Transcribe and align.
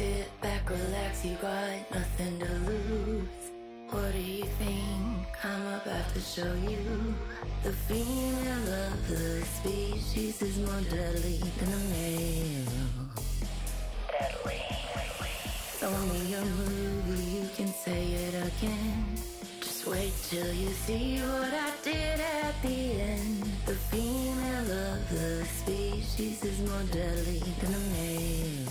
Sit 0.00 0.40
back, 0.40 0.70
relax, 0.70 1.26
you 1.26 1.36
got 1.42 1.90
nothing 1.92 2.38
to 2.38 2.52
lose. 2.64 3.28
What 3.90 4.12
do 4.12 4.18
you 4.18 4.46
think 4.56 5.28
I'm 5.44 5.66
about 5.74 6.08
to 6.14 6.20
show 6.20 6.54
you? 6.54 7.14
The 7.62 7.72
female 7.84 8.68
of 8.86 9.08
the 9.08 9.44
species 9.44 10.40
is 10.40 10.56
more 10.56 10.80
deadly 10.88 11.36
than 11.58 11.70
the 11.70 11.82
male. 11.92 12.72
Deadly. 14.18 14.62
Show 15.78 15.90
me 15.90 16.32
a 16.32 16.44
movie, 16.46 17.22
you 17.36 17.50
can 17.54 17.68
say 17.68 18.06
it 18.24 18.34
again. 18.34 19.04
Just 19.60 19.86
wait 19.86 20.14
till 20.30 20.50
you 20.54 20.70
see 20.70 21.18
what 21.18 21.52
I 21.52 21.72
did 21.84 22.20
at 22.20 22.54
the 22.62 23.02
end. 23.02 23.42
The 23.66 23.74
female 23.92 24.70
of 24.94 25.10
the 25.10 25.44
species 25.44 26.42
is 26.42 26.58
more 26.60 26.84
deadly 26.90 27.42
than 27.60 27.72
the 27.72 27.78
male. 27.98 28.69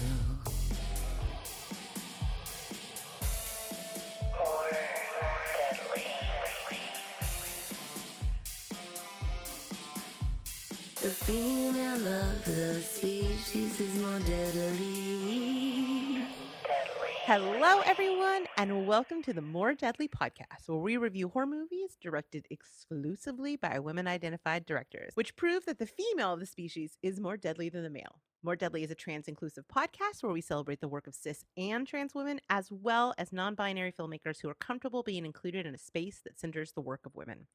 Hello, 17.31 17.81
everyone, 17.85 18.47
and 18.57 18.87
welcome 18.87 19.21
to 19.21 19.33
the 19.33 19.41
More 19.43 19.75
Deadly 19.75 20.07
podcast, 20.07 20.65
where 20.65 20.79
we 20.79 20.97
review 20.97 21.29
horror 21.29 21.45
movies 21.45 21.95
directed 22.01 22.47
exclusively 22.49 23.55
by 23.55 23.77
women 23.77 24.07
identified 24.07 24.65
directors, 24.65 25.11
which 25.13 25.35
prove 25.35 25.63
that 25.65 25.77
the 25.77 25.85
female 25.85 26.33
of 26.33 26.39
the 26.39 26.47
species 26.47 26.97
is 27.03 27.19
more 27.19 27.37
deadly 27.37 27.69
than 27.69 27.83
the 27.83 27.89
male. 27.91 28.19
More 28.41 28.55
Deadly 28.55 28.83
is 28.83 28.89
a 28.89 28.95
trans 28.95 29.27
inclusive 29.27 29.63
podcast 29.67 30.23
where 30.23 30.31
we 30.31 30.41
celebrate 30.41 30.81
the 30.81 30.87
work 30.87 31.05
of 31.05 31.13
cis 31.13 31.45
and 31.55 31.85
trans 31.85 32.15
women, 32.15 32.41
as 32.49 32.71
well 32.71 33.13
as 33.19 33.31
non 33.31 33.53
binary 33.53 33.91
filmmakers 33.91 34.41
who 34.41 34.49
are 34.49 34.55
comfortable 34.55 35.03
being 35.03 35.23
included 35.23 35.67
in 35.67 35.75
a 35.75 35.77
space 35.77 36.21
that 36.25 36.39
centers 36.39 36.71
the 36.71 36.81
work 36.81 37.01
of 37.05 37.13
women. 37.13 37.45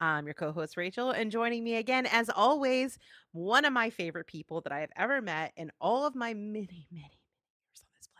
I'm 0.00 0.26
your 0.26 0.34
co 0.34 0.50
host, 0.50 0.76
Rachel, 0.76 1.12
and 1.12 1.30
joining 1.30 1.62
me 1.62 1.76
again, 1.76 2.06
as 2.06 2.30
always, 2.30 2.98
one 3.30 3.64
of 3.64 3.72
my 3.72 3.90
favorite 3.90 4.26
people 4.26 4.60
that 4.62 4.72
I 4.72 4.80
have 4.80 4.90
ever 4.96 5.22
met 5.22 5.52
in 5.56 5.70
all 5.80 6.04
of 6.04 6.16
my 6.16 6.34
many, 6.34 6.88
many, 6.90 7.19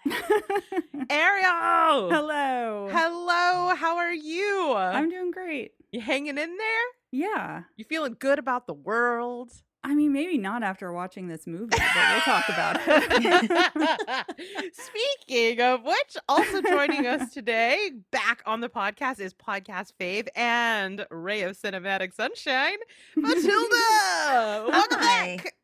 many 0.04 0.16
years 0.16 0.42
on 0.50 0.62
this 0.70 0.82
planet. 0.92 1.06
Ariel! 1.10 2.10
Hello. 2.10 2.88
Hello, 2.92 3.74
how 3.74 3.96
are 3.96 4.12
you? 4.12 4.74
I'm 4.74 5.08
doing 5.10 5.30
great. 5.30 5.72
you 5.92 6.00
hanging 6.00 6.38
in 6.38 6.56
there? 6.56 6.86
Yeah. 7.12 7.62
You 7.76 7.84
feeling 7.84 8.16
good 8.18 8.38
about 8.38 8.66
the 8.66 8.74
world? 8.74 9.50
I 9.82 9.94
mean, 9.94 10.12
maybe 10.12 10.36
not 10.36 10.62
after 10.62 10.92
watching 10.92 11.28
this 11.28 11.46
movie, 11.46 11.68
but 11.70 11.80
we'll 11.80 12.20
talk 12.20 12.48
about 12.50 12.76
it. 12.86 14.74
Speaking 14.74 15.60
of 15.62 15.82
which, 15.84 16.16
also 16.28 16.60
joining 16.60 17.06
us 17.06 17.30
today 17.34 17.90
back 18.10 18.42
on 18.44 18.60
the 18.60 18.68
podcast 18.68 19.20
is 19.20 19.32
podcast 19.32 19.92
fave 19.98 20.28
and 20.36 21.06
ray 21.10 21.42
of 21.42 21.56
cinematic 21.58 22.12
sunshine, 22.14 22.76
Matilda. 23.16 24.68
Welcome 24.68 25.00
back. 25.00 25.54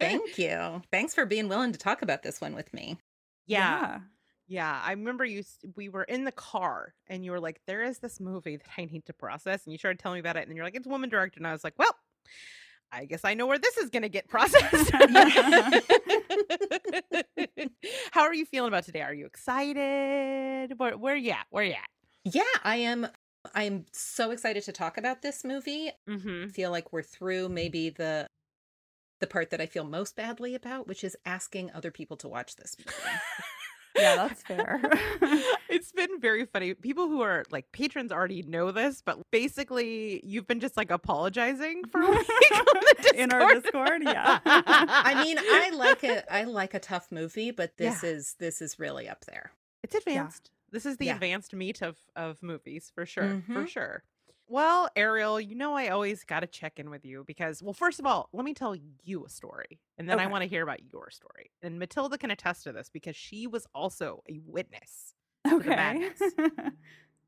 Thank 0.00 0.38
you. 0.38 0.80
Thanks 0.90 1.14
for 1.14 1.26
being 1.26 1.48
willing 1.48 1.72
to 1.72 1.78
talk 1.78 2.00
about 2.00 2.22
this 2.22 2.40
one 2.40 2.54
with 2.54 2.72
me. 2.72 2.96
Yeah. 3.48 4.00
Yeah, 4.46 4.80
I 4.82 4.92
remember 4.92 5.26
you. 5.26 5.42
We 5.76 5.90
were 5.90 6.04
in 6.04 6.24
the 6.24 6.32
car, 6.32 6.94
and 7.06 7.22
you 7.22 7.32
were 7.32 7.40
like, 7.40 7.60
"There 7.66 7.82
is 7.82 7.98
this 7.98 8.18
movie 8.18 8.56
that 8.56 8.66
I 8.78 8.86
need 8.86 9.04
to 9.06 9.12
process," 9.12 9.64
and 9.64 9.72
you 9.72 9.78
started 9.78 9.98
telling 9.98 10.16
me 10.16 10.20
about 10.20 10.38
it, 10.38 10.40
and 10.40 10.48
then 10.48 10.56
you're 10.56 10.64
like, 10.64 10.74
"It's 10.74 10.86
woman 10.86 11.10
directed," 11.10 11.40
and 11.40 11.46
I 11.46 11.52
was 11.52 11.64
like, 11.64 11.78
"Well, 11.78 11.94
I 12.90 13.04
guess 13.04 13.26
I 13.26 13.34
know 13.34 13.46
where 13.46 13.58
this 13.58 13.76
is 13.76 13.90
going 13.90 14.04
to 14.04 14.08
get 14.08 14.26
processed." 14.28 14.90
How 18.12 18.22
are 18.22 18.32
you 18.32 18.46
feeling 18.46 18.68
about 18.68 18.84
today? 18.84 19.02
Are 19.02 19.12
you 19.12 19.26
excited? 19.26 20.78
Where 20.78 20.96
where 20.96 21.16
you 21.16 21.32
at? 21.32 21.46
Where 21.50 21.64
you 21.64 21.72
at? 21.72 21.90
Yeah, 22.24 22.42
I 22.64 22.76
am 22.76 23.06
I 23.54 23.64
am 23.64 23.84
so 23.92 24.30
excited 24.30 24.62
to 24.64 24.72
talk 24.72 24.96
about 24.96 25.20
this 25.20 25.44
movie. 25.44 25.90
Mm-hmm. 26.08 26.44
I 26.46 26.48
feel 26.48 26.70
like 26.70 26.90
we're 26.92 27.02
through 27.02 27.50
maybe 27.50 27.90
the 27.90 28.26
the 29.20 29.26
part 29.26 29.50
that 29.50 29.60
I 29.60 29.66
feel 29.66 29.84
most 29.84 30.16
badly 30.16 30.54
about, 30.54 30.86
which 30.86 31.02
is 31.04 31.16
asking 31.26 31.70
other 31.72 31.90
people 31.90 32.16
to 32.18 32.28
watch 32.28 32.56
this 32.56 32.76
movie. 32.78 32.92
Yeah, 33.96 34.14
that's 34.28 34.42
fair. 34.42 34.80
it's 35.68 35.90
been 35.90 36.20
very 36.20 36.44
funny. 36.44 36.72
People 36.74 37.08
who 37.08 37.20
are 37.22 37.42
like 37.50 37.72
patrons 37.72 38.12
already 38.12 38.42
know 38.42 38.70
this, 38.70 39.02
but 39.04 39.18
basically, 39.32 40.20
you've 40.24 40.46
been 40.46 40.60
just 40.60 40.76
like 40.76 40.92
apologizing 40.92 41.82
for 41.90 42.02
a 42.02 42.08
week 42.08 42.52
on 42.52 42.64
the 43.02 43.12
In 43.16 43.32
our 43.32 43.54
Discord. 43.54 43.62
Discord, 43.62 44.02
yeah. 44.04 44.38
I 44.44 45.24
mean, 45.24 45.36
I 45.40 45.70
like 45.74 46.04
it. 46.04 46.24
I 46.30 46.44
like 46.44 46.74
a 46.74 46.78
tough 46.78 47.10
movie, 47.10 47.50
but 47.50 47.76
this 47.76 48.04
Yeah. 48.04 48.10
is 48.10 48.36
this 48.38 48.62
is 48.62 48.78
really 48.78 49.08
up 49.08 49.24
there. 49.24 49.50
It's 49.82 49.96
advanced. 49.96 50.52
This 50.70 50.86
is 50.86 50.98
the 50.98 51.06
Yeah. 51.06 51.14
advanced 51.14 51.52
meat 51.52 51.82
of 51.82 51.96
of 52.14 52.40
movies 52.40 52.92
for 52.94 53.04
sure. 53.04 53.42
For 53.48 53.64
Mhm. 53.64 53.68
sure. 53.68 54.04
Well, 54.50 54.88
Ariel, 54.96 55.38
you 55.40 55.54
know 55.54 55.74
I 55.74 55.88
always 55.88 56.24
got 56.24 56.40
to 56.40 56.46
check 56.46 56.78
in 56.78 56.88
with 56.88 57.04
you 57.04 57.22
because, 57.26 57.62
well, 57.62 57.74
first 57.74 58.00
of 58.00 58.06
all, 58.06 58.30
let 58.32 58.44
me 58.46 58.54
tell 58.54 58.74
you 59.04 59.24
a 59.26 59.28
story, 59.28 59.78
and 59.98 60.08
then 60.08 60.18
I 60.18 60.24
Okay. 60.24 60.32
want 60.32 60.42
to 60.42 60.48
hear 60.48 60.62
about 60.62 60.80
your 60.90 61.10
story. 61.10 61.50
And 61.62 61.78
Matilda 61.78 62.16
can 62.16 62.30
attest 62.30 62.64
to 62.64 62.72
this 62.72 62.88
because 62.88 63.14
she 63.14 63.46
was 63.46 63.66
also 63.74 64.22
a 64.28 64.40
witness. 64.46 65.14
okay. 65.52 65.68
madness. 65.74 66.20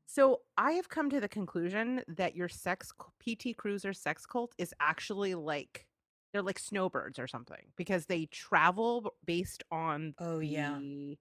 So 0.07 0.41
I 0.57 0.73
have 0.73 0.89
come 0.89 1.09
to 1.09 1.21
the 1.21 1.29
conclusion 1.29 2.03
that 2.07 2.35
your 2.35 2.49
sex 2.49 2.91
c- 3.23 3.35
PT 3.51 3.57
Cruiser 3.57 3.93
sex 3.93 4.25
cult 4.25 4.53
is 4.57 4.73
actually 4.81 5.35
like 5.35 5.85
they're 6.33 6.41
like 6.41 6.59
snowbirds 6.59 7.17
or 7.17 7.27
something 7.27 7.71
because 7.77 8.07
they 8.07 8.25
travel 8.25 9.01
b- 9.01 9.09
based 9.25 9.63
on 9.71 10.15
Oh, 10.17 10.39
yeah. 10.39 10.79
the, 10.79 11.17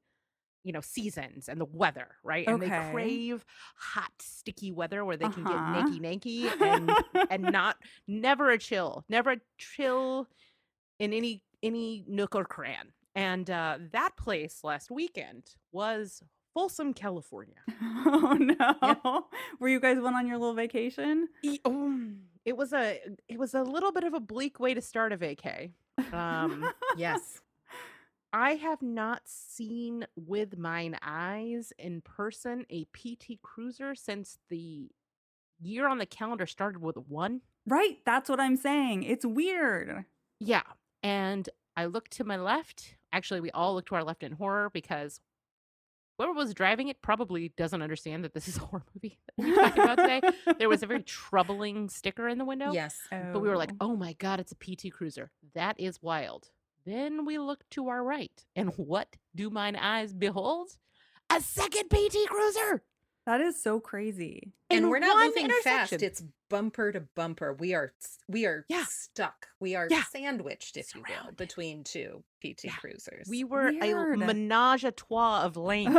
you 0.64 0.72
know 0.72 0.80
seasons 0.80 1.48
and 1.48 1.60
the 1.60 1.64
weather, 1.64 2.08
right? 2.22 2.46
And 2.46 2.60
they 2.62 2.68
crave 2.68 3.44
hot, 3.76 4.10
sticky 4.20 4.72
weather 4.72 5.04
where 5.04 5.16
they 5.16 5.28
can 5.28 5.46
Uh-huh. 5.46 5.82
get 5.82 5.86
nakey 5.86 6.00
nakey 6.00 6.60
and 6.60 6.90
and 7.30 7.42
not 7.44 7.76
never 8.06 8.50
a 8.50 8.58
chill, 8.58 9.04
never 9.08 9.32
a 9.32 9.40
chill 9.58 10.28
in 10.98 11.12
any 11.12 11.42
any 11.62 12.04
nook 12.06 12.34
or 12.34 12.44
cran. 12.44 12.88
And 13.14 13.50
uh, 13.50 13.78
that 13.92 14.16
place 14.16 14.60
last 14.62 14.90
weekend 14.90 15.44
was 15.72 16.22
Folsom, 16.54 16.92
California. 16.94 17.56
oh 17.82 18.36
no. 18.38 19.26
Were 19.60 19.68
you 19.68 19.80
guys 19.80 19.98
went 20.00 20.16
on 20.16 20.26
your 20.26 20.38
little 20.38 20.54
vacation? 20.54 21.28
E- 21.42 21.60
um, 21.64 22.20
it 22.44 22.56
was 22.56 22.72
a 22.72 22.98
it 23.28 23.38
was 23.38 23.54
a 23.54 23.62
little 23.62 23.92
bit 23.92 24.04
of 24.04 24.14
a 24.14 24.20
bleak 24.20 24.58
way 24.60 24.74
to 24.74 24.80
start 24.80 25.12
a 25.12 25.16
vacay. 25.16 25.72
Um, 26.12 26.70
Yes. 26.96 27.40
I 28.32 28.52
have 28.52 28.82
not 28.82 29.22
seen 29.24 30.06
with 30.16 30.56
mine 30.56 30.96
eyes 31.02 31.72
in 31.78 32.00
person 32.00 32.64
a 32.70 32.84
PT 32.84 33.40
Cruiser 33.42 33.94
since 33.94 34.38
the 34.48 34.90
year 35.60 35.88
on 35.88 35.98
the 35.98 36.06
calendar 36.06 36.46
started 36.46 36.80
with 36.80 36.96
one. 36.96 37.40
right, 37.66 37.98
that's 38.06 38.28
what 38.28 38.40
I'm 38.40 38.56
saying. 38.56 39.02
It's 39.02 39.24
weird. 39.24 40.04
Yeah, 40.38 40.62
and 41.02 41.48
I 41.76 41.86
looked 41.86 42.12
to 42.12 42.24
my 42.24 42.36
left. 42.36 42.96
Actually, 43.12 43.40
we 43.40 43.50
all 43.50 43.74
looked 43.74 43.88
to 43.88 43.96
our 43.96 44.04
left 44.04 44.22
in 44.22 44.32
horror 44.32 44.70
because 44.72 45.20
whoever 46.16 46.32
was 46.32 46.54
driving 46.54 46.88
it 46.88 47.02
probably 47.02 47.52
doesn't 47.56 47.82
understand 47.82 48.24
that 48.24 48.34
this 48.34 48.46
is 48.46 48.56
a 48.56 48.60
horror 48.66 48.84
movie 48.94 49.18
that 49.26 49.44
we're 49.44 49.54
talking 49.54 49.82
about 49.82 49.98
today. 49.98 50.20
There 50.58 50.68
was 50.68 50.82
a 50.82 50.86
very 50.86 51.02
troubling 51.04 51.88
sticker 51.88 52.28
in 52.28 52.38
the 52.38 52.44
window. 52.44 52.72
Yes. 52.72 52.98
But 53.10 53.40
we 53.40 53.48
were 53.48 53.56
like, 53.56 53.72
oh, 53.80 53.90
oh 53.92 53.96
my 53.96 54.12
God, 54.14 54.38
it's 54.40 54.52
a 54.52 54.54
PT 54.54 54.92
Cruiser. 54.92 55.30
That 55.54 55.78
is 55.80 56.00
wild. 56.02 56.50
Then 56.84 57.24
we 57.24 57.38
look 57.38 57.68
to 57.70 57.88
our 57.88 58.02
right, 58.02 58.44
and 58.56 58.70
what 58.76 59.16
do 59.34 59.50
mine 59.50 59.76
eyes 59.76 60.12
behold? 60.12 60.68
A 61.30 61.40
second 61.40 61.88
PT 61.90 62.28
Cruiser! 62.28 62.82
that 63.26 63.40
is 63.40 63.62
so 63.62 63.78
crazy. 63.80 64.52
and 64.70 64.84
in 64.84 64.88
we're 64.88 64.98
not 64.98 65.24
moving 65.24 65.50
fast. 65.62 65.92
It's 65.92 66.22
bumper 66.50 66.92
to 66.92 67.00
bumper. 67.00 67.54
We 67.54 67.72
are 67.72 67.92
we 68.28 68.44
are 68.44 68.66
Yeah. 68.68 68.84
stuck. 68.86 69.46
We 69.58 69.74
are 69.74 69.88
Yeah. 69.90 70.02
sandwiched, 70.02 70.76
if 70.76 70.94
you 70.94 71.02
will, 71.08 71.32
between 71.32 71.82
two 71.84 72.22
PT 72.42 72.64
Yeah. 72.64 72.74
cruisers. 72.76 73.26
We 73.30 73.44
were 73.44 73.72
Weird. 73.72 74.14
a 74.22 74.26
menage 74.26 74.84
a 74.84 74.90
trois 74.92 75.44
of 75.44 75.56
lanes. 75.70 75.96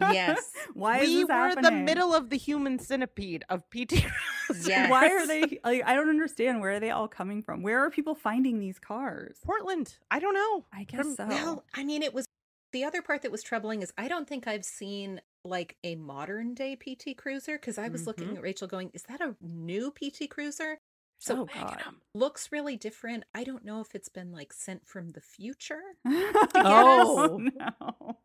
Yes. 0.00 0.52
Why 0.74 0.98
is 0.98 1.08
we 1.08 1.22
this 1.24 1.28
were 1.28 1.62
the 1.62 1.70
middle 1.70 2.14
of 2.14 2.28
the 2.30 2.36
human 2.36 2.78
centipede 2.78 3.44
of 3.48 3.62
PT 3.70 4.04
Cruisers. 4.46 4.68
Yes. 4.68 4.90
Why 4.90 5.08
are 5.08 5.26
they 5.26 5.60
like 5.64 5.82
I 5.86 5.94
don't 5.94 6.10
understand 6.10 6.60
where 6.60 6.72
are 6.72 6.80
they 6.80 6.90
all 6.90 7.08
coming 7.08 7.42
from? 7.42 7.62
Where 7.62 7.78
are 7.84 7.90
people 7.90 8.14
finding 8.14 8.58
these 8.58 8.78
cars? 8.78 9.38
Portland. 9.44 9.98
I 10.10 10.18
don't 10.18 10.34
know. 10.34 10.66
I 10.72 10.84
guess 10.84 11.00
From- 11.00 11.14
so. 11.14 11.26
Well, 11.28 11.64
I 11.74 11.84
mean, 11.84 12.02
it 12.02 12.12
was 12.12 12.26
the 12.72 12.84
other 12.84 13.02
part 13.02 13.22
that 13.22 13.32
was 13.32 13.42
troubling 13.42 13.82
is 13.82 13.92
I 13.96 14.08
don't 14.08 14.28
think 14.28 14.46
I've 14.46 14.64
seen 14.64 15.20
like 15.44 15.76
a 15.84 15.94
modern 15.96 16.54
day 16.54 16.76
PT 16.76 17.16
Cruiser 17.16 17.56
because 17.58 17.78
I 17.78 17.88
was 17.88 18.06
looking 18.06 18.28
Mhm. 18.28 18.36
at 18.36 18.42
Rachel 18.42 18.68
going, 18.68 18.90
is 18.92 19.04
that 19.04 19.20
a 19.20 19.34
new 19.40 19.90
PT 19.90 20.28
Cruiser? 20.28 20.78
So 21.20 21.42
Oh, 21.42 21.44
God. 21.46 21.82
looks 22.14 22.52
really 22.52 22.76
different. 22.76 23.24
I 23.34 23.42
don't 23.44 23.64
know 23.64 23.80
if 23.80 23.94
it's 23.94 24.08
been 24.08 24.30
like 24.30 24.52
sent 24.52 24.86
from 24.86 25.10
the 25.10 25.20
future. 25.20 25.82
Oh. 26.54 27.38
no. 27.38 28.18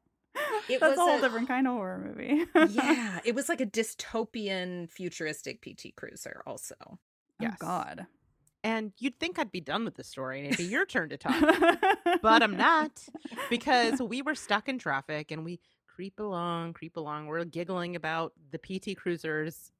It 0.67 0.79
That's 0.79 0.91
was 0.91 0.97
a 0.97 1.01
whole 1.01 1.17
a- 1.19 1.21
different 1.21 1.47
kind 1.47 1.67
of 1.67 1.73
horror 1.73 1.99
movie. 1.99 2.45
yeah, 2.73 3.19
it 3.23 3.35
was 3.35 3.49
like 3.49 3.61
a 3.61 3.65
dystopian 3.79 4.89
futuristic 4.89 5.61
PT 5.61 5.95
Cruiser 5.95 6.41
also. 6.45 6.75
Oh 6.81 6.97
Yes. 7.39 7.57
God. 7.59 8.07
And 8.63 8.93
you'd 8.99 9.19
think 9.19 9.37
I'd 9.39 9.51
be 9.51 9.59
done 9.61 9.83
with 9.85 9.95
the 9.95 10.03
story 10.03 10.39
and 10.39 10.47
it'd 10.47 10.57
be 10.57 10.63
your 10.63 10.85
turn 10.85 11.09
to 11.09 11.17
talk. 11.25 11.41
but 12.21 12.41
I'm 12.41 12.55
not 12.55 13.03
because 13.49 14.01
we 14.01 14.21
were 14.21 14.35
stuck 14.35 14.69
in 14.69 14.79
traffic 14.79 15.31
and 15.31 15.43
we 15.43 15.59
creep 15.87 16.19
along, 16.19 16.73
creep 16.73 16.95
along. 16.97 17.27
We're 17.27 17.43
giggling 17.45 17.95
about 17.95 18.33
the 18.51 18.57
PT 18.57 18.97
cruisers 18.97 19.71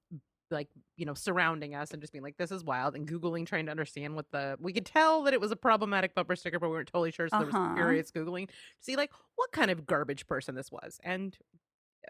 like, 0.52 0.68
you 0.98 1.06
know, 1.06 1.16
surrounding 1.16 1.74
us 1.74 1.92
and 1.92 2.02
just 2.02 2.14
being 2.14 2.22
like, 2.24 2.38
this 2.38 2.52
is 2.52 2.64
wild 2.64 2.94
and 2.96 3.08
Googling, 3.08 3.46
trying 3.48 3.66
to 3.66 3.72
understand 3.72 4.14
what 4.16 4.30
the, 4.32 4.56
we 4.60 4.72
could 4.72 4.86
tell 4.86 5.24
that 5.24 5.34
it 5.34 5.42
was 5.42 5.50
a 5.52 5.56
problematic 5.56 6.14
bumper 6.14 6.36
sticker, 6.36 6.60
but 6.60 6.68
we 6.70 6.76
weren't 6.76 6.90
totally 6.90 7.12
sure. 7.12 7.28
So 7.30 7.38
there 7.38 7.48
was 7.48 7.56
Uh-huh. 7.56 7.74
furious 7.76 8.12
Googling 8.12 8.48
to 8.50 8.54
see 8.82 8.96
like 8.96 9.12
what 9.36 9.52
kind 9.52 9.72
of 9.72 9.86
garbage 9.88 10.28
person 10.28 10.54
this 10.54 10.72
was. 10.72 11.00
And 11.04 11.36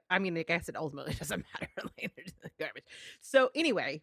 I 0.09 0.19
mean, 0.19 0.35
I 0.37 0.43
guess 0.43 0.67
it 0.69 0.75
ultimately 0.75 1.13
doesn't 1.13 1.45
matter. 1.53 1.71
like, 1.97 2.11
they're 2.15 2.25
just 2.25 2.35
garbage. 2.59 2.83
So 3.21 3.49
anyway, 3.55 4.01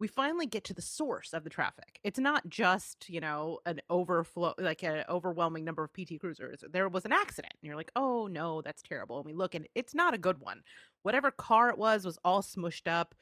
we 0.00 0.06
finally 0.06 0.46
get 0.46 0.64
to 0.64 0.74
the 0.74 0.82
source 0.82 1.32
of 1.32 1.42
the 1.44 1.50
traffic. 1.50 1.98
It's 2.04 2.18
not 2.18 2.48
just, 2.48 3.08
you 3.08 3.20
know, 3.20 3.58
an 3.66 3.80
overflow, 3.90 4.54
like 4.58 4.82
an 4.84 5.04
overwhelming 5.08 5.64
number 5.64 5.82
of 5.82 5.92
PT 5.92 6.20
cruisers. 6.20 6.62
There 6.70 6.88
was 6.88 7.04
an 7.04 7.12
accident. 7.12 7.54
And 7.60 7.66
you're 7.66 7.76
like, 7.76 7.90
oh 7.96 8.26
no, 8.28 8.62
that's 8.62 8.82
terrible. 8.82 9.16
And 9.16 9.26
we 9.26 9.32
look 9.32 9.54
and 9.54 9.66
it's 9.74 9.94
not 9.94 10.14
a 10.14 10.18
good 10.18 10.38
one. 10.40 10.62
Whatever 11.02 11.30
car 11.32 11.70
it 11.70 11.78
was 11.78 12.04
was 12.04 12.18
all 12.24 12.42
smushed 12.42 12.86
up. 12.86 13.14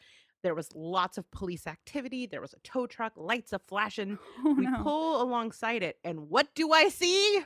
There 0.42 0.54
was 0.54 0.68
lots 0.74 1.16
of 1.18 1.28
police 1.30 1.66
activity. 1.66 2.26
There 2.26 2.42
was 2.42 2.52
a 2.52 2.58
tow 2.62 2.86
truck, 2.86 3.14
lights 3.16 3.52
a 3.54 3.58
flashing. 3.58 4.18
Oh, 4.44 4.52
we 4.54 4.66
no. 4.66 4.82
pull 4.82 5.22
alongside 5.22 5.82
it. 5.82 5.96
And 6.04 6.28
what 6.28 6.54
do 6.54 6.72
I 6.72 6.88
see? 6.90 7.40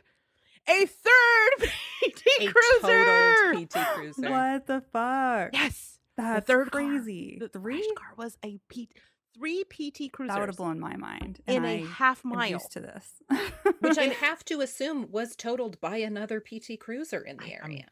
A 0.69 0.87
third 0.87 1.51
PT 2.03 2.23
a 2.41 2.53
cruiser. 2.53 3.67
PT 3.67 3.77
cruiser. 3.95 4.31
What 4.31 4.67
the 4.67 4.83
fuck? 4.93 5.51
Yes. 5.53 5.99
That's 6.17 6.47
third 6.47 6.71
car. 6.71 6.83
crazy. 6.83 7.39
The 7.41 7.49
Three? 7.49 7.91
car 7.97 8.13
was 8.19 8.37
a 8.45 8.59
P- 8.69 8.91
three 9.41 9.65
PT 9.65 10.13
cruisers 10.13 10.35
That 10.35 10.41
would 10.41 10.49
have 10.51 10.57
blown 10.59 10.79
my 10.79 10.97
mind. 10.97 11.41
in 11.47 11.57
and 11.57 11.67
a 11.67 11.69
I 11.83 11.87
half 11.87 12.25
mile. 12.25 12.49
used 12.51 12.73
to 12.73 12.81
this. 12.81 13.15
Which 13.81 13.97
I 13.97 14.05
have 14.25 14.45
to 14.47 14.61
assume 14.61 15.11
was 15.11 15.35
totaled 15.35 15.81
by 15.81 15.97
another 15.97 16.41
PT 16.41 16.79
cruiser 16.79 17.21
in 17.23 17.39
the 17.39 17.45
I- 17.55 17.59
area. 17.65 17.87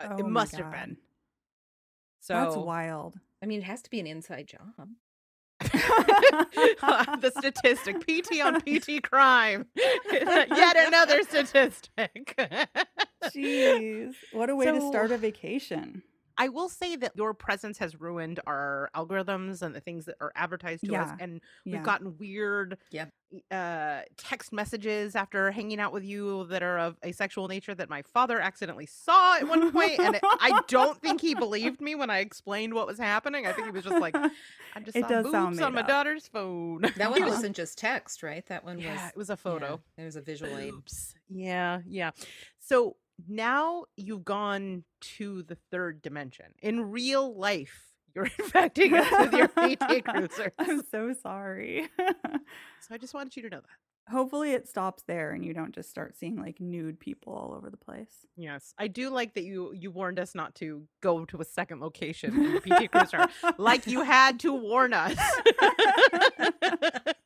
I'm- 0.00 0.12
Uh, 0.12 0.14
Oh 0.14 0.18
it 0.18 0.22
my 0.24 0.28
must 0.30 0.56
have 0.56 0.70
been. 0.72 0.96
So 2.20 2.34
That's 2.34 2.56
wild. 2.56 3.18
I 3.42 3.46
mean, 3.46 3.60
it 3.60 3.64
has 3.64 3.82
to 3.82 3.90
be 3.90 4.00
an 4.00 4.06
inside 4.06 4.48
job. 4.48 4.88
the 5.60 7.32
statistic 7.38 8.00
PT 8.06 8.40
on 8.44 8.60
PT 8.66 9.02
crime. 9.02 9.66
Yet 9.76 10.76
another 10.88 11.22
statistic. 11.22 12.34
Jeez. 13.34 14.14
What 14.32 14.50
a 14.50 14.56
way 14.56 14.66
to 14.66 14.80
start 14.88 15.12
a 15.12 15.18
vacation. 15.18 16.02
I 16.38 16.48
will 16.48 16.68
say 16.68 16.96
that 16.96 17.12
your 17.16 17.32
presence 17.34 17.78
has 17.78 17.98
ruined 18.00 18.40
our 18.46 18.90
algorithms 18.94 19.62
and 19.62 19.74
the 19.74 19.80
things 19.80 20.04
that 20.04 20.16
are 20.20 20.32
advertised 20.34 20.84
to 20.86 20.94
us. 20.94 21.10
And 21.18 21.40
we've 21.64 21.82
gotten 21.82 22.16
weird 22.18 22.76
uh, 23.50 24.00
text 24.16 24.52
messages 24.52 25.16
after 25.16 25.50
hanging 25.50 25.80
out 25.80 25.92
with 25.92 26.04
you 26.04 26.44
that 26.46 26.62
are 26.62 26.78
of 26.78 26.96
a 27.02 27.12
sexual 27.12 27.48
nature 27.48 27.74
that 27.74 27.88
my 27.88 28.02
father 28.02 28.38
accidentally 28.40 28.86
saw 28.86 29.36
at 29.36 29.48
one 29.48 29.72
point, 29.72 29.98
And 29.98 30.14
it- 30.16 30.20
I 30.24 30.60
don't 30.68 31.00
think 31.00 31.20
he 31.20 31.34
believed 31.34 31.80
me 31.80 31.94
when 31.94 32.10
I 32.10 32.18
explained 32.18 32.74
what 32.74 32.86
was 32.86 32.98
happening. 32.98 33.46
I 33.46 33.52
think 33.52 33.66
he 33.66 33.72
was 33.72 33.84
just 33.84 34.00
like, 34.00 34.14
I 34.16 34.80
just 34.84 34.96
It 34.96 35.02
saw 35.02 35.08
does 35.08 35.24
boobs 35.24 35.60
on 35.60 35.74
my 35.74 35.80
up. 35.80 35.88
daughter's 35.88 36.28
phone. 36.28 36.82
That 36.96 37.10
one 37.10 37.22
Uh-huh. 37.22 37.30
wasn't 37.32 37.56
just 37.56 37.78
text, 37.78 38.22
right? 38.22 38.44
That 38.46 38.64
one 38.64 38.78
yeah, 38.78 38.92
was 38.92 39.10
it 39.10 39.16
was 39.16 39.30
a 39.30 39.36
photo. 39.36 39.80
Yeah, 39.96 40.02
it 40.02 40.06
was 40.06 40.16
a 40.16 40.20
visual 40.22 40.56
aid. 40.56 40.74
Yeah, 41.30 41.80
yeah. 41.88 42.10
So 42.60 42.96
now 43.28 43.84
you've 43.96 44.24
gone 44.24 44.84
to 45.00 45.42
the 45.42 45.56
third 45.70 46.02
dimension. 46.02 46.46
In 46.60 46.90
real 46.90 47.36
life, 47.36 47.82
you're 48.14 48.28
infecting 48.38 48.94
us 48.94 49.10
with 49.18 49.32
your 49.32 49.48
PT 49.48 50.04
cruisers. 50.08 50.52
I'm 50.58 50.82
so 50.90 51.12
sorry. 51.12 51.88
So 51.98 52.94
I 52.94 52.98
just 52.98 53.14
wanted 53.14 53.36
you 53.36 53.42
to 53.42 53.50
know 53.50 53.60
that. 53.60 54.12
Hopefully 54.12 54.52
it 54.52 54.68
stops 54.68 55.02
there 55.08 55.32
and 55.32 55.44
you 55.44 55.52
don't 55.52 55.74
just 55.74 55.90
start 55.90 56.16
seeing 56.16 56.36
like 56.36 56.60
nude 56.60 57.00
people 57.00 57.34
all 57.34 57.52
over 57.56 57.68
the 57.70 57.76
place. 57.76 58.24
Yes, 58.36 58.72
I 58.78 58.86
do 58.86 59.10
like 59.10 59.34
that 59.34 59.42
you 59.42 59.72
you 59.74 59.90
warned 59.90 60.20
us 60.20 60.32
not 60.32 60.54
to 60.56 60.86
go 61.02 61.24
to 61.24 61.40
a 61.40 61.44
second 61.44 61.80
location 61.80 62.32
in 62.36 62.52
the 62.54 62.60
PT 62.60 62.88
cruiser, 62.92 63.26
like 63.58 63.88
you 63.88 64.02
had 64.02 64.38
to 64.40 64.52
warn 64.54 64.92
us. 64.94 65.16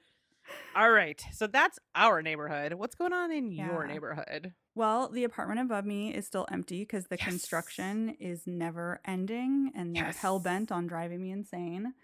All 0.76 0.90
right, 0.90 1.24
so 1.32 1.46
that's 1.46 1.78
our 1.94 2.22
neighborhood. 2.22 2.74
What's 2.74 2.94
going 2.94 3.14
on 3.14 3.32
in 3.32 3.50
your 3.50 3.86
neighborhood? 3.86 4.52
Well, 4.74 5.08
the 5.08 5.24
apartment 5.24 5.60
above 5.60 5.86
me 5.86 6.14
is 6.14 6.26
still 6.26 6.46
empty 6.52 6.80
because 6.82 7.06
the 7.06 7.16
Yes. 7.18 7.26
construction 7.26 8.10
is 8.20 8.46
never 8.46 9.00
ending 9.06 9.72
and 9.74 9.96
they're 9.96 10.12
hell 10.12 10.38
bent 10.38 10.70
on 10.70 10.86
driving 10.86 11.22
me 11.22 11.30
insane. 11.30 11.94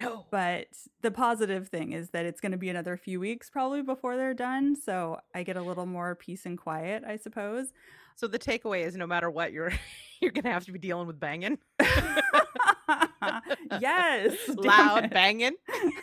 No, 0.00 0.26
But 0.30 0.68
the 1.00 1.10
positive 1.10 1.68
thing 1.68 1.92
is 1.92 2.10
that 2.10 2.26
it's 2.26 2.40
going 2.40 2.52
to 2.52 2.58
be 2.58 2.68
another 2.68 2.96
few 2.98 3.18
weeks 3.18 3.50
probably 3.50 3.82
before 3.82 4.16
they're 4.16 4.34
done. 4.34 4.76
So 4.76 5.20
I 5.34 5.42
get 5.42 5.56
a 5.56 5.62
little 5.62 5.86
more 5.86 6.14
peace 6.16 6.44
and 6.46 6.58
quiet, 6.58 7.04
I 7.06 7.16
suppose. 7.16 7.72
so 8.16 8.26
the 8.28 8.38
takeaway 8.38 8.84
is 8.86 8.96
no 8.96 9.06
matter 9.06 9.30
what, 9.30 9.52
you're 9.52 9.72
you're 10.20 10.32
gonna 10.32 10.52
have 10.52 10.66
to 10.66 10.72
be 10.72 10.78
dealing 10.78 11.06
with 11.06 11.18
banging, 11.20 11.58
yes. 13.80 14.34
loud 14.48 15.10
banging. 15.10 15.54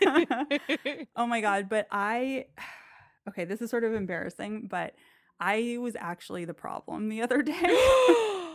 oh 1.15 1.25
my 1.27 1.41
god 1.41 1.67
but 1.69 1.87
i 1.91 2.45
okay 3.29 3.45
this 3.45 3.61
is 3.61 3.69
sort 3.69 3.83
of 3.83 3.93
embarrassing 3.93 4.67
but 4.69 4.93
i 5.39 5.77
was 5.79 5.95
actually 5.99 6.45
the 6.45 6.53
problem 6.53 7.09
the 7.09 7.21
other 7.21 7.41
day 7.41 7.53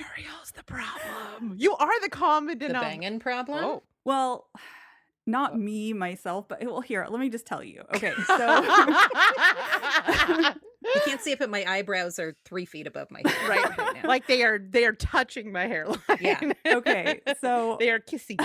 Ariel's 0.00 0.50
the 0.56 0.64
problem. 0.64 1.54
You 1.56 1.76
are 1.76 2.00
the 2.00 2.08
common 2.08 2.58
The 2.58 2.66
denominator. 2.66 3.00
banging 3.00 3.20
problem. 3.20 3.64
Oh. 3.64 3.82
well 4.04 4.48
not 5.26 5.56
me 5.58 5.92
myself 5.94 6.46
but 6.48 6.62
well 6.64 6.80
here 6.82 7.06
let 7.08 7.18
me 7.20 7.30
just 7.30 7.46
tell 7.46 7.62
you 7.64 7.82
okay 7.94 8.12
so 8.26 8.62
You 10.84 11.00
can't 11.04 11.20
see 11.20 11.32
it, 11.32 11.38
but 11.38 11.50
my 11.50 11.64
eyebrows 11.66 12.18
are 12.18 12.34
three 12.44 12.64
feet 12.64 12.86
above 12.86 13.10
my 13.10 13.20
head 13.24 13.48
right, 13.48 13.78
right 13.78 13.94
now. 14.02 14.08
like 14.08 14.26
they 14.26 14.42
are 14.42 14.58
they 14.58 14.84
are 14.84 14.92
touching 14.92 15.52
my 15.52 15.66
hairline. 15.66 15.98
Yeah. 16.20 16.52
okay 16.66 17.20
so 17.40 17.76
they 17.78 17.90
are 17.90 17.98
kissing, 17.98 18.38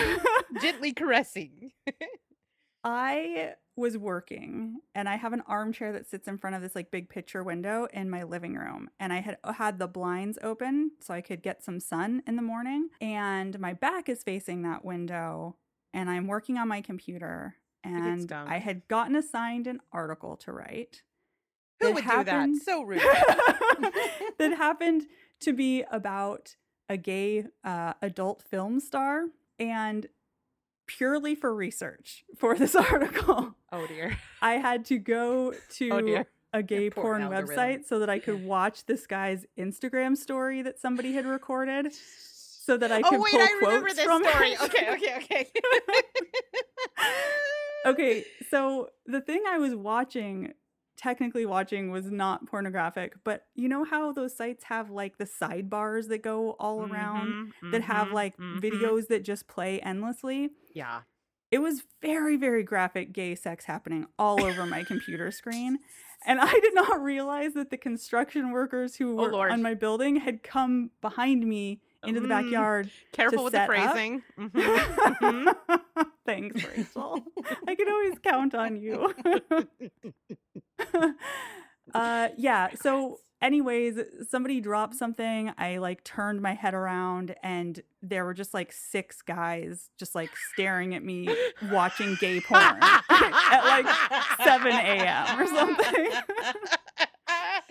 gently 0.61 0.93
caressing. 0.93 1.71
I 2.83 3.55
was 3.75 3.97
working 3.97 4.79
and 4.95 5.07
I 5.07 5.15
have 5.15 5.33
an 5.33 5.43
armchair 5.47 5.93
that 5.93 6.07
sits 6.09 6.27
in 6.27 6.37
front 6.37 6.55
of 6.55 6.61
this 6.61 6.75
like 6.75 6.91
big 6.91 7.09
picture 7.09 7.43
window 7.43 7.87
in 7.93 8.09
my 8.09 8.23
living 8.23 8.55
room 8.55 8.89
and 8.99 9.11
I 9.13 9.21
had 9.21 9.37
uh, 9.43 9.53
had 9.53 9.79
the 9.79 9.87
blinds 9.87 10.37
open 10.41 10.91
so 10.99 11.13
I 11.13 11.21
could 11.21 11.41
get 11.41 11.63
some 11.63 11.79
sun 11.79 12.21
in 12.27 12.35
the 12.35 12.41
morning 12.41 12.89
and 12.99 13.57
my 13.59 13.73
back 13.73 14.09
is 14.09 14.23
facing 14.23 14.63
that 14.63 14.83
window 14.83 15.55
and 15.93 16.09
I'm 16.09 16.27
working 16.27 16.57
on 16.57 16.67
my 16.67 16.81
computer 16.81 17.55
and. 17.83 18.31
I 18.47 18.57
had 18.59 18.87
gotten 18.87 19.15
assigned 19.15 19.67
an 19.67 19.79
article 19.91 20.35
to 20.37 20.51
write. 20.51 21.03
Who 21.79 21.93
would 21.93 22.03
do 22.03 22.09
happened- 22.09 22.55
that? 22.57 22.63
So 22.63 22.81
rude. 22.83 23.01
that 24.37 24.53
happened 24.57 25.03
to 25.41 25.53
be 25.53 25.83
about 25.91 26.55
a 26.89 26.97
gay 26.97 27.45
uh, 27.63 27.93
adult 28.01 28.41
film 28.43 28.79
star 28.79 29.25
and 29.59 30.07
purely 30.87 31.35
for 31.35 31.53
research 31.53 32.25
for 32.37 32.55
this 32.57 32.73
article 32.91 33.55
oh 33.71 33.85
dear. 33.87 34.17
i 34.41 34.53
had 34.53 34.83
to 34.85 34.97
go 34.97 35.53
to 35.69 35.89
Oh 35.91 36.23
a 36.51 36.63
gay 36.63 36.89
poor 36.89 37.03
porn 37.03 37.21
website 37.29 37.85
so 37.85 37.99
that 37.99 38.09
i 38.09 38.17
could 38.17 38.43
watch 38.43 38.87
this 38.87 39.05
guy's 39.05 39.45
instagram 39.55 40.17
story 40.17 40.63
that 40.63 40.79
somebody 40.79 41.13
had 41.13 41.27
recorded 41.27 41.93
so 41.93 42.75
that 42.75 42.91
i 42.91 43.03
could 43.03 43.13
oh 43.13 43.21
wait, 43.21 43.31
pull 43.31 43.39
I 43.39 43.59
remember 43.61 43.79
quotes 43.89 43.95
this 43.97 44.05
from 44.05 44.23
story. 44.23 44.51
it. 44.53 44.61
Okay, 44.63 44.89
okay, 44.93 45.17
okay. 45.17 45.47
okay 47.85 48.25
so 48.49 48.89
the 49.05 49.21
thing 49.21 49.43
i 49.47 49.59
was 49.59 49.75
watching 49.75 50.53
technically 50.99 51.45
watching 51.45 51.91
was 51.91 52.11
not 52.11 52.45
pornographic 52.45 53.13
but 53.23 53.47
you 53.55 53.69
know 53.69 53.85
how 53.85 54.11
those 54.11 54.35
sites 54.35 54.65
have 54.65 54.89
like 54.91 55.17
the 55.17 55.25
sidebars 55.25 56.09
that 56.09 56.19
go 56.21 56.51
all 56.59 56.83
around 56.83 57.37
Mhm, 57.39 57.53
that 57.71 57.81
have 57.81 58.11
mhm, 58.11 58.13
like 58.13 58.37
mhm. 58.37 58.53
videos 58.53 59.07
that 59.07 59.23
just 59.23 59.47
play 59.47 59.79
endlessly 59.81 60.49
Yeah. 60.73 61.03
it 61.51 61.59
was 61.59 61.83
very 62.01 62.37
very 62.37 62.63
graphic 62.63 63.11
gay 63.13 63.35
sex 63.35 63.65
happening 63.65 64.05
all 64.17 64.43
over 64.43 64.65
my 64.65 64.83
computer 64.83 65.31
screen 65.31 65.79
and 66.25 66.39
i 66.39 66.51
did 66.51 66.73
not 66.75 67.01
realize 67.01 67.53
that 67.53 67.69
the 67.69 67.77
construction 67.77 68.51
workers 68.51 68.95
who 68.95 69.15
Oh, 69.17 69.25
were 69.25 69.27
Lord. 69.27 69.49
on 69.49 69.61
my 69.61 69.73
building 69.73 70.17
had 70.17 70.43
come 70.43 70.91
behind 71.01 71.45
me 71.47 71.81
into 72.05 72.19
the 72.21 72.27
Mm. 72.27 72.43
backyard 72.43 72.89
Careful 73.11 73.43
with 73.43 73.53
the 73.53 73.65
phrasing. 73.65 74.23
Mhm, 74.37 74.49
mhm. 74.51 75.55
thanks 76.25 76.63
rachel 76.63 77.23
i 77.67 77.75
can 77.75 77.89
always 77.89 78.17
count 78.19 78.53
on 78.55 78.75
you 78.77 79.13
uh 81.95 82.29
yeah 82.37 82.69
so 82.81 83.17
anyways 83.41 83.97
somebody 84.29 84.61
dropped 84.61 84.93
something 84.95 85.51
i 85.57 85.77
like 85.77 86.03
turned 86.03 86.41
my 86.41 86.53
head 86.53 86.73
around 86.73 87.35
and 87.41 87.81
there 88.01 88.23
were 88.25 88.33
just 88.33 88.53
like 88.53 88.71
six 88.71 89.21
guys 89.21 89.89
just 89.97 90.13
like 90.13 90.29
staring 90.53 90.93
at 90.93 91.03
me 91.03 91.27
watching 91.71 92.15
gay 92.19 92.39
porn 92.41 92.61
at 92.81 93.63
like 93.65 93.87
7 94.43 94.71
a.m. 94.71 95.39
or 95.41 95.47
something. 95.47 96.11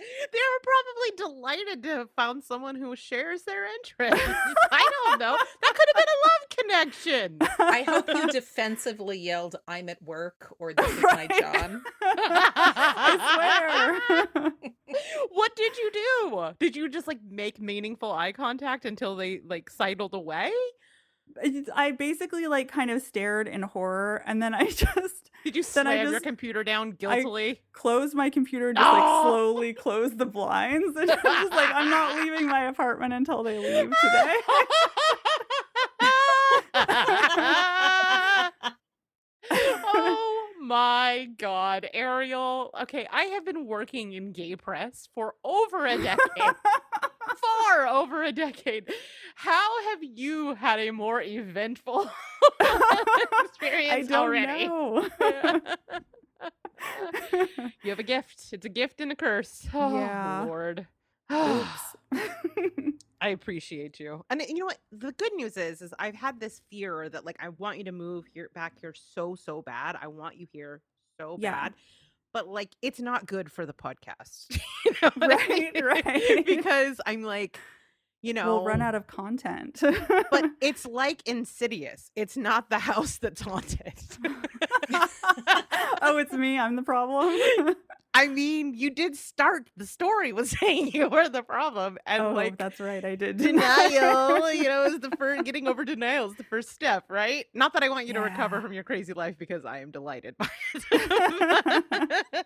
they 0.31 0.39
were 0.39 0.61
probably 0.63 1.17
delighted 1.17 1.83
to 1.83 1.89
have 1.89 2.09
found 2.15 2.43
someone 2.43 2.75
who 2.75 2.95
shares 2.95 3.43
their 3.43 3.65
interests. 3.75 4.27
I 4.71 4.91
don't 5.05 5.19
know. 5.19 5.37
That 5.61 5.73
could 5.75 5.87
have 5.87 5.95
been 5.95 6.13
a 6.13 6.19
love 6.27 6.49
connection. 6.57 7.37
I 7.59 7.83
hope 7.83 8.09
you 8.09 8.27
defensively 8.31 9.17
yelled, 9.17 9.55
I'm 9.67 9.89
at 9.89 10.01
work 10.01 10.53
or 10.59 10.73
this 10.73 10.89
is 10.89 11.03
my 11.03 11.27
job. 11.27 11.81
I 12.01 13.99
swear. 14.35 14.53
what 15.31 15.55
did 15.55 15.77
you 15.77 15.91
do? 15.91 16.53
Did 16.59 16.75
you 16.75 16.89
just 16.89 17.07
like 17.07 17.19
make 17.29 17.59
meaningful 17.59 18.11
eye 18.11 18.31
contact 18.31 18.85
until 18.85 19.15
they 19.15 19.41
like 19.45 19.69
sidled 19.69 20.13
away? 20.13 20.51
I 21.75 21.91
basically 21.91 22.47
like 22.47 22.69
kind 22.71 22.91
of 22.91 23.01
stared 23.01 23.47
in 23.47 23.61
horror 23.61 24.23
and 24.25 24.41
then 24.41 24.53
I 24.53 24.65
just 24.69 25.29
Did 25.43 25.55
you 25.55 25.63
slam 25.63 25.87
I 25.87 26.03
your 26.03 26.19
computer 26.19 26.63
down 26.63 26.91
guiltily? 26.91 27.61
closed 27.71 28.13
my 28.15 28.29
computer 28.29 28.69
and 28.69 28.77
just 28.77 28.91
like 28.91 29.03
Oh! 29.05 29.23
slowly 29.23 29.73
closed 29.73 30.17
the 30.17 30.25
blinds 30.25 30.95
and 30.97 31.09
I 31.11 31.15
was 31.15 31.23
just 31.23 31.51
like 31.51 31.69
I'm 31.73 31.89
not 31.89 32.15
leaving 32.17 32.47
my 32.47 32.65
apartment 32.65 33.13
until 33.13 33.43
they 33.43 33.57
leave 33.57 33.91
today. 34.01 34.35
oh 39.51 40.49
my 40.61 41.27
god, 41.37 41.87
Ariel. 41.93 42.71
Okay, 42.83 43.07
I 43.11 43.23
have 43.25 43.45
been 43.45 43.65
working 43.65 44.13
in 44.13 44.31
gay 44.31 44.55
press 44.55 45.09
for 45.13 45.35
over 45.43 45.85
a 45.85 45.97
decade. 45.97 46.17
far 47.67 47.87
over 47.87 48.23
a 48.23 48.31
decade. 48.31 48.91
How 49.35 49.89
have 49.89 49.99
you 50.03 50.55
had 50.55 50.79
a 50.79 50.91
more 50.91 51.21
eventful 51.21 52.09
I 52.61 53.23
experience 53.45 54.07
don't 54.07 54.27
already? 54.27 54.67
know. 54.67 55.07
you 57.83 57.89
have 57.89 57.99
a 57.99 58.03
gift. 58.03 58.49
It's 58.51 58.65
a 58.65 58.69
gift 58.69 59.01
and 59.01 59.11
a 59.11 59.15
curse. 59.15 59.67
Oh, 59.73 59.95
Yeah. 59.95 60.43
Lord. 60.45 60.87
Oops. 61.31 61.95
I 63.21 63.29
appreciate 63.29 63.99
you. 63.99 64.23
And 64.29 64.41
you 64.47 64.55
know 64.59 64.65
what? 64.65 64.77
The 64.91 65.11
good 65.11 65.33
news 65.35 65.57
is, 65.57 65.81
is 65.81 65.93
I've 65.99 66.15
had 66.15 66.39
this 66.39 66.61
fear 66.71 67.09
that 67.09 67.25
like 67.25 67.35
I 67.41 67.49
want 67.49 67.77
you 67.77 67.83
to 67.85 67.91
move 67.91 68.25
here 68.33 68.49
back 68.55 68.79
here 68.79 68.93
so 68.95 69.35
so 69.35 69.61
bad. 69.61 69.97
I 70.01 70.07
want 70.07 70.37
you 70.37 70.47
here 70.53 70.81
so 71.19 71.37
Yeah. 71.39 71.51
bad. 71.51 71.73
But 72.33 72.47
like 72.47 72.69
it's 72.81 72.99
not 72.99 73.25
good 73.25 73.51
for 73.51 73.65
the 73.65 73.73
podcast. 73.73 74.59
You 74.85 74.93
know 75.01 75.11
what 75.15 75.29
Right, 75.29 75.83
right. 76.05 76.45
because 76.45 77.01
I'm 77.05 77.21
like, 77.23 77.59
you 78.21 78.33
know, 78.33 78.55
we'll 78.55 78.65
run 78.65 78.81
out 78.81 78.95
of 78.95 79.07
content. 79.07 79.81
but 79.81 80.45
it's 80.61 80.85
like 80.85 81.21
Insidious. 81.27 82.11
It's 82.15 82.37
not 82.37 82.69
the 82.69 82.79
house 82.79 83.17
that's 83.17 83.41
haunted. 83.41 83.93
oh, 86.01 86.17
it's 86.17 86.33
me. 86.33 86.57
I'm 86.57 86.75
the 86.75 86.83
problem. 86.83 87.75
I 88.13 88.27
mean, 88.27 88.73
you 88.73 88.89
did 88.89 89.15
start 89.15 89.69
the 89.77 89.85
story 89.85 90.33
with 90.33 90.49
saying 90.59 90.91
you 90.93 91.09
were 91.09 91.29
the 91.29 91.43
problem, 91.43 91.97
and 92.05 92.23
oh, 92.23 92.33
like 92.33 92.57
that's 92.57 92.79
right. 92.79 93.03
I 93.03 93.15
did 93.15 93.37
denial, 93.37 94.51
you 94.51 94.63
know, 94.63 94.85
is 94.85 94.99
the 94.99 95.11
first 95.17 95.43
getting 95.45 95.67
over 95.67 95.85
denial 95.85 96.29
is 96.29 96.35
the 96.35 96.43
first 96.43 96.69
step, 96.69 97.05
right? 97.09 97.45
Not 97.53 97.73
that 97.73 97.83
I 97.83 97.89
want 97.89 98.07
you 98.07 98.13
to 98.13 98.21
recover 98.21 98.61
from 98.61 98.73
your 98.73 98.83
crazy 98.83 99.13
life 99.13 99.37
because 99.37 99.63
I 99.65 99.79
am 99.79 99.91
delighted 99.91 100.35
by 100.37 100.49
it. 100.73 102.45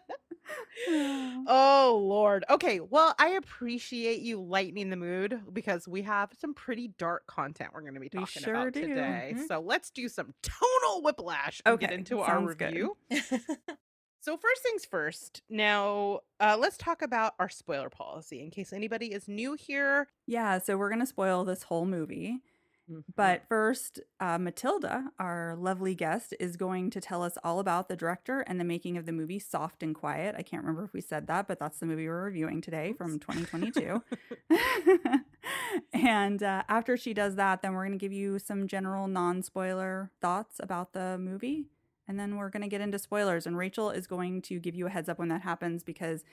oh 1.48 2.04
Lord. 2.04 2.44
Okay, 2.50 2.80
well, 2.82 3.16
I 3.18 3.30
appreciate 3.30 4.22
you 4.22 4.42
lightening 4.42 4.90
the 4.90 4.98
mood 4.98 5.40
because 5.52 5.88
we 5.88 6.02
have 6.02 6.32
some 6.40 6.54
pretty 6.54 6.90
dark 6.98 7.26
content 7.28 7.70
we're 7.74 7.82
going 7.82 7.94
to 7.94 8.00
be 8.00 8.10
talking 8.10 8.44
sure 8.44 8.54
about 8.54 8.74
do. 8.74 8.82
today. 8.82 9.34
Mhm. 9.38 9.48
So 9.48 9.62
let's 9.62 9.90
do 9.92 10.10
some 10.10 10.34
tonal 10.42 11.02
whiplash 11.04 11.62
and 11.66 11.80
get 11.80 11.92
into 11.94 12.20
our 12.20 12.28
sounds 12.28 12.56
good. 12.56 12.74
review. 12.74 12.98
So 14.24 14.38
first 14.38 14.64
things 14.64 14.86
first. 14.86 15.42
Now, 15.50 16.22
uh, 16.40 16.56
let's 16.58 16.78
talk 16.78 17.02
about 17.02 17.34
our 17.40 17.50
spoiler 17.50 17.90
policy 17.90 18.40
in 18.40 18.52
case 18.52 18.72
anybody 18.72 19.08
is 19.08 19.28
new 19.28 19.56
here. 19.56 20.08
yeah, 20.28 20.60
so 20.60 20.78
we're 20.78 20.90
gonna 20.90 21.06
spoil 21.06 21.44
this 21.44 21.64
whole 21.64 21.86
movie. 21.86 22.40
Mhm. 22.90 23.04
But 23.18 23.44
first, 23.50 24.00
uh, 24.22 24.38
Matilda, 24.38 25.12
our 25.20 25.58
lovely 25.58 25.94
guest, 25.94 26.34
is 26.40 26.56
going 26.56 26.90
to 26.92 27.02
tell 27.02 27.22
us 27.22 27.38
all 27.44 27.60
about 27.60 27.90
the 27.90 27.98
director 27.98 28.40
and 28.42 28.62
the 28.62 28.66
making 28.66 28.96
of 28.96 29.06
the 29.06 29.12
movie 29.12 29.40
Soft 29.40 29.84
and 29.84 29.94
Quiet. 29.94 30.36
I 30.38 30.42
can't 30.42 30.64
remember 30.64 30.86
if 30.86 30.94
we 30.94 31.02
said 31.02 31.28
that, 31.28 31.46
but 31.46 31.60
that's 31.60 31.80
the 31.80 31.86
movie 31.86 32.08
we're 32.08 32.24
reviewing 32.24 32.62
today 32.62 32.94
from 32.94 33.20
2022. 33.20 34.04
and 35.94 36.42
uh, 36.42 36.64
after 36.70 36.96
she 36.96 37.14
does 37.14 37.36
that, 37.36 37.62
then 37.62 37.74
we're 37.74 37.86
going 37.86 37.98
to 37.98 38.04
give 38.04 38.14
you 38.14 38.40
some 38.40 38.68
general 38.68 39.10
non 39.10 39.42
spoiler 39.44 40.12
thoughts 40.22 40.62
about 40.62 40.94
the 40.94 41.18
movie. 41.18 41.66
And 42.08 42.20
then 42.20 42.36
we're 42.36 42.50
going 42.50 42.64
to 42.64 42.70
get 42.70 42.82
into 42.82 43.00
spoilers. 43.00 43.46
And 43.46 43.58
Rachel 43.58 43.90
is 43.90 44.08
going 44.08 44.42
to 44.44 44.60
give 44.60 44.76
you 44.76 44.88
a 44.88 44.90
heads 44.90 45.08
up 45.10 45.20
when 45.20 45.30
that 45.30 45.42
happens 45.42 45.84
because 45.84 46.24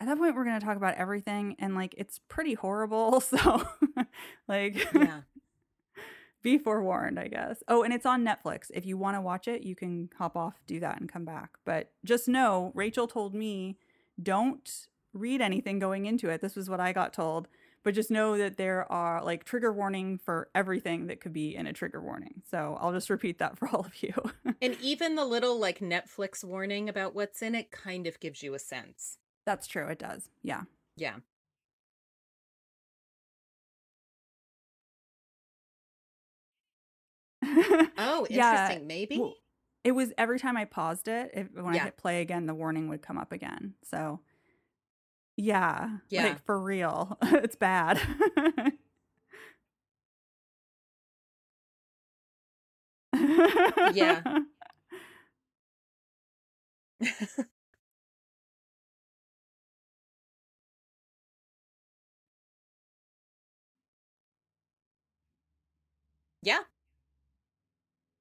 at 0.00 0.06
that 0.06 0.18
point, 0.18 0.34
we're 0.34 0.44
going 0.44 0.58
to 0.58 0.64
talk 0.64 0.76
about 0.76 0.94
everything. 0.94 1.56
And 1.58 1.74
like, 1.74 1.94
it's 1.98 2.20
pretty 2.28 2.54
horrible. 2.54 3.22
So, 3.28 3.68
like, 4.48 4.92
yeah. 4.94 5.20
be 6.42 6.56
forewarned, 6.56 7.18
I 7.18 7.28
guess. 7.28 7.62
Oh, 7.68 7.82
and 7.82 7.92
it's 7.92 8.06
on 8.06 8.24
Netflix. 8.24 8.70
If 8.72 8.86
you 8.86 8.96
want 8.96 9.16
to 9.16 9.20
watch 9.20 9.48
it, 9.48 9.62
you 9.62 9.74
can 9.74 10.08
hop 10.16 10.36
off, 10.36 10.54
do 10.66 10.80
that, 10.80 11.00
and 11.00 11.12
come 11.12 11.24
back. 11.24 11.58
But 11.64 11.90
just 12.04 12.28
know, 12.28 12.72
Rachel 12.74 13.06
told 13.06 13.34
me, 13.34 13.76
don't 14.22 14.86
read 15.12 15.40
anything 15.40 15.78
going 15.78 16.06
into 16.06 16.28
it. 16.28 16.40
This 16.40 16.56
was 16.56 16.70
what 16.70 16.80
I 16.80 16.92
got 16.92 17.12
told. 17.12 17.48
But 17.88 17.94
just 17.94 18.10
know 18.10 18.36
that 18.36 18.58
there 18.58 18.84
are 18.92 19.24
like 19.24 19.44
trigger 19.44 19.72
warning 19.72 20.18
for 20.18 20.50
everything 20.54 21.06
that 21.06 21.22
could 21.22 21.32
be 21.32 21.56
in 21.56 21.66
a 21.66 21.72
trigger 21.72 22.02
warning. 22.02 22.42
So 22.50 22.76
I'll 22.78 22.92
just 22.92 23.08
repeat 23.08 23.38
that 23.38 23.56
for 23.58 23.66
all 23.66 23.80
of 23.86 24.02
you. 24.02 24.12
And 24.60 24.76
even 24.82 25.14
the 25.14 25.24
little 25.24 25.58
like 25.58 25.78
Netflix 25.78 26.44
warning 26.44 26.90
about 26.90 27.14
what's 27.14 27.40
in 27.40 27.54
it 27.54 27.70
kind 27.70 28.06
of 28.06 28.20
gives 28.20 28.42
you 28.42 28.52
a 28.52 28.58
sense. 28.58 29.16
That's 29.46 29.66
true. 29.66 29.86
It 29.86 29.98
does. 29.98 30.28
Yeah. 30.42 30.64
Yeah. 30.98 31.14
Oh, 37.96 38.26
Yeah. 38.30 38.78
Maybe. 38.84 39.18
well, 39.18 39.34
It 39.84 39.92
was 39.92 40.12
every 40.18 40.38
time 40.38 40.58
I 40.58 40.66
paused 40.66 41.08
it, 41.08 41.30
if, 41.32 41.46
when 41.54 41.72
Yeah. 41.74 41.80
I 41.82 41.84
hit 41.84 41.96
play 41.96 42.20
again, 42.20 42.44
the 42.44 42.54
warning 42.54 42.88
would 42.90 43.00
come 43.00 43.16
up 43.16 43.32
again. 43.32 43.72
So, 43.82 44.20
yeah, 45.38 45.98
Yeah. 46.10 46.24
like 46.24 46.44
for 46.44 46.60
real, 46.60 47.18
it's 47.22 47.56
bad. 47.56 48.00
Yeah. 53.86 54.22
yeah. 66.42 66.60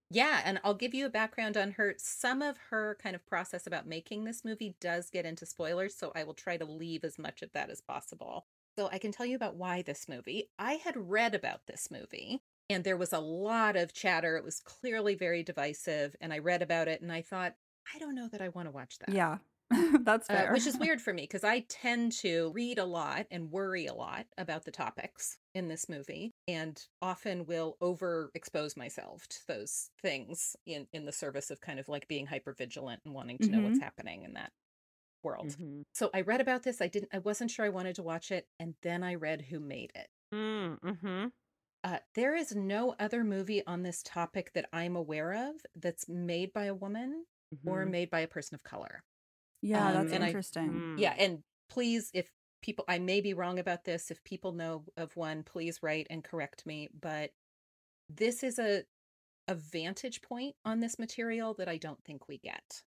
Yeah, 0.10 0.42
and 0.46 0.60
I'll 0.64 0.74
give 0.74 0.94
you 0.94 1.06
a 1.06 1.10
background 1.10 1.58
on 1.58 1.72
her. 1.72 1.96
Some 1.98 2.42
of 2.42 2.58
her 2.70 2.98
kind 3.02 3.16
of 3.16 3.26
process 3.26 3.68
about 3.68 3.88
making 3.88 4.24
this 4.24 4.46
movie 4.46 4.76
does 4.80 5.10
get 5.10 5.26
into 5.26 5.46
spoilers, 5.46 5.96
so 5.96 6.12
I 6.16 6.24
will 6.24 6.34
try 6.34 6.58
to 6.58 6.66
leave 6.66 7.04
as 7.04 7.20
much 7.20 7.42
of 7.42 7.52
that 7.54 7.70
as 7.70 7.82
possible. 7.82 8.46
So 8.78 8.90
I 8.92 9.00
can 9.00 9.12
tell 9.12 9.26
you 9.26 9.36
about 9.36 9.56
why 9.56 9.82
this 9.82 10.08
movie. 10.08 10.50
I 10.58 10.74
had 10.74 10.96
read 10.96 11.36
about 11.36 11.68
this 11.68 11.90
movie 11.92 12.42
and 12.70 12.84
there 12.84 12.98
was 12.98 13.14
a 13.14 13.20
lot 13.20 13.76
of 13.76 13.94
chatter. 13.94 14.38
It 14.38 14.44
was 14.44 14.60
clearly 14.60 15.16
very 15.16 15.44
divisive, 15.44 16.16
and 16.22 16.34
I 16.34 16.40
read 16.40 16.62
about 16.62 16.88
it 16.88 17.02
and 17.02 17.12
I 17.12 17.22
thought, 17.22 17.56
I 17.94 18.00
don't 18.00 18.16
know 18.16 18.28
that 18.28 18.42
I 18.42 18.50
want 18.50 18.68
to 18.68 18.72
watch 18.72 19.00
that. 19.00 19.10
yeah, 19.12 19.38
that's 20.04 20.30
Uh, 20.30 20.46
fair. 20.46 20.50
which 20.50 20.68
is 20.68 20.78
weird 20.80 21.02
for 21.02 21.14
me 21.14 21.24
because 21.24 21.46
I 21.46 21.62
tend 21.62 22.12
to 22.20 22.52
read 22.52 22.78
a 22.80 22.86
lot 22.86 23.28
and 23.32 23.50
worry 23.50 23.86
a 23.86 23.94
lot 23.94 24.28
about 24.38 24.66
the 24.66 24.72
topics 24.72 25.38
in 25.54 25.70
this 25.70 25.88
movie 25.88 26.34
and 26.50 26.86
often 27.02 27.46
will 27.46 27.78
overexpose 27.82 28.76
myself 28.76 29.26
to 29.30 29.40
those 29.48 29.90
things 30.02 30.58
in, 30.66 30.88
in 30.92 31.06
the 31.06 31.14
service 31.14 31.50
of 31.50 31.62
kind 31.62 31.80
of 31.80 31.88
like 31.88 32.10
being 32.10 32.26
hyper 32.26 32.52
vigilant 32.54 33.02
and 33.06 33.14
wanting 33.14 33.40
to 33.40 33.54
know 33.54 33.62
what's 33.62 33.80
happening 33.80 34.24
in 34.24 34.34
that 34.34 34.52
world. 35.24 35.58
Mhm. 35.58 35.84
So 35.94 36.10
I 36.14 36.22
read 36.22 36.42
about 36.42 36.64
this. 36.64 36.82
I 36.82 36.88
didn't 36.88 37.14
I 37.14 37.20
wasn't 37.20 37.52
sure 37.52 37.66
I 37.66 37.70
wanted 37.70 37.96
to 37.98 38.04
watch 38.04 38.32
it 38.32 38.48
and 38.60 38.76
then 38.84 39.04
I 39.04 39.16
read 39.16 39.44
who 39.44 39.60
made 39.60 39.92
it. 39.96 40.10
Mm, 40.34 40.78
mhm. 40.84 41.32
Uh, 41.84 42.00
there 42.16 42.36
is 42.36 42.56
no 42.56 42.94
other 43.00 43.24
movie 43.24 43.66
on 43.66 43.82
this 43.84 44.04
topic 44.04 44.54
that 44.54 44.70
I'm 44.74 44.96
aware 44.96 45.34
of 45.50 45.66
that's 45.76 46.08
made 46.10 46.52
by 46.54 46.66
a 46.66 46.76
woman 46.76 47.26
or 47.66 47.86
Mhm. 47.86 47.88
made 47.88 48.10
by 48.10 48.20
a 48.22 48.28
person 48.28 48.56
of 48.56 48.64
color. 48.64 49.04
Yeah, 49.62 49.88
um, 49.88 49.94
that's 49.94 50.12
and 50.14 50.24
I- 50.24 50.28
interesting. 50.28 50.70
Mm. 50.72 51.00
Yeah, 51.00 51.14
and 51.18 51.40
please, 51.70 52.10
if 52.14 52.30
people, 52.62 52.86
I 52.88 53.00
may 53.00 53.22
be 53.22 53.34
wrong 53.34 53.60
about 53.60 53.84
this. 53.84 54.12
If 54.12 54.24
people 54.24 54.52
know 54.52 54.84
of 54.98 55.16
one, 55.16 55.44
please 55.44 55.80
write 55.82 56.08
and 56.10 56.24
correct 56.24 56.66
me. 56.66 56.90
But 57.00 57.32
this 58.10 58.44
is 58.44 58.60
a 58.60 58.84
a 59.50 59.56
vantage 59.56 60.22
point 60.22 60.56
on 60.66 60.82
this 60.82 61.00
material 61.00 61.54
that 61.54 61.70
I 61.70 61.78
don't 61.78 62.04
think 62.04 62.28
we 62.28 62.38
get 62.38 62.84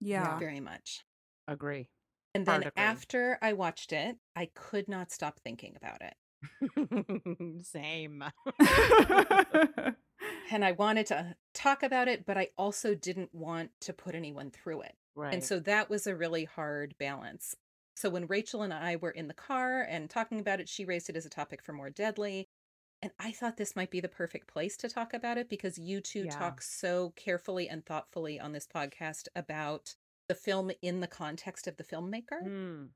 Yeah, 0.00 0.38
very 0.38 0.60
much. 0.60 1.04
Agree. 1.48 1.88
And 2.34 2.46
Hard 2.46 2.62
then 2.64 2.68
agree. 2.68 2.82
after 2.84 3.38
I 3.40 3.54
watched 3.54 3.92
it, 3.92 4.16
I 4.34 4.50
could 4.54 4.88
not 4.88 5.10
stop 5.10 5.40
thinking 5.40 5.74
about 5.76 6.02
it. 6.02 7.64
Same. 7.64 8.22
And 10.50 10.64
I 10.64 10.72
wanted 10.72 11.06
to 11.06 11.34
talk 11.54 11.82
about 11.82 12.08
it, 12.08 12.24
but 12.24 12.38
I 12.38 12.48
also 12.56 12.94
didn't 12.94 13.34
want 13.34 13.70
to 13.80 13.92
put 13.92 14.14
anyone 14.14 14.50
through 14.50 14.82
it. 14.82 14.94
Right. 15.16 15.32
And 15.34 15.42
so 15.42 15.58
that 15.60 15.88
was 15.90 16.06
a 16.06 16.14
really 16.14 16.44
hard 16.44 16.94
balance. 16.98 17.56
So 17.96 18.10
when 18.10 18.26
Rachel 18.26 18.62
and 18.62 18.74
I 18.74 18.96
were 18.96 19.10
in 19.10 19.26
the 19.28 19.34
car 19.34 19.80
and 19.82 20.10
talking 20.10 20.38
about 20.38 20.60
it, 20.60 20.68
she 20.68 20.84
raised 20.84 21.08
it 21.08 21.16
as 21.16 21.24
a 21.24 21.30
topic 21.30 21.62
for 21.62 21.72
More 21.72 21.88
Deadly. 21.90 22.46
And 23.02 23.10
I 23.18 23.32
thought 23.32 23.56
this 23.56 23.74
might 23.76 23.90
be 23.90 24.00
the 24.00 24.08
perfect 24.08 24.48
place 24.48 24.76
to 24.78 24.88
talk 24.88 25.14
about 25.14 25.38
it 25.38 25.48
because 25.48 25.78
you 25.78 26.00
two 26.00 26.24
Yeah. 26.24 26.38
talk 26.38 26.60
so 26.62 27.10
carefully 27.16 27.68
and 27.68 27.84
thoughtfully 27.84 28.38
on 28.38 28.52
this 28.52 28.66
podcast 28.66 29.28
about 29.34 29.96
the 30.28 30.34
film 30.34 30.70
in 30.82 31.00
the 31.00 31.06
context 31.06 31.66
of 31.66 31.76
the 31.78 31.84
filmmaker. 31.84 32.42
Mm. 32.44 32.88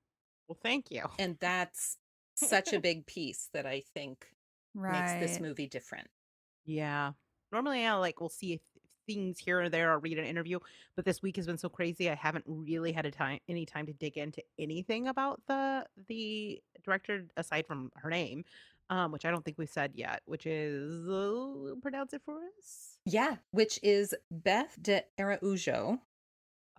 Well, 0.48 0.58
thank 0.62 0.90
you. 0.90 1.04
And 1.18 1.38
that's 1.40 1.96
such 2.34 2.72
a 2.72 2.80
big 2.80 3.06
piece 3.06 3.48
that 3.54 3.66
I 3.66 3.80
think 3.94 4.26
Right. 4.74 5.18
makes 5.18 5.32
this 5.32 5.40
movie 5.40 5.68
different. 5.68 6.08
Yeah. 6.64 7.12
Normally, 7.52 7.84
I 7.84 7.94
like 7.94 8.20
we'll 8.20 8.28
see 8.28 8.52
if 8.54 8.60
things 9.14 9.38
here 9.38 9.60
or 9.60 9.68
there 9.68 9.92
or 9.92 9.98
read 9.98 10.18
an 10.18 10.24
interview, 10.24 10.58
but 10.96 11.04
this 11.04 11.22
week 11.22 11.36
has 11.36 11.46
been 11.46 11.58
so 11.58 11.68
crazy. 11.68 12.10
I 12.10 12.14
haven't 12.14 12.44
really 12.46 12.92
had 12.92 13.06
a 13.06 13.10
time 13.10 13.40
any 13.48 13.66
time 13.66 13.86
to 13.86 13.92
dig 13.92 14.16
into 14.16 14.42
anything 14.58 15.08
about 15.08 15.40
the 15.46 15.86
the 16.08 16.62
director 16.84 17.24
aside 17.36 17.66
from 17.66 17.90
her 17.96 18.10
name, 18.10 18.44
um, 18.88 19.12
which 19.12 19.24
I 19.24 19.30
don't 19.30 19.44
think 19.44 19.58
we 19.58 19.66
said 19.66 19.92
yet. 19.94 20.22
Which 20.26 20.46
is 20.46 21.08
uh, 21.08 21.74
pronounce 21.82 22.12
it 22.12 22.22
for 22.24 22.38
us. 22.58 22.98
Yeah, 23.04 23.36
which 23.50 23.78
is 23.82 24.14
Beth 24.30 24.76
de 24.80 25.02
Araújo. 25.18 25.98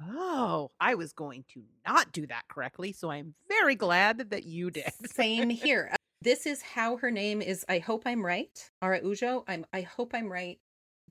Oh, 0.03 0.71
I 0.79 0.95
was 0.95 1.13
going 1.13 1.45
to 1.53 1.63
not 1.85 2.11
do 2.11 2.25
that 2.27 2.47
correctly, 2.47 2.91
so 2.91 3.11
I'm 3.11 3.35
very 3.47 3.75
glad 3.75 4.31
that 4.31 4.45
you 4.45 4.71
did. 4.71 4.91
Same 5.05 5.49
here. 5.49 5.93
This 6.23 6.45
is 6.45 6.61
how 6.61 6.97
her 6.97 7.09
name 7.09 7.41
is. 7.41 7.65
I 7.67 7.79
hope 7.79 8.03
I'm 8.05 8.23
right. 8.23 8.69
Araújo. 8.83 9.43
I'm. 9.47 9.65
I 9.73 9.81
hope 9.81 10.13
I'm 10.13 10.31
right. 10.31 10.59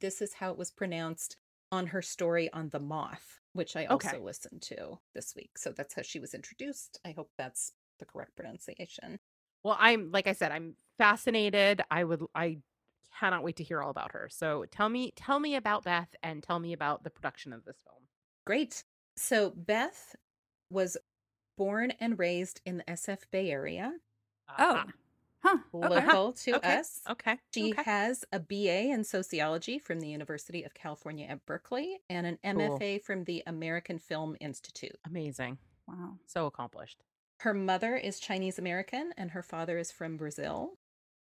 This 0.01 0.21
is 0.23 0.35
how 0.35 0.51
it 0.51 0.59
was 0.59 0.71
pronounced 0.71 1.37
on 1.73 1.87
her 1.89 2.03
story 2.03 2.53
on 2.53 2.69
the 2.71 2.81
Moth, 2.81 3.41
which 3.53 3.77
I 3.77 3.87
also 3.87 4.09
Okay. 4.09 4.19
listened 4.19 4.63
to 4.63 4.99
this 5.15 5.35
week. 5.37 5.57
So 5.57 5.73
that's 5.73 5.95
how 5.95 6.03
she 6.03 6.19
was 6.21 6.35
introduced. 6.35 6.99
I 7.05 7.13
hope 7.13 7.31
that's 7.37 7.73
the 7.99 8.07
correct 8.07 8.35
pronunciation. 8.37 9.19
Well, 9.63 9.77
I'm 9.79 10.11
like 10.11 10.27
I 10.27 10.33
said, 10.33 10.53
I'm 10.53 10.75
fascinated. 10.99 11.83
I 11.91 12.05
would 12.05 12.25
I 12.35 12.59
cannot 13.19 13.43
wait 13.45 13.57
to 13.57 13.65
hear 13.65 13.83
all 13.83 13.91
about 13.91 14.13
her. 14.13 14.29
So 14.31 14.65
tell 14.71 14.89
me 14.89 15.13
tell 15.17 15.39
me 15.39 15.55
about 15.57 15.85
Beth 15.85 16.15
and 16.23 16.43
tell 16.43 16.59
me 16.59 16.73
about 16.73 17.05
the 17.05 17.11
production 17.11 17.53
of 17.53 17.65
this 17.65 17.77
film. 17.85 18.03
Great. 18.47 18.85
So 19.17 19.51
Beth 19.51 20.17
was 20.71 20.97
born 21.59 21.91
and 22.01 22.19
raised 22.19 22.63
in 22.65 22.79
the 22.79 22.85
SF 22.91 23.31
Bay 23.31 23.51
Area, 23.51 23.93
Oh. 24.59 24.85
Huh. 25.43 25.59
Okay. 25.75 25.89
local 25.89 26.33
to 26.33 26.57
okay. 26.57 26.77
us. 26.79 27.01
Okay. 27.09 27.39
She 27.55 27.73
okay. 27.73 27.83
has 27.85 28.25
a 28.31 28.39
BA 28.39 28.91
in 28.93 29.05
sociology 29.05 29.79
from 29.79 30.01
the 30.01 30.09
University 30.09 30.65
of 30.65 30.75
California 30.75 31.27
at 31.27 31.47
Berkeley 31.47 32.01
and 32.11 32.27
an 32.27 32.39
Cool. 32.45 32.79
MFA 32.79 33.03
from 33.03 33.25
the 33.25 33.43
American 33.47 33.99
Film 33.99 34.37
Institute. 34.41 34.97
Amazing. 35.07 35.59
Wow. 35.89 36.19
So 36.27 36.47
accomplished. 36.47 37.03
Her 37.41 37.55
mother 37.55 37.97
is 37.97 38.21
Chinese 38.21 38.59
American 38.59 39.13
and 39.17 39.31
her 39.31 39.43
father 39.43 39.79
is 39.79 39.91
from 39.91 40.19
Brazil. 40.19 40.75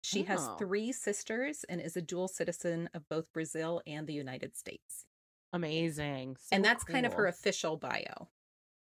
She 0.00 0.22
has 0.22 0.40
Oh. 0.40 0.56
three 0.56 0.90
sisters 0.92 1.64
and 1.68 1.80
is 1.80 1.96
a 1.96 2.00
dual 2.02 2.28
citizen 2.28 2.88
of 2.94 3.06
both 3.10 3.30
Brazil 3.32 3.82
and 3.86 4.06
the 4.06 4.14
United 4.14 4.56
States. 4.56 5.04
Amazing. 5.52 6.36
and 6.50 6.64
So 6.64 6.68
that's 6.68 6.84
kind 6.84 7.04
of 7.04 7.14
her 7.14 7.26
official 7.26 7.76
bio. 7.76 8.28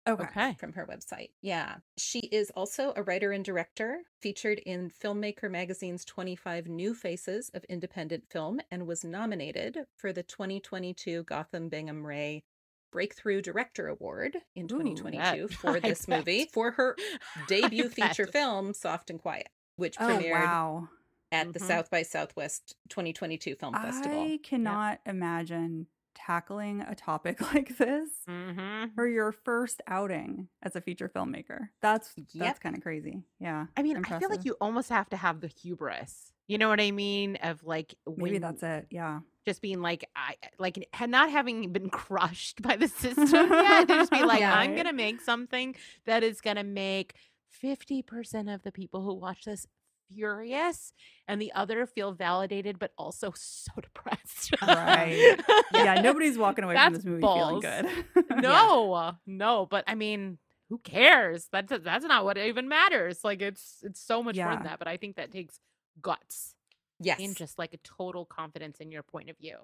Okay. 0.06 0.25
Okay. 0.25 0.56
from 0.58 0.73
her 0.75 0.87
website. 0.87 1.30
Yeah. 1.40 1.76
She 1.96 2.20
is 2.20 2.50
also 2.50 2.92
a 2.94 3.02
writer 3.02 3.32
and 3.32 3.44
director, 3.44 4.00
featured 4.20 4.58
in 4.61 4.90
Filmmaker 4.90 5.50
Magazine's 5.50 6.04
25 6.04 6.66
New 6.68 6.94
Faces 6.94 7.50
of 7.54 7.64
Independent 7.64 8.25
Film, 8.30 8.61
and 8.70 8.87
was 8.87 9.02
nominated 9.04 9.87
for 9.96 10.12
the 10.12 10.23
2022 10.23 11.23
Gotham 11.25 11.68
Bingham 11.68 12.06
Ray 12.06 12.44
Breakthrough 12.92 13.40
Director 13.42 13.88
Award 13.88 14.37
in 14.54 14.64
Ooh, 14.66 14.68
2022 14.68 15.49
that- 15.49 15.50
for 15.58 15.76
I 15.76 15.80
this 15.80 16.06
bet. 16.06 16.18
movie 16.18 16.49
for 16.52 16.73
her 16.73 16.96
debut 17.49 17.88
feature 17.88 18.26
film, 18.26 18.75
Soft 18.75 19.11
and 19.11 19.20
Quiet, 19.20 19.49
which 19.76 19.96
Oh 19.99 20.04
premiered 20.06 20.32
wow. 20.44 20.88
at 21.32 21.52
the 21.52 21.58
Mhm. 21.61 21.66
South 21.66 21.90
by 21.90 22.02
Southwest 22.02 22.76
2022 22.90 23.56
Film 23.56 23.75
Festival. 23.75 24.23
I 24.23 24.38
cannot 24.42 25.00
imagine 25.06 25.87
tackling 26.25 26.81
a 26.83 26.95
topic 26.95 27.40
like 27.54 27.76
this 27.78 28.09
Mhm. 28.28 28.95
for 28.95 29.07
your 29.07 29.33
first 29.33 29.81
outing 29.87 30.49
as 30.62 30.76
a 30.76 30.81
feature 30.81 31.09
filmmaker. 31.09 31.69
That's 31.82 32.15
that's 32.34 32.58
kind 32.58 32.76
of 32.76 32.82
crazy. 32.82 33.23
Yeah. 33.41 33.67
I 33.76 33.82
mean, 33.82 33.97
I 34.04 34.19
feel 34.19 34.30
like 34.30 34.45
you 34.45 34.56
almost 34.60 34.89
have 34.91 35.08
to 35.10 35.17
have 35.17 35.41
the 35.41 35.49
hubris. 35.49 36.32
You 36.47 36.58
know 36.58 36.69
what 36.69 36.80
I 36.80 36.91
mean? 36.91 37.37
Of 37.37 37.65
like 37.65 37.95
Maybe 38.06 38.39
that's 38.39 38.63
it. 38.63 38.87
Yeah. 38.91 39.21
just 39.47 39.60
being 39.63 39.80
like 39.82 40.08
I 40.17 40.37
like 40.58 40.89
not 41.06 41.30
having 41.30 41.73
been 41.73 41.91
crushed 42.02 42.63
by 42.63 42.76
the 42.76 42.89
system 43.04 43.50
yet 43.50 43.89
just 43.89 44.10
be 44.10 44.23
like 44.25 44.41
Yeah. 44.41 44.54
I'm 44.54 44.71
Right. 44.71 44.76
gonna 44.76 44.93
make 44.93 45.21
something 45.21 45.75
that 46.06 46.23
is 46.23 46.41
gonna 46.41 46.65
make 46.65 47.15
50% 47.63 48.52
of 48.54 48.63
the 48.63 48.73
people 48.73 49.02
who 49.02 49.15
watch 49.15 49.45
this 49.45 49.67
furious 50.12 50.93
and 51.28 51.40
the 51.40 51.52
other 51.52 51.86
feel 51.86 52.12
validated 52.12 52.78
but 52.78 52.93
also 52.99 53.32
so 53.36 53.73
depressed. 53.80 54.54
Right. 54.62 55.40
Yeah. 55.75 56.00
Nobody's 56.00 56.38
walking 56.38 56.64
away 56.64 56.76
from 56.76 56.93
this 56.95 57.04
movie 57.04 57.21
balls. 57.21 57.62
feeling 57.64 57.84
good. 58.14 58.25
no, 58.43 59.12
no, 59.26 59.67
but 59.67 59.84
I 59.88 59.95
mean, 59.97 60.38
who 60.71 60.78
cares? 60.78 61.49
That's 61.52 61.73
that's 61.82 62.04
not 62.04 62.25
what 62.25 62.38
even 62.38 62.69
matters. 62.69 63.25
Like 63.25 63.43
it's 63.43 63.78
it's 63.82 64.00
so 64.00 64.23
much 64.23 64.36
more 64.36 64.54
than 64.54 64.62
that. 64.64 64.78
But 64.78 64.88
I 64.88 64.97
think 64.97 65.17
that 65.17 65.32
takes 65.32 65.58
guts 66.00 66.54
Yes. 67.00 67.19
and 67.21 67.36
just 67.36 67.58
like 67.58 67.75
a 67.75 67.78
total 67.78 68.25
confidence 68.25 68.78
in 68.78 68.90
your 68.93 69.02
point 69.02 69.28
of 69.30 69.36
view. 69.36 69.56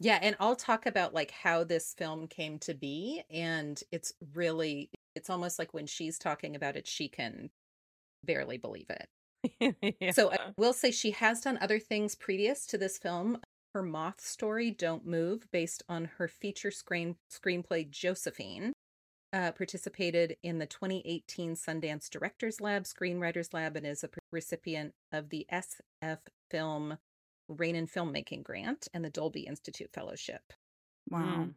Yeah, 0.00 0.18
and 0.20 0.36
I'll 0.40 0.56
talk 0.56 0.84
about 0.86 1.14
like 1.14 1.30
how 1.30 1.62
this 1.64 1.94
film 1.96 2.26
came 2.26 2.58
to 2.60 2.74
be 2.74 3.22
and 3.30 3.80
it's 3.92 4.12
really 4.34 4.90
it's 5.14 5.30
almost 5.30 5.58
like 5.60 5.72
when 5.72 5.86
she's 5.86 6.18
talking 6.18 6.56
about 6.56 6.74
it 6.76 6.86
she 6.88 7.08
can 7.08 7.50
barely 8.24 8.58
believe 8.58 8.90
it. 8.90 9.08
So 10.12 10.32
I 10.32 10.38
will 10.56 10.72
say 10.72 10.90
she 10.90 11.12
has 11.12 11.40
done 11.40 11.58
other 11.60 11.78
things 11.78 12.14
previous 12.14 12.66
to 12.66 12.78
this 12.78 12.98
film. 12.98 13.38
Her 13.72 13.82
moth 13.82 14.20
story 14.20 14.70
Don't 14.70 15.06
Move 15.06 15.46
based 15.50 15.82
on 15.88 16.10
her 16.18 16.28
feature 16.28 16.70
screen 16.70 17.16
screenplay 17.30 17.90
Josephine 17.90 18.72
uh, 19.34 19.50
participated 19.50 20.36
in 20.44 20.58
the 20.58 20.66
2018 20.66 21.56
Sundance 21.56 22.08
Directors 22.08 22.60
Lab, 22.60 22.84
Screenwriters 22.84 23.52
Lab, 23.52 23.76
and 23.76 23.84
is 23.84 24.04
a 24.04 24.10
recipient 24.30 24.94
of 25.10 25.30
the 25.30 25.44
SF 25.52 26.18
Film 26.50 26.98
Rainin 27.48 27.88
Filmmaking 27.88 28.44
Grant 28.44 28.86
and 28.94 29.04
the 29.04 29.10
Dolby 29.10 29.40
Institute 29.40 29.90
Fellowship. 29.92 30.52
wow. 31.10 31.48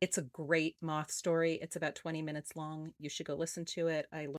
It's 0.00 0.18
a 0.18 0.22
great 0.22 0.76
moth 0.82 1.10
story. 1.10 1.58
It's 1.62 1.76
about 1.76 1.94
20 1.94 2.20
minutes 2.20 2.54
long. 2.54 2.92
You 2.98 3.08
should 3.08 3.26
go 3.26 3.34
listen 3.34 3.64
to 3.66 3.88
it. 3.88 4.06
I 4.12 4.26
lear- 4.26 4.36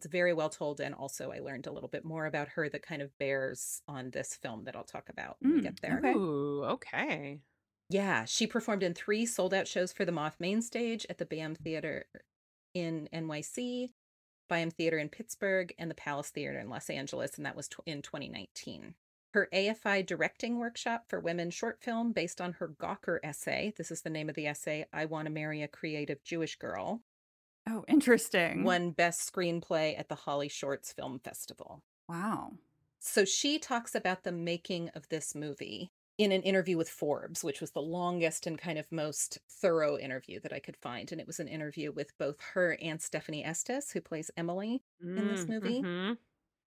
it's 0.00 0.10
very 0.10 0.32
well 0.32 0.48
told 0.48 0.80
and 0.80 0.94
also 0.94 1.30
I 1.30 1.40
learned 1.40 1.66
a 1.66 1.72
little 1.72 1.88
bit 1.90 2.04
more 2.06 2.24
about 2.24 2.48
her 2.48 2.68
that 2.70 2.82
kind 2.82 3.02
of 3.02 3.16
bears 3.18 3.82
on 3.86 4.10
this 4.10 4.34
film 4.34 4.64
that 4.64 4.74
I'll 4.74 4.82
talk 4.84 5.08
about 5.10 5.36
when 5.40 5.52
we 5.52 5.58
Mm, 5.58 5.62
get 5.62 5.80
there. 5.82 5.98
okay. 5.98 6.14
Ooh, 6.14 6.64
okay. 6.64 7.40
Yeah, 7.90 8.24
she 8.24 8.46
performed 8.46 8.82
in 8.82 8.94
three 8.94 9.26
sold 9.26 9.52
out 9.52 9.68
shows 9.68 9.92
for 9.92 10.04
the 10.06 10.12
Moth 10.12 10.36
main 10.40 10.62
stage 10.62 11.04
at 11.10 11.18
the 11.18 11.26
BAM 11.26 11.54
Theater 11.56 12.06
in 12.72 13.08
NYC, 13.12 13.90
Byham 14.48 14.72
Theater 14.72 14.96
in 14.96 15.08
Pittsburgh, 15.10 15.74
and 15.78 15.90
the 15.90 15.94
Palace 15.94 16.30
Theater 16.30 16.58
in 16.58 16.70
Los 16.70 16.88
Angeles, 16.88 17.36
and 17.36 17.44
that 17.44 17.56
was 17.56 17.68
tw- 17.68 17.80
in 17.86 18.00
2019. 18.00 18.94
Her 19.34 19.48
AFI 19.52 20.06
directing 20.06 20.58
workshop 20.58 21.04
for 21.08 21.20
women 21.20 21.50
short 21.50 21.82
film 21.82 22.12
based 22.12 22.40
on 22.40 22.54
her 22.54 22.68
Gawker 22.68 23.18
essay. 23.22 23.72
This 23.76 23.90
is 23.90 24.02
the 24.02 24.10
name 24.10 24.28
of 24.28 24.34
the 24.34 24.46
essay 24.46 24.86
I 24.92 25.04
Want 25.04 25.26
to 25.26 25.30
Marry 25.32 25.62
a 25.62 25.68
Creative 25.68 26.22
Jewish 26.24 26.56
Girl. 26.56 27.02
Oh, 27.68 27.84
interesting. 27.88 28.64
Won 28.64 28.90
Best 28.92 29.32
Screenplay 29.32 29.98
at 29.98 30.08
the 30.08 30.14
Holly 30.14 30.48
Shorts 30.48 30.92
Film 30.92 31.18
Festival. 31.20 31.82
Wow. 32.08 32.52
So 32.98 33.24
she 33.24 33.58
talks 33.58 33.94
about 33.94 34.24
the 34.24 34.32
making 34.32 34.90
of 34.90 35.08
this 35.08 35.34
movie 35.34 35.90
in 36.18 36.32
an 36.32 36.42
interview 36.42 36.76
with 36.76 36.90
Forbes, 36.90 37.42
which 37.42 37.60
was 37.62 37.70
the 37.70 37.80
longest 37.80 38.46
and 38.46 38.58
kind 38.58 38.78
of 38.78 38.90
most 38.92 39.38
thorough 39.48 39.96
interview 39.96 40.38
that 40.40 40.52
I 40.52 40.58
could 40.58 40.76
find. 40.76 41.10
And 41.10 41.20
it 41.20 41.26
was 41.26 41.40
an 41.40 41.48
interview 41.48 41.92
with 41.92 42.16
both 42.18 42.40
her 42.52 42.76
and 42.82 42.98
Stefanie 43.00 43.46
Estes, 43.46 43.92
who 43.92 44.00
plays 44.02 44.30
Emily. 44.36 44.82
in 45.16 45.28
this 45.28 45.46
movie. 45.48 45.80
mhm. 45.82 46.18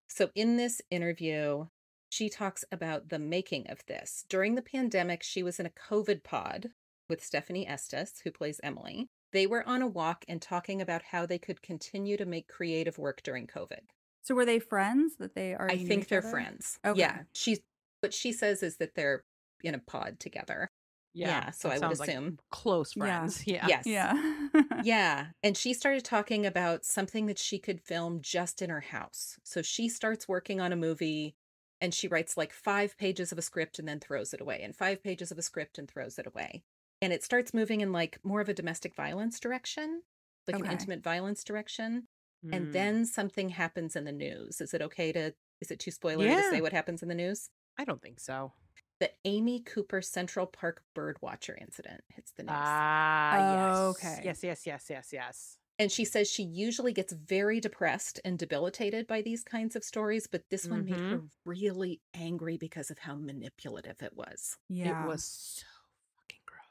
So 0.09 0.31
in 0.35 0.57
this 0.57 0.81
interview, 0.91 1.67
she 2.11 2.29
talks 2.29 2.65
about 2.71 3.09
the 3.09 3.19
making 3.19 3.69
of 3.69 3.85
this. 3.87 4.25
During 4.29 4.55
the 4.55 4.63
pandemic, 4.63 5.23
she 5.23 5.43
was 5.43 5.59
in 5.61 5.67
a 5.67 5.71
COVID 5.71 6.23
pod 6.23 6.71
with 7.09 7.21
Stefanie 7.23 7.69
Estes, 7.69 8.21
who 8.21 8.31
plays 8.31 8.61
Emily. 8.63 9.09
They 9.33 9.47
were 9.47 9.67
on 9.67 9.83
a 9.83 9.87
walk 9.87 10.25
and 10.29 10.43
talking 10.43 10.81
about 10.81 11.03
how 11.03 11.27
they 11.27 11.39
could 11.39 11.63
continue 11.63 12.17
to 12.17 12.27
make 12.27 12.49
creative 12.49 12.99
work 12.99 13.23
during 13.23 13.47
COVID. 13.47 13.81
So 14.23 14.35
were 14.35 14.45
they 14.45 14.59
friends 14.59 15.17
that 15.19 15.35
they 15.35 15.55
are? 15.55 15.71
I 15.71 15.79
think 15.79 16.09
they're 16.09 16.23
friends. 16.23 16.79
Okay. 16.85 17.01
Yeah. 17.01 17.21
She's 17.33 17.61
what 18.01 18.13
she 18.15 18.33
says 18.33 18.63
is 18.63 18.77
that 18.79 18.95
they're 18.95 19.23
in 19.63 19.75
a 19.75 19.79
pod 19.79 20.19
together. 20.21 20.69
Yeah, 21.13 21.51
so 21.51 21.69
I 21.69 21.73
would 21.73 21.81
sounds 21.81 21.99
like 22.01 22.09
assume. 22.09 22.39
close 22.51 22.95
Yeah. 22.97 23.03
friends. 23.05 23.43
Yeah. 23.47 23.67
Yes. 23.67 23.87
Yeah. 23.87 24.45
yeah. 24.85 25.27
And 25.43 25.57
she 25.57 25.75
started 25.75 26.05
talking 26.05 26.47
about 26.47 26.85
something 26.85 27.27
that 27.27 27.39
she 27.39 27.59
could 27.59 27.81
film 27.81 28.21
just 28.23 28.63
in 28.63 28.71
her 28.71 28.81
house. 28.81 29.37
So 29.43 29.61
she 29.61 29.89
starts 29.89 30.29
working 30.29 30.61
on 30.61 30.73
a 30.73 30.77
movie 30.77 31.35
and 31.81 31.93
she 31.93 32.07
writes 32.09 32.37
like 32.37 32.53
five 32.53 32.97
pages 32.97 33.33
of 33.33 33.39
a 33.39 33.43
script 33.43 33.79
and 33.79 33.89
then 33.89 34.01
throws 34.01 34.35
it 34.35 34.41
away, 34.41 34.61
and 34.63 34.77
five 34.77 35.03
pages 35.03 35.33
of 35.33 35.39
a 35.39 35.43
script 35.43 35.79
and 35.79 35.91
throws 35.91 36.19
it 36.19 36.27
away. 36.27 36.63
And 37.03 37.13
it 37.13 37.23
starts 37.25 37.55
moving 37.55 37.81
in 37.81 37.93
like 37.93 38.19
more 38.23 38.41
of 38.41 38.49
a 38.49 38.55
domestic 38.55 38.95
violence 38.95 39.41
direction, 39.41 40.03
like 40.47 40.57
Okay. 40.57 40.67
an 40.67 40.73
intimate 40.73 41.03
violence 41.03 41.45
direction. 41.45 42.09
Mm. 42.45 42.57
And 42.57 42.73
then 42.73 43.07
something 43.07 43.51
happens 43.51 43.97
in 43.97 44.05
the 44.05 44.13
news. 44.13 44.61
Is 44.61 44.75
it 44.75 44.83
okay 44.83 45.13
to, 45.13 45.35
is 45.61 45.71
it 45.71 45.79
too 45.79 45.91
spoilery 45.91 46.35
to 46.35 46.51
say 46.51 46.61
what 46.61 46.73
happens 46.73 47.03
in 47.03 47.09
the 47.09 47.15
news? 47.15 47.51
I 47.79 47.85
don't 47.85 48.03
think 48.03 48.21
so. 48.21 48.53
The 48.99 49.11
Amy 49.25 49.61
Cooper 49.61 50.03
Central 50.03 50.47
Park 50.47 50.83
birdwatcher 50.95 51.59
incident 51.61 52.03
hits 52.09 52.33
the 52.37 52.43
news. 52.43 52.53
Ah, 52.55 53.71
yes. 53.71 53.79
Okay. 53.79 54.21
Yes, 54.25 54.43
yes, 54.43 54.67
yes, 54.67 54.87
yes, 54.91 55.09
yes. 55.13 55.59
and 55.79 55.91
she 55.91 56.05
says 56.05 56.31
she 56.31 56.43
usually 56.43 56.93
gets 56.93 57.15
very 57.15 57.59
depressed 57.61 58.21
and 58.23 58.39
debilitated 58.39 59.07
by 59.07 59.23
these 59.23 59.43
kinds 59.43 59.75
of 59.75 59.83
stories, 59.83 60.27
but 60.27 60.43
this 60.51 60.67
one 60.67 60.85
made 60.85 60.95
her 60.97 61.23
really 61.47 62.03
angry 62.13 62.59
because 62.59 62.91
of 62.91 62.99
how 62.99 63.15
manipulative 63.15 64.03
it 64.03 64.15
was. 64.15 64.59
Yeah. 64.69 65.05
It 65.05 65.09
was 65.09 65.65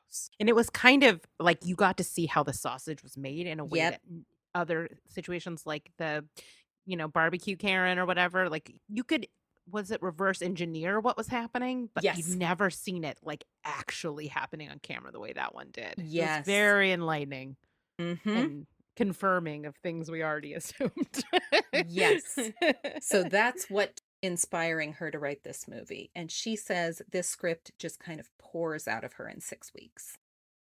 gross. 0.10 0.30
And 0.40 0.50
it 0.50 0.56
was 0.56 0.70
kind 0.70 1.04
of 1.04 1.22
like 1.40 1.66
you 1.66 1.76
got 1.76 1.98
to 1.98 2.04
see 2.04 2.26
how 2.26 2.44
the 2.44 2.54
sausage 2.54 3.04
was 3.04 3.18
made 3.18 3.48
in 3.48 3.60
a 3.60 3.66
way 3.66 3.80
Yep. 3.80 3.92
that 3.92 4.02
other 4.56 4.90
situations 5.10 5.66
like 5.66 5.92
the, 5.98 6.26
you 6.86 6.98
know, 6.98 7.08
barbecue 7.08 7.56
Karen 7.56 8.00
or 8.00 8.06
whatever, 8.06 8.50
like 8.50 8.74
you 8.90 9.04
could 9.04 9.28
was 9.72 9.92
it 9.92 10.02
reverse 10.02 10.42
engineer 10.42 11.00
what 11.00 11.16
was 11.16 11.28
happening? 11.28 11.90
But 11.94 12.04
Yes. 12.04 12.18
you've 12.18 12.38
never 12.38 12.72
seen 12.72 13.04
it 13.04 13.20
like 13.22 13.44
actually 13.64 14.26
happening 14.28 14.70
on 14.70 14.80
camera 14.80 15.12
the 15.12 15.20
way 15.20 15.34
that 15.34 15.54
one 15.54 15.70
did. 15.72 15.94
Yes. 15.98 16.46
very 16.46 16.92
enlightening 16.92 17.56
Mm-hmm. 18.02 18.30
and 18.30 18.68
confirming 18.96 19.66
of 19.66 19.76
things 19.84 20.10
we 20.10 20.24
already 20.24 20.54
assumed. 20.60 21.24
Yes. 21.86 22.24
So 23.02 23.24
that's 23.24 23.70
what 23.70 24.00
inspiring 24.22 24.94
her 24.94 25.12
to 25.12 25.20
write 25.20 25.44
this 25.44 25.68
movie. 25.68 26.12
And 26.16 26.32
she 26.32 26.56
says 26.56 27.02
this 27.12 27.28
script 27.30 27.72
just 27.80 28.00
kind 28.00 28.20
of 28.20 28.30
pours 28.38 28.88
out 28.88 29.04
of 29.04 29.14
her 29.14 29.28
in 29.30 29.40
six 29.42 29.74
weeks. 29.74 30.18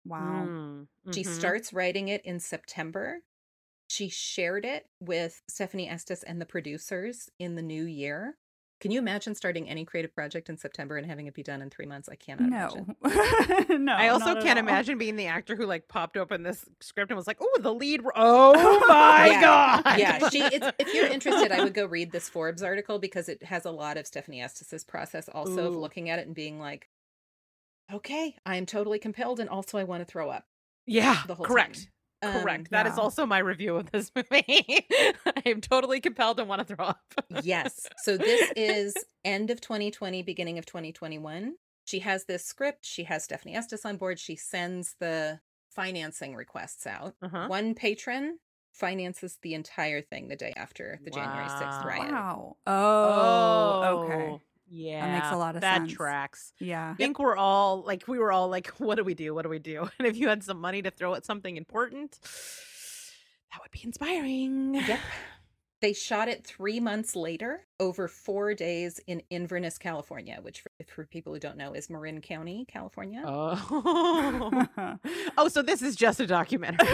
Wow. 0.05 0.47
Mm, 0.49 0.89
She 1.13 1.23
mhm. 1.25 1.27
starts 1.27 1.73
writing 1.73 2.09
it 2.09 2.25
in 2.25 2.41
September. 2.41 3.21
She 3.89 4.09
shared 4.09 4.65
it 4.65 4.87
with 5.01 5.43
Stefanie 5.51 5.91
Estes 5.91 6.23
and 6.23 6.41
the 6.41 6.47
producers 6.47 7.31
in 7.39 7.57
the 7.57 7.63
new 7.63 7.85
year. 7.85 8.37
Can 8.81 8.93
you 8.93 9.01
imagine 9.01 9.35
starting 9.35 9.69
any 9.69 9.85
creative 9.85 10.15
project 10.15 10.49
in 10.49 10.57
September 10.57 10.97
and 10.97 11.05
having 11.05 11.27
it 11.27 11.35
be 11.35 11.43
done 11.43 11.63
in 11.63 11.69
three 11.71 11.87
months? 11.87 12.09
I 12.09 12.15
cannot 12.15 12.47
imagine. 12.47 12.95
No. 13.03 13.77
no. 13.77 13.93
I 13.93 14.09
also 14.09 14.41
can't 14.41 14.59
imagine 14.59 14.99
being 14.99 15.17
the 15.17 15.27
actor 15.27 15.57
who 15.57 15.67
like 15.67 15.89
popped 15.89 16.17
open 16.17 16.45
this 16.45 16.65
script 16.81 17.11
and 17.11 17.17
was 17.17 17.27
like, 17.27 17.39
"Oh, 17.41 17.59
the 17.61 17.75
lead! 17.75 18.05
ro- 18.05 18.13
Oh 18.15 18.85
my 18.89 19.27
Yeah. 19.27 19.41
god!" 19.41 19.99
yeah, 19.99 20.29
she. 20.29 20.43
It's, 20.43 20.71
if 20.79 20.95
you're 20.95 21.09
interested, 21.09 21.51
I 21.51 21.65
would 21.65 21.75
go 21.75 21.87
read 21.87 22.13
this 22.13 22.29
Forbes 22.29 22.63
article 22.63 23.01
because 23.01 23.29
it 23.29 23.43
has 23.43 23.65
a 23.65 23.71
lot 23.73 23.97
of 23.97 24.05
Stefanie 24.05 24.43
Estes's 24.45 24.85
process, 24.85 25.29
also 25.29 25.67
of 25.67 25.77
looking 25.77 26.09
at 26.09 26.21
it 26.21 26.27
and 26.27 26.35
being 26.35 26.61
like, 26.61 26.89
"Okay, 27.93 28.37
I 28.47 28.57
am 28.57 28.67
totally 28.67 29.01
compelled, 29.01 29.41
and 29.41 29.51
also 29.51 29.79
I 29.79 29.85
want 29.85 30.03
to 30.03 30.05
throw 30.05 30.31
up." 30.31 30.47
yeah, 30.87 31.23
The 31.27 31.35
whole 31.35 31.47
correct, 31.47 31.75
time. 31.81 31.89
Correct. 32.23 32.61
Um, 32.61 32.67
That 32.71 32.87
is 32.87 32.95
yeah. 32.97 33.03
also 33.03 33.27
my 33.27 33.39
review 33.39 33.77
of 33.77 33.91
this 33.91 34.11
movie. 34.17 34.87
I 35.27 35.43
am 35.47 35.61
totally 35.61 36.01
compelled 36.01 36.41
and 36.41 36.49
want 36.49 36.67
to 36.67 36.75
throw 36.75 36.87
up. 36.87 37.01
yes. 37.43 37.87
So 38.03 38.17
this 38.17 38.51
is 38.57 38.95
end 39.25 39.51
of 39.51 39.61
2020, 39.61 40.23
beginning 40.23 40.59
of 40.59 40.67
2021. 40.67 41.55
She 41.85 42.01
has 42.01 42.25
this 42.25 42.45
script. 42.45 42.85
She 42.85 43.05
has 43.05 43.27
Stefanie 43.27 43.57
Estes 43.57 43.85
on 43.85 43.97
board. 43.97 44.19
She 44.19 44.37
sends 44.37 44.95
the 45.01 45.41
financing 45.71 46.35
requests 46.35 46.87
out. 46.87 47.15
Uh-huh. 47.23 47.47
One 47.49 47.75
patron 47.75 48.39
finances 48.75 49.39
the 49.43 49.55
entire 49.55 50.01
thing 50.03 50.29
the 50.29 50.37
day 50.37 50.53
after 50.57 51.01
the 51.05 51.11
January 51.11 51.49
6th 51.49 51.61
Wow. 51.61 51.85
riot. 51.87 52.13
Wow. 52.13 52.57
Oh, 52.67 54.05
okay. 54.05 54.41
Yeah, 54.71 55.07
That 55.07 55.13
makes 55.23 55.33
a 55.33 55.37
lot 55.37 55.55
of 55.55 55.63
that 55.63 55.79
sense. 55.79 55.93
tracks. 55.93 56.53
Yeah. 56.59 56.91
I 56.91 56.95
think 56.95 57.19
we're 57.19 57.37
all 57.37 57.83
like, 57.83 58.07
we 58.07 58.19
were 58.19 58.33
all 58.33 58.49
like, 58.49 58.69
"What 58.79 58.97
do 58.97 59.05
we 59.05 59.15
do? 59.15 59.35
What 59.35 59.43
do 59.43 59.49
we 59.49 59.59
do?" 59.59 59.89
And 59.99 60.07
if 60.07 60.17
you 60.17 60.29
had 60.29 60.43
some 60.43 60.61
money 60.61 60.83
to 60.83 60.91
throw 60.91 61.15
at 61.15 61.25
something 61.25 61.57
important, 61.57 62.19
that 63.53 63.61
would 63.63 63.71
be 63.71 63.81
inspiring. 63.85 64.75
Yep. 64.75 65.01
They 65.81 65.93
shot 65.93 66.27
it 66.27 66.45
three 66.45 66.81
months 66.81 67.15
later 67.15 67.65
over 67.79 68.09
four 68.09 68.53
days 68.53 68.99
in 69.07 69.23
Inverness, 69.31 69.79
California, 69.79 70.41
which, 70.43 70.61
for, 70.63 70.73
for 70.93 71.07
people 71.07 71.33
who 71.33 71.39
don't 71.39 71.57
know, 71.57 71.73
is 71.73 71.89
Marin 71.89 72.21
County, 72.21 72.65
California. 72.67 73.23
Oh. 73.25 74.67
oh, 75.39 75.47
so 75.47 75.63
this 75.63 75.81
is 75.81 75.95
just 75.95 76.19
a 76.19 76.27
documentary. 76.27 76.85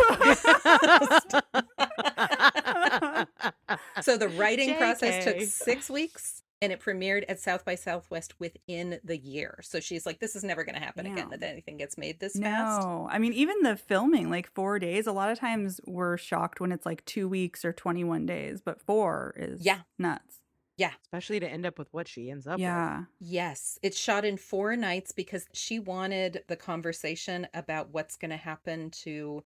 So 4.03 4.19
the 4.19 4.29
writing 4.37 4.77
process 4.77 5.25
took 5.25 5.41
six 5.43 5.89
weeks 5.89 6.43
and 6.65 6.73
it 6.73 6.81
premiered 6.81 7.27
at 7.29 7.39
South 7.39 7.63
by 7.63 7.75
Southwest 7.75 8.41
within 8.41 8.99
the 9.05 9.19
year. 9.19 9.59
So 9.63 9.81
she's 9.81 10.07
like, 10.07 10.19
this 10.19 10.35
is 10.35 10.43
never 10.43 10.65
going 10.65 10.77
to 10.77 10.81
happen 10.81 11.05
again 11.05 11.29
that 11.29 11.43
anything 11.43 11.77
gets 11.77 11.99
made 11.99 12.19
this 12.21 12.39
fast. 12.39 12.81
No, 12.81 13.07
I 13.11 13.19
mean, 13.19 13.35
even 13.35 13.61
the 13.63 13.77
filming, 13.77 14.31
like 14.31 14.51
four 14.51 14.79
days, 14.79 15.07
a 15.07 15.13
lot 15.13 15.31
of 15.31 15.39
times 15.39 15.79
we're 15.87 16.17
shocked 16.17 16.61
when 16.61 16.73
it's 16.73 16.87
like 16.87 17.05
two 17.05 17.29
weeks 17.29 17.67
or 17.67 17.73
21 17.75 18.25
days, 18.25 18.63
but 18.65 18.81
four 18.81 19.35
is 19.37 19.63
Yeah. 19.63 19.81
nuts. 19.99 20.41
Yeah. 20.79 20.93
Especially 21.03 21.39
to 21.39 21.47
end 21.47 21.67
up 21.67 21.79
with 21.79 21.93
what 21.93 22.09
she 22.09 22.31
ends 22.31 22.47
up 22.47 22.59
Yeah. 22.59 23.05
Yes, 23.21 23.79
it's 23.83 23.99
shot 23.99 24.25
in 24.25 24.39
four 24.39 24.75
nights 24.75 25.13
because 25.13 25.47
she 25.53 25.79
wanted 25.79 26.45
the 26.49 26.57
conversation 26.57 27.47
about 27.53 27.91
what's 27.91 28.17
going 28.17 28.31
to 28.31 28.39
happen 28.39 28.91
to 29.03 29.45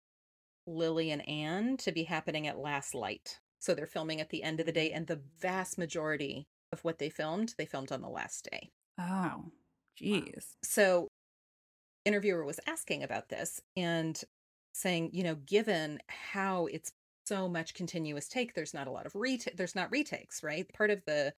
Lily 0.69 1.11
and 1.11 1.29
Anne 1.29 1.79
to 1.79 1.91
be 1.91 2.05
happening 2.05 2.47
at 2.47 2.59
last 2.59 2.95
light. 2.95 3.41
So 3.59 3.75
they're 3.75 3.87
filming 3.87 4.21
at 4.21 4.31
the 4.31 4.45
end 4.45 4.61
of 4.61 4.67
the 4.67 4.73
mm-hmm. 4.73 4.79
day, 4.79 4.93
and 4.93 5.09
the 5.09 5.21
vast 5.41 5.79
majority 5.79 6.47
of 6.73 6.85
what 6.85 6.99
they 6.99 7.09
filmed, 7.09 7.55
they 7.59 7.67
filmed 7.67 7.93
on 7.93 8.03
the 8.03 8.09
last 8.09 8.49
day. 8.51 8.71
Oh, 8.99 9.45
jeez. 10.01 10.55
so 10.63 11.09
interviewer 12.05 12.45
was 12.45 12.61
asking 12.67 13.03
about 13.03 13.29
this 13.29 13.61
and 13.77 14.23
saying 14.73 15.11
you 15.13 15.23
know 15.23 15.35
given 15.35 15.99
how 16.09 16.67
it's 16.67 16.93
so 17.27 17.49
much 17.49 17.75
continuous 17.75 18.29
take 18.29 18.55
there's 18.55 18.73
not 18.73 18.87
a 18.87 18.91
lot 18.91 19.07
of 19.07 19.15
retake 19.15 19.57
there's 19.57 19.75
not 19.75 19.91
retakes 19.91 20.43
right 20.43 20.73
part 20.73 20.91
of 20.91 21.05
the 21.05 21.33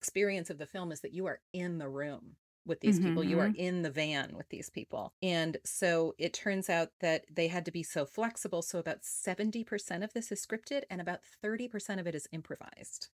experience 0.00 0.50
of 0.50 0.58
the 0.58 0.66
film 0.66 0.90
is 0.90 1.00
that 1.00 1.12
you 1.12 1.26
are 1.26 1.40
in 1.52 1.78
the 1.78 1.88
room 1.88 2.36
with 2.66 2.80
these 2.80 2.98
people 2.98 3.22
you 3.22 3.38
are 3.38 3.48
mm-hmm. 3.48 3.60
in 3.60 3.82
the 3.82 3.90
van 3.90 4.34
with 4.34 4.48
these 4.48 4.70
people 4.70 5.12
and 5.22 5.58
so 5.64 6.14
it 6.18 6.32
turns 6.32 6.68
out 6.68 6.88
that 7.00 7.24
they 7.32 7.46
had 7.46 7.64
to 7.64 7.70
be 7.70 7.82
so 7.82 8.04
flexible 8.04 8.62
so 8.62 8.78
about 8.78 9.02
70% 9.02 10.02
of 10.02 10.12
this 10.14 10.32
is 10.32 10.44
scripted 10.44 10.82
and 10.90 11.00
about 11.00 11.20
30% 11.44 12.00
of 12.00 12.06
it 12.06 12.14
is 12.14 12.26
improvised 12.32 13.08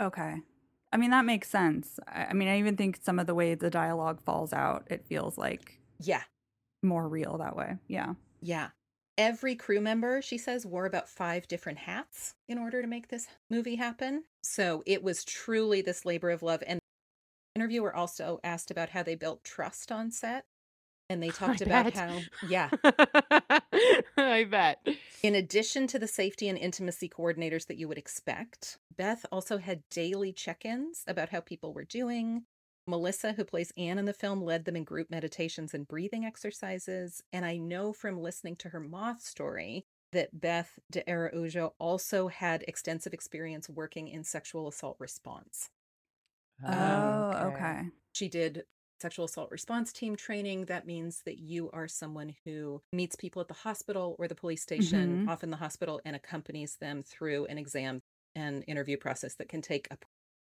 Okay. 0.00 0.36
I 0.92 0.98
mean, 0.98 1.10
that 1.10 1.24
makes 1.24 1.48
sense. 1.48 1.98
I, 2.06 2.26
I 2.26 2.32
mean, 2.34 2.48
I 2.48 2.58
even 2.58 2.76
think 2.76 2.98
some 3.02 3.18
of 3.18 3.26
the 3.26 3.34
way 3.34 3.54
the 3.54 3.70
dialogue 3.70 4.20
falls 4.20 4.52
out, 4.52 4.86
it 4.90 5.06
feels 5.06 5.38
like 5.38 5.78
yeah 5.98 6.22
more 6.82 7.08
real 7.08 7.38
that 7.38 7.56
way. 7.56 7.76
Yeah. 7.88 8.14
Yeah. 8.40 8.68
Every 9.18 9.54
crew 9.54 9.80
member, 9.80 10.22
she 10.22 10.38
says, 10.38 10.66
wore 10.66 10.86
about 10.86 11.08
five 11.08 11.46
different 11.46 11.78
hats 11.78 12.34
in 12.48 12.58
order 12.58 12.80
to 12.82 12.88
make 12.88 13.08
this 13.08 13.28
movie 13.50 13.76
happen. 13.76 14.24
So 14.42 14.82
it 14.86 15.02
was 15.02 15.24
truly 15.24 15.82
this 15.82 16.04
labor 16.04 16.30
of 16.30 16.42
love. 16.42 16.62
And 16.66 16.80
the 17.54 17.60
interviewer 17.60 17.94
also 17.94 18.40
asked 18.42 18.70
about 18.70 18.90
how 18.90 19.02
they 19.02 19.14
built 19.14 19.44
trust 19.44 19.92
on 19.92 20.10
set. 20.10 20.44
And 21.12 21.22
they 21.22 21.28
talked 21.30 21.60
about 21.60 21.92
bet. 21.92 21.94
how, 21.94 22.18
yeah, 22.48 22.70
I 24.16 24.44
bet. 24.44 24.86
in 25.22 25.34
addition 25.34 25.86
to 25.88 25.98
the 25.98 26.08
safety 26.08 26.48
and 26.48 26.58
intimacy 26.58 27.08
coordinators 27.08 27.66
that 27.66 27.76
you 27.76 27.86
would 27.86 27.98
expect, 27.98 28.78
Beth 28.96 29.26
also 29.30 29.58
had 29.58 29.82
daily 29.90 30.32
check 30.32 30.64
ins 30.64 31.04
about 31.06 31.28
how 31.28 31.40
people 31.40 31.74
were 31.74 31.84
doing. 31.84 32.44
Melissa, 32.86 33.34
who 33.34 33.44
plays 33.44 33.72
Anne 33.76 33.98
in 33.98 34.06
the 34.06 34.12
film, 34.12 34.42
led 34.42 34.64
them 34.64 34.74
in 34.74 34.84
group 34.84 35.10
meditations 35.10 35.74
and 35.74 35.86
breathing 35.86 36.24
exercises. 36.24 37.22
And 37.32 37.44
I 37.44 37.58
know 37.58 37.92
from 37.92 38.18
listening 38.18 38.56
to 38.56 38.70
her 38.70 38.80
moth 38.80 39.20
story 39.20 39.84
that 40.12 40.40
Beth 40.40 40.78
de 40.90 41.02
Araújo 41.04 41.72
also 41.78 42.28
had 42.28 42.64
extensive 42.66 43.12
experience 43.12 43.68
working 43.68 44.08
in 44.08 44.24
sexual 44.24 44.66
assault 44.66 44.96
response. 44.98 45.68
Oh, 46.66 47.52
okay. 47.54 47.82
She 48.12 48.28
did 48.28 48.64
sexual 49.02 49.26
assault 49.26 49.50
response 49.52 49.92
team 49.92 50.16
training. 50.16 50.66
That 50.66 50.86
means 50.86 51.22
that 51.24 51.38
you 51.40 51.70
are 51.72 51.88
someone 51.88 52.34
who 52.44 52.82
meets 52.92 53.16
people 53.16 53.42
at 53.42 53.48
the 53.48 53.54
hospital 53.54 54.16
or 54.18 54.28
the 54.28 54.34
police 54.36 54.62
station, 54.62 55.20
Mhm. 55.20 55.28
often 55.28 55.50
the 55.50 55.58
hospital, 55.58 56.00
and 56.06 56.16
accompanies 56.16 56.76
them 56.78 57.02
through 57.02 57.46
an 57.46 57.58
exam 57.58 58.00
and 58.36 58.64
interview 58.68 58.96
process 58.98 59.36
that 59.36 59.48
can 59.50 59.62
take 59.62 59.88
up 59.92 60.04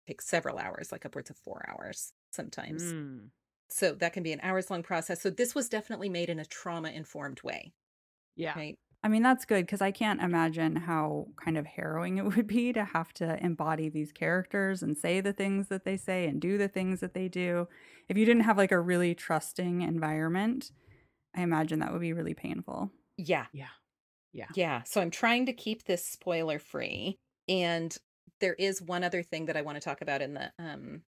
take 0.09 0.23
several 0.23 0.59
hours, 0.59 0.93
like 0.93 1.07
upwards 1.07 1.31
of 1.31 1.39
four 1.39 1.65
hours 1.69 2.13
sometimes. 2.33 2.95
Mm. 2.95 3.31
So 3.71 3.95
that 3.97 4.13
can 4.13 4.23
be 4.23 4.33
an 4.33 4.41
hours 4.43 4.71
long 4.71 4.83
process. 4.83 5.21
So 5.23 5.31
this 5.31 5.55
was 5.55 5.69
definitely 5.69 6.09
made 6.09 6.31
in 6.31 6.39
a 6.41 6.45
trauma 6.47 6.91
informed 6.91 7.43
way, 7.43 7.75
Yeah. 8.37 8.57
right? 8.57 8.79
I 9.03 9.09
mean, 9.09 9.23
that's 9.23 9.45
good 9.45 9.65
because 9.65 9.81
I 9.81 9.93
can't 9.93 10.21
imagine 10.21 10.75
how 10.75 11.29
kind 11.37 11.57
of 11.57 11.67
harrowing 11.67 12.19
it 12.19 12.25
would 12.25 12.47
be 12.47 12.73
to 12.73 12.85
have 12.85 13.13
to 13.15 13.43
embody 13.45 13.89
these 13.89 14.13
characters 14.13 14.83
and 14.83 14.97
say 14.99 15.21
the 15.21 15.33
things 15.33 15.69
that 15.69 15.85
they 15.85 15.97
say 15.97 16.27
and 16.27 16.41
do 16.41 16.59
the 16.59 16.69
things 16.69 17.01
that 17.01 17.15
they 17.15 17.29
do. 17.29 17.69
If 18.09 18.17
you 18.17 18.25
didn't 18.25 18.43
have 18.43 18.57
like 18.59 18.73
a 18.73 18.81
really 18.81 19.15
trusting 19.15 19.83
environment, 19.83 20.73
I 21.37 21.43
imagine 21.43 21.81
that 21.81 21.93
would 21.93 22.01
be 22.01 22.13
really 22.13 22.35
painful. 22.35 22.91
Yeah. 23.17 23.47
Yeah. 23.53 23.69
Yeah. 24.33 24.49
Yeah. 24.55 24.83
So 24.85 25.01
I'm 25.01 25.11
trying 25.11 25.47
to 25.47 25.53
keep 25.53 25.85
this 25.85 26.05
spoiler 26.05 26.59
free. 26.59 27.17
And 27.49 27.97
there 28.41 28.55
is 28.55 28.83
one 28.83 29.05
other 29.05 29.23
thing 29.23 29.47
that 29.47 29.57
I 29.57 29.63
want 29.63 29.77
to 29.77 29.81
talk 29.81 30.01
about 30.01 30.23
in 30.23 30.35
the 30.35 30.53
um 30.59 31.03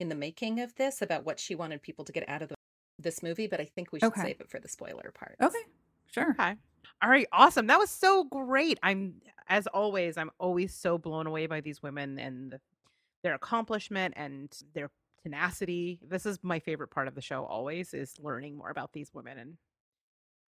in 0.00 0.08
the 0.08 0.14
making 0.14 0.60
of 0.60 0.74
this 0.74 1.02
about 1.02 1.24
what 1.24 1.38
she 1.38 1.54
wanted 1.54 1.82
people 1.82 2.04
to 2.04 2.12
get 2.12 2.28
out 2.28 2.42
of 2.42 2.48
the, 2.48 2.54
this 2.98 3.22
movie, 3.22 3.46
but 3.46 3.60
I 3.60 3.64
think 3.64 3.92
we 3.92 4.00
should 4.00 4.08
Okay. 4.08 4.22
save 4.22 4.40
it 4.40 4.50
for 4.50 4.58
the 4.60 4.68
spoiler 4.68 5.12
part. 5.14 5.36
Okay, 5.40 5.62
sure. 6.06 6.32
Okay. 6.32 6.56
All 7.02 7.08
right. 7.10 7.26
Awesome. 7.32 7.66
That 7.66 7.78
was 7.78 7.90
so 7.90 8.24
great. 8.24 8.78
I'm, 8.82 9.20
as 9.48 9.66
always, 9.68 10.16
I'm 10.16 10.30
always 10.38 10.74
so 10.74 10.98
blown 10.98 11.26
away 11.26 11.46
by 11.46 11.60
these 11.60 11.82
women 11.82 12.18
and 12.18 12.52
the, 12.52 12.60
their 13.22 13.34
accomplishment 13.34 14.14
and 14.16 14.50
their 14.74 14.90
tenacity. 15.22 16.00
This 16.06 16.26
is 16.26 16.38
my 16.42 16.58
favorite 16.60 16.88
part 16.90 17.08
of 17.08 17.14
the 17.14 17.20
show 17.22 17.44
always 17.44 17.94
is 17.94 18.14
learning 18.20 18.56
more 18.56 18.70
about 18.70 18.92
these 18.92 19.12
women 19.14 19.38
and 19.38 19.56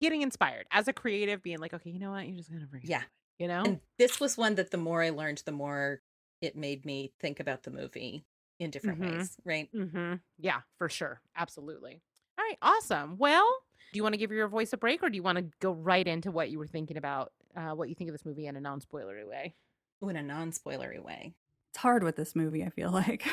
getting 0.01 0.21
inspired 0.21 0.65
as 0.71 0.87
a 0.87 0.93
creative, 0.93 1.43
being 1.43 1.59
like, 1.59 1.73
okay, 1.73 1.89
you 1.89 1.99
know 1.99 2.11
what, 2.11 2.27
you're 2.27 2.37
just 2.37 2.51
gonna 2.51 2.65
bring, 2.65 2.81
Yeah. 2.85 3.03
you 3.37 3.47
know, 3.47 3.63
And 3.65 3.79
this 3.99 4.19
was 4.19 4.37
one 4.37 4.55
that 4.55 4.71
the 4.71 4.77
more 4.77 5.03
I 5.03 5.09
learned, 5.11 5.43
the 5.45 5.51
more 5.51 6.01
it 6.41 6.55
made 6.55 6.85
me 6.85 7.13
think 7.19 7.39
about 7.39 7.63
the 7.63 7.71
movie 7.71 8.25
in 8.59 8.71
different 8.71 8.99
Mhm. 8.99 9.17
ways, 9.17 9.37
right? 9.45 9.69
mm-hmm. 9.73 10.15
yeah, 10.39 10.61
for 10.77 10.89
sure, 10.89 11.21
absolutely. 11.35 12.01
All 12.39 12.45
right, 12.45 12.57
awesome. 12.61 13.17
Well, 13.17 13.47
do 13.91 13.97
you 13.97 14.03
want 14.03 14.13
to 14.13 14.17
give 14.17 14.31
your 14.31 14.47
voice 14.47 14.73
a 14.73 14.77
break, 14.77 15.03
or 15.03 15.09
do 15.09 15.15
you 15.15 15.23
want 15.23 15.37
to 15.37 15.45
go 15.59 15.71
right 15.71 16.07
into 16.07 16.31
what 16.31 16.49
you 16.49 16.57
were 16.59 16.67
thinking 16.67 16.97
about, 16.97 17.31
uh, 17.55 17.71
what 17.71 17.89
you 17.89 17.95
think 17.95 18.09
of 18.09 18.13
this 18.13 18.25
movie 18.25 18.47
in 18.47 18.55
a 18.55 18.61
non-spoilery 18.61 19.27
way? 19.27 19.55
Ooh, 20.03 20.09
in 20.09 20.15
a 20.15 20.23
non-spoilery 20.23 21.03
way. 21.03 21.33
It's 21.73 21.77
hard 21.81 22.03
with 22.03 22.17
this 22.17 22.35
movie, 22.35 22.63
I 22.65 22.69
feel 22.69 22.91
like. 22.91 23.25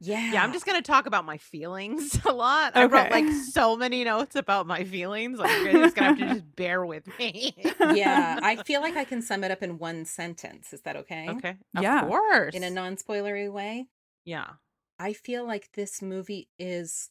Yeah. 0.00 0.32
Yeah, 0.32 0.42
I'm 0.44 0.52
just 0.52 0.66
gonna 0.66 0.82
talk 0.82 1.06
about 1.06 1.24
my 1.24 1.38
feelings 1.38 2.18
a 2.26 2.32
lot. 2.32 2.76
I 2.76 2.84
wrote 2.84 3.10
like 3.10 3.28
so 3.50 3.74
many 3.76 4.04
notes 4.04 4.36
about 4.36 4.66
my 4.66 4.84
feelings. 4.84 5.38
Like 5.38 5.50
you're 5.62 5.72
just 5.72 5.96
gonna 5.96 6.08
have 6.08 6.18
to 6.18 6.26
just 6.34 6.56
bear 6.56 6.84
with 6.84 7.06
me. 7.18 7.54
yeah, 7.94 8.38
I 8.42 8.56
feel 8.56 8.82
like 8.82 8.96
I 8.96 9.04
can 9.04 9.22
sum 9.22 9.42
it 9.44 9.50
up 9.50 9.62
in 9.62 9.78
one 9.78 10.04
sentence. 10.04 10.72
Is 10.74 10.82
that 10.82 10.96
okay? 10.96 11.28
Okay. 11.30 11.56
Yeah. 11.80 12.02
Of 12.02 12.08
course. 12.08 12.54
In 12.54 12.62
a 12.64 12.70
non-spoilery 12.70 13.50
way. 13.50 13.86
yeah. 14.24 14.50
I 14.98 15.12
feel 15.12 15.46
like 15.46 15.70
this 15.74 16.00
movie 16.02 16.48
is 16.58 17.10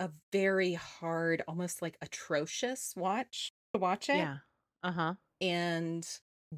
a 0.00 0.10
very 0.32 0.74
hard, 0.74 1.42
almost 1.48 1.82
like 1.82 1.96
atrocious 2.00 2.94
watch 2.96 3.52
to 3.74 3.80
watch 3.80 4.08
it 4.08 4.16
Yeah. 4.16 4.36
Uh 4.82 4.92
huh. 4.92 5.14
and 5.40 6.06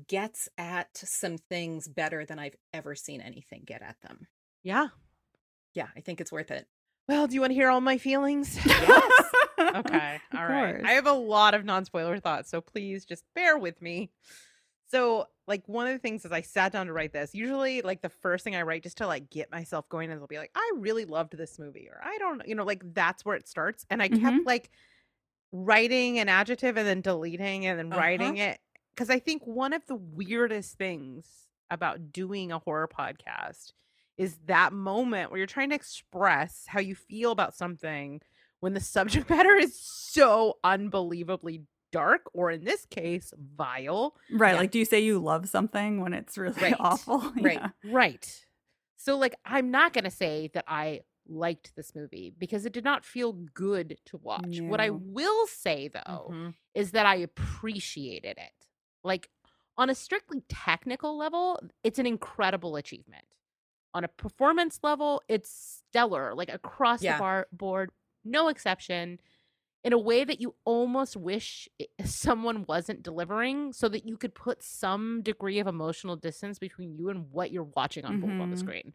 gets 0.07 0.49
at 0.59 0.89
some 0.97 1.37
things 1.39 1.89
better 1.89 2.25
than 2.25 2.39
I've 2.39 2.57
ever 2.73 2.95
seen 2.95 3.21
anything 3.21 3.63
get 3.65 3.83
at 3.83 3.97
them. 4.03 4.27
Yeah. 4.63 4.89
Yeah, 5.75 5.89
I 5.97 6.01
think 6.01 6.21
it's 6.21 6.31
worth 6.33 6.51
it. 6.51 6.67
Well, 7.09 7.27
do 7.27 7.35
you 7.35 7.41
want 7.41 7.51
to 7.51 7.55
hear 7.55 7.71
all 7.71 7.81
my 7.81 7.99
feelings? 7.99 8.59
Yes. 8.67 9.25
okay. 9.77 10.21
All 10.37 10.47
right. 10.47 10.83
I 10.85 10.93
have 10.93 11.07
a 11.07 11.13
lot 11.13 11.55
of 11.55 11.65
non 11.65 11.85
spoiler 11.85 12.19
thoughts, 12.19 12.51
so 12.51 12.61
please 12.61 13.05
just 13.05 13.25
bear 13.35 13.59
with 13.59 13.81
me. 13.83 14.11
So, 14.91 15.27
like, 15.47 15.63
one 15.69 15.87
of 15.87 15.93
the 15.93 15.99
things 15.99 16.25
is 16.25 16.33
I 16.33 16.41
sat 16.43 16.73
down 16.73 16.87
to 16.87 16.93
write 16.93 17.13
this. 17.13 17.35
Usually, 17.35 17.83
like, 17.83 18.03
the 18.03 18.09
first 18.09 18.45
thing 18.45 18.57
I 18.57 18.63
write 18.63 18.83
just 18.83 18.99
to 18.99 19.07
like 19.07 19.31
get 19.31 19.51
myself 19.51 19.89
going 19.89 20.11
is 20.11 20.21
I'll 20.21 20.27
be 20.27 20.39
like, 20.39 20.51
I 20.55 20.73
really 20.77 21.05
loved 21.05 21.37
this 21.37 21.59
movie, 21.59 21.89
or 21.89 22.01
I 22.03 22.19
don't, 22.19 22.47
you 22.47 22.55
know, 22.55 22.65
like 22.65 22.83
that's 22.95 23.25
where 23.25 23.37
it 23.37 23.49
starts. 23.49 23.87
And 23.91 24.03
I 24.03 24.09
kept 24.09 24.39
Mhm. 24.41 24.47
like 24.47 24.71
writing 25.53 26.19
an 26.19 26.29
adjective 26.29 26.77
and 26.77 26.87
then 26.87 27.01
deleting 27.01 27.67
and 27.67 27.79
then 27.79 27.89
Uh-huh. 27.91 28.01
writing 28.01 28.37
it 28.39 28.61
because 28.95 29.11
I 29.11 29.19
think 29.19 29.43
one 29.47 29.73
of 29.73 29.85
the 29.87 29.97
weirdest 29.97 30.77
things 30.79 31.27
about 31.71 32.13
doing 32.13 32.53
a 32.53 32.59
horror 32.59 32.89
podcast 32.89 33.73
is 34.19 34.39
that 34.47 34.73
moment 34.73 35.31
where 35.31 35.39
you're 35.39 35.47
trying 35.47 35.71
to 35.71 35.75
express 35.77 36.65
how 36.69 36.81
you 36.81 36.95
feel 36.95 37.33
about 37.33 37.55
something 37.55 38.21
when 38.61 38.75
the 38.75 38.81
subject 38.81 39.29
matter 39.31 39.55
is 39.55 39.79
so 39.81 40.59
unbelievably 40.65 41.63
dark 41.93 42.23
or 42.33 42.51
in 42.51 42.65
this 42.65 42.87
case 42.87 43.33
vile 43.57 44.15
right. 44.33 44.53
Yeah. 44.53 44.59
Like, 44.59 44.71
do 44.71 44.79
you 44.79 44.85
say 44.85 45.01
you 45.01 45.19
love 45.19 45.49
something 45.49 46.01
when 46.01 46.13
it's 46.15 46.37
really 46.39 46.61
Right. 46.63 46.75
awful? 46.79 47.21
Right. 47.41 47.61
Yeah. 47.61 47.93
right 47.93 48.45
so 48.97 49.17
like 49.17 49.35
i'm 49.45 49.71
not 49.71 49.93
going 49.93 50.05
to 50.05 50.11
say 50.11 50.51
that 50.55 50.65
i 50.69 51.01
liked 51.29 51.75
this 51.77 51.95
movie 51.95 52.33
because 52.39 52.67
it 52.67 52.73
did 52.73 52.85
not 52.85 53.05
feel 53.05 53.33
good 53.55 53.97
to 54.07 54.17
watch 54.19 54.61
what 54.61 54.81
i 54.81 54.91
will 54.91 55.47
say 55.47 55.89
though 55.89 56.29
Mhm. 56.33 56.55
is 56.75 56.91
that 56.93 57.07
I 57.07 57.17
appreciated 57.17 58.37
it. 58.39 58.67
Like 59.05 59.29
on 59.79 59.91
a 59.91 59.95
strictly 59.95 60.43
technical 60.49 61.17
level, 61.17 61.59
it's 61.83 61.99
an 61.99 62.07
incredible 62.07 62.77
achievement. 62.77 63.25
On 63.95 64.05
a 64.05 64.09
performance 64.09 64.79
level, 64.83 65.23
it's 65.29 65.51
stellar, 65.89 66.35
like 66.35 66.49
across 66.53 67.03
Yeah. 67.03 67.15
the 67.17 67.19
bar- 67.21 67.49
board, 67.53 67.91
no 68.25 68.49
exception, 68.49 69.19
in 69.83 69.93
a 69.93 69.99
way 69.99 70.25
that 70.25 70.41
you 70.41 70.55
almost 70.65 71.17
wish 71.17 71.69
someone 72.05 72.65
wasn't 72.69 73.03
delivering 73.03 73.73
so 73.73 73.89
that 73.89 74.07
you 74.07 74.17
could 74.17 74.35
put 74.35 74.63
some 74.63 75.23
degree 75.23 75.59
of 75.59 75.67
emotional 75.67 76.17
distance 76.17 76.59
between 76.59 76.95
you 76.97 77.09
and 77.09 77.31
what 77.31 77.51
you're 77.51 77.65
watching 77.65 78.05
unfold 78.05 78.41
on 78.41 78.51
the 78.51 78.57
Mhm. 78.57 78.61
screen. 78.61 78.95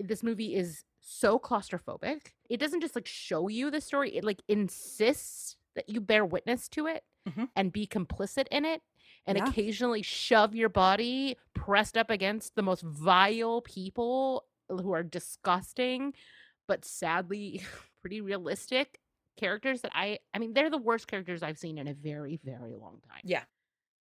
This 0.00 0.22
movie 0.22 0.54
is 0.54 0.84
so 1.00 1.38
claustrophobic. 1.38 2.32
It 2.50 2.58
doesn't 2.58 2.80
just 2.80 2.94
like 2.96 3.06
show 3.06 3.48
you 3.48 3.70
the 3.70 3.80
story, 3.80 4.14
it 4.16 4.24
like 4.24 4.42
insists 4.48 5.56
that 5.76 5.88
you 5.88 6.00
bear 6.00 6.24
witness 6.24 6.68
to 6.70 6.86
it 6.86 7.04
Mhm. 7.28 7.48
and 7.56 7.72
be 7.72 7.86
complicit 7.86 8.46
in 8.50 8.64
it 8.64 8.82
and 9.26 9.38
Yeah. 9.38 9.48
occasionally 9.48 10.02
shove 10.02 10.54
your 10.54 10.68
body 10.68 11.36
pressed 11.54 11.96
up 11.96 12.10
against 12.10 12.54
the 12.54 12.62
most 12.62 12.82
vile 12.82 13.62
people 13.62 14.46
who 14.68 14.92
are 14.92 15.02
disgusting 15.02 16.14
but 16.66 16.84
sadly 16.84 17.62
pretty 18.00 18.20
realistic 18.20 18.98
characters 19.36 19.82
that 19.82 19.92
I 19.94 20.18
I 20.32 20.38
mean 20.38 20.52
they're 20.52 20.70
the 20.70 20.78
worst 20.78 21.06
characters 21.06 21.42
I've 21.42 21.58
seen 21.58 21.78
in 21.78 21.88
a 21.88 21.94
very 21.94 22.40
very 22.42 22.74
long 22.74 23.00
time. 23.08 23.20
Yeah. 23.24 23.44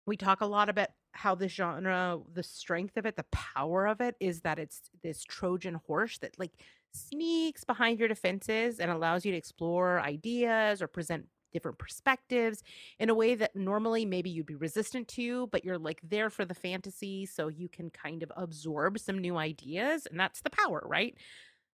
We 0.05 0.17
talk 0.17 0.41
a 0.41 0.45
lot 0.45 0.67
about 0.67 0.89
how 1.13 1.35
this 1.35 1.53
genre, 1.53 2.19
the 2.33 2.43
strength 2.43 2.97
of 2.97 3.05
it, 3.05 3.15
the 3.15 3.25
power 3.31 3.87
of 3.87 4.01
it 4.01 4.15
is 4.19 4.41
that 4.41 4.59
it's 4.59 4.81
this 5.01 5.23
Trojan 5.23 5.79
horse 5.87 6.17
that 6.17 6.37
like 6.37 6.51
sneaks 6.93 7.63
behind 7.63 7.99
your 7.99 8.07
defenses 8.07 8.79
and 8.79 8.91
allows 8.91 9.25
you 9.25 9.31
to 9.31 9.37
explore 9.37 10.01
ideas 10.01 10.81
or 10.81 10.87
present 10.87 11.27
different 11.53 11.77
perspectives 11.77 12.63
in 12.99 13.09
a 13.09 13.15
way 13.15 13.35
that 13.35 13.55
normally 13.55 14.05
maybe 14.05 14.29
you'd 14.29 14.47
be 14.47 14.55
resistant 14.55 15.07
to, 15.07 15.47
but 15.47 15.63
you're 15.63 15.77
like 15.77 16.01
there 16.03 16.29
for 16.29 16.43
the 16.43 16.55
fantasy 16.55 17.25
so 17.25 17.47
you 17.47 17.69
can 17.69 17.89
kind 17.91 18.23
of 18.23 18.31
absorb 18.35 18.99
some 18.99 19.19
new 19.19 19.37
ideas. 19.37 20.07
And 20.07 20.19
that's 20.19 20.41
the 20.41 20.49
power, 20.49 20.83
right? 20.85 21.15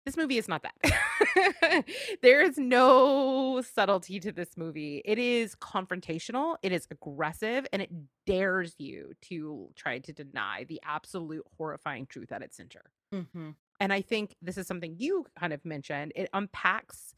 This 0.05 0.17
movie 0.17 0.37
is 0.37 0.47
not 0.47 0.63
that. 0.63 1.85
there 2.21 2.41
is 2.41 2.57
no 2.59 3.61
subtlety 3.61 4.19
to 4.19 4.31
this 4.31 4.55
movie. 4.55 5.01
It 5.03 5.17
is 5.17 5.55
confrontational, 5.55 6.57
it 6.61 6.71
is 6.71 6.87
aggressive, 6.91 7.65
and 7.73 7.81
it 7.81 7.89
dares 8.27 8.75
you 8.77 9.13
to 9.23 9.69
try 9.75 9.97
to 9.99 10.13
deny 10.13 10.63
the 10.65 10.79
absolute 10.85 11.43
horrifying 11.57 12.05
truth 12.05 12.31
at 12.31 12.43
its 12.43 12.55
center. 12.55 12.91
Mhm. 13.11 13.55
And 13.79 13.91
I 13.91 14.01
think 14.01 14.35
this 14.41 14.57
is 14.57 14.67
something 14.67 14.95
you 14.99 15.25
kind 15.37 15.53
of 15.53 15.65
mentioned. 15.65 16.13
It 16.15 16.29
unpacks 16.33 17.15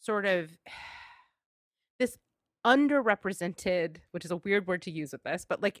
sort 0.00 0.26
of 0.26 0.50
this 2.00 2.18
underrepresented, 2.66 3.98
which 4.10 4.24
is 4.24 4.30
a 4.32 4.36
weird 4.38 4.66
word 4.66 4.82
to 4.82 4.90
use 4.90 5.12
with 5.12 5.22
this, 5.22 5.46
but 5.48 5.62
like 5.62 5.80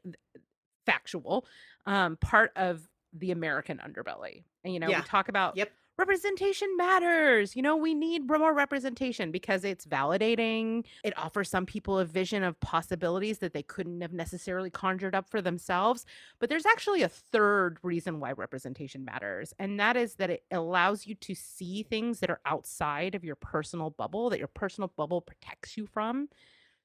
factual 0.86 1.46
um, 1.86 2.16
part 2.18 2.52
of 2.56 2.88
the 3.14 3.30
American 3.30 3.78
underbelly. 3.78 4.44
And, 4.64 4.74
you 4.74 4.80
know, 4.80 4.90
Yeah. 4.90 4.98
we 4.98 5.02
talk 5.04 5.28
about 5.28 5.56
Yep. 5.56 5.72
representation 5.96 6.76
matters. 6.76 7.54
You 7.54 7.62
know, 7.62 7.76
we 7.76 7.94
need 7.94 8.26
more 8.28 8.52
representation 8.52 9.30
because 9.30 9.64
it's 9.64 9.86
validating. 9.86 10.84
It 11.04 11.16
offers 11.16 11.48
some 11.48 11.66
people 11.66 11.98
a 12.00 12.04
vision 12.04 12.42
of 12.42 12.58
possibilities 12.58 13.38
that 13.38 13.52
they 13.52 13.62
couldn't 13.62 14.00
have 14.00 14.12
necessarily 14.12 14.70
conjured 14.70 15.14
up 15.14 15.30
for 15.30 15.40
themselves. 15.40 16.04
But 16.40 16.48
there's 16.48 16.66
actually 16.66 17.02
a 17.02 17.08
third 17.08 17.78
reason 17.84 18.18
why 18.18 18.32
representation 18.32 19.04
matters, 19.04 19.54
and 19.58 19.78
that 19.78 19.96
is 19.96 20.16
that 20.16 20.30
it 20.30 20.44
allows 20.50 21.06
you 21.06 21.14
to 21.14 21.34
see 21.36 21.84
things 21.84 22.18
that 22.20 22.30
are 22.30 22.40
outside 22.44 23.14
of 23.14 23.22
your 23.24 23.36
personal 23.36 23.90
bubble, 23.90 24.30
that 24.30 24.38
your 24.40 24.48
personal 24.48 24.88
bubble 24.96 25.20
protects 25.20 25.76
you 25.76 25.86
from. 25.86 26.28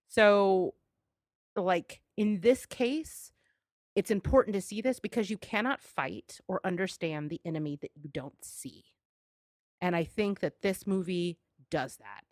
So, 0.08 0.76
like 1.56 2.02
in 2.18 2.42
this 2.42 2.66
case, 2.66 3.32
it's 4.00 4.12
important 4.12 4.54
to 4.54 4.62
see 4.62 4.80
this 4.80 4.98
because 4.98 5.30
you 5.30 5.38
cannot 5.38 5.84
fight 5.84 6.40
or 6.48 6.62
understand 6.64 7.30
the 7.30 7.42
enemy 7.44 7.78
that 7.82 7.92
you 8.02 8.10
don't 8.14 8.42
see. 8.42 8.86
And 9.82 9.94
I 9.94 10.06
think 10.06 10.40
that 10.40 10.62
this 10.62 10.88
movie 10.88 11.38
does 11.70 11.98
that. 11.98 12.24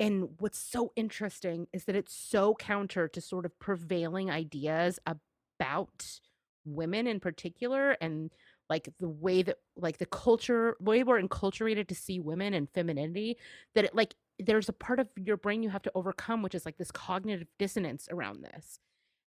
And 0.00 0.30
what's 0.40 0.58
so 0.58 0.90
interesting 0.96 1.68
is 1.72 1.84
that 1.84 1.94
it's 1.94 2.12
so 2.12 2.56
counter 2.56 3.06
to 3.06 3.20
sort 3.20 3.46
of 3.46 3.56
prevailing 3.60 4.32
ideas 4.32 4.98
about 5.06 6.18
women 6.64 7.06
in 7.06 7.20
particular 7.20 7.96
and 8.00 8.32
like 8.68 8.88
the 8.98 9.08
way 9.08 9.42
that 9.42 9.58
like 9.76 9.98
the 9.98 10.06
culture 10.06 10.76
way 10.80 11.04
we're 11.04 11.22
enculturated 11.22 11.86
to 11.86 11.94
see 11.94 12.18
women 12.18 12.52
and 12.52 12.68
femininity 12.70 13.36
that 13.74 13.84
it 13.84 13.94
like 13.94 14.14
there's 14.40 14.68
a 14.68 14.72
part 14.72 14.98
of 15.00 15.08
your 15.16 15.36
brain 15.36 15.62
you 15.62 15.68
have 15.68 15.82
to 15.82 15.90
overcome 15.96 16.40
which 16.40 16.54
is 16.54 16.64
like 16.64 16.78
this 16.78 16.92
cognitive 16.92 17.48
dissonance 17.58 18.08
around 18.12 18.44
this 18.44 18.78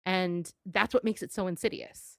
and 0.07 0.53
that's 0.67 0.93
what 0.95 1.05
makes 1.05 1.23
it 1.23 1.33
so 1.33 1.47
insidious 1.47 2.19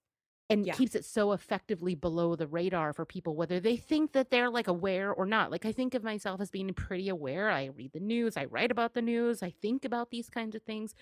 and 0.50 0.66
Yeah. 0.66 0.74
keeps 0.74 0.94
it 0.96 1.06
so 1.06 1.32
effectively 1.32 1.96
below 1.96 2.36
the 2.36 2.46
radar 2.48 2.94
for 2.94 3.04
people 3.06 3.36
whether 3.36 3.60
they 3.60 3.78
think 3.78 4.12
that 4.14 4.30
they're 4.30 4.50
like 4.50 4.68
aware 4.68 5.12
or 5.12 5.26
not. 5.26 5.50
Like 5.52 5.66
i 5.66 5.72
think 5.72 5.94
of 5.96 6.04
myself 6.04 6.40
as 6.42 6.52
being 6.52 6.74
pretty 6.74 7.10
aware. 7.10 7.50
I 7.50 7.66
read 7.66 7.94
the 7.94 8.00
news 8.00 8.38
i 8.38 8.46
write 8.46 8.72
about 8.72 8.94
the 8.94 9.02
news 9.02 9.42
i 9.44 9.50
think 9.50 9.86
about 9.86 10.12
these 10.12 10.30
kinds 10.30 10.56
of 10.56 10.62
things 10.64 10.94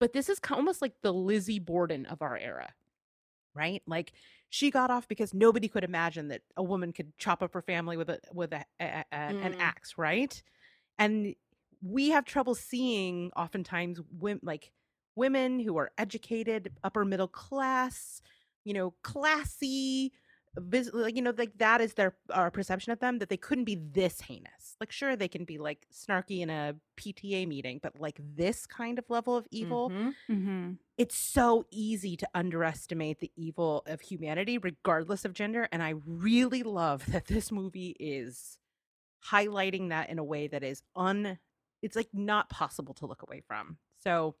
but 0.00 0.12
this 0.12 0.28
is 0.28 0.40
almost 0.50 0.80
like 0.82 0.94
the 1.02 1.12
lizzie 1.12 1.58
borden 1.58 2.06
of 2.06 2.22
our 2.22 2.36
era. 2.38 2.72
Right? 3.54 3.82
Like 3.86 4.12
she 4.50 4.70
got 4.70 4.90
off 4.90 5.08
because 5.08 5.34
nobody 5.34 5.66
could 5.68 5.82
imagine 5.82 6.28
that 6.28 6.42
a 6.56 6.62
woman 6.62 6.92
could 6.92 7.16
chop 7.18 7.42
up 7.42 7.52
her 7.54 7.62
family 7.62 7.96
with 7.96 8.08
a 8.10 8.20
with 8.32 8.52
a, 8.52 8.64
a, 8.80 9.04
a- 9.10 9.14
an 9.16 9.54
Mm. 9.54 9.60
axe 9.60 9.94
right? 9.98 10.40
And 10.98 11.34
we 11.82 12.10
have 12.10 12.24
trouble 12.24 12.54
seeing 12.54 13.30
oftentimes 13.36 14.00
women 14.12 14.40
like 14.44 14.72
women 15.18 15.58
who 15.60 15.76
are 15.76 15.90
educated 15.98 16.62
upper 16.84 17.04
middle 17.04 17.28
class 17.28 18.22
you 18.64 18.72
know 18.74 18.94
classy 19.02 20.12
vis- 20.56 20.90
like 20.92 21.14
you 21.16 21.22
know 21.22 21.34
like 21.36 21.56
that 21.58 21.80
is 21.80 21.94
their 21.94 22.12
our 22.30 22.50
perception 22.50 22.92
of 22.92 22.98
them 23.00 23.18
that 23.18 23.28
they 23.28 23.36
couldn't 23.36 23.64
be 23.72 23.76
this 24.00 24.20
heinous 24.22 24.76
like 24.80 24.90
sure 24.92 25.14
they 25.16 25.28
can 25.28 25.44
be 25.44 25.58
like 25.58 25.86
snarky 25.92 26.40
in 26.40 26.50
a 26.50 26.74
pta 27.00 27.46
meeting 27.46 27.78
but 27.82 27.92
like 28.00 28.18
this 28.42 28.66
kind 28.66 28.98
of 28.98 29.04
level 29.08 29.36
of 29.36 29.46
evil 29.50 29.90
Mhm. 29.90 30.14
Mm-hmm. 30.30 30.72
it's 30.96 31.16
so 31.16 31.64
easy 31.70 32.16
to 32.16 32.28
underestimate 32.34 33.18
the 33.20 33.30
evil 33.36 33.82
of 33.86 34.00
humanity 34.00 34.56
regardless 34.58 35.24
of 35.24 35.32
gender 35.32 35.68
and 35.72 35.82
i 35.82 35.94
really 36.06 36.62
love 36.62 37.04
that 37.12 37.26
this 37.26 37.50
movie 37.52 37.94
is 38.00 38.58
highlighting 39.32 39.88
that 39.90 40.10
in 40.10 40.18
a 40.18 40.24
way 40.24 40.46
that 40.48 40.62
is 40.62 40.82
un 40.96 41.38
it's 41.82 41.96
like 41.96 42.08
not 42.12 42.48
possible 42.50 42.94
to 42.94 43.06
look 43.06 43.22
away 43.22 43.42
from 43.46 43.76
so 44.02 44.34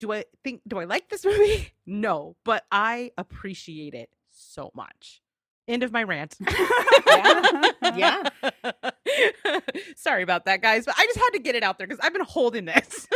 do 0.00 0.12
i 0.12 0.24
think 0.44 0.60
do 0.66 0.78
i 0.78 0.84
like 0.84 1.08
this 1.08 1.24
movie 1.26 1.72
no 1.86 2.36
but 2.44 2.64
i 2.70 3.10
appreciate 3.18 3.94
it 3.94 4.10
so 4.30 4.70
much 4.74 5.20
end 5.66 5.82
of 5.82 5.92
my 5.92 6.02
rant 6.02 6.36
Yeah. 7.96 8.22
sorry 9.96 10.22
about 10.22 10.44
that 10.46 10.62
guys 10.62 10.84
but 10.86 10.94
i 10.98 11.04
just 11.06 11.18
had 11.18 11.30
to 11.30 11.38
get 11.38 11.54
it 11.54 11.62
out 11.62 11.78
there 11.78 11.86
because 11.86 12.00
i've 12.04 12.12
been 12.12 12.24
holding 12.24 12.64
this 12.64 13.06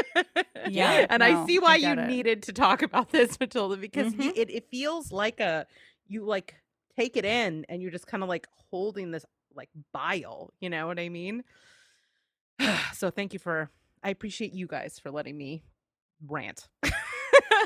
Yeah, 0.66 1.06
and 1.10 1.20
no, 1.20 1.26
i 1.26 1.46
see 1.46 1.58
I 1.58 1.60
why 1.62 1.76
you 1.76 1.92
it. 1.92 2.06
needed 2.06 2.42
to 2.44 2.52
talk 2.52 2.82
about 2.82 3.10
this 3.10 3.38
matilda 3.40 3.76
because 3.76 4.12
Mhm. 4.12 4.32
it, 4.36 4.50
it 4.50 4.68
feels 4.70 5.10
like 5.12 5.40
a 5.40 5.66
you 6.08 6.24
like 6.24 6.54
take 6.96 7.16
it 7.16 7.24
in 7.24 7.64
and 7.68 7.80
you're 7.82 7.90
just 7.90 8.06
kind 8.06 8.22
of 8.22 8.28
like 8.28 8.46
holding 8.70 9.10
this 9.10 9.24
like 9.54 9.68
bile 9.92 10.52
you 10.60 10.68
know 10.70 10.86
what 10.86 10.98
i 10.98 11.08
mean 11.08 11.42
so 12.92 13.10
thank 13.10 13.32
you 13.32 13.38
for 13.38 13.70
i 14.02 14.10
appreciate 14.10 14.52
you 14.52 14.66
guys 14.66 14.98
for 14.98 15.10
letting 15.10 15.36
me 15.36 15.62
rant 16.28 16.68
yeah, 16.82 16.90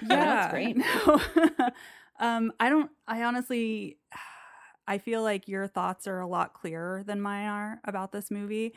that's 0.03 0.53
great. 0.53 0.77
no. 0.77 1.21
um, 2.21 2.53
I 2.61 2.69
don't. 2.69 2.90
I 3.07 3.23
honestly, 3.25 3.99
I 4.88 4.99
feel 4.99 5.23
like 5.23 5.49
your 5.49 5.66
thoughts 5.66 6.07
are 6.07 6.21
a 6.21 6.27
lot 6.29 6.55
clearer 6.55 7.03
than 7.03 7.21
mine 7.21 7.47
are 7.47 7.81
about 7.85 8.12
this 8.12 8.31
movie. 8.31 8.75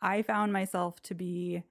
I 0.00 0.22
found 0.22 0.52
myself 0.52 1.00
to 1.02 1.14
be 1.14 1.62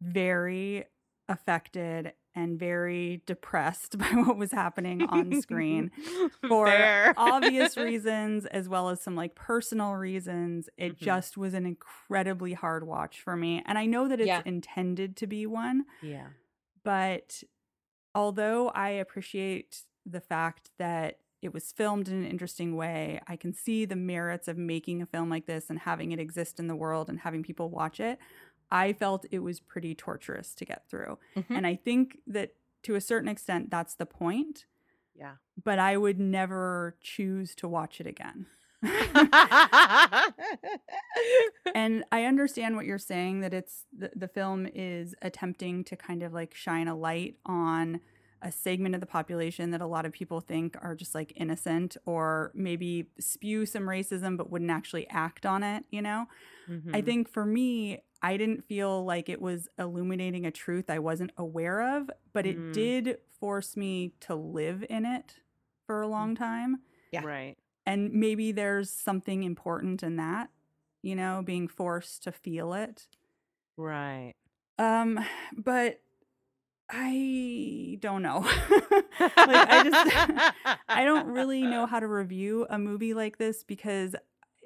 very 0.00 0.84
affected 1.28 2.12
and 2.34 2.58
very 2.58 3.22
depressed 3.26 3.96
by 3.98 4.06
what 4.06 4.36
was 4.36 4.50
happening 4.52 5.02
on 5.02 5.40
screen 5.40 5.90
for 6.48 6.66
Fair. 6.66 7.14
obvious 7.16 7.76
reasons 7.76 8.44
as 8.46 8.68
well 8.68 8.88
as 8.88 9.00
some 9.00 9.14
like 9.14 9.34
personal 9.34 9.94
reasons. 9.94 10.68
It 10.76 10.94
Mhm. 10.98 11.04
just 11.04 11.36
was 11.36 11.54
an 11.54 11.66
incredibly 11.66 12.52
hard 12.54 12.86
watch 12.86 13.20
for 13.20 13.36
me. 13.36 13.62
And 13.66 13.78
I 13.78 13.86
know 13.86 14.08
that 14.08 14.20
it's 14.20 14.28
Yeah. 14.28 14.42
intended 14.44 15.16
to 15.18 15.26
be 15.26 15.46
one, 15.46 15.84
yeah 16.02 16.26
but 16.84 17.42
although 18.14 18.68
I 18.70 18.90
appreciate 18.90 19.84
the 20.06 20.20
fact 20.20 20.70
that 20.78 21.20
it 21.42 21.52
was 21.52 21.72
filmed 21.72 22.08
in 22.08 22.14
an 22.16 22.26
interesting 22.26 22.76
way, 22.76 23.20
I 23.28 23.36
can 23.36 23.52
see 23.52 23.84
the 23.84 23.96
merits 23.96 24.48
of 24.48 24.56
making 24.58 25.02
a 25.02 25.06
film 25.06 25.28
like 25.30 25.46
this 25.46 25.70
and 25.70 25.78
having 25.80 26.12
it 26.12 26.20
exist 26.20 26.58
in 26.60 26.68
the 26.68 26.76
world 26.76 27.08
and 27.10 27.20
having 27.20 27.42
people 27.42 27.70
watch 27.70 28.00
it. 28.00 28.18
I 28.70 28.92
felt 28.94 29.26
it 29.30 29.40
was 29.40 29.60
pretty 29.60 29.94
torturous 29.94 30.54
to 30.56 30.64
get 30.64 30.88
through. 30.88 31.18
Mhm. 31.36 31.50
And 31.56 31.66
I 31.66 31.76
think 31.76 32.18
that 32.26 32.54
to 32.84 32.94
a 32.94 33.00
certain 33.00 33.28
extent, 33.28 33.70
that's 33.70 33.94
the 33.96 34.06
point, 34.06 34.66
yeah 35.14 35.36
but 35.62 35.78
I 35.78 35.96
would 35.96 36.18
never 36.18 36.96
choose 37.00 37.54
to 37.56 37.68
watch 37.68 38.00
it 38.00 38.06
again. 38.06 38.46
And 41.74 42.04
I 42.12 42.24
understand 42.24 42.76
what 42.76 42.86
you're 42.86 42.98
saying 42.98 43.40
that 43.40 43.54
it's 43.54 43.84
the, 43.96 44.10
the 44.14 44.28
film 44.28 44.68
is 44.74 45.14
attempting 45.22 45.84
to 45.84 45.96
kind 45.96 46.22
of 46.22 46.32
like 46.32 46.54
shine 46.54 46.88
a 46.88 46.94
light 46.96 47.36
on 47.46 48.00
a 48.42 48.52
segment 48.52 48.94
of 48.94 49.00
the 49.00 49.06
population 49.06 49.70
that 49.70 49.80
a 49.80 49.86
lot 49.86 50.04
of 50.04 50.12
people 50.12 50.40
think 50.40 50.76
are 50.82 50.94
just 50.94 51.14
like 51.14 51.32
innocent 51.36 51.96
or 52.04 52.52
maybe 52.54 53.06
spew 53.18 53.64
some 53.64 53.84
racism 53.84 54.36
but 54.36 54.50
wouldn't 54.50 54.70
actually 54.70 55.08
act 55.08 55.46
on 55.46 55.62
it, 55.62 55.84
you 55.90 56.02
know? 56.02 56.26
I 56.92 57.00
Mhm. 57.00 57.04
think 57.04 57.28
for 57.28 57.44
me, 57.46 58.02
I 58.22 58.36
didn't 58.36 58.64
feel 58.64 59.04
like 59.04 59.28
it 59.28 59.40
was 59.40 59.68
illuminating 59.78 60.44
a 60.46 60.50
truth 60.50 60.88
I 60.90 60.98
wasn't 60.98 61.32
aware 61.36 61.96
of, 61.96 62.10
but 62.32 62.46
it 62.46 62.56
Mm. 62.58 62.72
did 62.72 63.18
force 63.38 63.76
me 63.76 64.14
to 64.20 64.34
live 64.34 64.84
in 64.88 65.04
it 65.06 65.40
for 65.86 66.00
a 66.02 66.08
long 66.08 66.34
time 66.34 66.78
Yeah. 67.12 67.22
right 67.24 67.56
and 67.86 68.12
maybe 68.12 68.52
there's 68.52 68.90
something 68.90 69.42
important 69.42 70.02
in 70.02 70.16
that 70.16 70.50
you 71.02 71.14
know 71.14 71.42
being 71.44 71.68
forced 71.68 72.22
to 72.24 72.32
feel 72.32 72.74
it. 72.74 73.06
Right. 73.76 74.34
Um 74.78 75.20
but 75.56 76.00
i 76.90 77.96
don't 78.00 78.22
know. 78.22 78.46
Like 79.20 79.68
i 79.70 79.82
just 79.84 80.78
i 80.88 81.04
don't 81.04 81.26
really 81.26 81.62
know 81.62 81.86
how 81.86 82.00
to 82.00 82.06
review 82.08 82.66
a 82.68 82.78
movie 82.78 83.14
like 83.14 83.38
this 83.38 83.62
because 83.62 84.14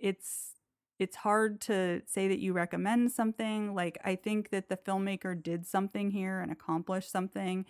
it's 0.01 0.55
it's 0.99 1.17
hard 1.17 1.61
to 1.63 2.03
say 2.07 2.27
that 2.29 2.39
you 2.41 2.53
recommend 2.53 3.13
something. 3.13 3.75
Like 3.75 3.99
i 4.05 4.15
think 4.17 4.51
that 4.51 4.69
the 4.69 4.77
filmmaker 4.77 5.41
did 5.41 5.67
something 5.67 6.11
here 6.11 6.41
and 6.41 6.51
accomplished 6.51 7.11
something 7.11 7.67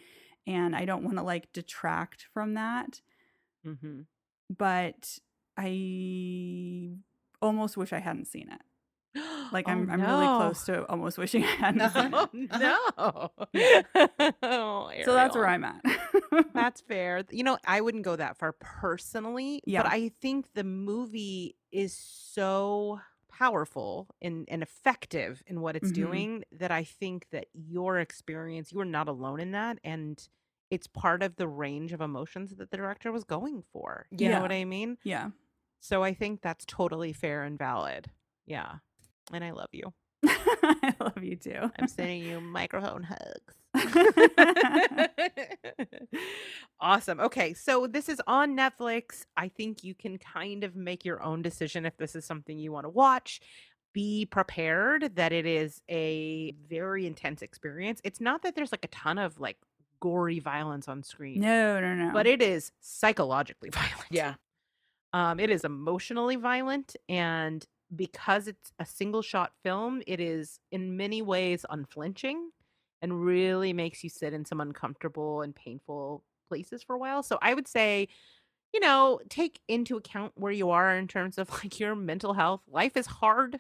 and 0.47 0.75
i 0.75 0.85
don't 0.85 1.05
want 1.05 1.17
to 1.17 1.23
like 1.23 1.53
detract 1.53 2.27
from 2.33 2.55
that. 2.55 3.01
Hmm 3.65 4.03
but 4.57 5.19
I 5.59 6.97
almost 7.43 7.77
wish 7.77 7.93
I 7.93 7.99
hadn't 7.99 8.27
seen 8.27 8.49
it. 8.51 8.61
Like 9.53 9.67
Oh, 9.67 9.73
I'm 9.73 9.91
I'm 9.91 10.01
really 10.01 10.27
close 10.27 10.65
to 10.67 10.85
almost 10.87 11.19
wishing 11.19 11.43
I 11.45 11.47
hadn't 11.65 11.91
seen 11.91 12.11
Oh 12.15 12.29
it. 12.33 12.51
no! 12.61 13.31
Yeah. 13.53 13.83
Oh, 14.43 14.91
So 15.05 15.13
that's 15.15 15.35
where 15.35 15.47
I'm 15.47 15.65
at. 15.65 15.83
That's 16.55 16.81
fair. 16.83 17.25
You 17.31 17.43
know, 17.45 17.59
I 17.67 17.81
wouldn't 17.81 18.05
go 18.05 18.17
that 18.17 18.37
far 18.37 18.53
personally, 18.61 19.61
Yeah. 19.67 19.83
but 19.83 19.91
I 19.93 20.11
think 20.21 20.47
the 20.55 20.65
movie 20.65 21.57
is 21.73 21.93
so 21.95 23.01
powerful 23.31 24.09
and, 24.23 24.47
and 24.51 24.63
effective 24.63 25.43
in 25.47 25.61
what 25.61 25.77
it's 25.77 25.91
Mhm. 25.91 25.95
doing 25.95 26.45
that 26.53 26.71
I 26.71 26.85
think 26.85 27.27
that 27.31 27.47
your 27.55 27.99
experience, 27.99 28.73
you 28.73 28.81
are 28.81 28.85
not 28.85 29.09
alone 29.09 29.41
in 29.41 29.53
that. 29.53 29.79
And 29.85 30.21
it's 30.71 30.87
part 30.87 31.23
of 31.23 31.37
the 31.37 31.49
range 31.49 31.93
of 31.93 32.01
emotions 32.01 32.55
that 32.57 32.71
the 32.71 32.77
director 32.77 33.11
was 33.13 33.25
going 33.25 33.63
for. 33.73 34.07
You 34.11 34.29
Yeah. 34.29 34.37
know 34.37 34.43
what 34.43 34.53
I 34.53 34.65
mean? 34.65 34.99
yeah. 35.05 35.31
So 35.81 36.03
I 36.03 36.15
think 36.15 36.43
that's 36.43 36.65
totally 36.65 37.13
fair 37.13 37.45
and 37.45 37.59
valid. 37.59 38.11
Yeah. 38.47 38.77
And 39.33 39.45
I 39.45 39.51
love 39.51 39.69
you. 39.73 39.93
I 40.25 40.95
love 41.01 41.23
you 41.23 41.37
too. 41.37 41.71
I'm 41.79 41.89
sending 41.89 42.23
you 42.23 42.41
microphone 42.41 43.05
hugs. 43.05 43.55
awesome. 46.81 47.21
Okay, 47.21 47.55
so 47.55 47.87
this 47.87 48.09
is 48.09 48.21
on 48.27 48.57
Netflix. 48.57 49.25
I 49.37 49.49
think 49.49 49.85
you 49.85 49.95
can 49.95 50.19
kind 50.19 50.65
of 50.65 50.75
make 50.75 51.05
your 51.05 51.23
own 51.23 51.43
decision 51.43 51.87
if 51.87 51.97
this 51.97 52.17
is 52.17 52.25
something 52.25 52.59
you 52.59 52.73
want 52.73 52.85
to 52.85 52.91
watch. 52.91 53.41
Be 53.93 54.27
prepared 54.27 55.15
that 55.17 55.33
it 55.33 55.47
is 55.47 55.83
a 55.89 56.55
very 56.69 57.07
intense 57.07 57.43
experience. 57.43 58.01
It's 58.05 58.21
not 58.21 58.43
that 58.43 58.55
there's 58.55 58.73
like 58.73 58.85
a 58.85 58.89
ton 58.89 59.19
of 59.19 59.41
like 59.41 59.57
gory 60.01 60.39
violence 60.39 60.89
on 60.89 61.03
screen, 61.03 61.41
no, 61.41 61.81
no, 61.81 61.95
no. 61.95 62.13
but 62.13 62.27
it 62.27 62.43
is 62.43 62.71
psychologically 62.81 63.71
violent. 63.71 64.07
Yeah. 64.11 64.35
Um, 65.19 65.41
it 65.41 65.51
is 65.51 65.65
emotionally 65.65 66.37
violent, 66.37 66.95
and 67.09 67.67
because 67.97 68.47
it's 68.47 68.71
a 68.79 68.87
single 68.87 69.21
shot 69.21 69.51
film, 69.65 70.01
it 70.07 70.21
is 70.21 70.61
in 70.71 70.97
many 70.97 71.23
ways 71.23 71.67
unflinching 71.69 72.51
and 73.03 73.25
really 73.25 73.73
makes 73.73 74.05
you 74.05 74.11
sit 74.11 74.33
in 74.33 74.45
some 74.45 74.61
uncomfortable 74.61 75.43
and 75.43 75.57
painful 75.57 76.23
places 76.49 76.85
for 76.85 76.95
a 76.95 76.99
while. 77.01 77.25
So 77.25 77.37
I 77.43 77.53
would 77.53 77.67
say, 77.67 78.07
you 78.73 78.79
know, 78.79 79.19
take 79.29 79.59
into 79.67 79.97
account 79.97 80.35
where 80.37 80.53
you 80.53 80.71
are 80.71 80.95
in 80.95 81.09
terms 81.09 81.37
of 81.37 81.51
like 81.65 81.81
your 81.81 81.97
mental 81.97 82.35
health. 82.35 82.61
Life 82.69 82.97
is 82.97 83.07
hard. 83.07 83.59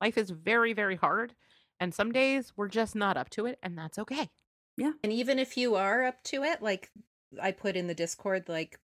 Life 0.00 0.18
is 0.18 0.30
very, 0.30 0.72
very 0.72 0.96
hard. 0.96 1.32
And 1.78 1.94
some 1.94 2.10
days 2.10 2.52
we're 2.56 2.66
just 2.66 2.96
not 2.96 3.16
up 3.16 3.30
to 3.30 3.46
it, 3.46 3.60
and 3.62 3.78
that's 3.78 4.00
okay. 4.00 4.30
Yeah. 4.76 4.94
And 5.04 5.12
even 5.12 5.38
if 5.38 5.56
you 5.56 5.76
are 5.76 6.02
up 6.06 6.24
to 6.24 6.42
it, 6.42 6.60
like 6.60 6.90
I 7.40 7.52
put 7.52 7.76
in 7.76 7.86
the 7.86 7.94
Discord, 7.94 8.48
like 8.48 8.80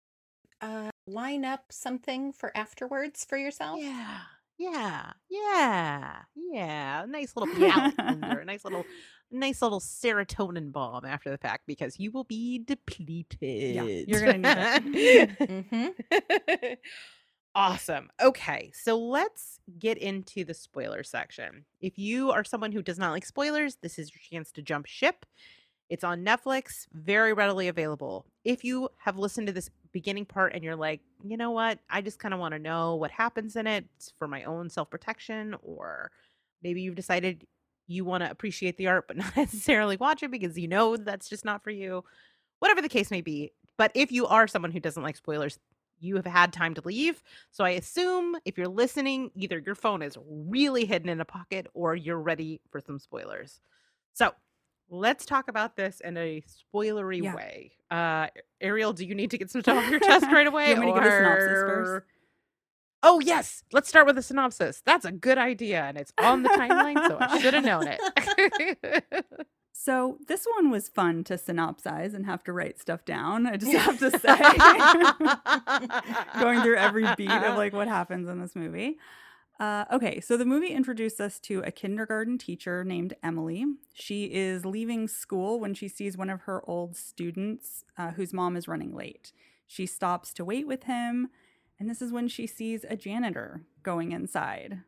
uh 0.60 0.91
line 1.08 1.44
up 1.46 1.66
something 1.72 2.32
for 2.34 2.56
afterwards 2.56 3.26
for 3.26 3.38
yourself. 3.38 3.80
Yeah. 3.82 4.20
Yeah. 4.58 5.12
Yeah. 5.30 6.16
Yeah. 6.36 7.06
Nice 7.08 7.36
little 7.36 7.54
palate 7.56 7.98
cleanser, 7.98 8.40
a 8.40 8.46
nice 8.46 8.64
little 8.64 8.86
nice 9.32 9.62
little 9.62 9.80
serotonin 9.80 10.72
bomb 10.72 11.06
after 11.06 11.30
the 11.32 11.38
fact 11.38 11.64
because 11.66 11.98
you 12.00 12.12
will 12.12 12.26
be 12.26 12.60
depleted. 12.60 14.08
you're 14.08 14.26
gonna 14.26 14.80
need 14.82 15.38
Mm-hmm. 15.40 16.74
awesome. 17.56 18.10
Okay, 18.22 18.72
so 18.74 18.98
let's 19.00 19.60
get 19.80 19.98
into 19.98 20.44
the 20.44 20.54
spoiler 20.54 21.04
section. 21.04 21.66
If 21.80 21.98
you 21.98 22.32
are 22.32 22.44
someone 22.44 22.72
who 22.72 22.82
does 22.84 23.00
not 23.00 23.12
like 23.12 23.26
spoilers, 23.26 23.78
this 23.82 23.98
is 23.98 24.12
your 24.12 24.22
chance 24.30 24.52
to 24.54 24.62
jump 24.62 24.86
ship. 24.86 25.26
It's 25.92 26.06
on 26.06 26.24
Netflix, 26.24 26.88
very 26.94 27.34
readily 27.34 27.68
available. 27.68 28.26
If 28.46 28.64
you 28.64 28.88
have 29.00 29.18
listened 29.18 29.48
to 29.48 29.54
this 29.54 29.70
beginning 29.92 30.24
part 30.24 30.54
and 30.54 30.64
you're 30.64 30.78
like, 30.78 31.02
you 31.22 31.36
know 31.36 31.52
what, 31.52 31.80
I 31.90 32.00
just 32.00 32.18
kind 32.18 32.34
of 32.34 32.40
want 32.40 32.54
to 32.54 32.60
know 32.60 32.96
what 32.96 33.12
happens 33.12 33.58
in 33.58 33.68
it 33.68 33.84
for 34.18 34.26
my 34.26 34.46
own 34.46 34.70
self 34.70 34.90
protection, 34.90 35.54
or 35.62 36.10
maybe 36.64 36.82
you've 36.82 36.96
decided 36.96 37.46
you 37.88 38.06
want 38.06 38.24
to 38.24 38.32
appreciate 38.32 38.78
the 38.78 38.88
art 38.88 39.06
but 39.06 39.18
not 39.18 39.36
necessarily 39.36 39.98
watch 39.98 40.24
it 40.24 40.32
because 40.32 40.58
you 40.58 40.70
know 40.70 40.96
that's 40.96 41.28
just 41.28 41.44
not 41.44 41.62
for 41.62 41.72
you, 41.72 42.06
whatever 42.60 42.82
the 42.82 42.88
case 42.88 43.12
may 43.12 43.20
be. 43.20 43.52
But 43.78 43.92
if 43.94 44.14
you 44.14 44.26
are 44.28 44.48
someone 44.48 44.72
who 44.72 44.80
doesn't 44.80 45.04
like 45.04 45.18
spoilers, 45.18 45.60
you 46.00 46.16
have 46.16 46.26
had 46.26 46.54
time 46.54 46.74
to 46.76 46.82
leave. 46.86 47.22
So 47.52 47.66
I 47.66 47.72
assume 47.72 48.38
if 48.46 48.58
you're 48.58 48.70
listening, 48.70 49.30
either 49.36 49.60
your 49.60 49.76
phone 49.76 50.02
is 50.04 50.18
really 50.26 50.86
hidden 50.86 51.10
in 51.10 51.20
a 51.20 51.26
pocket 51.26 51.68
or 51.74 51.98
you're 51.98 52.22
ready 52.22 52.62
for 52.72 52.80
some 52.80 52.98
spoilers. 52.98 53.60
So 54.14 54.32
let's 54.92 55.26
talk 55.26 55.48
about 55.48 55.76
this 55.76 56.02
in 56.02 56.18
a 56.18 56.44
spoilery 56.76 57.24
Yeah. 57.24 57.34
way. 57.36 57.72
Uh, 57.90 58.28
Ariel, 58.62 58.94
do 58.94 59.06
you 59.06 59.16
need 59.16 59.32
to 59.32 59.40
get 59.40 59.50
some 59.50 59.62
stuff 59.62 59.84
off 59.84 59.90
your 59.90 60.00
chest 60.00 60.26
right 60.32 60.46
away? 60.46 60.70
You 60.70 60.76
want 60.76 60.86
me 60.86 60.94
to 60.94 61.00
give 61.00 61.08
a 61.12 61.16
synopsis 61.18 61.48
first? 61.64 61.90
or- 61.90 62.06
Oh, 63.04 63.20
yes. 63.20 63.64
Let's 63.74 63.90
start 63.90 64.06
with 64.06 64.16
a 64.20 64.22
synopsis. 64.22 64.84
That's 64.86 65.06
a 65.06 65.12
good 65.12 65.40
idea. 65.40 65.82
And 65.82 65.98
it's 65.98 66.14
on 66.22 66.44
the 66.44 66.50
timeline, 66.50 67.08
so 67.08 67.18
I 67.20 67.40
should 67.40 67.56
have 67.56 67.66
known 67.66 67.88
it. 67.88 69.36
So 69.74 70.18
this 70.28 70.46
one 70.58 70.70
was 70.70 70.90
fun 70.90 71.24
to 71.24 71.34
synopsize 71.36 72.14
and 72.14 72.28
have 72.28 72.44
to 72.44 72.54
write 72.54 72.80
stuff 72.80 73.04
down. 73.04 73.48
I 73.48 73.58
just 73.58 73.72
have 73.72 73.98
to 73.98 74.12
say, 74.20 74.38
going 76.40 76.62
through 76.62 76.78
every 76.78 77.08
beat 77.18 77.32
of 77.32 77.58
like 77.58 77.74
what 77.74 77.88
happens 77.88 78.30
in 78.30 78.40
this 78.40 78.56
movie. 78.56 79.00
Uh, 79.62 79.86
okay, 79.94 80.20
so 80.20 80.38
the 80.38 80.46
movie 80.46 80.70
introduced 80.72 81.22
us 81.22 81.40
to 81.40 81.62
a 81.62 81.72
kindergarten 81.72 82.40
teacher 82.40 82.84
named 82.84 83.14
Emily. 83.22 83.64
She 83.94 84.26
is 84.34 84.66
leaving 84.66 85.08
school 85.08 85.60
when 85.60 85.76
she 85.76 85.88
sees 85.88 86.18
one 86.18 86.32
of 86.32 86.42
her 86.42 86.68
old 86.68 86.98
students 86.98 87.86
uh, 87.96 88.12
whose 88.12 88.34
mom 88.34 88.58
is 88.58 88.68
running 88.68 88.96
late. 88.96 89.34
She 89.68 89.86
stops 89.86 90.34
to 90.34 90.46
wait 90.46 90.66
with 90.66 90.86
him, 90.86 91.30
and 91.80 91.88
this 91.88 92.02
is 92.02 92.12
when 92.12 92.28
she 92.28 92.48
sees 92.48 92.86
a 92.90 92.98
janitor 92.98 93.62
going 93.84 94.14
inside. 94.14 94.80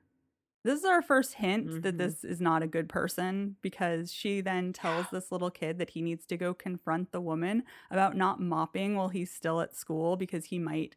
This 0.63 0.79
is 0.79 0.85
our 0.85 1.03
first 1.03 1.35
hint 1.35 1.83
that 1.83 1.95
Mhm. 1.95 1.97
this 1.99 2.23
is 2.23 2.41
not 2.41 2.63
a 2.63 2.67
good 2.67 2.89
person 2.89 3.57
because 3.61 4.13
she 4.13 4.41
then 4.41 4.73
tells 4.73 5.09
this 5.09 5.31
little 5.31 5.51
kid 5.51 5.79
that 5.79 5.91
he 5.91 6.01
needs 6.01 6.25
to 6.27 6.37
go 6.37 6.53
confront 6.53 7.11
the 7.11 7.21
woman 7.21 7.63
about 7.91 8.17
not 8.17 8.41
mopping 8.41 8.95
while 8.95 9.09
he's 9.09 9.31
still 9.31 9.61
at 9.61 9.75
school 9.75 10.17
because 10.17 10.45
he 10.45 10.59
might 10.59 10.95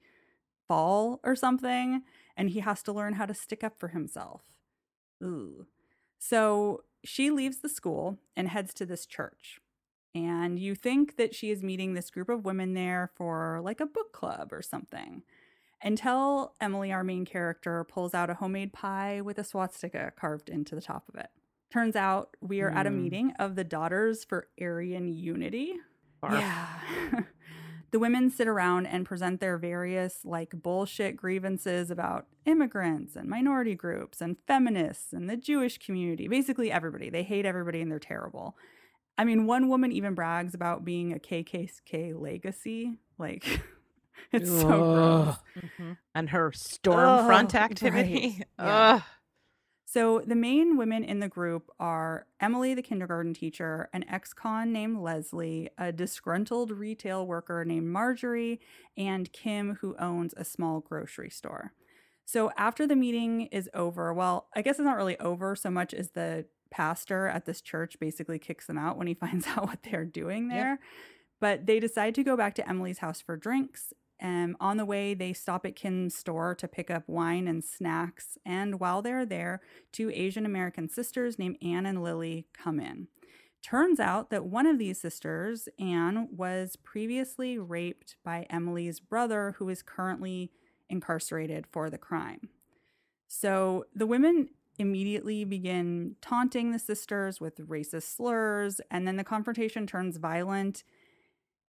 fall 0.68 1.20
or 1.24 1.36
something 1.36 2.02
and 2.36 2.50
he 2.50 2.60
has 2.60 2.82
to 2.84 2.92
learn 2.92 3.14
how 3.14 3.26
to 3.26 3.34
stick 3.34 3.64
up 3.64 3.78
for 3.78 3.88
himself. 3.88 4.42
Ooh. 5.22 5.66
So 6.18 6.84
she 7.04 7.30
leaves 7.30 7.58
the 7.60 7.68
school 7.68 8.18
and 8.36 8.48
heads 8.48 8.74
to 8.74 8.86
this 8.86 9.06
church. 9.06 9.60
And 10.14 10.58
you 10.58 10.74
think 10.74 11.16
that 11.16 11.34
she 11.34 11.50
is 11.50 11.62
meeting 11.62 11.92
this 11.94 12.10
group 12.10 12.28
of 12.28 12.44
women 12.44 12.74
there 12.74 13.10
for 13.16 13.60
like 13.62 13.80
a 13.80 13.86
book 13.86 14.12
club 14.12 14.52
or 14.52 14.62
something. 14.62 15.22
Until 15.82 16.54
Emily, 16.60 16.90
our 16.90 17.04
main 17.04 17.26
character, 17.26 17.84
pulls 17.84 18.14
out 18.14 18.30
a 18.30 18.34
homemade 18.34 18.72
pie 18.72 19.20
with 19.20 19.38
a 19.38 19.44
swastika 19.44 20.10
carved 20.18 20.48
into 20.48 20.74
the 20.74 20.80
top 20.80 21.04
of 21.08 21.16
it. 21.16 21.28
Turns 21.70 21.96
out 21.96 22.34
we 22.40 22.62
are 22.62 22.70
at 22.70 22.86
a 22.86 22.90
Mm. 22.90 23.02
meeting 23.02 23.32
of 23.38 23.56
the 23.56 23.64
Daughters 23.64 24.24
for 24.24 24.48
Aryan 24.58 25.08
Unity. 25.08 25.74
Barf. 26.22 26.40
Yeah. 26.40 27.22
the 27.92 27.98
women 27.98 28.30
sit 28.30 28.48
around 28.48 28.86
and 28.86 29.06
present 29.06 29.40
their 29.40 29.56
various 29.58 30.20
like 30.24 30.50
bullshit 30.62 31.16
grievances 31.16 31.90
about 31.90 32.26
immigrants 32.44 33.16
and 33.16 33.28
minority 33.28 33.74
groups 33.74 34.20
and 34.20 34.36
feminists 34.46 35.12
and 35.12 35.28
the 35.30 35.36
Jewish 35.36 35.78
community. 35.78 36.28
Basically 36.28 36.70
everybody. 36.70 37.10
They 37.10 37.22
hate 37.22 37.46
everybody 37.46 37.80
and 37.80 37.90
they're 37.90 37.98
terrible. 37.98 38.56
I 39.18 39.24
mean, 39.24 39.46
one 39.46 39.68
woman 39.68 39.92
even 39.92 40.14
brags 40.14 40.52
about 40.54 40.84
being 40.84 41.12
a 41.12 41.18
KKK 41.18 42.20
legacy. 42.20 42.98
Like 43.18 43.44
it's 44.32 44.50
so 44.50 44.66
gross. 44.66 45.28
Ugh. 45.28 45.38
Mhm. 45.78 45.96
And 46.14 46.30
her 46.30 46.50
Stormfront 46.50 47.54
Ugh, 47.54 47.62
activity. 47.62 48.44
right, 48.58 48.66
yeah. 48.66 49.00
So 49.96 50.20
the 50.26 50.36
main 50.36 50.76
women 50.76 51.04
in 51.04 51.20
the 51.20 51.28
group 51.28 51.70
are 51.80 52.26
Emily, 52.38 52.74
the 52.74 52.82
kindergarten 52.82 53.32
teacher, 53.32 53.88
an 53.94 54.04
ex-con 54.10 54.70
named 54.70 54.98
Leslie, 54.98 55.70
a 55.78 55.90
disgruntled 55.90 56.70
retail 56.70 57.26
worker 57.26 57.64
named 57.64 57.88
Marjorie, 57.88 58.60
and 58.98 59.32
Kim, 59.32 59.78
who 59.80 59.96
owns 59.98 60.34
a 60.36 60.44
small 60.44 60.80
grocery 60.80 61.30
store. 61.30 61.72
So 62.26 62.50
after 62.58 62.86
the 62.86 62.94
meeting 62.94 63.46
is 63.46 63.70
over, 63.72 64.12
well, 64.12 64.48
I 64.54 64.60
guess 64.60 64.74
it's 64.74 64.84
not 64.84 64.98
really 64.98 65.18
over 65.18 65.56
so 65.56 65.70
much 65.70 65.94
as 65.94 66.10
the 66.10 66.44
pastor 66.70 67.28
at 67.28 67.46
this 67.46 67.62
church 67.62 67.98
basically 67.98 68.38
kicks 68.38 68.66
them 68.66 68.76
out 68.76 68.98
when 68.98 69.06
he 69.06 69.14
finds 69.24 69.46
out 69.46 69.64
what 69.66 69.82
they're 69.82 70.04
doing 70.04 70.50
Yep. 70.50 70.60
there. 70.60 70.78
But 71.40 71.64
they 71.64 71.80
decide 71.80 72.14
to 72.16 72.22
go 72.22 72.36
back 72.36 72.54
to 72.56 72.68
Emily's 72.68 72.98
house 72.98 73.22
for 73.22 73.38
drinks. 73.38 73.94
Um, 74.22 74.56
on 74.60 74.76
the 74.76 74.84
way, 74.84 75.14
they 75.14 75.32
stop 75.32 75.66
at 75.66 75.76
Kim's 75.76 76.16
store 76.16 76.54
to 76.54 76.68
pick 76.68 76.90
up 76.90 77.04
wine 77.06 77.46
and 77.46 77.62
snacks. 77.62 78.38
And 78.46 78.80
while 78.80 79.02
they're 79.02 79.26
there, 79.26 79.60
two 79.92 80.10
Asian 80.10 80.46
American 80.46 80.88
sisters 80.88 81.38
named 81.38 81.58
Anne 81.62 81.86
and 81.86 82.02
Lily 82.02 82.46
come 82.52 82.80
in. 82.80 83.08
Turns 83.62 83.98
out 83.98 84.30
that 84.30 84.46
one 84.46 84.66
of 84.66 84.78
these 84.78 85.00
sisters, 85.00 85.68
Anne, 85.78 86.28
was 86.30 86.76
previously 86.76 87.58
raped 87.58 88.16
by 88.24 88.46
Emily's 88.48 89.00
brother, 89.00 89.56
who 89.58 89.68
is 89.68 89.82
currently 89.82 90.52
incarcerated 90.88 91.66
for 91.66 91.90
the 91.90 91.98
crime. 91.98 92.48
So 93.26 93.86
the 93.94 94.06
women 94.06 94.50
immediately 94.78 95.44
begin 95.44 96.16
taunting 96.20 96.70
the 96.70 96.78
sisters 96.78 97.40
with 97.40 97.56
racist 97.68 98.14
slurs, 98.14 98.80
and 98.90 99.06
then 99.06 99.16
the 99.16 99.24
confrontation 99.24 99.86
turns 99.86 100.18
violent, 100.18 100.84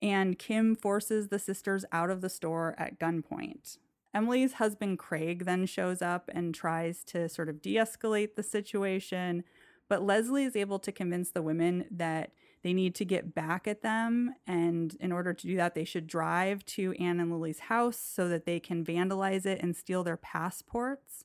and 0.02 0.38
Kim 0.38 0.76
forces 0.76 1.28
the 1.28 1.39
sisters 1.39 1.86
out 1.91 2.10
of 2.10 2.22
the 2.22 2.30
store 2.30 2.76
at 2.78 3.00
gunpoint. 3.00 3.78
Emily's 4.14 4.54
husband, 4.54 5.00
Craig, 5.00 5.45
then 5.45 5.66
shows 5.66 6.02
up 6.02 6.30
and 6.34 6.56
tries 6.56 7.04
to 7.06 7.30
sort 7.30 7.50
of 7.50 7.62
de 7.62 7.76
escalate 7.76 8.36
the 8.36 8.43
situation, 8.43 9.43
but 9.89 10.04
Leslie 10.04 10.43
is 10.43 10.56
able 10.56 10.80
to 10.80 10.91
convince 10.91 11.32
the 11.32 11.41
women 11.41 11.86
that 11.91 12.32
they 12.64 12.74
need 12.74 12.95
to 12.95 13.06
get 13.06 13.36
back 13.36 13.68
at 13.68 13.82
them. 13.82 14.34
And 14.45 14.95
in 15.00 15.12
order 15.12 15.34
to 15.34 15.48
do 15.48 15.56
that, 15.58 15.76
they 15.76 15.86
should 15.86 16.08
drive 16.08 16.66
to 16.66 16.93
Anne 16.93 17.20
and 17.20 17.32
Lily's 17.32 17.60
house 17.60 17.98
so 17.98 18.28
that 18.30 18.45
they 18.45 18.60
can 18.60 18.84
vandalize 18.84 19.45
it 19.45 19.62
and 19.62 19.76
steal 19.76 20.04
their 20.04 20.18
passports. 20.18 21.24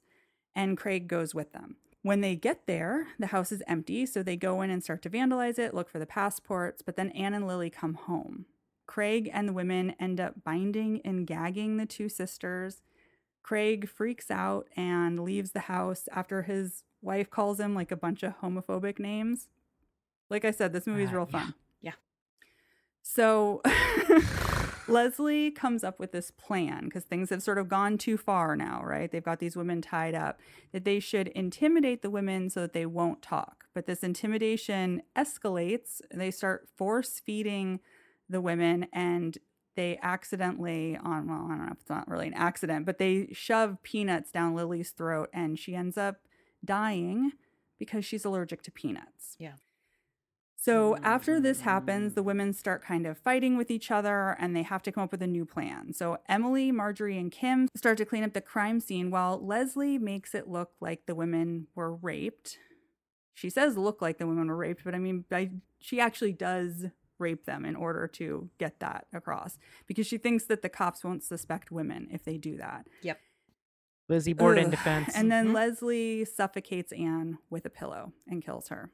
And 0.54 0.76
Craig 0.76 1.08
goes 1.08 1.34
with 1.34 1.52
them. 1.52 1.76
When 2.02 2.20
they 2.20 2.34
get 2.36 2.66
there, 2.66 3.08
the 3.18 3.28
house 3.28 3.52
is 3.52 3.62
empty, 3.66 4.06
so 4.06 4.22
they 4.22 4.36
go 4.36 4.60
in 4.60 4.70
and 4.70 4.82
start 4.82 5.02
to 5.02 5.10
vandalize 5.10 5.58
it, 5.58 5.72
look 5.72 5.88
for 5.88 6.00
the 6.00 6.06
passports, 6.06 6.82
but 6.82 6.96
then 6.96 7.10
Anne 7.10 7.32
and 7.32 7.46
Lily 7.46 7.70
come 7.70 7.94
home. 7.94 8.46
Craig 8.92 9.30
and 9.32 9.48
the 9.48 9.54
women 9.54 9.94
end 9.98 10.20
up 10.20 10.44
binding 10.44 11.00
and 11.02 11.26
gagging 11.26 11.78
the 11.78 11.86
two 11.86 12.10
sisters. 12.10 12.82
Craig 13.42 13.88
freaks 13.88 14.30
out 14.30 14.68
and 14.76 15.18
leaves 15.18 15.52
the 15.52 15.60
house 15.60 16.10
after 16.12 16.42
his 16.42 16.84
wife 17.00 17.30
calls 17.30 17.58
him 17.58 17.74
like 17.74 17.90
a 17.90 17.96
bunch 17.96 18.22
of 18.22 18.38
homophobic 18.42 18.98
names. 18.98 19.48
Like 20.28 20.44
I 20.44 20.50
said, 20.50 20.74
this 20.74 20.86
movie's 20.86 21.08
Uh, 21.08 21.14
real 21.14 21.28
yeah. 21.32 21.38
fun. 21.38 21.54
Yeah. 21.80 21.92
So 23.00 23.62
Leslie 24.88 25.50
comes 25.50 25.82
up 25.84 25.98
with 25.98 26.12
this 26.12 26.30
plan 26.30 26.84
because 26.84 27.04
things 27.04 27.30
have 27.30 27.42
sort 27.42 27.56
of 27.56 27.70
gone 27.70 27.96
too 27.96 28.18
far 28.18 28.56
now, 28.56 28.82
right? 28.84 29.10
They've 29.10 29.24
got 29.24 29.38
these 29.38 29.56
women 29.56 29.80
tied 29.80 30.14
up 30.14 30.38
that 30.72 30.84
they 30.84 31.00
should 31.00 31.28
intimidate 31.28 32.02
the 32.02 32.10
women 32.10 32.50
so 32.50 32.60
that 32.60 32.74
they 32.74 32.84
won't 32.84 33.22
talk. 33.22 33.64
But 33.72 33.86
this 33.86 34.02
intimidation 34.02 35.00
escalates. 35.16 36.02
They 36.12 36.30
start 36.30 36.68
force 36.76 37.22
feeding 37.24 37.80
the 38.32 38.40
women 38.40 38.86
and 38.92 39.38
they 39.74 39.98
accidentally 40.02 40.98
on 41.02 41.28
well, 41.28 41.46
I 41.46 41.56
don't 41.56 41.66
know 41.66 41.72
if 41.72 41.80
it's 41.80 41.90
not 41.90 42.08
really 42.08 42.26
an 42.26 42.34
accident, 42.34 42.84
but 42.84 42.98
they 42.98 43.28
shove 43.32 43.82
peanuts 43.82 44.30
down 44.30 44.54
Lily's 44.54 44.90
throat 44.90 45.30
and 45.32 45.58
she 45.58 45.74
ends 45.74 45.96
up 45.96 46.16
dying 46.64 47.32
because 47.78 48.04
she's 48.04 48.24
allergic 48.24 48.62
to 48.62 48.70
peanuts. 48.70 49.36
Yeah. 49.38 49.54
So 50.62 50.96
after 51.02 51.40
this 51.40 51.62
happens, 51.62 52.14
the 52.14 52.22
women 52.22 52.52
start 52.52 52.84
kind 52.84 53.04
of 53.04 53.18
fighting 53.18 53.56
with 53.56 53.68
each 53.68 53.90
other 53.90 54.36
and 54.38 54.54
they 54.54 54.62
have 54.62 54.80
to 54.84 54.92
come 54.92 55.02
up 55.02 55.10
with 55.10 55.20
a 55.20 55.26
new 55.26 55.44
plan. 55.44 55.92
So 55.92 56.18
Emily, 56.28 56.70
Marjorie, 56.70 57.18
and 57.18 57.32
Kim 57.32 57.66
start 57.74 57.98
to 57.98 58.04
clean 58.04 58.22
up 58.22 58.32
the 58.32 58.40
crime 58.40 58.78
scene 58.78 59.10
while 59.10 59.44
Leslie 59.44 59.98
makes 59.98 60.36
it 60.36 60.46
look 60.46 60.70
like 60.80 61.06
the 61.06 61.16
women 61.16 61.66
were 61.74 61.92
raped. 61.92 62.58
She 63.34 63.50
says 63.50 63.76
look 63.76 64.00
like 64.00 64.18
the 64.18 64.26
women 64.28 64.46
were 64.46 64.56
raped, 64.56 64.84
but 64.84 64.94
I 64.94 64.98
mean, 64.98 65.24
by, 65.28 65.50
she 65.80 65.98
actually 65.98 66.32
does 66.32 66.86
rape 67.22 67.46
them 67.46 67.64
in 67.64 67.74
order 67.76 68.06
to 68.08 68.50
get 68.58 68.80
that 68.80 69.06
across 69.14 69.56
because 69.86 70.06
she 70.06 70.18
thinks 70.18 70.44
that 70.44 70.60
the 70.60 70.68
cops 70.68 71.02
won't 71.04 71.22
suspect 71.22 71.70
women 71.70 72.08
if 72.10 72.22
they 72.24 72.36
do 72.36 72.56
that. 72.58 72.86
Yep. 73.02 73.18
Lizzie 74.08 74.32
Borden 74.34 74.66
Ugh. 74.66 74.70
defense. 74.72 75.12
And 75.16 75.30
then 75.32 75.48
Mhm. 75.48 75.54
Leslie 75.54 76.24
suffocates 76.26 76.92
Anne 76.92 77.38
with 77.48 77.64
a 77.64 77.70
pillow 77.70 78.12
and 78.26 78.42
kills 78.42 78.68
her. 78.68 78.90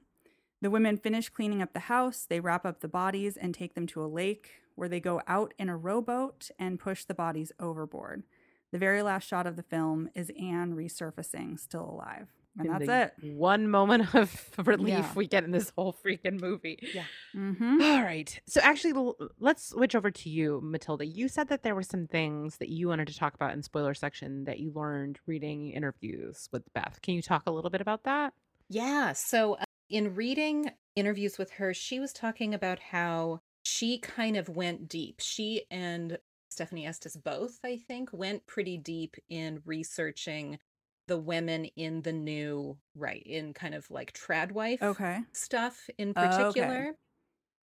The 0.61 0.70
women 0.70 0.97
finish 0.97 1.29
cleaning 1.29 1.62
up 1.62 1.72
the 1.72 1.81
house, 1.95 2.26
they 2.26 2.41
wrap 2.41 2.66
up 2.66 2.81
the 2.81 2.89
bodies 2.89 3.37
and 3.37 3.55
take 3.55 3.74
them 3.74 3.87
to 3.89 4.05
a 4.05 4.07
lake 4.07 4.62
where 4.74 4.89
they 4.89 5.01
go 5.01 5.22
out 5.26 5.55
in 5.59 5.68
a 5.68 5.76
rowboat 5.76 6.51
and 6.59 6.79
push 6.79 7.05
the 7.05 7.14
bodies 7.14 7.51
overboard. 7.59 8.24
The 8.70 8.79
very 8.79 9.03
last 9.03 9.26
shot 9.26 9.47
of 9.47 9.57
the 9.57 9.62
film 9.62 10.11
is 10.14 10.31
Anne 10.39 10.74
resurfacing, 10.74 11.59
still 11.59 11.89
alive. 11.89 12.29
And 12.57 12.66
In 12.66 12.86
that's 12.86 13.14
it. 13.22 13.34
One 13.34 13.68
moment 13.68 14.14
of 14.14 14.51
relief 14.64 14.88
Yeah. 14.88 15.12
we 15.14 15.26
get 15.26 15.44
in 15.44 15.51
this 15.51 15.72
whole 15.76 15.92
freaking 16.05 16.40
movie. 16.40 16.78
Yeah. 16.94 17.05
Mm-hmm. 17.36 17.80
All 17.82 18.03
right. 18.03 18.40
So 18.46 18.61
actually, 18.62 19.12
let's 19.38 19.68
switch 19.68 19.94
over 19.94 20.11
to 20.11 20.28
you, 20.30 20.61
Matilda. 20.62 21.07
You 21.07 21.28
said 21.28 21.49
that 21.49 21.62
there 21.62 21.74
were 21.74 21.82
some 21.82 22.07
things 22.07 22.57
that 22.59 22.68
you 22.68 22.88
wanted 22.88 23.09
to 23.09 23.16
talk 23.16 23.34
about 23.34 23.53
in 23.53 23.62
spoiler 23.62 23.94
section 23.94 24.44
that 24.44 24.59
you 24.59 24.72
learned 24.74 25.18
reading 25.26 25.70
interviews 25.70 26.49
with 26.53 26.62
Beth. 26.74 26.99
Can 27.03 27.14
you 27.14 27.22
talk 27.22 27.42
a 27.46 27.51
little 27.51 27.70
bit 27.70 27.80
about 27.80 28.05
that? 28.05 28.32
Yeah. 28.68 29.12
So, 29.12 29.55
uh, 29.55 29.64
in 29.90 30.14
reading 30.14 30.70
interviews 30.96 31.38
with 31.38 31.53
her, 31.53 31.72
she 31.72 31.99
was 32.01 32.12
talking 32.12 32.53
about 32.55 32.78
how 32.78 33.40
she 33.62 33.99
kind 33.99 34.36
of 34.36 34.49
went 34.49 34.88
deep. 34.88 35.20
She 35.20 35.62
and 35.70 36.18
Stefanie 36.51 36.86
Estes 36.88 37.16
both, 37.16 37.59
I 37.64 37.76
think, 37.76 38.11
went 38.12 38.46
pretty 38.46 38.76
deep 38.78 39.16
in 39.28 39.62
researching 39.64 40.59
the 41.09 41.19
women 41.19 41.67
in 41.77 42.03
the 42.03 42.13
new 42.15 42.81
right 42.97 43.23
in 43.27 43.55
kind 43.55 43.75
of 43.75 43.91
like 43.91 44.13
tradwife 44.13 44.83
Okay. 44.83 45.25
stuff 45.35 45.91
in 45.99 46.15
Oh, 46.15 46.49
okay. 46.51 46.85
particular 46.85 46.95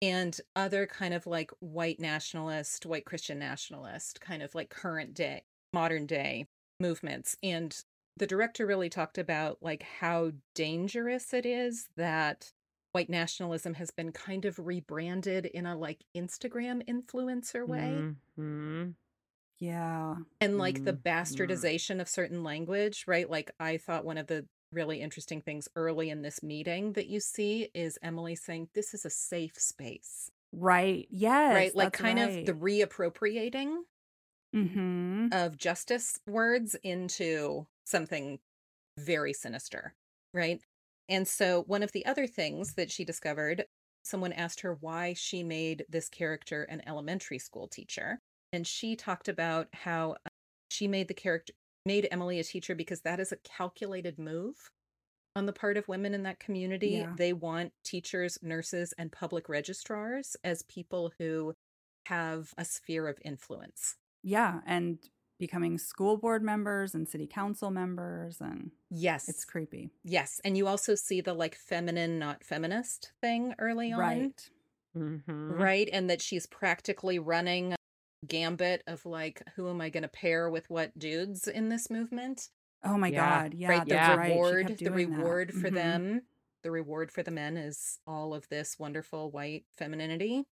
and 0.02 0.40
other 0.56 0.86
kind 0.88 1.14
of 1.14 1.26
like 1.28 1.52
white 1.60 2.00
nationalist 2.00 2.86
white 2.86 3.06
christian 3.06 3.40
nationalist 3.40 4.22
kind 4.22 4.44
of 4.44 4.54
like 4.56 4.70
current 4.70 5.14
day 5.14 5.44
modern 5.74 6.06
day 6.06 6.48
movements 6.80 7.38
and 7.44 7.84
the 8.18 8.28
director 8.28 8.66
really 8.66 8.90
talked 8.90 9.18
about 9.18 9.58
like 9.62 9.84
how 9.84 10.32
dangerous 10.54 11.34
it 11.34 11.46
is 11.46 11.90
that 11.96 12.52
white 12.92 13.10
nationalism 13.10 13.74
has 13.76 13.92
been 13.92 14.12
kind 14.12 14.46
of 14.46 14.60
rebranded 14.60 15.46
in 15.46 15.66
a 15.66 15.78
like 15.78 16.04
instagram 16.16 16.84
influencer 16.88 17.68
way 17.68 18.08
Mhm. 18.38 18.96
Yeah. 19.60 20.18
and 20.42 20.58
like 20.58 20.84
the 20.84 20.94
Mm, 20.94 21.02
mm. 21.30 21.68
bastardization 21.74 22.02
of 22.02 22.10
certain 22.10 22.44
language, 22.44 23.06
right? 23.08 23.30
Like 23.30 23.52
I 23.60 23.78
thought 23.78 24.06
one 24.06 24.18
of 24.18 24.28
the 24.28 24.48
really 24.72 25.02
interesting 25.02 25.42
things 25.42 25.68
early 25.76 26.10
in 26.10 26.22
this 26.22 26.44
meeting 26.44 26.94
that 26.94 27.08
you 27.08 27.20
see 27.20 27.70
is 27.74 27.98
Emily 28.02 28.36
saying 28.36 28.70
this 28.74 28.94
is 28.94 29.06
a 29.06 29.10
safe 29.10 29.58
space. 29.60 30.32
Right. 30.52 31.08
Yes. 31.12 31.50
right? 31.50 31.76
Like 31.76 31.94
kind 31.94 32.18
right. 32.18 32.20
of 32.20 32.46
the 32.46 32.54
reappropriating 32.54 33.84
Mhm. 34.54 35.32
of 35.32 35.58
justice 35.58 36.20
words 36.28 36.76
into 36.84 37.68
something 37.86 38.40
very 39.00 39.34
sinister, 39.34 39.96
right? 40.34 40.62
And 41.10 41.28
so 41.28 41.64
one 41.64 41.84
of 41.84 41.92
the 41.94 42.06
other 42.06 42.28
things 42.28 42.76
that 42.76 42.92
she 42.92 43.06
discovered, 43.06 43.66
someone 44.04 44.34
asked 44.34 44.62
her 44.62 44.76
why 44.76 45.14
she 45.14 45.44
made 45.44 45.86
this 45.90 46.10
character 46.10 46.64
an 46.64 46.84
elementary 46.88 47.40
school 47.40 47.68
teacher, 47.68 48.22
and 48.56 48.66
she 48.66 48.96
talked 48.96 49.28
about 49.28 49.68
how 49.74 50.12
uh, 50.26 50.30
she 50.70 50.88
made 50.88 51.08
the 51.08 51.14
character 51.14 51.54
made 51.86 52.08
Emily 52.10 52.40
a 52.40 52.44
teacher 52.44 52.74
because 52.74 53.02
that 53.02 53.20
is 53.20 53.32
a 53.32 53.38
calculated 53.38 54.18
move 54.18 54.72
on 55.36 55.46
the 55.46 55.54
part 55.54 55.78
of 55.78 55.88
women 55.88 56.14
in 56.16 56.24
that 56.24 56.40
community. 56.40 56.90
Yeah. 57.02 57.14
They 57.16 57.32
want 57.34 57.74
teachers, 57.84 58.40
nurses, 58.42 58.94
and 58.98 59.12
public 59.12 59.50
registrars 59.50 60.36
as 60.44 60.64
people 60.64 61.12
who 61.20 61.54
have 62.08 62.54
a 62.58 62.66
sphere 62.66 63.08
of 63.08 63.20
influence. 63.24 63.98
Yeah, 64.24 64.62
and 64.66 64.98
becoming 65.38 65.78
school 65.78 66.18
board 66.18 66.42
members 66.42 66.96
and 66.96 67.08
city 67.08 67.28
council 67.28 67.70
members 67.70 68.40
and 68.40 68.72
Yes. 68.90 69.28
it's 69.30 69.44
creepy. 69.46 69.92
Yes, 70.04 70.40
and 70.46 70.58
you 70.58 70.66
also 70.68 70.96
see 70.96 71.22
the 71.22 71.34
like 71.34 71.56
feminine, 71.56 72.18
not 72.18 72.44
feminist 72.44 73.12
thing 73.22 73.54
early 73.60 73.92
on, 73.92 74.00
Right. 74.00 74.50
Mhm. 74.96 75.60
right? 75.60 75.90
And 75.92 76.10
that 76.10 76.22
she's 76.22 76.48
practically 76.48 77.20
running 77.20 77.76
gambit 78.28 78.84
of 78.88 79.06
like, 79.06 79.42
who 79.56 79.70
am 79.70 79.82
I 79.82 79.90
going 79.90 80.04
to 80.04 80.10
pair 80.10 80.50
with 80.50 80.70
what 80.70 80.98
dudes 80.98 81.48
in 81.48 81.70
this 81.70 81.90
movement? 81.90 82.50
Oh 82.84 82.98
my 82.98 83.08
Yeah, 83.08 83.44
god. 83.44 83.54
Yeah, 83.54 83.70
right, 83.70 83.86
the 83.88 83.94
that's 83.96 84.18
right. 84.18 84.30
Reward, 84.32 84.68
the 84.68 84.76
doing 84.76 85.10
that. 85.12 85.18
reward 85.18 85.54
for 85.54 85.70
Mhm. 85.70 85.74
them, 85.74 86.22
the 86.62 86.72
reward 86.72 87.12
for 87.12 87.24
the 87.24 87.32
men 87.32 87.58
is 87.58 88.00
all 88.06 88.34
of 88.34 88.48
this 88.50 88.78
wonderful 88.80 89.32
white 89.32 89.66
femininity, 89.78 90.46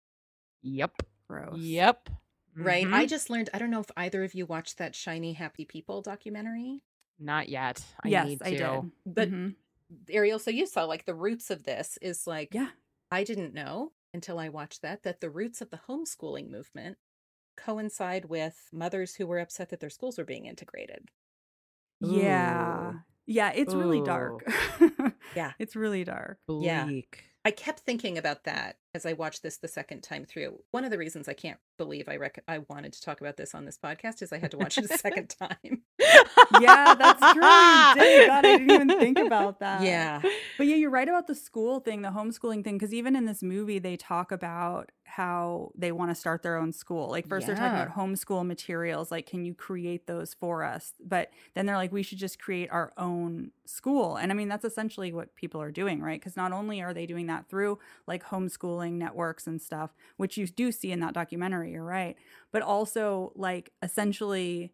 Yep. 0.61 1.03
Gross. 1.27 1.57
Yep. 1.57 2.09
right? 2.55 2.85
I 2.85 3.05
Mhm. 3.05 3.09
just 3.09 3.29
learned. 3.29 3.49
I 3.53 3.59
don't 3.59 3.71
know 3.71 3.79
if 3.79 3.89
either 3.97 4.23
of 4.23 4.33
you 4.33 4.45
watched 4.45 4.77
that 4.77 4.93
"Shiny 4.95 5.33
Happy 5.33 5.65
People" 5.65 6.01
documentary, 6.01 6.81
Not 7.17 7.47
yet. 7.49 7.83
I 8.03 8.09
yes, 8.09 8.27
need 8.27 8.39
to. 8.39 8.45
I 8.45 8.49
did. 8.81 8.91
but 9.05 9.29
Mhm. 9.29 9.55
Ariel, 10.09 10.39
so 10.39 10.51
you 10.51 10.65
saw 10.65 10.83
like 10.85 11.05
the 11.05 11.15
roots 11.15 11.49
of 11.49 11.63
this 11.63 11.97
is 12.01 12.27
like 12.27 12.53
Yeah. 12.53 12.71
I 13.09 13.23
didn't 13.23 13.53
know 13.53 13.91
until 14.13 14.39
I 14.39 14.49
watched 14.49 14.81
that 14.81 15.03
that 15.03 15.21
the 15.21 15.29
roots 15.29 15.61
of 15.61 15.69
the 15.69 15.77
homeschooling 15.87 16.49
movement 16.49 16.97
coincide 17.57 18.25
with 18.25 18.67
mothers 18.71 19.15
who 19.15 19.27
were 19.27 19.39
upset 19.39 19.69
that 19.69 19.79
their 19.79 19.89
schools 19.89 20.17
were 20.17 20.25
being 20.25 20.45
integrated. 20.45 21.09
Yeah. 21.99 22.91
Ooh. 22.93 22.99
Yeah, 23.27 23.51
it's 23.53 23.73
really 23.73 24.01
dark. 24.01 24.43
Yeah. 25.35 25.51
It's 25.59 25.75
really 25.75 26.03
dark. 26.03 26.39
Yeah. 26.49 26.85
Bleak. 26.85 27.23
I 27.43 27.51
kept 27.51 27.79
thinking 27.79 28.17
about 28.17 28.43
that 28.43 28.77
as 28.93 29.05
I 29.05 29.13
watched 29.13 29.41
this 29.41 29.57
the 29.57 29.67
second 29.67 30.01
time 30.01 30.25
through. 30.25 30.59
One 30.71 30.83
of 30.83 30.91
the 30.91 30.97
reasons 30.97 31.27
I 31.27 31.33
can't 31.33 31.57
believe 31.77 32.07
I 32.07 32.17
rec- 32.17 32.43
I 32.47 32.59
wanted 32.69 32.93
to 32.93 33.01
talk 33.01 33.19
about 33.21 33.37
this 33.37 33.55
on 33.55 33.65
this 33.65 33.79
podcast 33.83 34.21
is 34.21 34.31
I 34.31 34.37
had 34.37 34.51
to 34.51 34.57
watch 34.57 34.77
it 34.77 34.89
a 34.91 34.97
second 34.97 35.29
time. 35.39 35.81
Yeah, 36.59 36.95
that's 36.95 37.19
true. 37.33 37.41
God, 37.41 37.97
I 37.99 38.41
didn't 38.41 38.71
even 38.71 38.87
think 38.99 39.19
about 39.25 39.59
that. 39.59 39.81
yeah. 39.83 40.21
But 40.57 40.67
yeah, 40.67 40.75
you're 40.75 40.89
right 40.89 41.07
about 41.07 41.27
the 41.27 41.35
school 41.35 41.79
thing, 41.79 42.01
the 42.01 42.09
homeschooling 42.09 42.63
thing, 42.63 42.77
because 42.77 42.93
even 42.93 43.15
in 43.15 43.25
this 43.25 43.41
movie, 43.41 43.79
they 43.79 43.97
talk 43.97 44.31
about 44.31 44.91
how 45.03 45.71
they 45.75 45.91
want 45.91 46.09
to 46.09 46.15
start 46.15 46.41
their 46.41 46.55
own 46.57 46.71
school. 46.71 47.09
Like, 47.09 47.27
first 47.27 47.47
they're 47.47 47.55
talking 47.55 47.79
about 47.81 47.95
homeschool 47.95 48.45
materials, 48.45 49.11
like, 49.11 49.25
can 49.25 49.43
you 49.43 49.53
create 49.53 50.07
those 50.07 50.33
for 50.33 50.63
us? 50.63 50.93
But 51.03 51.31
then 51.53 51.65
they're 51.65 51.75
like, 51.75 51.91
we 51.91 52.01
should 52.03 52.17
just 52.17 52.39
create 52.39 52.69
our 52.71 52.93
own 52.97 53.51
school. 53.65 54.15
And 54.15 54.31
I 54.31 54.35
mean, 54.35 54.47
that's 54.47 54.63
essentially 54.65 55.11
what 55.11 55.35
people 55.35 55.61
are 55.61 55.71
doing, 55.71 56.01
right? 56.01 56.19
Because 56.19 56.37
not 56.37 56.51
only 56.53 56.81
are 56.81 56.93
they 56.93 57.05
doing 57.05 57.27
that 57.27 57.49
through 57.49 57.79
like 58.07 58.23
homeschooling 58.25 58.93
networks 58.93 59.47
and 59.47 59.61
stuff, 59.61 59.91
which 60.17 60.37
you 60.37 60.47
do 60.47 60.71
see 60.71 60.91
in 60.91 61.01
that 61.01 61.13
documentary, 61.13 61.71
you're 61.71 61.83
right, 61.83 62.15
but 62.51 62.61
also 62.61 63.33
like 63.35 63.71
essentially 63.81 64.73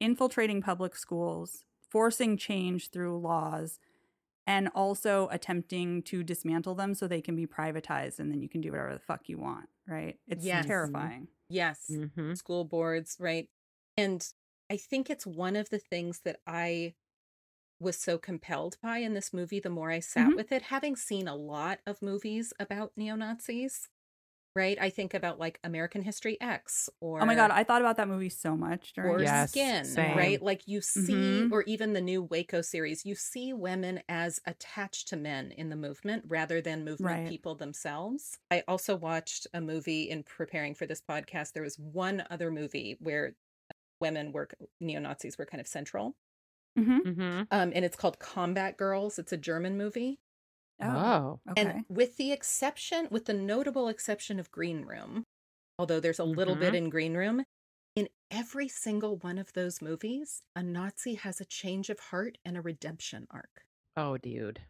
infiltrating 0.00 0.62
public 0.62 0.96
schools, 0.96 1.64
forcing 1.90 2.36
change 2.36 2.90
through 2.90 3.18
laws 3.20 3.78
and 4.46 4.68
also 4.74 5.28
attempting 5.30 6.02
to 6.04 6.24
dismantle 6.24 6.74
them 6.76 6.94
so 6.94 7.08
they 7.08 7.22
can 7.22 7.36
be 7.36 7.46
privatized 7.46 8.18
and 8.20 8.30
then 8.32 8.42
you 8.42 8.48
can 8.48 8.60
do 8.60 8.72
whatever 8.72 8.94
the 8.94 9.00
fuck 9.00 9.28
you 9.28 9.38
want, 9.38 9.68
right? 9.88 10.20
It's 10.28 10.52
Yes. 10.52 10.62
terrifying. 10.62 11.28
Yes. 11.48 11.80
Mhm. 11.90 12.34
School 12.34 12.64
boards, 12.64 13.16
right? 13.18 13.48
And 13.96 14.26
I 14.70 14.76
think 14.76 15.10
it's 15.10 15.26
one 15.26 15.56
of 15.56 15.70
the 15.70 15.78
things 15.78 16.20
that 16.22 16.40
I 16.46 16.94
was 17.80 17.98
so 18.00 18.18
compelled 18.18 18.78
by 18.82 18.98
in 18.98 19.14
this 19.14 19.32
movie 19.32 19.60
the 19.60 19.70
more 19.70 19.90
I 19.90 20.00
sat 20.00 20.34
Mhm. 20.34 20.38
with 20.38 20.52
it, 20.52 20.62
having 20.62 20.96
seen 20.96 21.28
a 21.28 21.36
lot 21.36 21.80
of 21.86 22.02
movies 22.02 22.52
about 22.60 22.92
neo 22.96 23.16
Nazis, 23.16 23.88
right? 24.58 24.76
I 24.80 24.90
think 24.90 25.14
about 25.14 25.38
like 25.38 25.60
American 25.62 26.02
History 26.02 26.36
X 26.40 26.90
or 27.00 27.22
Oh 27.22 27.24
my 27.24 27.34
god, 27.36 27.50
I 27.52 27.62
thought 27.64 27.80
about 27.80 27.96
that 27.98 28.08
movie 28.08 28.28
so 28.28 28.56
much 28.56 28.92
during 28.92 29.10
or 29.12 29.22
Yes, 29.22 29.50
skin, 29.52 29.84
same. 29.84 30.16
right? 30.18 30.42
Like 30.42 30.66
you 30.66 30.80
see, 30.80 31.12
Mhm. 31.14 31.52
or 31.52 31.62
even 31.62 31.92
the 31.92 32.00
new 32.00 32.22
Waco 32.24 32.60
series, 32.60 33.06
you 33.06 33.14
see 33.14 33.52
women 33.52 34.02
as 34.08 34.40
attached 34.44 35.08
to 35.08 35.16
men 35.16 35.52
in 35.52 35.68
the 35.70 35.76
movement 35.76 36.24
rather 36.26 36.60
than 36.60 36.84
movement 36.84 37.20
Right. 37.20 37.28
people 37.28 37.54
themselves. 37.54 38.38
I 38.50 38.64
also 38.66 38.96
watched 38.96 39.46
a 39.54 39.60
movie 39.60 40.10
in 40.10 40.24
preparing 40.24 40.74
for 40.74 40.86
this 40.86 41.00
podcast. 41.00 41.52
There 41.52 41.62
was 41.62 41.78
one 41.78 42.24
other 42.28 42.50
movie 42.50 42.96
where 42.98 43.36
women 44.00 44.32
were 44.32 44.48
neo 44.80 45.00
Nazis 45.00 45.38
were 45.38 45.46
kind 45.46 45.60
of 45.60 45.66
central, 45.68 46.16
Mhm. 46.78 47.00
Mhm. 47.04 47.46
um, 47.50 47.72
and 47.74 47.84
it's 47.84 47.96
called 47.96 48.18
Combat 48.18 48.76
Girls. 48.76 49.18
It's 49.18 49.32
a 49.32 49.36
German 49.36 49.76
movie. 49.76 50.20
Oh, 50.82 51.40
okay. 51.50 51.62
And 51.62 51.84
with 51.88 52.16
the 52.16 52.32
exception, 52.32 53.08
with 53.10 53.24
the 53.26 53.34
notable 53.34 53.88
exception 53.88 54.38
of 54.38 54.50
Green 54.50 54.82
Room, 54.82 55.24
although 55.78 56.00
there's 56.00 56.18
a 56.18 56.24
little 56.24 56.54
bit 56.54 56.68
mm-hmm. 56.68 56.84
in 56.84 56.90
Green 56.90 57.14
Room, 57.14 57.44
in 57.96 58.08
every 58.30 58.68
single 58.68 59.16
one 59.16 59.38
of 59.38 59.52
those 59.54 59.82
movies, 59.82 60.42
a 60.54 60.62
Nazi 60.62 61.14
has 61.14 61.40
a 61.40 61.44
change 61.44 61.90
of 61.90 61.98
heart 61.98 62.38
and 62.44 62.56
a 62.56 62.60
redemption 62.60 63.26
arc. 63.30 63.64
Oh, 63.96 64.16
dude. 64.16 64.60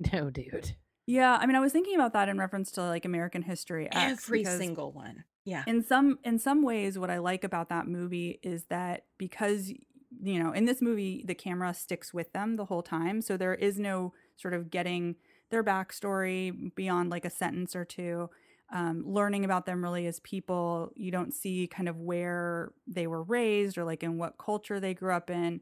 No, 0.12 0.28
dude. 0.28 0.74
yeah, 1.06 1.38
I 1.40 1.46
mean, 1.46 1.54
I 1.54 1.60
was 1.60 1.70
thinking 1.70 1.94
about 1.94 2.14
that 2.14 2.28
in 2.28 2.36
reference 2.36 2.72
to 2.72 2.82
like 2.82 3.04
American 3.04 3.42
History 3.42 3.86
X. 3.86 3.96
every 3.96 4.44
single 4.44 4.90
one. 4.90 5.22
Yeah. 5.44 5.62
in 5.66 5.84
some 5.84 6.18
in 6.24 6.38
some 6.38 6.62
ways 6.62 6.98
what 6.98 7.10
i 7.10 7.18
like 7.18 7.44
about 7.44 7.68
that 7.68 7.86
movie 7.86 8.40
is 8.42 8.64
that 8.70 9.04
because 9.18 9.68
you 9.68 10.42
know 10.42 10.52
in 10.52 10.64
this 10.64 10.80
movie 10.80 11.22
the 11.26 11.34
camera 11.34 11.74
sticks 11.74 12.14
with 12.14 12.32
them 12.32 12.56
the 12.56 12.64
whole 12.64 12.82
time 12.82 13.20
so 13.20 13.36
there 13.36 13.54
is 13.54 13.78
no 13.78 14.14
sort 14.36 14.54
of 14.54 14.70
getting 14.70 15.16
their 15.54 15.64
backstory 15.64 16.74
beyond 16.74 17.10
like 17.10 17.24
a 17.24 17.30
sentence 17.30 17.76
or 17.76 17.84
two. 17.84 18.28
Um, 18.72 19.04
learning 19.06 19.44
about 19.44 19.66
them 19.66 19.84
really 19.84 20.06
as 20.06 20.18
people 20.20 20.90
you 20.96 21.12
don't 21.12 21.32
see 21.32 21.68
kind 21.68 21.88
of 21.88 22.00
where 22.00 22.72
they 22.88 23.06
were 23.06 23.22
raised 23.22 23.78
or 23.78 23.84
like 23.84 24.02
in 24.02 24.18
what 24.18 24.36
culture 24.36 24.80
they 24.80 24.94
grew 24.94 25.12
up 25.12 25.30
in. 25.30 25.60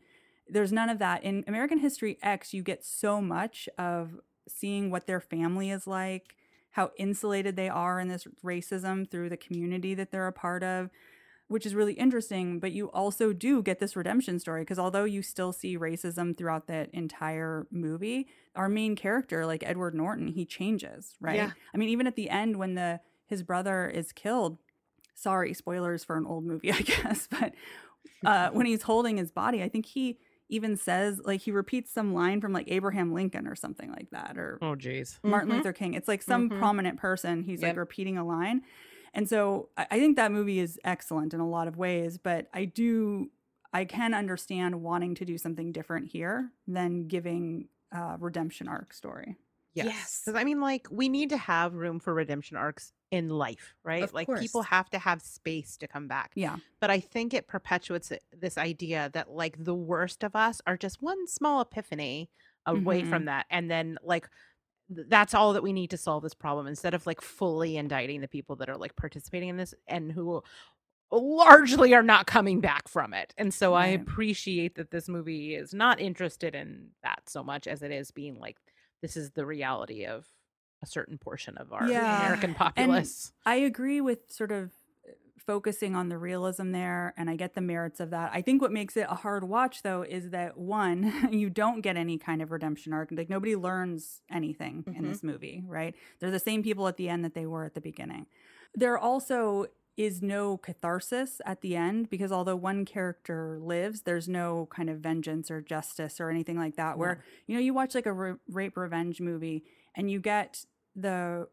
There's 0.49 0.73
none 0.73 0.89
of 0.89 0.99
that. 1.01 1.23
In 1.23 1.45
american 1.47 1.79
history 1.79 2.17
x 2.23 2.55
you 2.55 2.63
get 2.63 2.85
so 2.85 3.21
much 3.21 3.69
of 3.77 4.19
seeing 4.49 4.91
what 4.91 5.07
their 5.07 5.21
family 5.21 5.71
is 5.71 5.87
like 5.87 6.37
how 6.73 6.91
insulated 6.97 7.55
they 7.55 7.69
are 7.69 8.01
in 8.01 8.09
this 8.09 8.27
racism 8.45 9.09
through 9.09 9.29
the 9.29 9.37
community 9.37 9.95
that 9.95 10.11
they're 10.11 10.27
a 10.27 10.33
part 10.33 10.63
of, 10.63 10.89
which 11.53 11.67
is 11.67 11.75
really 11.75 11.93
interesting. 11.93 12.59
But 12.59 12.73
you 12.73 12.91
also 12.91 13.33
do 13.33 13.63
get 13.63 13.79
this 13.79 13.95
redemption 13.95 14.39
story 14.39 14.63
because 14.63 14.79
although 14.79 15.05
you 15.05 15.23
still 15.23 15.53
see 15.53 15.77
racism 15.79 16.37
throughout 16.37 16.67
that 16.67 16.91
entire 16.93 17.67
movie, 17.71 18.27
our 18.57 18.69
main 18.69 18.97
character, 18.97 19.47
like 19.47 19.63
Edward 19.65 19.95
Norton, 19.95 20.29
he 20.29 20.45
changes, 20.45 21.15
right? 21.21 21.37
Yeah. 21.37 21.51
I 21.75 21.77
mean, 21.77 21.91
even 21.91 22.07
at 22.07 22.17
the 22.17 22.29
end 22.31 22.57
when 22.57 22.75
the 22.75 23.01
his 23.27 23.43
brother 23.43 23.87
is 23.89 24.13
killed, 24.13 24.59
sorry, 25.15 25.55
spoilers 25.55 26.03
for 26.05 26.17
an 26.17 26.27
old 26.27 26.45
movie, 26.45 26.73
I 26.73 26.81
guess, 26.81 27.29
but 27.31 27.55
uh, 28.25 28.51
when 28.51 28.67
he's 28.67 28.83
holding 28.83 29.17
his 29.17 29.31
body, 29.31 29.63
I 29.63 29.69
think 29.69 29.87
he 29.87 30.19
even 30.49 30.77
says 30.77 31.21
like 31.25 31.41
he 31.41 31.51
repeats 31.51 31.93
some 31.93 32.13
line 32.13 32.41
from 32.41 32.53
like 32.53 32.67
Abraham 32.71 33.13
Lincoln 33.15 33.47
or 33.47 33.55
something 33.55 33.91
like 33.91 34.11
that, 34.11 34.37
or 34.37 34.59
Oh, 34.61 34.75
jeez. 34.75 35.19
Martin 35.23 35.51
Mhm. 35.51 35.57
Luther 35.57 35.73
King. 35.73 35.95
It's 35.95 36.09
like 36.09 36.23
some 36.23 36.51
Mhm. 36.51 36.59
prominent 36.59 36.99
person. 36.99 37.43
He's 37.45 37.63
Yep. 37.63 37.69
like 37.71 37.77
repeating 37.79 38.19
a 38.19 38.25
line. 38.25 38.63
And 39.15 39.29
so 39.29 39.69
I 39.77 39.87
I 39.93 39.99
think 39.99 40.17
that 40.17 40.33
movie 40.33 40.59
is 40.59 40.79
excellent 40.85 41.35
in 41.35 41.41
a 41.41 41.49
lot 41.49 41.69
of 41.69 41.77
ways, 41.77 42.19
but 42.19 42.49
I 42.53 42.65
do 42.65 43.31
I 43.73 43.85
can 43.85 44.13
understand 44.15 44.83
wanting 44.83 45.15
to 45.17 45.25
do 45.25 45.39
something 45.39 45.73
different 45.73 46.09
here 46.09 46.51
than 46.67 47.09
giving 47.09 47.69
a 47.91 48.17
redemption 48.19 48.69
arc 48.69 48.93
story. 48.93 49.37
Yes. 49.75 49.87
Yes. 49.87 50.23
Because 50.25 50.39
I 50.39 50.45
mean, 50.45 50.61
like, 50.61 50.87
we 50.91 51.09
need 51.09 51.31
to 51.31 51.39
have 51.39 51.73
room 51.75 51.99
for 51.99 52.13
redemption 52.13 52.59
arcs 52.59 52.93
in 53.11 53.31
life, 53.31 53.75
right? 53.83 54.03
Of 54.03 54.13
like, 54.13 54.29
people 54.39 54.61
have 54.63 54.91
to 54.91 54.99
have 54.99 55.23
space 55.23 55.79
to 55.79 55.89
come 55.89 56.09
back. 56.09 56.33
Yeah. 56.35 56.57
But 56.79 56.91
I 56.91 57.01
think 57.01 57.33
it 57.33 57.47
perpetuates 57.49 58.13
this 58.39 58.59
idea 58.59 59.11
that, 59.15 59.31
like, 59.31 59.57
the 59.65 59.75
worst 59.75 60.23
of 60.25 60.37
us 60.37 60.61
are 60.67 60.77
just 60.77 61.01
one 61.01 61.27
small 61.27 61.63
epiphany 61.63 62.29
away 62.67 63.03
Mhm. 63.03 63.09
from 63.09 63.25
that. 63.25 63.47
And 63.49 63.71
then, 63.71 63.97
like, 64.03 64.25
th- 64.25 64.33
that's 65.09 65.35
all 65.35 65.53
that 65.55 65.63
we 65.63 65.73
need 65.73 65.91
to 65.91 65.97
solve 65.97 66.23
this 66.23 66.35
problem 66.35 66.67
instead 66.67 66.95
of 66.95 67.07
like 67.07 67.21
fully 67.21 67.77
indicting 67.77 68.21
the 68.21 68.29
people 68.29 68.57
that 68.57 68.69
are 68.69 68.77
like 68.77 68.97
participating 68.97 69.49
in 69.49 69.57
this 69.57 69.75
and 69.87 70.13
who 70.13 70.43
largely 71.11 71.95
are 71.95 72.03
not 72.03 72.27
coming 72.27 72.61
back 72.61 72.89
from 72.89 73.13
it. 73.13 73.35
And 73.37 73.53
so 73.53 73.75
I 73.75 73.87
appreciate 73.89 74.77
that 74.77 74.91
this 74.91 75.09
movie 75.09 75.55
is 75.55 75.75
not 75.75 76.01
interested 76.01 76.55
in 76.55 76.89
that 77.03 77.23
so 77.29 77.43
much 77.43 77.67
as 77.67 77.83
it 77.83 77.91
is 77.91 78.11
being 78.11 78.39
like 78.39 78.57
this 79.03 79.17
is 79.17 79.31
the 79.33 79.45
reality 79.45 80.07
of 80.07 80.27
a 80.83 80.87
certain 80.87 81.19
portion 81.19 81.57
of 81.59 81.73
our 81.73 81.89
Yeah. 81.89 82.21
American 82.25 82.55
populace. 82.55 83.33
I 83.45 83.57
agree 83.57 84.01
with 84.01 84.33
sort 84.33 84.53
of 84.53 84.71
focusing 85.47 85.95
on 85.97 86.09
the 86.09 86.19
realism 86.19 86.73
there, 86.73 87.13
and 87.17 87.29
I 87.31 87.37
get 87.37 87.55
the 87.55 87.61
merits 87.61 88.01
of 88.01 88.11
that. 88.11 88.31
I 88.33 88.43
think 88.43 88.63
what 88.63 88.73
makes 88.73 88.97
it 88.97 89.07
a 89.11 89.15
hard 89.17 89.45
watch, 89.45 89.83
though, 89.83 90.03
is 90.03 90.31
that 90.31 90.57
one, 90.57 91.29
you 91.33 91.51
don't 91.51 91.81
get 91.81 91.97
any 91.97 92.19
kind 92.19 92.41
of 92.43 92.51
redemption 92.51 92.93
arc. 92.93 93.11
Like 93.13 93.29
nobody 93.31 93.57
learns 93.57 94.23
anything 94.31 94.85
in 94.87 95.05
Mhm. 95.05 95.09
this 95.09 95.23
movie, 95.23 95.65
right? 95.67 95.95
They're 96.21 96.31
the 96.31 96.39
same 96.39 96.63
people 96.63 96.89
at 96.89 96.97
the 96.97 97.09
end 97.09 97.25
that 97.25 97.35
they 97.35 97.47
were 97.47 97.65
at 97.65 97.75
the 97.75 97.81
beginning. 97.81 98.27
There 98.75 98.97
also 98.97 99.67
is 99.99 100.23
no 100.23 100.57
catharsis 100.57 101.43
at 101.45 101.61
the 101.61 101.77
end 101.77 102.09
because 102.09 102.33
although 102.33 102.57
one 102.57 102.85
character 102.87 103.59
lives, 103.61 104.03
there's 104.03 104.27
no 104.27 104.67
kind 104.75 104.89
of 104.89 105.01
vengeance 105.01 105.51
or 105.51 105.61
justice 105.61 106.19
or 106.19 106.31
anything 106.31 106.57
like 106.57 106.77
that. 106.77 106.97
Where 106.97 107.23
you 107.47 107.55
know 107.55 107.61
you 107.61 107.75
watch 107.75 107.95
like 107.95 108.07
a 108.07 108.13
ra- 108.13 108.37
rape 108.49 108.77
revenge 108.79 109.21
movie 109.21 109.65
and 109.95 110.11
you 110.11 110.19
get 110.19 110.65
the 110.97 111.47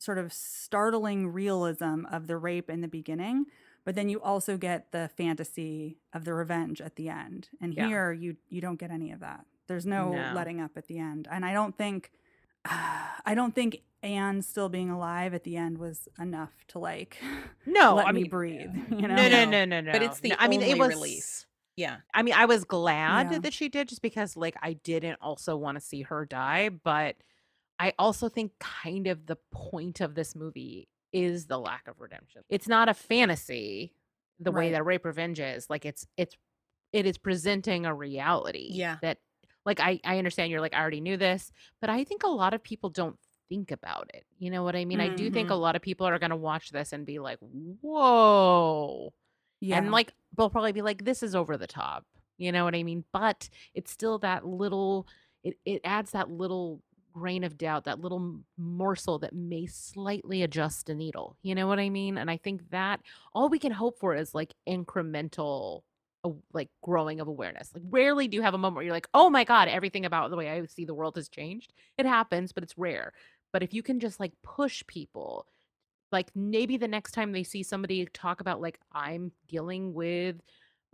sort 0.00 0.18
of 0.18 0.32
startling 0.32 1.28
realism 1.28 2.04
of 2.10 2.26
the 2.26 2.36
rape 2.36 2.68
in 2.70 2.80
the 2.80 2.88
beginning 2.88 3.44
but 3.84 3.94
then 3.94 4.08
you 4.08 4.20
also 4.20 4.56
get 4.58 4.92
the 4.92 5.08
fantasy 5.16 5.96
of 6.12 6.24
the 6.24 6.34
revenge 6.34 6.80
at 6.80 6.96
the 6.96 7.08
end 7.08 7.48
and 7.60 7.74
Yeah. 7.74 7.86
here 7.86 8.12
you 8.12 8.36
you 8.48 8.60
don't 8.60 8.78
get 8.80 8.90
any 8.90 9.12
of 9.12 9.20
that 9.20 9.44
there's 9.68 9.86
no, 9.86 10.10
No. 10.12 10.32
letting 10.34 10.60
up 10.60 10.72
at 10.76 10.86
the 10.88 10.98
end 10.98 11.28
and 11.30 11.44
i 11.44 11.52
don't 11.52 11.76
think 11.78 12.10
i 12.64 13.32
don't 13.34 13.54
think 13.54 13.82
anne 14.02 14.40
still 14.42 14.68
being 14.70 14.90
alive 14.90 15.34
at 15.34 15.44
the 15.44 15.56
end 15.56 15.78
was 15.78 16.08
enough 16.18 16.52
to 16.68 16.78
like 16.78 17.18
No, 17.66 17.94
let 17.96 18.06
I 18.06 18.12
me 18.12 18.22
mean 18.22 18.30
breathe 18.30 18.74
you 18.90 19.06
know 19.08 19.14
No, 19.16 19.28
no, 19.28 19.44
No. 19.44 19.50
no, 19.50 19.64
no, 19.66 19.80
no. 19.82 19.92
But 19.92 20.02
it's 20.02 20.20
the 20.20 20.30
No, 20.30 20.36
I 20.38 20.48
mean, 20.48 20.62
it 20.62 20.78
was 20.78 20.88
release. 20.88 21.46
Yeah. 21.76 21.98
I 22.14 22.22
mean, 22.22 22.34
I 22.34 22.46
was 22.46 22.64
glad 22.64 23.30
Yeah. 23.32 23.38
that 23.38 23.52
she 23.52 23.68
did 23.68 23.88
just 23.88 24.02
because 24.02 24.36
like 24.36 24.56
I 24.62 24.72
didn't 24.74 25.18
also 25.20 25.56
want 25.56 25.76
to 25.76 25.80
see 25.80 26.02
her 26.02 26.24
die, 26.26 26.68
but 26.70 27.16
I 27.80 27.94
also 27.98 28.28
think 28.28 28.52
kind 28.60 29.06
of 29.06 29.26
the 29.26 29.38
point 29.50 30.00
of 30.00 30.14
this 30.14 30.36
movie 30.36 30.88
is 31.12 31.46
the 31.46 31.58
lack 31.58 31.88
of 31.88 31.98
redemption. 31.98 32.42
It's 32.50 32.68
not 32.68 32.90
a 32.90 32.94
fantasy 32.94 33.94
the 34.38 34.52
way 34.52 34.72
that 34.72 34.84
rape 34.84 35.04
revenge 35.04 35.40
is. 35.40 35.68
Like 35.70 35.86
it's 35.86 36.06
it's 36.16 36.36
it 36.92 37.06
is 37.06 37.16
presenting 37.16 37.86
a 37.86 37.94
reality. 37.94 38.68
Yeah. 38.70 38.98
That 39.00 39.18
like 39.64 39.80
I 39.80 39.98
I 40.04 40.18
understand 40.18 40.50
you're 40.50 40.60
like 40.60 40.74
I 40.74 40.80
already 40.80 41.00
knew 41.00 41.16
this, 41.16 41.50
but 41.80 41.88
I 41.88 42.04
think 42.04 42.22
a 42.22 42.28
lot 42.28 42.52
of 42.52 42.62
people 42.62 42.90
don't 42.90 43.16
think 43.48 43.70
about 43.70 44.10
it. 44.12 44.24
You 44.38 44.50
know 44.50 44.62
what 44.62 44.76
I 44.76 44.84
mean? 44.84 45.00
I 45.00 45.08
do 45.08 45.30
think 45.30 45.48
a 45.48 45.54
mm-hmm. 45.54 45.62
lot 45.62 45.74
of 45.76 45.82
people 45.82 46.06
are 46.06 46.18
going 46.18 46.30
to 46.30 46.36
watch 46.36 46.70
this 46.70 46.92
and 46.92 47.06
be 47.06 47.18
like, 47.18 47.38
"Whoa." 47.40 49.12
yeah 49.60 49.78
And 49.78 49.90
like 49.90 50.12
they'll 50.36 50.50
probably 50.50 50.72
be 50.72 50.82
like, 50.82 51.04
this 51.04 51.22
is 51.22 51.34
over 51.34 51.56
the 51.56 51.66
top. 51.66 52.04
You 52.36 52.52
know 52.52 52.64
what 52.64 52.74
I 52.74 52.82
mean? 52.82 53.04
But 53.12 53.48
it's 53.74 53.90
still 53.90 54.18
that 54.18 54.46
little 54.46 55.06
it, 55.42 55.56
it 55.64 55.80
adds 55.84 56.10
that 56.10 56.30
little 56.30 56.82
grain 57.20 57.44
of 57.44 57.58
doubt, 57.58 57.84
that 57.84 58.00
little 58.00 58.40
morsel 58.56 59.18
that 59.20 59.34
may 59.34 59.66
slightly 59.66 60.42
adjust 60.42 60.88
a 60.88 60.94
needle. 60.94 61.36
You 61.42 61.54
know 61.54 61.66
what 61.66 61.78
I 61.78 61.90
mean? 61.90 62.16
And 62.18 62.30
I 62.30 62.36
think 62.38 62.70
that 62.70 63.00
all 63.34 63.48
we 63.48 63.58
can 63.58 63.72
hope 63.72 63.98
for 63.98 64.14
is 64.14 64.34
like 64.34 64.54
incremental 64.68 65.82
like 66.52 66.68
growing 66.82 67.20
of 67.20 67.28
awareness. 67.28 67.70
Like 67.74 67.82
rarely 67.88 68.28
do 68.28 68.36
you 68.36 68.42
have 68.42 68.54
a 68.54 68.58
moment 68.58 68.76
where 68.76 68.84
you're 68.84 68.94
like, 68.94 69.08
"Oh 69.14 69.30
my 69.30 69.44
god, 69.44 69.68
everything 69.68 70.04
about 70.04 70.30
the 70.30 70.36
way 70.36 70.50
I 70.50 70.64
see 70.66 70.84
the 70.84 70.94
world 70.94 71.16
has 71.16 71.28
changed." 71.28 71.72
It 71.98 72.06
happens, 72.06 72.52
but 72.52 72.62
it's 72.62 72.76
rare. 72.78 73.12
But 73.52 73.62
if 73.62 73.72
you 73.74 73.82
can 73.82 74.00
just 74.00 74.20
like 74.20 74.32
push 74.42 74.82
people 74.86 75.46
like 76.12 76.30
maybe 76.34 76.76
the 76.76 76.88
next 76.88 77.12
time 77.12 77.32
they 77.32 77.42
see 77.42 77.62
somebody 77.62 78.06
talk 78.12 78.40
about 78.40 78.60
like 78.60 78.78
i'm 78.92 79.32
dealing 79.48 79.94
with 79.94 80.36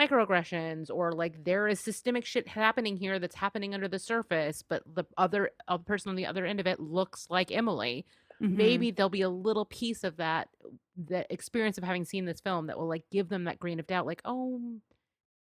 microaggressions 0.00 0.90
or 0.92 1.12
like 1.12 1.44
there 1.44 1.68
is 1.68 1.80
systemic 1.80 2.24
shit 2.24 2.46
happening 2.48 2.96
here 2.96 3.18
that's 3.18 3.34
happening 3.34 3.74
under 3.74 3.88
the 3.88 3.98
surface 3.98 4.62
but 4.62 4.82
the 4.94 5.04
other 5.16 5.50
person 5.86 6.10
on 6.10 6.16
the 6.16 6.26
other 6.26 6.44
end 6.44 6.60
of 6.60 6.66
it 6.66 6.78
looks 6.80 7.26
like 7.30 7.50
emily 7.50 8.04
Mhm. 8.40 8.56
maybe 8.56 8.90
there'll 8.90 9.08
be 9.08 9.22
a 9.22 9.30
little 9.30 9.64
piece 9.64 10.04
of 10.04 10.18
that 10.18 10.48
the 10.94 11.24
experience 11.32 11.78
of 11.78 11.84
having 11.84 12.04
seen 12.04 12.26
this 12.26 12.40
film 12.40 12.66
that 12.66 12.78
will 12.78 12.86
like 12.88 13.04
give 13.10 13.30
them 13.30 13.44
that 13.44 13.58
grain 13.58 13.80
of 13.80 13.86
doubt 13.86 14.04
like 14.04 14.20
oh 14.26 14.60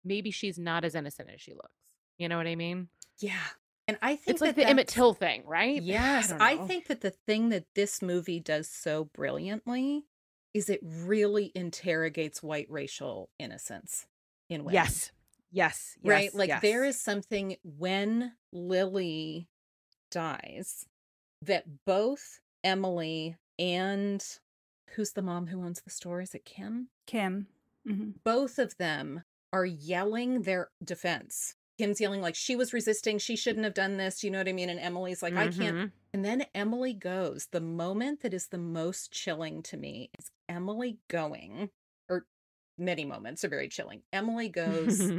maybe 0.06 0.32
she's 0.32 0.58
not 0.58 0.86
as 0.86 0.96
innocent 0.96 1.30
as 1.34 1.42
she 1.42 1.54
looks 1.54 1.98
you 2.18 2.30
know 2.30 2.38
what 2.38 2.48
i 2.48 2.56
mean 2.56 2.88
Yeah. 3.20 3.36
And 3.88 3.98
I 4.02 4.16
think 4.16 4.30
it's 4.30 4.42
like 4.42 4.56
the 4.56 4.66
emmett 4.66 4.88
till 4.88 5.14
thing 5.14 5.44
right 5.46 5.82
Yes, 5.82 6.30
don't 6.30 6.42
I, 6.42 6.56
think 6.66 6.88
that 6.88 7.02
the 7.02 7.12
thing 7.12 7.50
that 7.50 7.66
this 7.76 8.02
movie 8.02 8.40
does 8.40 8.68
so 8.70 9.04
brilliantly 9.14 10.06
is 10.54 10.70
it 10.70 10.80
really 10.82 11.52
interrogates 11.54 12.42
white 12.42 12.68
racial 12.70 13.30
innocence 13.38 14.08
in 14.50 14.62
women. 14.64 14.74
yes 14.76 15.12
yes 15.52 15.96
right? 16.04 16.34
Like 16.36 16.62
there 16.62 16.86
yes. 16.86 16.96
is 16.96 17.02
something 17.02 17.56
when 17.64 18.34
Lily 18.52 19.48
dies 20.12 20.86
that 21.42 21.66
both 21.86 22.40
Emily 22.64 23.38
and 23.60 24.24
who's 24.96 25.12
the 25.12 25.22
mom 25.22 25.48
who 25.48 25.64
owns 25.64 25.82
the 25.82 25.90
store? 25.90 26.22
Is 26.22 26.34
it 26.36 26.46
Kim? 26.46 26.90
kim 27.06 27.48
Mhm. 27.88 28.16
Both 28.24 28.58
of 28.58 28.76
them 28.78 29.24
are 29.54 29.66
yelling 29.66 30.42
their 30.42 30.70
defense. 30.84 31.56
Kim's 31.78 32.02
yelling 32.02 32.22
like 32.22 32.36
she 32.36 32.56
was 32.56 32.74
resisting, 32.74 33.20
she 33.20 33.36
shouldn't 33.36 33.64
have 33.66 33.74
done 33.76 33.98
this, 33.98 34.24
you 34.24 34.32
know 34.32 34.40
what 34.40 34.48
I 34.48 34.54
mean? 34.54 34.70
And 34.70 34.80
Emily's 34.80 35.22
like, 35.22 35.36
I 35.36 35.50
can't 35.50 35.78
Mhm. 35.78 35.92
and 36.14 36.26
then 36.26 36.46
Emily 36.56 36.94
goes. 36.94 37.48
The 37.52 37.62
moment 37.62 38.22
that 38.22 38.34
is 38.34 38.48
the 38.48 38.58
most 38.58 39.12
chilling 39.12 39.62
to 39.64 39.78
me 39.78 40.10
is 40.18 40.32
Emily 40.50 40.98
going, 41.10 41.70
many 42.78 43.06
moments 43.06 43.44
are 43.44 43.50
very 43.50 43.68
chilling. 43.70 44.04
Emily 44.14 44.50
goes 44.50 45.12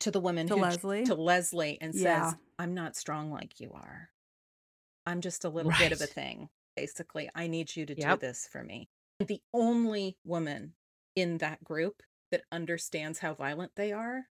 to 0.00 0.10
the 0.10 0.20
woman 0.20 0.46
To 0.48 0.54
who, 0.54 0.60
Leslie? 0.60 1.04
to 1.04 1.14
Leslie 1.14 1.78
and 1.80 1.94
Yeah. 1.94 2.30
says, 2.30 2.36
"I'm 2.58 2.74
not 2.74 2.96
strong 2.96 3.30
like 3.30 3.60
you 3.60 3.72
are. 3.72 4.10
I'm 5.06 5.20
just 5.20 5.44
a 5.44 5.48
little 5.50 5.72
bit 5.78 5.92
of 5.92 6.00
a 6.00 6.06
thing. 6.06 6.48
Basically, 6.76 7.30
I 7.34 7.46
need 7.46 7.74
you 7.76 7.86
to 7.86 7.94
Yep. 7.94 8.20
do 8.20 8.26
this 8.26 8.48
for 8.50 8.62
me." 8.62 8.88
And 9.20 9.28
the 9.28 9.42
only 9.52 10.18
woman 10.24 10.74
in 11.14 11.38
that 11.38 11.62
group 11.62 12.02
that 12.30 12.44
understands 12.50 13.20
how 13.20 13.34
violent 13.34 13.72
they 13.76 13.92
are 13.92 14.24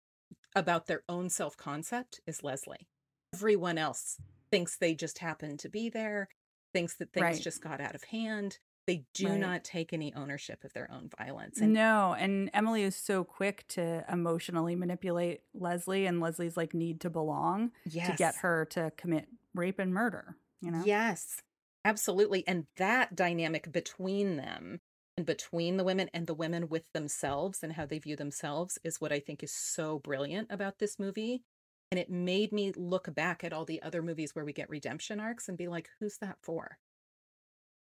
about 0.56 0.86
their 0.86 1.04
own 1.08 1.28
self-concept 1.30 2.20
is 2.26 2.42
Leslie. 2.42 2.88
Everyone 3.34 3.78
else 3.78 4.18
thinks 4.50 4.76
they 4.76 4.94
just 4.94 5.18
happened 5.18 5.60
to 5.60 5.68
be 5.68 5.88
there, 5.88 6.28
thinks 6.72 6.96
that 6.96 7.12
things 7.12 7.24
Right. 7.24 7.40
just 7.40 7.62
got 7.62 7.80
out 7.80 7.94
of 7.94 8.04
hand. 8.04 8.58
They 8.86 9.04
do 9.14 9.28
Right. 9.28 9.40
not 9.40 9.64
take 9.64 9.92
any 9.92 10.12
ownership 10.14 10.64
of 10.64 10.72
their 10.72 10.90
own 10.90 11.08
violence. 11.16 11.60
And 11.60 11.72
no, 11.72 12.14
and 12.18 12.50
Emily 12.52 12.82
is 12.82 12.96
so 12.96 13.22
quick 13.24 13.64
to 13.68 14.04
emotionally 14.12 14.74
manipulate 14.74 15.42
Leslie, 15.54 16.06
and 16.06 16.20
Leslie's 16.20 16.56
like 16.56 16.74
need 16.74 17.00
to 17.02 17.10
belong 17.10 17.72
to 18.06 18.12
get 18.16 18.36
her 18.36 18.64
to 18.66 18.92
commit 18.96 19.28
rape 19.54 19.78
and 19.78 19.92
murder. 19.94 20.36
You 20.60 20.70
know, 20.72 20.82
Yes, 20.84 21.42
absolutely. 21.84 22.46
And 22.46 22.66
that 22.76 23.14
dynamic 23.16 23.70
between 23.72 24.36
them 24.36 24.80
and 25.16 25.26
between 25.26 25.76
the 25.76 25.84
women 25.84 26.08
and 26.14 26.26
the 26.26 26.34
women 26.34 26.68
with 26.68 26.90
themselves 26.92 27.62
and 27.62 27.74
how 27.74 27.86
they 27.86 27.98
view 27.98 28.16
themselves 28.16 28.78
is 28.82 29.00
what 29.00 29.12
I 29.12 29.20
think 29.20 29.42
is 29.42 29.52
so 29.52 29.98
brilliant 29.98 30.50
about 30.50 30.78
this 30.78 30.98
movie. 30.98 31.42
And 31.90 31.98
it 31.98 32.10
made 32.10 32.52
me 32.52 32.72
look 32.74 33.14
back 33.14 33.44
at 33.44 33.52
all 33.52 33.64
the 33.66 33.82
other 33.82 34.02
movies 34.02 34.34
where 34.34 34.44
we 34.44 34.52
get 34.54 34.70
redemption 34.70 35.20
arcs 35.20 35.48
and 35.48 35.58
be 35.58 35.68
like, 35.68 35.90
who's 36.00 36.16
that 36.18 36.38
for? 36.42 36.78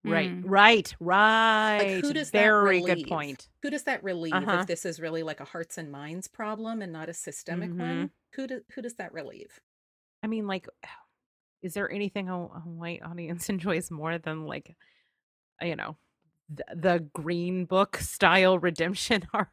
Right, 0.04 0.30
Mm. 0.32 0.44
right, 0.46 0.96
right. 1.00 2.00
who 2.02 2.14
does 2.14 2.32
that 2.32 2.40
Very 2.40 2.80
good 2.80 2.90
relieve? 2.90 3.08
point. 3.08 3.50
Who 3.62 3.70
does 3.70 3.84
that 3.84 4.04
relieve 4.04 4.34
Uh-huh. 4.36 4.60
if 4.62 4.68
this 4.68 4.86
is 4.86 5.00
really 5.00 5.24
like 5.24 5.40
a 5.42 5.46
hearts 5.46 5.78
and 5.78 5.92
minds 5.92 6.28
problem 6.28 6.82
and 6.82 6.94
not 6.94 7.10
a 7.10 7.14
systemic 7.14 7.72
Mm-hmm. 7.72 7.80
one? 8.02 8.12
Who 8.36 8.48
do, 8.48 8.62
who 8.74 8.82
does 8.82 8.96
that 8.96 9.12
relieve? 9.14 9.60
I 10.24 10.28
mean, 10.28 10.48
like, 10.48 10.68
is 11.62 11.74
there 11.74 11.92
anything 11.92 12.30
a, 12.30 12.36
a 12.38 12.62
white 12.64 13.02
audience 13.04 13.50
enjoys 13.50 13.92
more 13.92 14.18
than 14.18 14.46
like, 14.46 14.76
you 15.62 15.76
know, 15.76 15.98
the, 16.50 16.64
the 16.76 17.00
Green 17.14 17.66
Book 17.66 17.98
style 17.98 18.58
redemption 18.60 19.28
arc? 19.34 19.50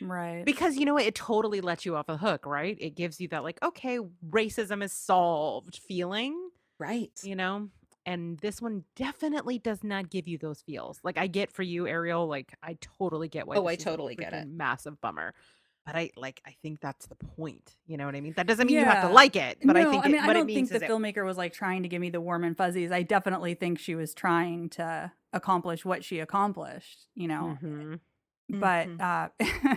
right. 0.00 0.44
Because 0.44 0.76
you 0.76 0.84
know 0.84 0.94
what, 0.94 1.04
it 1.06 1.14
totally 1.16 1.60
lets 1.60 1.84
you 1.84 1.96
off 1.96 2.06
the 2.06 2.16
hook, 2.18 2.46
right? 2.46 2.76
It 2.80 2.94
gives 2.94 3.20
you 3.20 3.26
that 3.28 3.42
like, 3.42 3.58
okay, 3.64 3.98
racism 4.30 4.84
is 4.84 4.92
solved 4.92 5.80
feeling. 5.88 6.50
Right. 6.78 7.10
You 7.24 7.34
know, 7.34 7.70
and 8.06 8.38
this 8.38 8.62
one 8.62 8.84
definitely 8.94 9.58
does 9.58 9.84
not 9.84 10.08
give 10.08 10.26
you 10.26 10.38
those 10.38 10.62
feels. 10.62 11.00
Like 11.04 11.18
I 11.18 11.26
get 11.26 11.52
for 11.52 11.62
you, 11.62 11.86
Ariel. 11.86 12.26
Like 12.26 12.54
I 12.62 12.78
totally 12.80 13.28
get 13.28 13.46
why. 13.46 13.56
Oh, 13.56 13.66
I 13.66 13.76
totally 13.76 14.14
get 14.14 14.32
it. 14.32 14.48
Massive 14.48 15.00
bummer. 15.00 15.34
But 15.84 15.94
I 15.94 16.10
like. 16.16 16.40
I 16.44 16.56
think 16.62 16.80
that's 16.80 17.06
the 17.06 17.14
point. 17.14 17.76
You 17.86 17.96
know 17.96 18.06
what 18.06 18.16
I 18.16 18.20
mean? 18.20 18.32
That 18.36 18.46
doesn't 18.48 18.66
mean 18.66 18.76
you 18.78 18.84
have 18.84 19.06
to 19.06 19.12
like 19.12 19.36
it. 19.36 19.58
But 19.62 19.74
no, 19.74 19.80
I 19.88 19.90
think. 19.92 20.04
I 20.04 20.08
mean, 20.08 20.16
it, 20.16 20.24
I 20.24 20.32
don't 20.32 20.46
think 20.46 20.68
the 20.70 20.76
is 20.76 20.82
it- 20.82 20.88
filmmaker 20.90 21.24
was 21.24 21.36
like 21.36 21.52
trying 21.52 21.82
to 21.84 21.88
give 21.88 22.00
me 22.00 22.10
the 22.10 22.20
warm 22.20 22.42
and 22.42 22.56
fuzzies. 22.56 22.90
I 22.90 23.02
definitely 23.02 23.54
think 23.54 23.78
she 23.78 23.94
was 23.94 24.12
trying 24.14 24.68
to 24.70 25.12
accomplish 25.32 25.84
what 25.84 26.02
she 26.04 26.18
accomplished, 26.18 27.06
you 27.14 27.28
know. 27.28 27.56
Mhm. 27.62 28.00
But 28.48 28.88
Mhm. 28.88 29.00
uh 29.00 29.76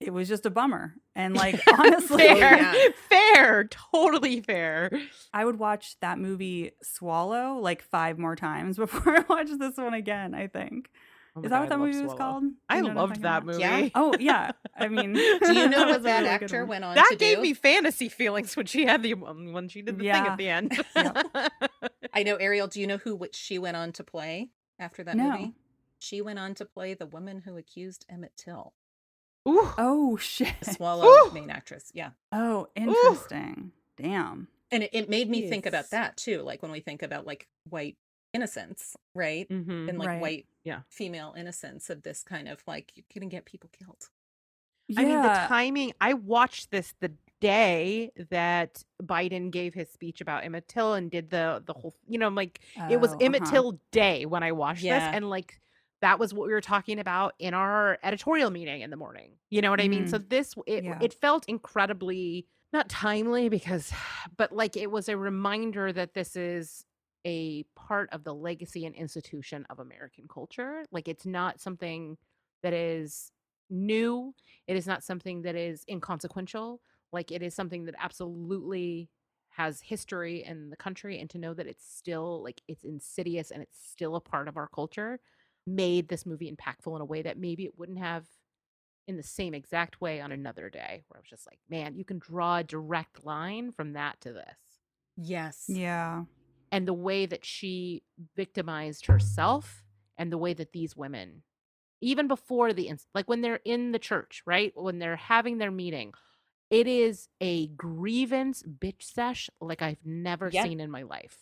it 0.00 0.12
was 0.12 0.28
just 0.28 0.46
a 0.46 0.50
bummer. 0.50 0.94
And 1.14 1.36
like 1.36 1.60
honestly, 1.78 2.28
Oh, 2.28 2.34
fair, 2.36 2.56
yeah. 2.56 2.74
fair, 3.08 3.64
totally 3.92 4.40
fair. 4.40 4.90
I 5.32 5.44
would 5.44 5.58
watch 5.58 5.96
that 6.00 6.18
movie 6.18 6.72
Swallow 6.82 7.58
like 7.60 7.82
five 7.82 8.18
more 8.18 8.36
times 8.36 8.76
before 8.78 9.18
I 9.18 9.24
watch 9.28 9.48
this 9.58 9.76
one 9.76 9.94
again, 9.94 10.34
I 10.34 10.46
think. 10.46 10.88
Oh 11.36 11.42
Is 11.42 11.50
that 11.50 11.56
God, 11.56 11.60
what 11.60 11.68
that 11.68 11.74
I 11.74 11.78
love 11.78 11.88
movie 11.88 12.02
was 12.02 12.14
called? 12.14 12.44
I 12.68 12.78
you 12.78 12.88
I'm 12.88 12.94
loved 12.96 13.22
that 13.22 13.42
about? 13.42 13.46
movie. 13.46 13.60
Yeah. 13.60 13.88
Oh 13.94 14.14
yeah. 14.18 14.50
I 14.76 14.88
mean 14.88 15.12
Do 15.14 15.52
you 15.54 15.68
know 15.68 15.86
what 15.86 16.02
that 16.02 16.24
actor 16.26 16.64
went 16.64 16.84
on 16.84 16.96
that 16.96 17.06
to 17.10 17.16
gave 17.16 17.36
do? 17.36 17.42
me 17.42 17.54
fantasy 17.54 18.08
feelings 18.08 18.56
when 18.56 18.66
she 18.66 18.84
had 18.84 19.02
the 19.04 19.12
um, 19.14 19.52
when 19.52 19.68
she 19.68 19.82
did 19.82 19.96
the 19.98 20.02
thing 20.04 20.26
at 20.26 20.36
the 20.38 20.48
end. 20.48 20.72
I 22.12 22.22
know 22.24 22.36
Ariel. 22.36 22.66
Do 22.66 22.80
you 22.80 22.86
know 22.86 22.96
who 22.98 23.14
which 23.14 23.36
she 23.36 23.58
went 23.58 23.76
on 23.76 23.92
to 23.92 24.04
play 24.04 24.50
after 24.78 25.04
that 25.04 25.16
No. 25.16 25.30
movie? 25.30 25.54
She 26.00 26.20
went 26.20 26.38
on 26.38 26.54
to 26.54 26.64
play 26.64 26.94
the 26.94 27.06
woman 27.06 27.42
who 27.44 27.56
accused 27.56 28.06
Emmett 28.08 28.32
Till, 28.36 28.72
Ooh. 29.48 29.68
Oh 29.78 30.16
shit. 30.18 30.54
the 30.60 30.72
Swallow 30.74 31.06
Ooh. 31.06 31.30
main 31.34 31.50
actress. 31.50 31.90
Yeah, 31.94 32.10
Oh, 32.32 32.68
interesting. 32.76 33.72
Damn. 33.96 34.48
and 34.70 34.82
it, 34.84 34.90
it 34.92 35.08
made 35.10 35.28
me 35.28 35.48
think 35.48 35.66
about 35.66 35.90
that 35.90 36.16
too. 36.16 36.42
Like 36.42 36.62
when 36.62 36.70
we 36.72 36.80
think 36.80 37.02
about 37.02 37.26
like 37.26 37.48
white 37.68 37.96
innocence, 38.32 38.96
right? 39.14 39.48
Mhm. 39.48 39.88
And 39.88 39.98
like 39.98 40.08
Right. 40.08 40.20
white 40.20 40.46
Yeah. 40.64 40.80
female 40.88 41.34
innocence 41.36 41.90
of 41.90 42.02
this 42.02 42.22
kind 42.22 42.48
of 42.48 42.62
like 42.66 42.92
you're 42.94 43.04
gonna 43.14 43.30
get 43.30 43.44
people 43.44 43.70
killed. 43.72 44.08
I 44.96 45.04
mean, 45.04 45.22
the 45.22 45.28
timing. 45.48 45.92
I 46.00 46.14
watched 46.14 46.70
this 46.72 46.94
the 47.00 47.12
day 47.40 48.10
that 48.30 48.84
Biden 49.02 49.50
gave 49.50 49.72
his 49.72 49.88
speech 49.90 50.20
about 50.20 50.44
Emmett 50.44 50.66
Till 50.68 50.94
and 50.94 51.10
did 51.10 51.30
the 51.30 51.62
the 51.64 51.72
whole. 51.72 51.94
You 52.08 52.18
know, 52.18 52.26
I'm 52.26 52.34
like 52.34 52.60
it 52.90 53.00
was 53.00 53.12
Oh, 53.14 53.18
Emmett 53.20 53.42
uh-huh. 53.42 53.50
Till 53.52 53.80
Day 53.92 54.26
when 54.26 54.42
I 54.42 54.52
watched 54.52 54.82
Yeah. 54.82 54.98
this, 55.10 55.16
and 55.16 55.30
like 55.30 55.60
that 56.00 56.18
was 56.18 56.32
what 56.32 56.46
we 56.46 56.52
were 56.52 56.60
talking 56.60 56.98
about 56.98 57.34
in 57.38 57.54
our 57.54 57.98
editorial 58.02 58.50
meeting 58.50 58.80
in 58.80 58.90
the 58.90 58.96
morning. 58.96 59.32
You 59.50 59.60
know 59.60 59.70
what 59.70 59.80
I 59.80 59.88
mean? 59.88 60.08
So 60.08 60.18
mm. 60.18 60.28
this 60.28 60.54
it 60.66 60.84
Yeah. 60.84 60.98
it 61.00 61.14
felt 61.14 61.48
incredibly 61.48 62.46
not 62.72 62.88
timely 62.88 63.48
because, 63.48 63.92
but 64.36 64.52
like 64.52 64.76
it 64.76 64.90
was 64.90 65.08
a 65.08 65.16
reminder 65.16 65.92
that 65.92 66.14
this 66.14 66.36
is 66.36 66.84
a 67.26 67.64
part 67.76 68.08
of 68.12 68.24
the 68.24 68.34
legacy 68.34 68.86
and 68.86 68.94
institution 68.94 69.66
of 69.68 69.78
American 69.78 70.26
culture. 70.32 70.84
Like 70.90 71.08
it's 71.08 71.26
not 71.26 71.60
something 71.60 72.16
that 72.62 72.72
is 72.72 73.30
new. 73.68 74.34
It 74.66 74.76
is 74.76 74.86
not 74.86 75.02
something 75.02 75.42
that 75.42 75.54
is 75.54 75.84
inconsequential. 75.88 76.80
Like 77.12 77.30
it 77.30 77.42
is 77.42 77.54
something 77.54 77.84
that 77.84 77.94
absolutely 77.98 79.10
has 79.50 79.80
history 79.80 80.44
in 80.44 80.70
the 80.70 80.76
country 80.76 81.20
and 81.20 81.28
to 81.28 81.38
know 81.38 81.52
that 81.52 81.66
it's 81.66 81.84
still 81.84 82.42
like 82.42 82.62
it's 82.68 82.84
insidious 82.84 83.50
and 83.50 83.62
it's 83.62 83.76
still 83.90 84.16
a 84.16 84.20
part 84.20 84.48
of 84.48 84.56
our 84.56 84.68
culture 84.68 85.18
made 85.66 86.08
this 86.08 86.26
movie 86.26 86.50
impactful 86.50 86.94
in 86.94 87.00
a 87.00 87.04
way 87.04 87.22
that 87.22 87.38
maybe 87.38 87.64
it 87.64 87.78
wouldn't 87.78 87.98
have 87.98 88.26
in 89.06 89.16
the 89.16 89.22
same 89.22 89.54
exact 89.54 90.00
way 90.00 90.20
on 90.20 90.30
another 90.32 90.70
day 90.70 91.02
where 91.08 91.18
I 91.18 91.20
was 91.20 91.28
just 91.28 91.46
like, 91.46 91.58
man, 91.68 91.96
you 91.96 92.04
can 92.04 92.18
draw 92.18 92.58
a 92.58 92.64
direct 92.64 93.24
line 93.24 93.72
from 93.72 93.94
that 93.94 94.20
to 94.22 94.32
this 94.32 94.58
Yes. 95.16 95.64
Yeah. 95.68 96.24
and 96.72 96.86
the 96.86 96.94
way 96.94 97.26
that 97.26 97.44
she 97.44 98.02
victimized 98.36 99.06
herself 99.06 99.82
and 100.16 100.30
the 100.32 100.38
way 100.38 100.52
that 100.54 100.72
these 100.72 100.96
women 100.96 101.42
even 102.02 102.28
before 102.28 102.72
the 102.72 102.88
ins- 102.88 103.06
like 103.14 103.28
when 103.28 103.42
they're 103.42 103.60
in 103.64 103.92
the 103.92 103.98
church 103.98 104.42
right 104.46 104.72
when 104.74 104.98
they're 104.98 105.16
having 105.16 105.58
their 105.58 105.70
meeting 105.70 106.12
it 106.70 106.86
is 106.86 107.28
a 107.40 107.66
grievance 107.68 108.62
bitch 108.62 109.02
sesh 109.02 109.50
like 109.60 109.82
i've 109.82 110.04
never 110.04 110.48
Yeah. 110.52 110.62
seen 110.62 110.80
in 110.80 110.90
my 110.90 111.02
life 111.02 111.36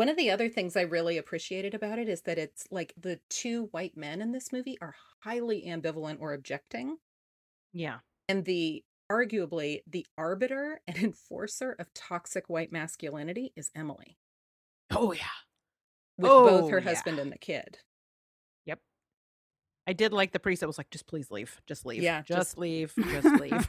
One 0.00 0.08
of 0.08 0.16
the 0.16 0.30
other 0.30 0.48
things 0.48 0.78
I 0.78 0.80
really 0.80 1.18
appreciated 1.18 1.74
about 1.74 1.98
it 1.98 2.08
is 2.08 2.22
that 2.22 2.38
it's 2.38 2.66
like 2.70 2.94
the 2.98 3.20
two 3.28 3.64
white 3.72 3.98
men 3.98 4.22
in 4.22 4.32
this 4.32 4.50
movie 4.50 4.78
are 4.80 4.94
highly 5.24 5.64
ambivalent 5.66 6.16
or 6.20 6.32
objecting. 6.32 6.96
yeah 7.74 7.98
And 8.26 8.46
the 8.46 8.82
arguably 9.12 9.82
the 9.86 10.06
arbiter 10.16 10.80
and 10.88 10.96
enforcer 10.96 11.76
of 11.78 11.92
toxic 11.92 12.48
white 12.48 12.72
masculinity 12.72 13.52
is 13.54 13.70
Emily, 13.74 14.16
oh 14.90 15.12
yeah 15.12 15.36
with 16.16 16.30
Oh, 16.30 16.46
both 16.48 16.70
her 16.70 16.78
yeah. 16.78 16.84
husband 16.84 17.18
and 17.18 17.30
the 17.30 17.36
kid. 17.38 17.80
yep 18.64 18.80
i 19.86 19.92
did 19.92 20.14
like 20.14 20.32
the 20.32 20.38
priest 20.40 20.60
that 20.60 20.66
was 20.66 20.78
like 20.78 20.88
just 20.90 21.06
please 21.06 21.30
leave 21.30 21.60
just 21.66 21.84
leave 21.84 22.02
Yeah, 22.02 22.22
just, 22.22 22.38
just- 22.38 22.58
leave 22.58 22.94
just 22.96 23.26
leave 23.42 23.68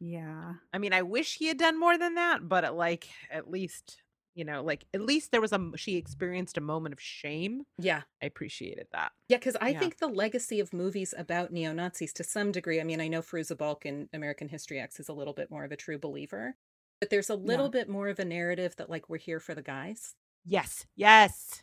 Yeah. 0.00 0.54
i 0.72 0.78
mean 0.78 0.92
i 0.92 1.02
wish 1.02 1.36
he 1.36 1.46
had 1.46 1.56
done 1.58 1.78
more 1.78 1.96
than 1.96 2.16
that 2.16 2.48
but 2.48 2.64
at 2.64 2.74
like 2.74 3.06
at 3.30 3.48
least 3.48 4.01
you 4.34 4.44
know 4.44 4.62
like 4.62 4.84
at 4.94 5.00
least 5.02 5.30
there 5.30 5.40
was 5.40 5.52
a 5.52 5.70
she 5.76 5.96
experienced 5.96 6.56
a 6.56 6.60
moment 6.60 6.92
of 6.92 7.00
shame 7.00 7.62
Yeah. 7.78 8.02
i 8.22 8.26
appreciated 8.26 8.86
that 8.92 9.12
Yeah, 9.28 9.36
because 9.38 9.56
I 9.60 9.70
Yeah. 9.70 9.78
think 9.80 9.98
the 9.98 10.08
legacy 10.08 10.60
of 10.60 10.72
movies 10.72 11.14
about 11.16 11.52
neo 11.52 11.72
Nazis 11.72 12.12
to 12.14 12.24
some 12.24 12.52
degree, 12.52 12.80
I 12.80 12.84
mean, 12.84 13.00
I 13.00 13.08
know 13.08 13.22
Fairuza 13.22 13.56
Balk 13.56 13.84
in 13.86 14.08
American 14.12 14.48
History 14.48 14.78
X 14.80 15.00
is 15.00 15.08
a 15.08 15.12
little 15.14 15.34
bit 15.34 15.50
more 15.50 15.64
of 15.64 15.72
a 15.72 15.76
true 15.76 15.98
believer, 15.98 16.56
but 17.00 17.10
there's 17.10 17.30
a 17.30 17.34
little 17.34 17.68
bit 17.68 17.88
more 17.88 18.08
of 18.08 18.18
a 18.18 18.24
narrative 18.24 18.76
that, 18.76 18.88
like, 18.90 19.08
we're 19.08 19.18
here 19.18 19.40
for 19.40 19.54
the 19.54 19.62
guys. 19.62 20.14
Yes. 20.44 20.86
Yes. 20.96 21.62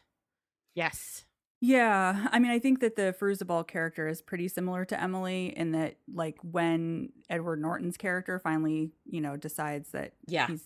Yes. 0.76 1.26
Yeah, 1.62 2.28
I 2.32 2.40
mean, 2.40 2.52
I 2.52 2.60
think 2.60 2.80
that 2.80 2.96
the 2.96 3.14
Fairuza 3.20 3.46
Balk 3.46 3.68
character 3.70 4.08
is 4.08 4.22
pretty 4.22 4.48
similar 4.48 4.86
to 4.86 5.02
Emily 5.02 5.48
in 5.58 5.72
that, 5.74 5.96
like, 6.14 6.38
when 6.42 7.10
Edward 7.30 7.62
Norton's 7.62 7.98
character 7.98 8.40
finally, 8.40 8.92
you 9.06 9.20
know, 9.22 9.36
decides 9.36 9.92
that 9.92 10.14
Yeah. 10.26 10.48
he 10.48 10.60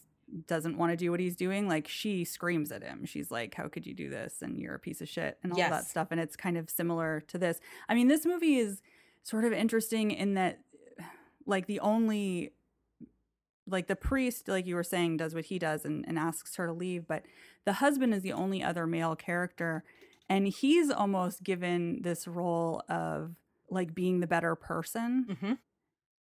doesn't 0.48 0.78
want 0.78 0.92
to 0.92 0.98
do 0.98 1.12
what 1.12 1.20
he's 1.20 1.36
doing, 1.36 1.68
like, 1.68 1.88
she 1.88 2.26
screams 2.26 2.72
at 2.72 2.84
him. 2.84 3.06
She's 3.06 3.32
like, 3.32 3.54
"How 3.56 3.68
could 3.68 3.86
you 3.86 3.94
do 3.94 4.10
this?" 4.10 4.42
And 4.42 4.60
you're 4.60 4.76
a 4.76 4.80
piece 4.80 5.02
of 5.02 5.10
shit, 5.10 5.38
and 5.44 5.52
all 5.52 5.58
that 5.58 5.86
stuff. 5.86 6.08
And 6.12 6.20
it's 6.20 6.36
kind 6.36 6.58
of 6.58 6.70
similar 6.70 7.24
to 7.28 7.38
this. 7.38 7.60
I 7.88 7.96
mean, 7.96 8.08
this 8.08 8.26
movie 8.26 8.58
is 8.58 8.82
sort 9.24 9.46
of 9.46 9.54
interesting 9.54 10.12
in 10.12 10.34
that, 10.34 10.60
like, 11.46 11.68
the 11.68 11.80
only 11.80 12.54
like 13.68 13.88
the 13.88 13.96
priest, 13.96 14.48
like 14.48 14.68
you 14.68 14.76
were 14.76 14.84
saying, 14.84 15.18
does 15.18 15.34
what 15.34 15.46
he 15.46 15.58
does 15.58 15.86
and, 15.86 16.04
and 16.08 16.20
asks 16.20 16.56
her 16.58 16.68
to 16.68 16.74
leave, 16.74 17.08
but 17.08 17.24
the 17.66 17.74
husband 17.74 18.14
is 18.14 18.22
the 18.22 18.34
only 18.34 18.62
other 18.62 18.86
male 18.86 19.16
character 19.16 19.84
and 20.30 20.48
he's 20.48 20.90
almost 20.90 21.44
given 21.44 22.02
this 22.02 22.28
role 22.28 22.82
of 22.90 23.36
like 23.70 23.94
being 23.94 24.20
the 24.20 24.28
better 24.28 24.56
person 24.56 25.26
Mm-hmm. 25.30 25.54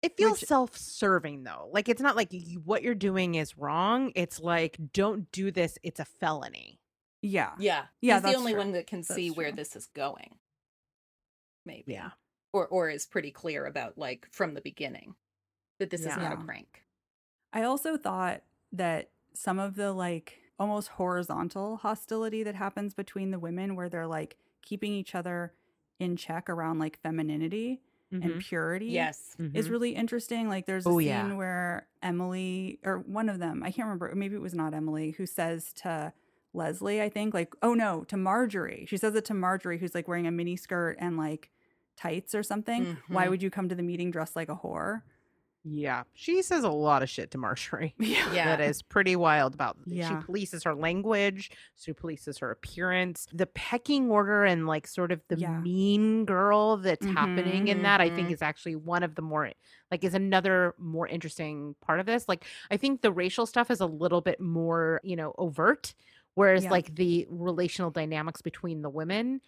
It 0.03 0.17
feels 0.17 0.41
Which- 0.41 0.49
self-serving 0.49 1.43
though. 1.45 1.69
Like 1.73 1.89
it's 1.89 2.01
not 2.03 2.15
like 2.17 2.29
you, 2.33 2.61
what 2.61 2.83
you're 2.83 2.95
doing 2.95 3.35
is 3.35 3.59
wrong. 3.59 4.13
It's 4.15 4.39
like 4.41 4.77
don't 4.93 5.31
do 5.33 5.51
this. 5.51 5.77
It's 5.83 5.99
a 6.01 6.05
felony. 6.05 6.79
yeah 7.23 7.53
Yeah. 7.59 7.87
Yeah, 8.01 8.21
He's 8.21 8.31
the 8.33 8.39
only 8.39 8.53
true. 8.53 8.61
one 8.61 8.73
that 8.73 8.87
can 8.87 9.03
see 9.03 9.29
That's 9.29 9.37
where 9.37 9.53
this 9.53 9.75
is 9.77 9.87
going. 9.87 10.37
Maybe. 11.67 11.93
Yeah. 11.93 12.11
Or 12.53 12.67
or 12.69 12.89
is 12.89 13.07
pretty 13.07 13.31
clear 13.31 13.67
about 13.67 13.99
like 13.99 14.27
from 14.31 14.55
the 14.55 14.61
beginning 14.61 15.15
that 15.79 15.91
this 15.91 16.01
is 16.01 16.17
not 16.17 16.33
a 16.33 16.37
prank. 16.37 16.83
i 17.53 17.63
also 17.63 17.97
thought 17.97 18.43
that 18.73 19.11
some 19.35 19.59
of 19.61 19.77
the 19.77 19.93
like 19.93 20.39
almost 20.59 20.89
horizontal 20.89 21.77
hostility 21.77 22.43
that 22.43 22.55
happens 22.57 22.95
between 22.95 23.31
the 23.31 23.39
women 23.39 23.77
where 23.77 23.89
they're 23.89 24.07
like 24.09 24.37
keeping 24.63 24.93
each 24.93 25.15
other 25.15 25.53
in 26.01 26.17
check 26.17 26.49
around 26.51 26.79
like 26.81 26.99
femininity 27.01 27.81
and 28.11 28.41
purity 28.41 28.87
Yes. 28.87 29.37
is 29.39 29.69
Mhm. 29.69 29.71
really 29.71 29.95
interesting. 29.95 30.49
Like 30.49 30.67
there's 30.67 30.87
a 30.87 30.89
Oh, 30.89 30.99
scene 30.99 31.07
yeah. 31.09 31.33
where 31.35 31.89
Emily 32.03 32.79
or 32.85 32.99
one 33.01 33.29
of 33.29 33.39
them, 33.39 33.63
I 33.63 33.71
can't 33.71 33.87
remember, 33.87 34.15
maybe 34.15 34.35
it 34.35 34.41
was 34.43 34.55
not 34.55 34.75
Emily, 34.75 35.11
who 35.13 35.27
says 35.27 35.73
to 35.75 36.13
Leslie, 36.55 37.03
I 37.03 37.09
think, 37.11 37.35
like, 37.35 37.55
oh 37.63 37.75
no, 37.75 38.05
to 38.05 38.17
Marjorie. 38.17 38.87
She 38.89 38.97
says 38.97 39.15
it 39.15 39.25
to 39.27 39.35
Marjorie, 39.35 39.79
who's 39.79 39.95
like 39.95 40.09
wearing 40.09 40.27
a 40.27 40.31
mini 40.31 40.57
skirt 40.57 40.97
and 40.99 41.17
like 41.19 41.51
tights 41.97 42.35
or 42.35 42.43
something. 42.43 42.97
Why 43.09 43.27
Mhm. 43.27 43.31
would 43.31 43.43
you 43.43 43.51
come 43.51 43.69
to 43.69 43.75
the 43.75 43.83
meeting 43.83 44.11
dressed 44.11 44.37
like 44.37 44.49
a 44.49 44.57
whore? 44.57 45.03
Yeah. 45.65 46.05
She 46.15 46.41
says 46.43 46.65
a 46.65 46.71
lot 46.71 47.03
of 47.03 47.11
shit 47.11 47.31
to 47.33 47.39
Marjorie. 47.39 47.95
Yeah. 47.99 48.33
Yeah. 48.33 48.57
That 48.57 48.61
is 48.61 48.81
pretty 48.83 49.17
wild 49.17 49.55
about 49.55 49.77
Yeah. 49.87 50.09
she 50.09 50.15
polices 50.27 50.65
her 50.65 50.75
language, 50.75 51.51
she 51.77 51.93
polices 51.93 52.41
her 52.41 52.51
appearance, 52.51 53.27
the 53.33 53.47
pecking 53.47 54.11
order 54.11 54.45
and 54.45 54.67
like 54.67 54.87
sort 54.87 55.13
of 55.13 55.21
the 55.29 55.37
Yeah. 55.39 55.59
mean 55.61 56.25
girl 56.25 56.77
that's 56.79 57.05
happening 57.07 57.69
in 57.69 57.83
that 57.83 58.01
I 58.01 58.09
think 58.11 58.29
Mhm. 58.29 58.33
is 58.33 58.43
actually 58.43 58.77
one 58.77 59.03
of 59.03 59.15
the 59.15 59.23
more 59.23 59.51
like 59.91 60.05
is 60.05 60.15
another 60.15 60.75
more 60.79 61.07
interesting 61.09 61.75
part 61.81 62.01
of 62.01 62.07
this. 62.07 62.29
Like 62.29 62.45
I 62.71 62.77
think 62.77 63.01
the 63.03 63.13
racial 63.13 63.47
stuff 63.47 63.71
is 63.71 63.81
a 63.81 63.87
little 63.87 64.21
bit 64.21 64.41
more, 64.41 65.01
you 65.03 65.17
know, 65.17 65.35
overt 65.39 65.95
whereas 66.35 66.65
Yeah. 66.65 66.71
like 66.71 66.95
the 66.95 67.27
relational 67.31 67.91
dynamics 67.91 68.41
between 68.43 68.83
the 68.83 68.91
women 68.91 69.41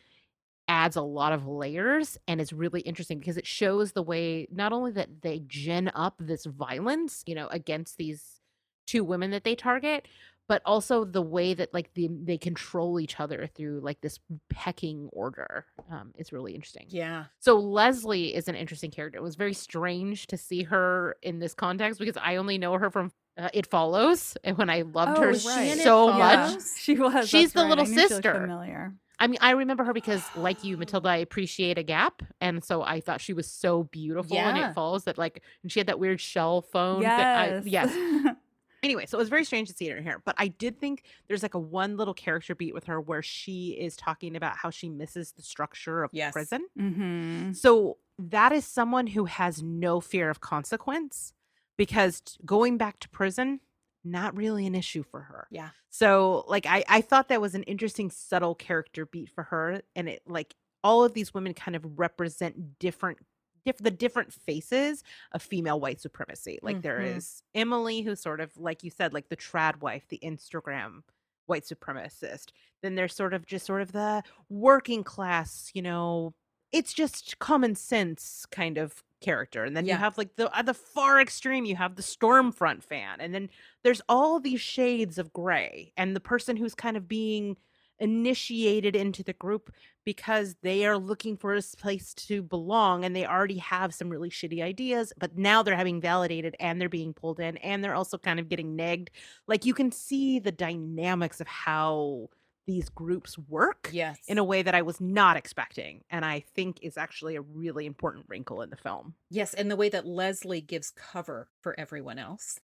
adds 0.70 0.94
a 0.94 1.02
lot 1.02 1.32
of 1.32 1.48
layers 1.48 2.16
and 2.28 2.40
is 2.40 2.52
really 2.52 2.80
interesting 2.82 3.18
because 3.18 3.36
it 3.36 3.44
shows 3.46 3.90
the 3.90 4.02
way 4.04 4.46
not 4.52 4.72
only 4.72 4.92
that 4.92 5.22
they 5.22 5.42
gin 5.48 5.90
up 5.96 6.14
this 6.20 6.44
violence, 6.44 7.24
you 7.26 7.34
know, 7.34 7.48
against 7.48 7.96
these 7.98 8.40
two 8.86 9.02
women 9.02 9.32
that 9.32 9.42
they 9.42 9.56
target, 9.56 10.06
but 10.46 10.62
also 10.64 11.04
the 11.04 11.22
way 11.22 11.54
that 11.54 11.74
like 11.74 11.92
the, 11.94 12.08
they 12.22 12.38
control 12.38 13.00
each 13.00 13.18
other 13.18 13.48
through 13.52 13.80
like 13.80 14.00
this 14.00 14.20
pecking 14.48 15.08
order 15.12 15.66
um, 15.90 16.12
is 16.16 16.32
really 16.32 16.54
interesting. 16.54 16.86
Yeah. 16.88 17.24
So 17.40 17.58
Leslie 17.58 18.32
is 18.32 18.46
an 18.46 18.54
interesting 18.54 18.92
character. 18.92 19.18
It 19.18 19.22
was 19.22 19.34
very 19.34 19.54
strange 19.54 20.28
to 20.28 20.36
see 20.36 20.62
her 20.62 21.16
in 21.20 21.40
this 21.40 21.52
context 21.52 21.98
because 21.98 22.16
I 22.16 22.36
only 22.36 22.58
know 22.58 22.78
her 22.78 22.90
from 22.90 23.10
uh, 23.36 23.48
It 23.52 23.66
Follows, 23.66 24.36
and 24.44 24.56
when 24.56 24.70
I 24.70 24.82
loved 24.82 25.18
Oh, 25.18 25.22
her 25.22 25.28
Was 25.28 25.42
she 25.42 25.50
in 25.50 25.78
It 25.78 25.82
so 25.82 26.12
much. 26.12 26.60
She 26.78 26.94
was. 26.94 27.28
She's 27.28 27.52
that's 27.52 27.54
the 27.54 27.60
right. 27.62 27.68
little 27.70 27.84
I 27.84 27.88
knew 27.88 27.94
she 27.94 28.00
looked 28.02 28.10
sister. 28.10 28.34
Familiar. 28.34 28.94
I 29.20 29.26
mean, 29.26 29.38
I 29.42 29.50
remember 29.50 29.84
her 29.84 29.92
because, 29.92 30.22
like 30.34 30.64
you, 30.64 30.76
Matilda, 30.78 31.10
I 31.10 31.16
appreciate 31.16 31.76
a 31.76 31.82
gap, 31.82 32.22
and 32.40 32.64
so 32.64 32.82
I 32.82 33.00
thought 33.00 33.20
she 33.20 33.34
was 33.34 33.46
so 33.46 33.84
beautiful 33.84 34.36
in 34.48 34.56
Yeah. 34.56 34.70
It 34.70 34.74
Follows 34.74 35.04
that 35.04 35.18
like, 35.18 35.42
and 35.62 35.70
she 35.70 35.78
had 35.78 35.86
that 35.88 35.98
weird 35.98 36.20
shell 36.20 36.62
phone. 36.62 37.02
that 37.02 37.62
Yes. 37.64 37.64
I, 37.66 37.68
yes, 37.68 38.34
Anyway, 38.82 39.04
so 39.04 39.18
it 39.18 39.20
was 39.20 39.28
very 39.28 39.44
strange 39.44 39.68
to 39.68 39.74
see 39.74 39.88
her 39.90 40.00
here, 40.00 40.22
but 40.24 40.34
I 40.38 40.48
did 40.48 40.80
think 40.80 41.02
there's 41.28 41.42
like 41.42 41.52
a 41.52 41.58
one 41.58 41.98
little 41.98 42.14
character 42.14 42.54
beat 42.54 42.72
with 42.72 42.84
her 42.84 42.98
where 42.98 43.20
she 43.20 43.76
is 43.78 43.94
talking 43.94 44.36
about 44.36 44.56
how 44.56 44.70
she 44.70 44.88
misses 44.88 45.32
the 45.32 45.42
structure 45.42 46.02
of 46.02 46.10
Yes. 46.14 46.32
prison. 46.32 46.66
mm-hmm. 46.78 47.52
So 47.52 47.98
that 48.18 48.52
is 48.52 48.64
someone 48.64 49.08
who 49.08 49.26
has 49.26 49.62
no 49.62 50.00
fear 50.00 50.30
of 50.30 50.40
consequence 50.40 51.34
because 51.76 52.22
going 52.46 52.78
back 52.78 53.00
to 53.00 53.08
prison, 53.10 53.60
not 54.04 54.36
really 54.36 54.66
an 54.66 54.74
issue 54.74 55.02
for 55.02 55.20
her. 55.22 55.46
Yeah. 55.50 55.70
So 55.90 56.44
like 56.48 56.66
I 56.66 56.84
I 56.88 57.00
thought 57.00 57.28
that 57.28 57.40
was 57.40 57.54
an 57.54 57.62
interesting 57.64 58.10
subtle 58.10 58.54
character 58.54 59.06
beat 59.06 59.30
for 59.30 59.44
her 59.44 59.82
and 59.96 60.08
it 60.08 60.22
like 60.26 60.54
all 60.82 61.04
of 61.04 61.12
these 61.14 61.34
women 61.34 61.52
kind 61.54 61.76
of 61.76 61.98
represent 61.98 62.78
different 62.78 63.18
diff- 63.66 63.76
the 63.78 63.90
different 63.90 64.32
faces 64.32 65.02
of 65.32 65.42
female 65.42 65.78
white 65.78 66.00
supremacy. 66.00 66.58
Like 66.62 66.80
there 66.82 67.00
Mhm. 67.00 67.16
is 67.16 67.42
Emily 67.54 68.02
who's 68.02 68.20
sort 68.20 68.40
of 68.40 68.56
like 68.56 68.82
you 68.82 68.90
said 68.90 69.12
like 69.12 69.28
the 69.28 69.36
trad 69.36 69.80
wife, 69.80 70.06
the 70.08 70.18
Instagram 70.22 71.02
white 71.46 71.64
supremacist. 71.64 72.52
Then 72.82 72.94
there's 72.94 73.14
sort 73.14 73.34
of 73.34 73.44
just 73.46 73.66
sort 73.66 73.82
of 73.82 73.92
the 73.92 74.22
working 74.48 75.04
class, 75.04 75.70
you 75.74 75.82
know, 75.82 76.34
it's 76.72 76.92
just 76.94 77.38
common 77.40 77.74
sense 77.74 78.46
kind 78.50 78.78
of 78.78 79.02
character. 79.20 79.64
And 79.64 79.76
then 79.76 79.86
Yeah. 79.86 79.88
you 79.88 79.96
have 79.96 80.18
like 80.18 80.36
the 80.36 80.50
at 80.56 80.66
the 80.66 80.74
far 80.74 81.20
extreme, 81.20 81.64
you 81.64 81.76
have 81.76 81.96
the 81.96 82.02
Stormfront 82.02 82.82
fan. 82.82 83.20
And 83.20 83.34
then 83.34 83.48
there's 83.84 84.02
all 84.08 84.40
these 84.40 84.60
shades 84.60 85.18
of 85.18 85.32
gray. 85.32 85.92
And 85.96 86.14
the 86.16 86.20
person 86.20 86.56
who's 86.56 86.74
kind 86.74 86.96
of 86.96 87.08
being 87.08 87.56
initiated 87.98 88.96
into 88.96 89.22
the 89.22 89.34
group 89.34 89.70
because 90.04 90.56
they 90.62 90.86
are 90.86 90.96
looking 90.96 91.36
for 91.36 91.54
a 91.54 91.60
place 91.76 92.14
to 92.14 92.42
belong 92.42 93.04
and 93.04 93.14
they 93.14 93.26
already 93.26 93.58
have 93.58 93.92
some 93.92 94.08
really 94.08 94.30
shitty 94.30 94.62
ideas, 94.62 95.12
but 95.18 95.36
now 95.36 95.62
they're 95.62 95.76
having 95.76 96.00
validated 96.00 96.56
and 96.58 96.80
they're 96.80 96.88
being 96.88 97.12
pulled 97.12 97.38
in 97.40 97.58
and 97.58 97.84
they're 97.84 97.94
also 97.94 98.16
kind 98.16 98.40
of 98.40 98.48
getting 98.48 98.74
negged. 98.76 99.08
Like 99.46 99.66
you 99.66 99.74
can 99.74 99.92
see 99.92 100.38
the 100.38 100.52
dynamics 100.52 101.40
of 101.42 101.46
how 101.46 102.30
these 102.70 102.88
groups 102.88 103.36
work 103.36 103.90
Yes. 103.92 104.18
in 104.28 104.38
a 104.38 104.44
way 104.44 104.62
that 104.62 104.74
I 104.76 104.82
was 104.82 105.00
not 105.00 105.36
expecting. 105.36 106.04
And 106.08 106.24
I 106.24 106.40
think 106.54 106.78
is 106.82 106.96
actually 106.96 107.34
a 107.34 107.40
really 107.42 107.84
important 107.84 108.26
wrinkle 108.28 108.62
in 108.62 108.70
the 108.70 108.76
film. 108.76 109.14
yes, 109.28 109.54
and 109.54 109.68
the 109.70 109.76
way 109.76 109.88
that 109.88 110.06
Leslie 110.06 110.60
gives 110.60 110.90
cover 110.90 111.48
for 111.62 111.74
everyone 111.78 112.18
else. 112.18 112.60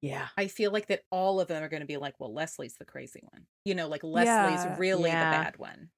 Yeah. 0.00 0.28
I 0.38 0.46
feel 0.48 0.72
like 0.72 0.86
that 0.88 1.02
all 1.10 1.38
of 1.40 1.48
them 1.48 1.62
are 1.62 1.68
going 1.68 1.82
to 1.82 1.86
be 1.86 1.96
like, 1.98 2.14
well, 2.18 2.32
Leslie's 2.32 2.76
the 2.78 2.84
crazy 2.84 3.20
one. 3.30 3.46
You 3.64 3.74
know, 3.74 3.88
like 3.88 4.02
Leslie's 4.02 4.64
Yeah. 4.64 4.76
really 4.78 5.10
Yeah. 5.10 5.30
the 5.30 5.44
bad 5.44 5.58
one. 5.58 5.90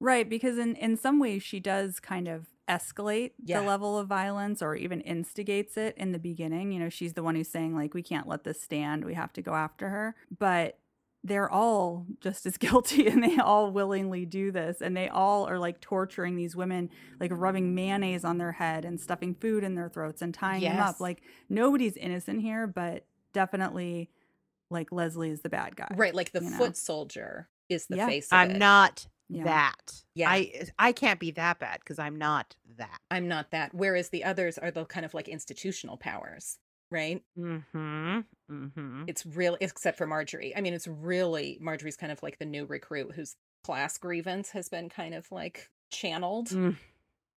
Right, 0.00 0.28
because 0.28 0.58
in 0.58 0.74
in 0.76 0.96
some 0.96 1.20
ways 1.20 1.42
she 1.42 1.60
does 1.60 2.00
kind 2.00 2.26
of 2.26 2.46
escalate 2.68 3.32
Yeah. 3.44 3.60
the 3.60 3.66
level 3.66 3.98
of 3.98 4.08
violence 4.08 4.60
or 4.62 4.74
even 4.74 5.00
instigates 5.02 5.76
it 5.76 5.96
in 5.98 6.12
the 6.12 6.18
beginning. 6.18 6.72
You 6.72 6.80
know, 6.80 6.88
she's 6.88 7.12
the 7.12 7.22
one 7.22 7.34
who's 7.36 7.48
saying 7.50 7.74
like 7.76 7.94
we 7.94 8.02
can't 8.02 8.26
let 8.26 8.44
this 8.44 8.60
stand. 8.60 9.04
We 9.04 9.14
have 9.14 9.32
to 9.34 9.42
go 9.42 9.54
after 9.54 9.90
her. 9.90 10.16
But 10.36 10.78
they're 11.26 11.50
all 11.50 12.06
just 12.20 12.44
as 12.44 12.56
guilty 12.58 13.06
and 13.06 13.24
they 13.24 13.38
all 13.38 13.70
willingly 13.72 14.26
do 14.26 14.52
this 14.52 14.82
and 14.82 14.94
they 14.96 15.08
all 15.08 15.48
are 15.48 15.58
like 15.58 15.80
torturing 15.80 16.36
these 16.36 16.54
women 16.54 16.90
like 17.18 17.30
rubbing 17.34 17.74
mayonnaise 17.74 18.24
on 18.24 18.36
their 18.38 18.52
head 18.52 18.84
and 18.84 19.00
stuffing 19.00 19.34
food 19.34 19.64
in 19.64 19.74
their 19.74 19.88
throats 19.88 20.20
and 20.22 20.34
tying 20.34 20.62
them 20.62 20.78
up 20.78 21.00
like 21.00 21.22
nobody's 21.48 21.96
innocent 21.96 22.40
here 22.42 22.66
but 22.66 23.06
definitely 23.32 24.10
like 24.70 24.92
leslie 24.92 25.30
is 25.30 25.40
the 25.42 25.48
bad 25.48 25.74
guy 25.76 25.88
Right. 25.96 26.14
Like 26.14 26.32
the 26.32 26.42
you 26.42 26.50
know? 26.50 26.56
foot 26.58 26.76
soldier 26.76 27.48
is 27.68 27.86
the 27.86 27.96
Yeah. 27.96 28.06
face 28.06 28.26
of 28.28 28.36
I'm 28.38 28.50
it. 28.52 28.58
not 28.58 29.06
Yeah. 29.28 29.44
that. 29.44 30.02
Yeah. 30.14 30.30
I 30.30 30.66
I 30.78 30.92
can't 30.92 31.18
be 31.20 31.30
that 31.32 31.58
bad 31.58 31.78
because 31.80 31.98
I'm 31.98 32.16
not 32.16 32.54
that. 32.76 32.98
I'm 33.10 33.28
not 33.28 33.50
that. 33.52 33.74
Whereas 33.74 34.10
the 34.10 34.24
others 34.24 34.58
are 34.58 34.70
the 34.70 34.84
kind 34.84 35.06
of 35.06 35.14
like 35.14 35.28
institutional 35.28 35.96
powers, 35.96 36.58
right? 36.94 37.22
Mm-hmm. 37.38 38.20
Mm-hmm. 38.50 39.04
It's 39.06 39.26
real, 39.26 39.56
except 39.60 39.98
for 39.98 40.06
Marjorie. 40.06 40.56
I 40.56 40.60
mean, 40.62 40.72
it's 40.72 40.88
really 40.88 41.58
Marjorie's 41.60 41.96
kind 41.96 42.12
of 42.12 42.22
like 42.22 42.38
the 42.38 42.46
new 42.46 42.64
recruit 42.64 43.12
whose 43.14 43.36
class 43.64 43.98
grievance 43.98 44.50
has 44.50 44.68
been 44.68 44.88
kind 44.88 45.14
of 45.14 45.30
like 45.32 45.68
channeled 45.90 46.48
Mm. 46.48 46.76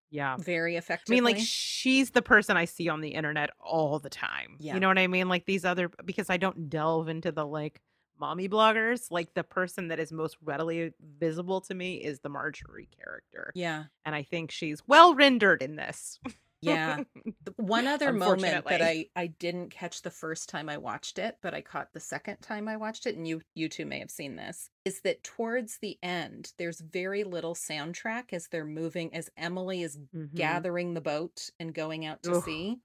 Yeah. 0.09 0.37
very 0.37 0.75
effectively. 0.77 1.15
I 1.15 1.17
mean, 1.17 1.23
like 1.25 1.39
she's 1.39 2.11
the 2.11 2.21
person 2.21 2.55
I 2.55 2.63
see 2.65 2.87
on 2.87 3.01
the 3.01 3.09
internet 3.09 3.49
all 3.59 3.99
the 3.99 4.09
time. 4.09 4.55
Yeah. 4.59 4.73
You 4.75 4.79
know 4.79 4.87
what 4.87 4.97
I 4.97 5.07
mean? 5.07 5.27
Like 5.27 5.45
these 5.45 5.65
other 5.65 5.89
because 6.05 6.29
I 6.29 6.37
don't 6.37 6.69
delve 6.69 7.09
into 7.09 7.31
the 7.33 7.45
like 7.45 7.81
mommy 8.19 8.47
bloggers. 8.49 9.11
Like 9.11 9.33
the 9.33 9.43
person 9.43 9.89
that 9.89 9.99
is 9.99 10.11
most 10.13 10.37
readily 10.41 10.93
visible 11.19 11.59
to 11.61 11.73
me 11.73 11.95
is 11.95 12.19
the 12.19 12.29
Marjorie 12.29 12.89
character, 12.97 13.51
yeah, 13.53 13.83
and 14.05 14.15
I 14.15 14.23
think 14.23 14.49
she's 14.51 14.81
well 14.87 15.13
rendered 15.13 15.61
in 15.61 15.75
this. 15.75 16.19
yeah. 16.61 17.03
One 17.57 17.87
other 17.87 18.11
moment 18.13 18.65
that 18.67 18.81
I 18.81 19.09
I 19.15 19.27
didn't 19.27 19.69
catch 19.69 20.01
the 20.01 20.11
first 20.11 20.49
time 20.49 20.69
I 20.69 20.77
watched 20.77 21.19
it, 21.19 21.37
but 21.41 21.53
I 21.53 21.61
caught 21.61 21.93
the 21.93 21.99
second 21.99 22.37
time 22.41 22.67
I 22.67 22.77
watched 22.77 23.05
it, 23.05 23.15
and 23.15 23.27
you 23.27 23.41
you 23.55 23.69
two 23.69 23.85
may 23.85 23.99
have 23.99 24.11
seen 24.11 24.35
this, 24.35 24.69
is 24.85 25.01
that 25.01 25.23
towards 25.23 25.77
the 25.79 25.97
end 26.03 26.53
there's 26.57 26.81
very 26.81 27.23
little 27.23 27.55
soundtrack 27.55 28.33
as 28.33 28.47
they're 28.47 28.65
moving 28.65 29.13
as 29.13 29.29
Emily 29.37 29.83
is 29.83 29.97
Mhm. 30.15 30.33
gathering 30.35 30.93
the 30.93 31.01
boat 31.01 31.49
and 31.59 31.73
going 31.73 32.05
out 32.05 32.23
to 32.23 32.33
Ugh. 32.33 32.43
sea 32.43 32.81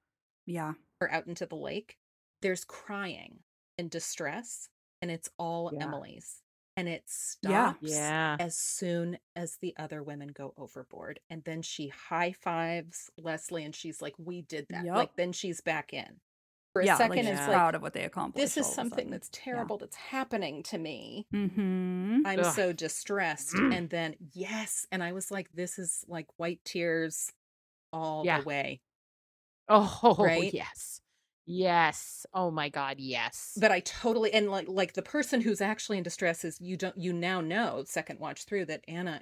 yeah 0.47 0.75
or 1.01 1.11
out 1.11 1.27
into 1.27 1.47
the 1.47 1.57
lake. 1.57 1.99
There's 2.43 2.65
crying 2.65 3.41
and 3.79 3.91
distress, 3.91 4.69
and 5.01 5.11
it's 5.11 5.31
all 5.39 5.73
Yeah. 5.73 5.85
Emily's, 5.85 6.42
and 6.77 6.89
it 6.89 7.05
Yeah. 7.43 7.73
stops 7.75 7.79
Yeah. 7.83 8.37
as 8.41 8.57
soon 8.57 9.19
as 9.37 9.57
the 9.57 9.75
other 9.79 10.03
women 10.03 10.29
go 10.29 10.55
overboard. 10.57 11.21
And 11.31 11.45
then 11.45 11.63
she 11.63 11.89
high 11.89 12.33
fives 12.33 13.11
Leslie 13.19 13.65
and 13.65 13.75
she's 13.75 14.01
like, 14.03 14.15
We 14.19 14.43
did 14.43 14.67
that. 14.71 14.85
Yup. 14.87 14.97
Like, 14.97 15.17
then 15.17 15.33
she's 15.33 15.61
back 15.61 15.93
in. 15.93 16.21
For 16.73 16.81
a 16.81 16.87
yeah 16.87 16.97
second, 16.97 17.11
like 17.11 17.19
it's 17.27 17.29
she's 17.29 17.39
like, 17.49 17.49
proud 17.49 17.75
of 17.75 17.83
what 17.83 17.93
they 17.93 18.05
accomplished 18.05 18.43
This 18.43 18.57
is 18.57 18.65
all 18.65 18.71
of 18.71 18.73
a 18.73 18.75
something 18.77 18.99
sudden. 19.01 19.11
that's 19.11 19.29
terrible 19.31 19.77
that's 19.77 19.97
happening 19.97 20.63
to 20.65 20.79
me. 20.79 21.27
mm-hmm 21.35 22.23
I'm 22.25 22.41
Ugh. 22.41 22.55
so 22.55 22.73
distressed. 22.73 23.55
Mm. 23.55 23.77
And 23.77 23.91
then, 23.91 24.17
yes. 24.33 24.87
And 24.91 25.03
I 25.03 25.13
was 25.13 25.31
like, 25.31 25.53
This 25.53 25.79
is 25.79 26.03
like 26.09 26.29
white 26.39 26.65
tears 26.65 27.31
all 27.93 28.25
Yeah. 28.25 28.41
the 28.41 28.47
way. 28.47 28.81
Oh 29.69 30.17
Right? 30.19 30.55
yes. 30.55 31.02
Yes. 31.47 32.25
Oh 32.33 32.51
my 32.51 32.69
God. 32.69 32.97
Yes. 32.99 33.57
But 33.61 33.73
I 33.73 33.81
totally 33.81 34.33
and 34.33 34.51
like 34.51 34.69
like 34.69 34.93
the 34.95 35.03
person 35.03 35.41
who's 35.41 35.61
actually 35.61 35.99
in 35.99 36.05
distress 36.05 36.45
is 36.45 36.61
you 36.61 36.77
don't 36.77 36.97
you 36.97 37.13
now 37.13 37.41
know 37.41 37.83
second 37.87 38.21
watch 38.21 38.45
through 38.45 38.67
that 38.67 38.85
Anna 38.87 39.21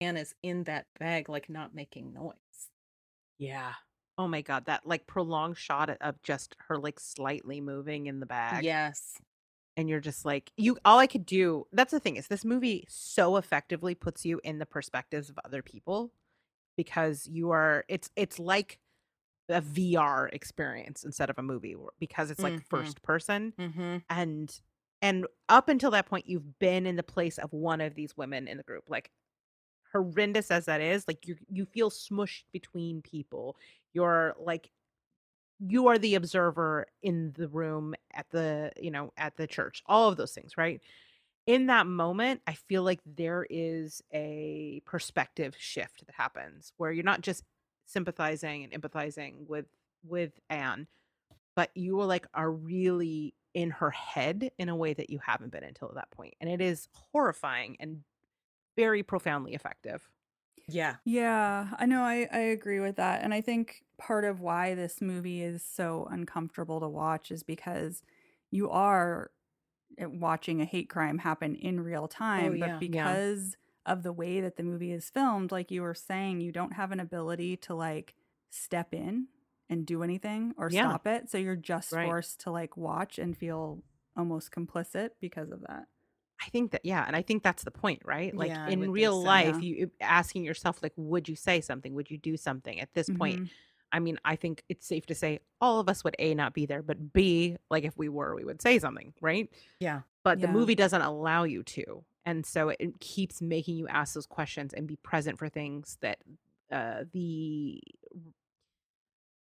Anna's 0.00 0.34
in 0.42 0.64
that 0.64 0.86
bag 0.98 1.28
like 1.28 1.48
not 1.48 1.74
making 1.74 2.12
noise. 2.12 2.34
Yeah. 3.38 3.72
Oh 4.18 4.28
my 4.28 4.42
god, 4.42 4.66
that 4.66 4.86
like 4.86 5.06
prolonged 5.06 5.56
shot 5.56 5.88
of 6.00 6.22
just 6.22 6.54
her 6.68 6.76
like 6.78 7.00
slightly 7.00 7.60
moving 7.60 8.06
in 8.06 8.20
the 8.20 8.26
bag. 8.26 8.64
Yes. 8.64 9.14
and 9.76 9.88
you're 9.88 10.00
just 10.00 10.24
like 10.26 10.52
you 10.58 10.76
all 10.84 10.98
i 10.98 11.06
could 11.06 11.24
do 11.24 11.66
that's 11.72 11.92
the 11.92 11.98
thing 12.00 12.16
is 12.16 12.28
this 12.28 12.44
movie 12.44 12.84
so 12.88 13.36
effectively 13.38 13.94
puts 13.94 14.24
you 14.24 14.38
in 14.44 14.58
the 14.58 14.66
perspectives 14.66 15.30
of 15.30 15.38
other 15.46 15.62
people 15.62 16.12
because 16.76 17.26
you 17.26 17.50
are 17.50 17.84
it's 17.88 18.10
it's 18.16 18.38
like 18.38 18.78
a 19.48 19.60
vr 19.62 20.32
experience 20.32 21.04
instead 21.04 21.30
of 21.30 21.38
a 21.38 21.42
movie 21.42 21.76
because 21.98 22.30
it's 22.30 22.42
like 22.42 22.60
Mhm. 22.60 22.66
first 22.70 23.02
person 23.02 23.54
Mm-hmm. 23.58 23.98
and 24.10 24.60
and 25.02 25.26
up 25.48 25.68
until 25.68 25.90
that 25.92 26.06
point 26.06 26.26
you've 26.28 26.58
been 26.60 26.86
in 26.86 26.96
the 26.96 27.02
place 27.02 27.38
of 27.38 27.52
one 27.52 27.80
of 27.80 27.94
these 27.94 28.16
women 28.16 28.48
in 28.48 28.56
the 28.58 28.62
group 28.64 28.84
like 28.88 29.12
horrendous 29.92 30.50
as 30.50 30.66
that 30.66 30.80
is 30.80 31.06
like 31.08 31.26
you 31.28 31.36
you 31.50 31.66
feel 31.66 31.90
smushed 31.90 32.44
between 32.52 33.02
people 33.02 33.56
you're 33.94 34.34
like 34.40 34.70
you 35.60 35.86
are 35.86 35.98
the 35.98 36.14
observer 36.14 36.86
in 37.02 37.32
the 37.32 37.48
room 37.48 37.94
at 38.14 38.28
the 38.30 38.72
you 38.80 38.90
know 38.90 39.12
at 39.16 39.36
the 39.36 39.46
church 39.46 39.82
all 39.86 40.08
of 40.08 40.16
those 40.16 40.32
things 40.32 40.56
right 40.56 40.80
in 41.46 41.66
that 41.66 41.86
moment 41.86 42.42
i 42.46 42.54
feel 42.54 42.82
like 42.84 43.00
there 43.06 43.46
is 43.50 44.02
a 44.14 44.82
perspective 44.86 45.56
shift 45.58 46.06
that 46.06 46.14
happens 46.16 46.72
where 46.78 46.92
you're 46.92 47.04
not 47.04 47.22
just 47.22 47.44
sympathizing 47.92 48.64
and 48.64 48.72
empathizing 48.72 49.46
with 49.46 49.66
with 50.06 50.40
anne 50.50 50.86
but 51.54 51.70
you 51.74 52.00
are 52.00 52.06
like 52.06 52.26
are 52.34 52.50
really 52.50 53.34
in 53.54 53.70
her 53.70 53.90
head 53.90 54.50
in 54.58 54.68
a 54.68 54.76
way 54.76 54.94
that 54.94 55.10
you 55.10 55.18
haven't 55.24 55.52
been 55.52 55.64
until 55.64 55.92
that 55.94 56.10
point 56.10 56.34
and 56.40 56.48
it 56.48 56.60
is 56.60 56.88
horrifying 57.12 57.76
and 57.78 58.00
very 58.76 59.02
profoundly 59.02 59.54
effective 59.54 60.08
Yeah. 60.68 60.96
Yeah, 61.04 61.68
I 61.78 61.86
know. 61.86 62.02
I, 62.02 62.28
I 62.32 62.38
agree 62.38 62.80
with 62.80 62.96
that. 62.96 63.22
And 63.22 63.34
I 63.34 63.40
think 63.40 63.82
part 63.98 64.24
of 64.24 64.40
why 64.40 64.74
this 64.74 65.00
movie 65.00 65.42
is 65.42 65.62
so 65.62 66.08
uncomfortable 66.10 66.80
to 66.80 66.88
watch 66.88 67.30
is 67.30 67.42
because 67.42 68.02
you 68.50 68.70
are 68.70 69.30
uh, 70.00 70.08
watching 70.08 70.60
a 70.60 70.64
hate 70.64 70.88
crime 70.88 71.18
happen 71.18 71.54
in 71.54 71.80
real 71.80 72.08
time, 72.08 72.56
yeah. 72.56 72.66
but 72.66 72.80
because 72.80 73.56
of 73.86 74.02
the 74.02 74.12
way 74.12 74.40
that 74.40 74.56
the 74.56 74.62
movie 74.62 74.92
is 74.92 75.10
filmed, 75.10 75.52
like 75.52 75.70
you 75.70 75.82
were 75.82 75.94
saying, 75.94 76.40
you 76.40 76.52
don't 76.52 76.72
have 76.74 76.92
an 76.92 77.00
ability 77.00 77.56
to 77.58 77.74
like 77.74 78.14
step 78.50 78.92
in 78.94 79.28
and 79.68 79.86
do 79.86 80.02
anything 80.02 80.54
or 80.56 80.70
Yeah. 80.70 80.88
stop 80.88 81.06
it. 81.06 81.30
So 81.30 81.38
you're 81.38 81.56
just 81.56 81.92
Right. 81.92 82.06
forced 82.06 82.40
to 82.40 82.50
like 82.50 82.76
watch 82.76 83.18
and 83.18 83.36
feel 83.36 83.82
almost 84.16 84.50
complicit 84.52 85.10
because 85.20 85.50
of 85.50 85.62
that. 85.62 85.86
I 86.40 86.46
think 86.50 86.72
that 86.72 86.84
yeah, 86.84 87.04
and 87.06 87.14
I 87.14 87.22
think 87.22 87.42
that's 87.42 87.62
the 87.64 87.70
point, 87.70 88.02
right? 88.04 88.34
Like 88.36 88.48
Yeah, 88.48 88.68
in 88.68 88.90
real 88.90 89.12
so, 89.12 89.18
life, 89.20 89.56
yeah. 89.56 89.60
you 89.62 89.90
asking 90.00 90.44
yourself 90.44 90.82
like, 90.82 90.92
would 90.96 91.28
you 91.28 91.36
say 91.36 91.60
something? 91.60 91.94
Would 91.94 92.10
you 92.10 92.18
do 92.18 92.36
something? 92.36 92.80
At 92.80 92.92
this 92.94 93.08
point, 93.08 93.40
Mhm. 93.40 93.50
I 93.92 94.00
mean, 94.00 94.18
I 94.24 94.36
think 94.36 94.64
it's 94.68 94.86
safe 94.86 95.06
to 95.06 95.14
say 95.14 95.40
all 95.60 95.78
of 95.78 95.88
us 95.88 96.02
would 96.02 96.16
a 96.18 96.34
not 96.34 96.54
be 96.54 96.66
there, 96.66 96.82
but 96.82 97.12
b 97.12 97.56
like 97.70 97.84
if 97.84 97.96
we 97.96 98.08
were, 98.08 98.34
we 98.34 98.44
would 98.44 98.60
say 98.62 98.78
something, 98.78 99.14
right? 99.20 99.48
Yeah. 99.80 100.02
But 100.24 100.40
the 100.40 100.48
movie 100.48 100.74
doesn't 100.74 101.02
allow 101.02 101.44
you 101.44 101.62
to, 101.64 102.04
and 102.24 102.46
so 102.46 102.70
it, 102.70 103.00
keeps 103.00 103.42
making 103.42 103.76
you 103.76 103.88
ask 103.88 104.14
those 104.14 104.26
questions 104.26 104.72
and 104.74 104.86
be 104.88 104.96
present 104.96 105.38
for 105.38 105.48
things 105.48 105.98
that 106.00 106.18
uh, 106.70 107.04
the 107.12 107.82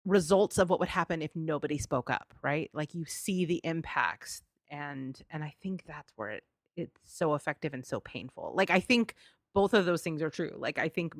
results 0.05 0.59
of 0.59 0.71
what 0.71 0.81
would 0.81 0.89
happen 0.89 1.23
if 1.23 1.35
nobody 1.37 1.79
spoke 1.79 2.11
up, 2.11 2.35
right? 2.43 2.71
Like 2.73 2.95
you 2.95 3.05
see 3.05 3.45
the 3.45 3.61
impacts, 3.65 4.43
and 4.71 5.21
and 5.31 5.43
I 5.45 5.55
think 5.63 5.85
that's 5.87 6.13
where 6.17 6.31
it 6.31 6.45
it's 6.77 7.01
so 7.05 7.35
effective 7.35 7.75
and 7.75 7.85
so 7.85 8.01
painful. 8.01 8.53
Like 8.55 8.71
I 8.71 8.81
think 8.81 9.15
both 9.55 9.75
of 9.75 9.85
those 9.85 10.03
things 10.03 10.23
are 10.23 10.31
true. 10.31 10.55
Like 10.57 10.79
I 10.79 10.89
think 10.89 11.15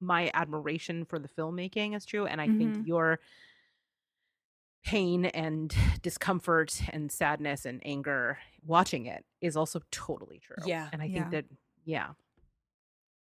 my 0.00 0.30
admiration 0.34 1.04
for 1.04 1.18
the 1.18 1.28
filmmaking 1.28 1.96
is 1.96 2.04
true, 2.04 2.26
and 2.26 2.40
I 2.40 2.48
Mhm. 2.48 2.58
think 2.58 2.78
your 2.82 3.20
pain 4.84 5.24
and 5.26 5.74
discomfort 6.02 6.80
and 6.90 7.10
sadness 7.10 7.64
and 7.64 7.80
anger 7.84 8.38
watching 8.66 9.06
it 9.06 9.24
is 9.40 9.56
also 9.56 9.80
totally 9.90 10.40
true. 10.40 10.56
Yeah. 10.66 10.88
And 10.92 11.02
I 11.02 11.06
think 11.06 11.16
Yeah. 11.24 11.30
that 11.30 11.44
yeah. 11.84 12.08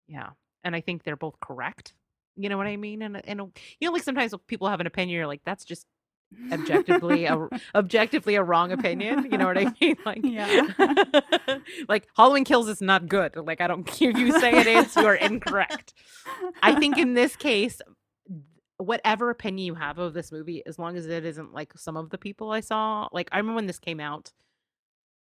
Yeah. 0.07 0.31
And 0.65 0.75
I 0.75 0.81
think 0.81 1.05
they're 1.05 1.17
both 1.17 1.39
correct. 1.41 1.95
You 2.37 2.49
know 2.49 2.57
what 2.57 2.67
I 2.67 2.77
mm. 2.77 2.81
mean? 2.81 3.03
And 3.03 3.21
and 3.27 3.41
you 3.81 3.89
know 3.89 3.93
like 3.93 4.03
sometimes 4.03 4.35
people 4.47 4.69
have 4.69 4.81
an 4.81 4.87
opinion 4.87 5.17
you're 5.17 5.27
like 5.27 5.43
that's 5.45 5.65
just 5.65 5.87
objectively 6.53 7.25
a 7.25 7.49
objectively 7.75 8.35
a 8.35 8.43
wrong 8.43 8.71
opinion, 8.71 9.29
you 9.31 9.39
know 9.39 9.47
what 9.47 9.59
I 9.59 9.73
mean? 9.81 9.97
Like 10.05 10.21
Yeah. 10.23 10.69
like 11.89 12.09
Halloween 12.17 12.45
Kills 12.45 12.69
is 12.69 12.83
not 12.83 13.09
good. 13.09 13.37
Like 13.37 13.61
I 13.61 13.67
don't 13.67 13.85
care 13.85 14.11
you 14.11 14.39
say 14.39 14.53
it 14.53 14.67
is, 14.67 14.95
you're 14.97 15.15
incorrect. 15.15 15.95
I 16.63 16.75
think 16.79 16.99
in 16.99 17.15
this 17.15 17.37
case, 17.37 17.81
whatever 18.79 19.31
opinion 19.31 19.67
you 19.67 19.75
have 19.75 19.99
of 19.99 20.15
this 20.15 20.33
movie, 20.33 20.65
as 20.67 20.79
long 20.79 20.97
as 20.97 21.07
it 21.07 21.25
isn't 21.25 21.53
like 21.53 21.73
some 21.77 21.97
of 21.97 22.11
the 22.11 22.19
people 22.19 22.51
I 22.51 22.61
saw, 22.61 23.09
like 23.13 23.29
I 23.33 23.39
remember 23.39 23.57
when 23.57 23.67
this 23.67 23.79
came 23.79 24.01
out, 24.01 24.33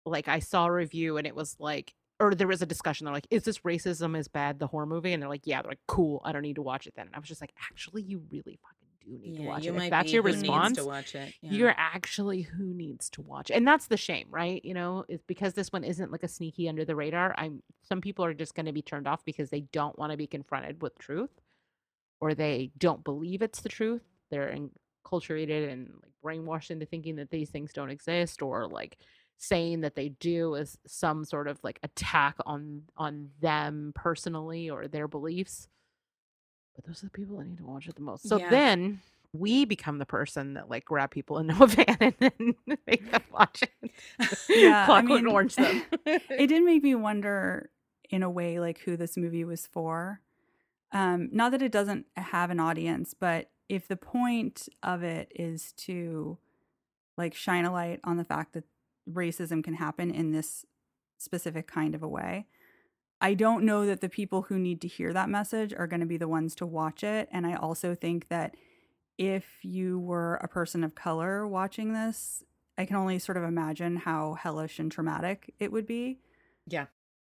like 0.05 0.29
I 0.29 0.39
saw 0.41 0.67
a 0.67 0.73
review 0.73 1.17
and 1.17 1.27
it 1.27 1.35
was 1.35 1.57
like, 1.59 1.95
or 2.19 2.35
there 2.35 2.47
was 2.49 2.63
a 2.63 2.67
discussion. 2.67 3.05
They're 3.05 3.13
like, 3.15 3.27
"Is 3.31 3.45
this 3.45 3.59
racism 3.59 4.17
is 4.19 4.27
bad?" 4.29 4.59
The 4.59 4.67
horror 4.69 4.87
movie, 4.87 5.13
and 5.13 5.23
they're 5.23 5.29
like, 5.29 5.47
"Yeah." 5.47 5.61
They're 5.63 5.73
like, 5.73 5.81
"Cool, 5.87 6.23
I 6.25 6.33
don't 6.33 6.43
need 6.43 6.55
to 6.57 6.63
watch 6.63 6.87
it 6.87 6.95
then." 6.97 7.07
And 7.07 7.15
I 7.15 7.19
was 7.19 7.29
just 7.29 7.41
like, 7.43 7.53
"Actually, 7.71 8.03
you 8.03 8.23
really 8.33 8.59
fucking 8.63 8.89
do 9.05 9.19
need 9.19 9.37
to 9.37 9.43
watch 9.43 9.65
you 9.65 9.73
it. 9.73 9.77
might 9.77 9.85
If 9.85 9.91
that's 9.91 10.07
be 10.07 10.13
your 10.15 10.23
response, 10.23 10.79
to 10.79 10.85
watch 10.87 11.15
it. 11.15 11.35
Yeah. 11.43 11.53
you're 11.53 11.75
actually 11.77 12.41
who 12.43 12.73
needs 12.73 13.11
to 13.11 13.23
watch 13.23 13.51
it. 13.51 13.55
and 13.55 13.69
that's 13.69 13.87
the 13.87 13.97
shame 13.97 14.27
right 14.31 14.65
you 14.65 14.75
know 14.75 15.05
is 15.09 15.23
because 15.29 15.53
this 15.55 15.73
one 15.73 15.85
isn't 15.85 16.11
like 16.11 16.23
a 16.25 16.29
sneaky 16.29 16.69
under 16.69 16.85
the 16.85 16.97
radar 16.97 17.33
i'm 17.39 17.63
some 17.83 18.01
people 18.01 18.25
are 18.25 18.35
just 18.35 18.57
going 18.57 18.67
to 18.67 18.73
be 18.73 18.83
turned 18.83 19.07
off 19.07 19.25
because 19.25 19.51
they 19.51 19.61
don't 19.61 19.97
want 19.97 20.11
to 20.11 20.17
be 20.17 20.27
confronted 20.27 20.83
with 20.83 20.99
truth 20.99 21.31
or 22.21 22.35
they 22.35 22.71
don't 22.79 23.05
believe 23.05 23.43
it's 23.43 23.61
the 23.61 23.69
truth 23.69 24.03
they're 24.31 24.55
enculturated 25.07 25.71
and 25.73 25.93
like 26.03 26.13
brainwashed 26.25 26.71
into 26.71 26.87
thinking 26.87 27.17
that 27.17 27.31
these 27.31 27.51
things 27.51 27.73
don't 27.73 27.91
exist 27.91 28.43
or 28.43 28.67
like 28.69 28.99
saying 29.39 29.83
that 29.83 29.95
they 29.95 30.09
do 30.09 30.55
is 30.55 30.79
some 30.87 31.25
sort 31.25 31.47
of 31.47 31.59
like 31.63 31.79
attack 31.83 32.35
on 32.47 32.83
on 32.97 33.29
them 33.41 33.93
personally 33.95 34.69
or 34.71 34.89
their 34.89 35.07
beliefs. 35.07 35.69
But 36.75 36.87
those 36.87 37.03
are 37.03 37.07
the 37.07 37.11
people 37.13 37.37
that 37.39 37.47
need 37.47 37.59
to 37.59 37.65
watch 37.67 37.87
it 37.87 37.95
the 37.95 38.01
most. 38.03 38.29
So 38.29 38.39
Yeah. 38.39 38.51
then 38.51 39.01
we 39.33 39.65
become 39.67 39.99
the 39.99 40.07
person 40.07 40.55
that 40.55 40.69
like 40.71 40.85
grab 40.87 41.11
people 41.11 41.39
in 41.39 41.47
no 41.49 41.67
van 41.67 41.97
and 42.01 42.15
then 42.19 42.55
make 42.87 43.11
them 43.11 43.23
watch 43.31 43.63
it. 43.63 43.91
Yeah, 44.49 44.83
I 44.83 44.87
clockwork 44.87 45.23
mean- 45.23 45.33
orange 45.33 45.55
them. 45.57 45.83
it 46.07 46.47
did 46.49 46.63
make 46.65 46.83
me 46.83 46.95
wonder 46.95 47.71
in 48.11 48.23
a 48.23 48.31
way 48.31 48.59
like 48.59 48.79
who 48.81 48.97
this 48.97 49.17
movie 49.17 49.45
was 49.45 49.67
for 49.67 50.21
um 50.97 51.29
not 51.31 51.53
that 51.53 51.63
it 51.63 51.71
doesn't 51.73 52.07
have 52.17 52.51
an 52.51 52.59
audience 52.59 53.15
but 53.15 53.51
if 53.69 53.87
the 53.87 53.97
point 53.97 54.69
of 54.83 55.03
it 55.03 55.31
is 55.35 55.73
to 55.73 56.39
like 57.19 57.35
shine 57.35 57.65
a 57.65 57.73
light 57.73 58.01
on 58.05 58.17
the 58.17 58.25
fact 58.25 58.55
that 58.55 58.65
racism 59.09 59.63
can 59.63 59.75
happen 59.75 60.11
in 60.11 60.33
this 60.33 60.65
specific 61.19 61.67
kind 61.67 61.95
of 61.95 62.03
a 62.03 62.09
way 62.09 62.47
i 63.21 63.35
don't 63.35 63.65
know 63.65 63.87
that 63.87 64.01
the 64.01 64.09
people 64.09 64.43
who 64.43 64.59
need 64.59 64.81
to 64.81 64.89
hear 64.89 65.13
that 65.13 65.29
message 65.29 65.73
are 65.75 65.87
going 65.87 66.01
to 66.01 66.07
be 66.07 66.17
the 66.17 66.29
ones 66.29 66.55
to 66.55 66.67
watch 66.67 67.05
it 67.05 67.29
and 67.31 67.47
i 67.47 67.55
also 67.55 67.95
think 67.95 68.29
that 68.29 68.55
if 69.19 69.45
you 69.63 69.99
were 69.99 70.35
a 70.37 70.49
person 70.49 70.83
of 70.83 70.95
color 70.95 71.47
watching 71.47 71.93
this 71.93 72.43
i 72.79 72.85
can 72.85 72.97
only 72.97 73.19
sort 73.19 73.37
of 73.37 73.45
imagine 73.45 73.97
how 73.97 74.35
hellish 74.35 74.79
and 74.79 74.91
traumatic 74.91 75.55
it 75.59 75.71
would 75.71 75.87
be 75.87 76.19
Yeah. 76.67 76.87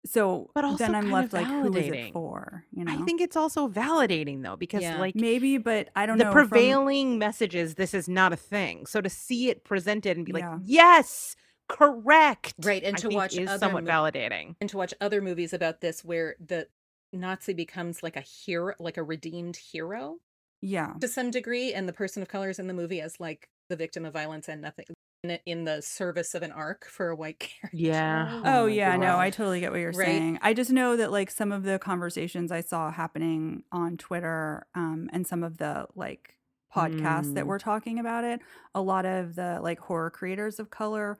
So 0.05 0.49
But 0.55 0.63
also 0.63 0.77
then 0.85 0.95
I'm 0.95 1.11
left 1.11 1.33
like, 1.33 1.45
who 1.47 1.75
is 1.75 1.87
it 1.87 2.13
for? 2.13 2.63
You 2.71 2.85
know, 2.85 2.93
i 2.93 2.97
think 3.03 3.19
it's 3.21 3.35
also 3.35 3.67
validating 3.67 4.43
though 4.43 4.55
because 4.55 4.81
Yeah. 4.81 4.99
like 4.99 5.15
maybe, 5.15 5.57
but 5.57 5.89
I 5.95 6.05
don't 6.05 6.17
the 6.17 6.25
know. 6.25 6.31
from- 6.33 6.47
prevailing 6.49 7.17
message 7.19 7.53
is 7.55 7.75
this 7.75 7.93
is 7.93 8.07
not 8.07 8.31
a 8.33 8.37
thing 8.37 8.85
so 8.85 9.01
to 9.01 9.09
see 9.09 9.49
it 9.49 9.63
presented 9.63 10.15
and 10.17 10.25
be 10.25 10.31
like 10.31 10.43
Yeah. 10.43 10.59
yes 10.63 11.35
correct 11.67 12.53
Right, 12.63 12.83
and 12.83 12.95
I 12.95 12.99
to 12.99 13.07
think 13.09 13.17
watch 13.17 13.37
is 13.37 13.47
other 13.49 13.59
somewhat 13.59 13.83
mo- 13.83 13.91
validating 13.91 14.55
and 14.61 14.69
to 14.69 14.77
watch 14.77 14.93
other 15.01 15.21
movies 15.21 15.53
about 15.53 15.81
this 15.81 16.03
where 16.03 16.35
the 16.45 16.67
Nazi 17.13 17.53
becomes 17.53 18.03
like 18.03 18.15
a 18.15 18.21
hero, 18.21 18.73
like 18.79 18.97
a 18.97 19.03
redeemed 19.03 19.55
hero 19.57 20.17
yeah, 20.61 20.93
to 20.99 21.07
some 21.07 21.31
degree, 21.31 21.73
and 21.73 21.87
the 21.87 21.93
person 21.93 22.21
of 22.21 22.27
color 22.27 22.49
is 22.49 22.59
in 22.59 22.67
the 22.67 22.73
movie 22.73 22.99
as 23.01 23.17
like 23.19 23.47
the 23.69 23.75
victim 23.77 24.03
of 24.05 24.11
violence 24.13 24.49
and 24.49 24.61
nothing 24.61 24.85
in, 25.23 25.31
it- 25.31 25.41
in 25.45 25.63
the 25.65 25.81
service 25.81 26.33
of 26.33 26.43
an 26.43 26.51
arc 26.51 26.85
for 26.85 27.09
a 27.09 27.15
white 27.15 27.39
character. 27.39 27.69
Yeah. 27.77 28.41
Oh 28.45 28.61
Oh 28.63 28.67
my 28.67 28.71
yeah, 28.73 28.95
no, 28.95 29.07
God. 29.07 29.19
I 29.19 29.29
totally 29.29 29.59
get 29.59 29.71
what 29.71 29.79
you're 29.81 29.91
Right. 29.91 30.05
saying. 30.07 30.39
I 30.41 30.53
just 30.53 30.71
know 30.71 30.95
that 30.97 31.11
like 31.11 31.31
some 31.31 31.51
of 31.51 31.63
the 31.63 31.79
conversations 31.79 32.51
I 32.51 32.61
saw 32.61 32.91
happening 32.91 33.63
on 33.71 33.97
Twitter 33.97 34.65
um 34.75 35.09
and 35.13 35.25
some 35.27 35.43
of 35.43 35.57
the 35.57 35.87
like 35.95 36.35
podcasts 36.73 37.33
that 37.33 37.45
Mm. 37.45 37.47
were 37.47 37.59
talking 37.59 37.99
about 37.99 38.23
it, 38.23 38.41
a 38.75 38.81
lot 38.81 39.05
of 39.05 39.35
the 39.35 39.59
like 39.61 39.79
horror 39.79 40.09
creators 40.11 40.59
of 40.59 40.69
color 40.69 41.17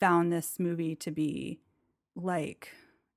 found 0.00 0.32
this 0.32 0.58
movie 0.58 0.96
to 0.96 1.10
be 1.10 1.60
like 2.16 2.70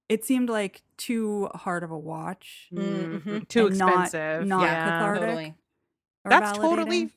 it 0.10 0.24
seemed 0.26 0.50
like 0.50 0.84
too 0.98 1.50
hard 1.56 1.82
of 1.84 1.90
a 1.90 1.98
watch 1.98 2.68
Mhm. 2.74 3.22
Mhm. 3.24 3.48
too 3.48 3.68
and 3.68 3.78
not- 3.78 4.04
expensive 4.06 4.46
not 4.48 4.64
yeah. 4.64 4.84
cathartic. 5.00 5.22
Totally. 5.24 5.56
or 6.26 6.30
that's 6.30 6.58
totally 6.58 7.10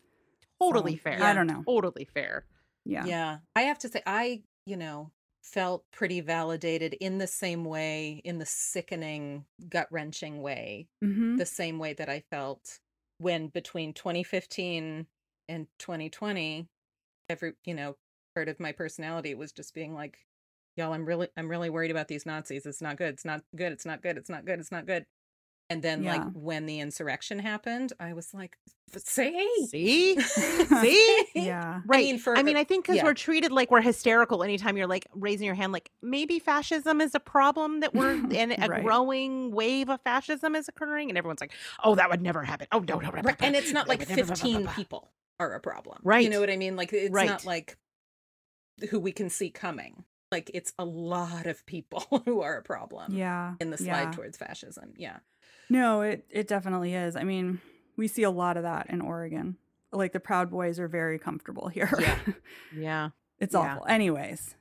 totally 0.60 0.96
So, 0.96 1.02
fair 1.02 1.22
I 1.22 1.34
don't 1.34 1.46
know. 1.48 1.62
totally 1.66 2.04
fair 2.14 2.46
Yeah. 2.86 3.04
Yeah. 3.04 3.38
I 3.54 3.62
have 3.62 3.78
to 3.80 3.88
say, 3.88 4.02
I, 4.06 4.42
you 4.64 4.76
know, 4.76 5.10
felt 5.42 5.84
pretty 5.92 6.20
validated 6.20 6.94
in 6.94 7.18
the 7.18 7.26
same 7.26 7.64
way, 7.64 8.20
in 8.24 8.38
the 8.38 8.46
sickening, 8.46 9.44
gut 9.68 9.88
wrenching 9.90 10.40
way, 10.42 10.88
Mm-hmm. 11.04 11.36
the 11.36 11.46
same 11.46 11.78
way 11.78 11.92
that 11.94 12.08
I 12.08 12.22
felt 12.30 12.78
when 13.18 13.48
between 13.48 13.92
2015 13.92 15.06
and 15.48 15.66
2020, 15.78 16.66
every, 17.28 17.52
you 17.64 17.74
know, 17.74 17.96
part 18.34 18.48
of 18.48 18.60
my 18.60 18.72
personality 18.72 19.34
was 19.34 19.52
just 19.52 19.72
being 19.74 19.94
like, 19.94 20.18
y'all, 20.76 20.92
I'm 20.92 21.06
really, 21.06 21.28
I'm 21.36 21.48
really 21.48 21.70
worried 21.70 21.90
about 21.90 22.08
these 22.08 22.26
Nazis. 22.26 22.66
It's 22.66 22.82
not 22.82 22.96
good. 22.96 23.14
It's 23.14 23.24
not 23.24 23.42
good. 23.54 23.72
It's 23.72 23.86
not 23.86 24.02
good. 24.02 24.16
It's 24.18 24.28
not 24.28 24.44
good. 24.44 24.58
It's 24.60 24.72
not 24.72 24.86
good. 24.86 25.04
And 25.68 25.82
then, 25.82 26.04
like, 26.04 26.22
when 26.32 26.66
the 26.66 26.78
insurrection 26.78 27.40
happened, 27.40 27.92
I 27.98 28.12
was 28.12 28.32
like, 28.32 28.56
say, 28.96 29.34
see 29.68 30.18
see 30.20 31.24
Yeah. 31.34 31.80
Right. 31.86 31.96
I 31.96 32.00
mean, 32.02 32.06
mean, 32.12 32.18
for- 32.20 32.36
I, 32.38 32.42
mean, 32.44 32.56
I 32.56 32.62
think 32.62 32.84
because 32.84 32.98
yeah. 32.98 33.04
we're 33.04 33.14
treated 33.14 33.50
like 33.50 33.68
we're 33.72 33.80
hysterical 33.80 34.44
anytime 34.44 34.76
you're 34.76 34.86
like 34.86 35.06
raising 35.12 35.44
your 35.44 35.56
hand, 35.56 35.72
like 35.72 35.90
maybe 36.02 36.38
fascism 36.38 37.00
is 37.00 37.16
a 37.16 37.20
problem 37.20 37.80
that 37.80 37.94
we're 37.94 38.12
in 38.30 38.52
a 38.52 38.68
Right. 38.68 38.84
growing 38.84 39.50
wave 39.50 39.88
of 39.90 40.00
fascism 40.02 40.54
is 40.54 40.68
occurring, 40.68 41.08
and 41.08 41.18
everyone's 41.18 41.40
like, 41.40 41.52
"Oh, 41.82 41.96
that 41.96 42.10
would 42.10 42.22
never 42.22 42.44
happen." 42.44 42.68
Oh 42.70 42.78
no, 42.78 43.00
no, 43.00 43.10
no, 43.10 43.22
Right, 43.22 43.36
and 43.40 43.56
it's 43.56 43.72
not 43.72 43.88
like 43.88 43.98
would 43.98 44.08
never- 44.08 44.22
blah, 44.22 44.34
blah, 44.36 44.50
blah, 44.52 44.60
15 44.70 44.74
people 44.84 45.10
are 45.40 45.52
a 45.54 45.60
problem. 45.60 45.98
Right. 46.04 46.22
You 46.22 46.30
know 46.30 46.38
what 46.40 46.48
I 46.50 46.56
mean? 46.56 46.76
Like 46.76 46.92
it's 46.92 47.10
Right. 47.10 47.28
not 47.28 47.44
like 47.44 47.76
who 48.90 49.00
we 49.00 49.10
can 49.12 49.30
see 49.30 49.50
coming. 49.50 50.04
Like 50.32 50.50
it's 50.54 50.72
a 50.78 50.84
lot 50.84 51.46
of 51.46 51.64
people 51.66 52.00
who 52.24 52.40
are 52.42 52.56
a 52.56 52.62
problem 52.62 53.14
Yeah. 53.14 53.54
in 53.60 53.70
the 53.70 53.78
slide 53.78 53.88
yeah. 53.88 54.10
towards 54.12 54.36
fascism. 54.38 54.92
Yeah. 54.96 55.18
No, 55.68 56.00
it 56.02 56.24
it 56.30 56.48
definitely 56.48 56.94
is. 56.94 57.16
I 57.16 57.22
mean, 57.24 57.60
we 57.96 58.08
see 58.08 58.22
a 58.22 58.30
lot 58.30 58.56
of 58.56 58.62
that 58.62 58.88
in 58.90 59.00
Oregon. 59.00 59.56
Like 59.92 60.12
the 60.12 60.20
Proud 60.20 60.50
Boys 60.50 60.78
are 60.78 60.88
very 60.88 61.18
comfortable 61.18 61.68
here. 61.68 61.90
Yeah. 61.98 62.18
Yeah, 62.76 63.08
it's 63.38 63.54
Yeah. 63.54 63.76
awful. 63.76 63.86
Anyways, 63.88 64.54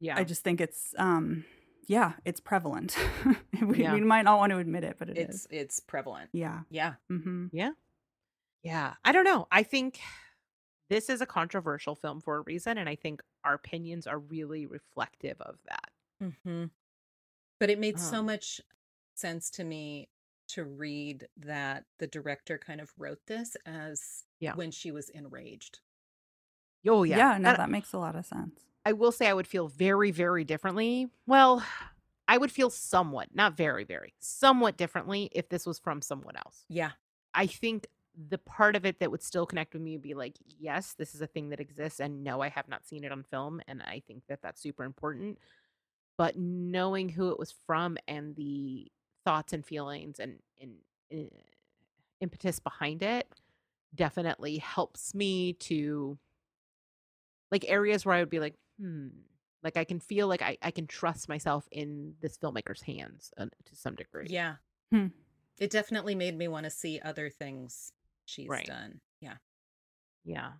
yeah. 0.00 0.16
I 0.18 0.24
just 0.24 0.42
think 0.44 0.60
it's 0.60 0.94
um 0.98 1.44
yeah, 1.88 2.14
it's 2.24 2.40
prevalent. 2.40 2.96
we, 3.62 3.78
Yeah. 3.82 3.94
we 3.94 4.00
might 4.00 4.22
not 4.22 4.38
want 4.38 4.50
to 4.50 4.58
admit 4.58 4.82
it, 4.84 4.96
but 4.98 5.08
it 5.08 5.16
it's 5.18 5.36
is. 5.40 5.46
it's 5.50 5.80
prevalent. 5.80 6.30
Yeah. 6.32 6.60
Yeah. 6.70 6.94
Mm-hmm. 7.10 7.46
yeah. 7.52 8.94
I 9.04 9.12
don't 9.12 9.24
know. 9.24 9.46
I 9.52 9.62
think 9.62 10.00
this 10.90 11.08
is 11.08 11.20
a 11.20 11.26
controversial 11.26 11.94
film 11.94 12.20
for 12.20 12.36
a 12.36 12.40
reason, 12.42 12.78
and 12.78 12.88
I 12.88 12.96
think 12.96 13.22
our 13.44 13.54
opinions 13.54 14.06
are 14.08 14.18
really 14.18 14.66
reflective 14.66 15.40
of 15.40 15.56
that. 15.68 15.90
Mm-hmm. 16.22 16.64
But 17.60 17.70
it 17.70 17.78
made 17.78 17.98
so 18.00 18.18
Um, 18.18 18.26
much 18.26 18.60
sense 19.14 19.48
to 19.50 19.64
me 19.64 20.08
to 20.48 20.64
read 20.64 21.26
that 21.38 21.84
the 21.98 22.06
director 22.06 22.58
kind 22.58 22.80
of 22.80 22.92
wrote 22.98 23.20
this 23.26 23.56
as 23.66 24.24
Yeah. 24.40 24.54
when 24.54 24.70
she 24.70 24.90
was 24.90 25.08
enraged. 25.10 25.80
Oh 26.88 27.02
yeah, 27.02 27.16
yeah, 27.16 27.38
no, 27.38 27.50
And 27.50 27.58
that 27.58 27.70
makes 27.70 27.92
a 27.92 27.98
lot 27.98 28.14
of 28.16 28.26
sense. 28.26 28.60
I 28.84 28.92
will 28.92 29.10
say 29.12 29.26
I 29.28 29.34
would 29.34 29.48
feel 29.48 29.66
very, 29.68 30.10
very 30.12 30.44
differently. 30.44 31.08
Well, 31.26 31.64
I 32.28 32.38
would 32.38 32.50
feel 32.50 32.70
somewhat, 32.70 33.28
not 33.34 33.56
very, 33.56 33.84
very, 33.84 34.14
somewhat 34.18 34.76
differently 34.76 35.28
if 35.32 35.48
this 35.48 35.64
was 35.64 35.78
from 35.78 36.02
someone 36.02 36.36
else. 36.36 36.64
Yeah. 36.68 36.92
I 37.34 37.46
think 37.46 37.86
the 38.16 38.38
part 38.38 38.74
of 38.76 38.84
it 38.86 38.98
that 38.98 39.10
would 39.10 39.22
still 39.22 39.46
connect 39.46 39.74
with 39.74 39.82
me 39.82 39.92
would 39.92 40.02
be 40.02 40.14
like, 40.14 40.36
yes, 40.58 40.94
this 40.94 41.14
is 41.14 41.20
a 41.20 41.26
thing 41.26 41.50
that 41.50 41.60
exists, 41.60 42.00
and 42.00 42.24
no, 42.24 42.40
I 42.40 42.48
have 42.48 42.66
not 42.68 42.84
seen 42.86 43.04
it 43.04 43.12
on 43.12 43.22
film, 43.24 43.60
and 43.68 43.82
I 43.82 44.02
think 44.06 44.22
that 44.28 44.40
that's 44.42 44.60
super 44.60 44.84
important. 44.84 45.38
But 46.18 46.36
knowing 46.36 47.10
who 47.10 47.30
it 47.30 47.38
was 47.38 47.54
from 47.66 47.98
and 48.08 48.34
the 48.34 48.90
thoughts 49.26 49.52
and 49.52 49.66
feelings 49.66 50.20
and, 50.20 50.38
and 50.62 50.76
uh, 51.12 51.26
impetus 52.20 52.60
behind 52.60 53.02
it 53.02 53.26
definitely 53.94 54.58
helps 54.58 55.14
me 55.14 55.52
to 55.54 56.16
like 57.50 57.64
areas 57.68 58.06
where 58.06 58.14
I 58.14 58.20
would 58.20 58.30
be 58.30 58.38
like, 58.40 58.54
hmm, 58.80 59.08
like 59.64 59.76
I 59.76 59.82
can 59.84 59.98
feel 59.98 60.28
like 60.28 60.42
I, 60.42 60.56
I 60.62 60.70
can 60.70 60.86
trust 60.86 61.28
myself 61.28 61.66
in 61.72 62.14
this 62.20 62.38
filmmaker's 62.38 62.82
hands 62.82 63.32
uh, 63.36 63.46
to 63.46 63.74
some 63.74 63.96
degree. 63.96 64.28
Yeah. 64.30 64.54
Hmm. 64.92 65.06
It 65.58 65.70
definitely 65.70 66.14
made 66.14 66.38
me 66.38 66.46
want 66.46 66.64
to 66.64 66.70
see 66.70 67.00
other 67.04 67.28
things 67.28 67.92
she's 68.26 68.48
Right. 68.48 68.66
done. 68.66 69.00
Yeah. 69.20 69.36
Yeah. 70.24 70.52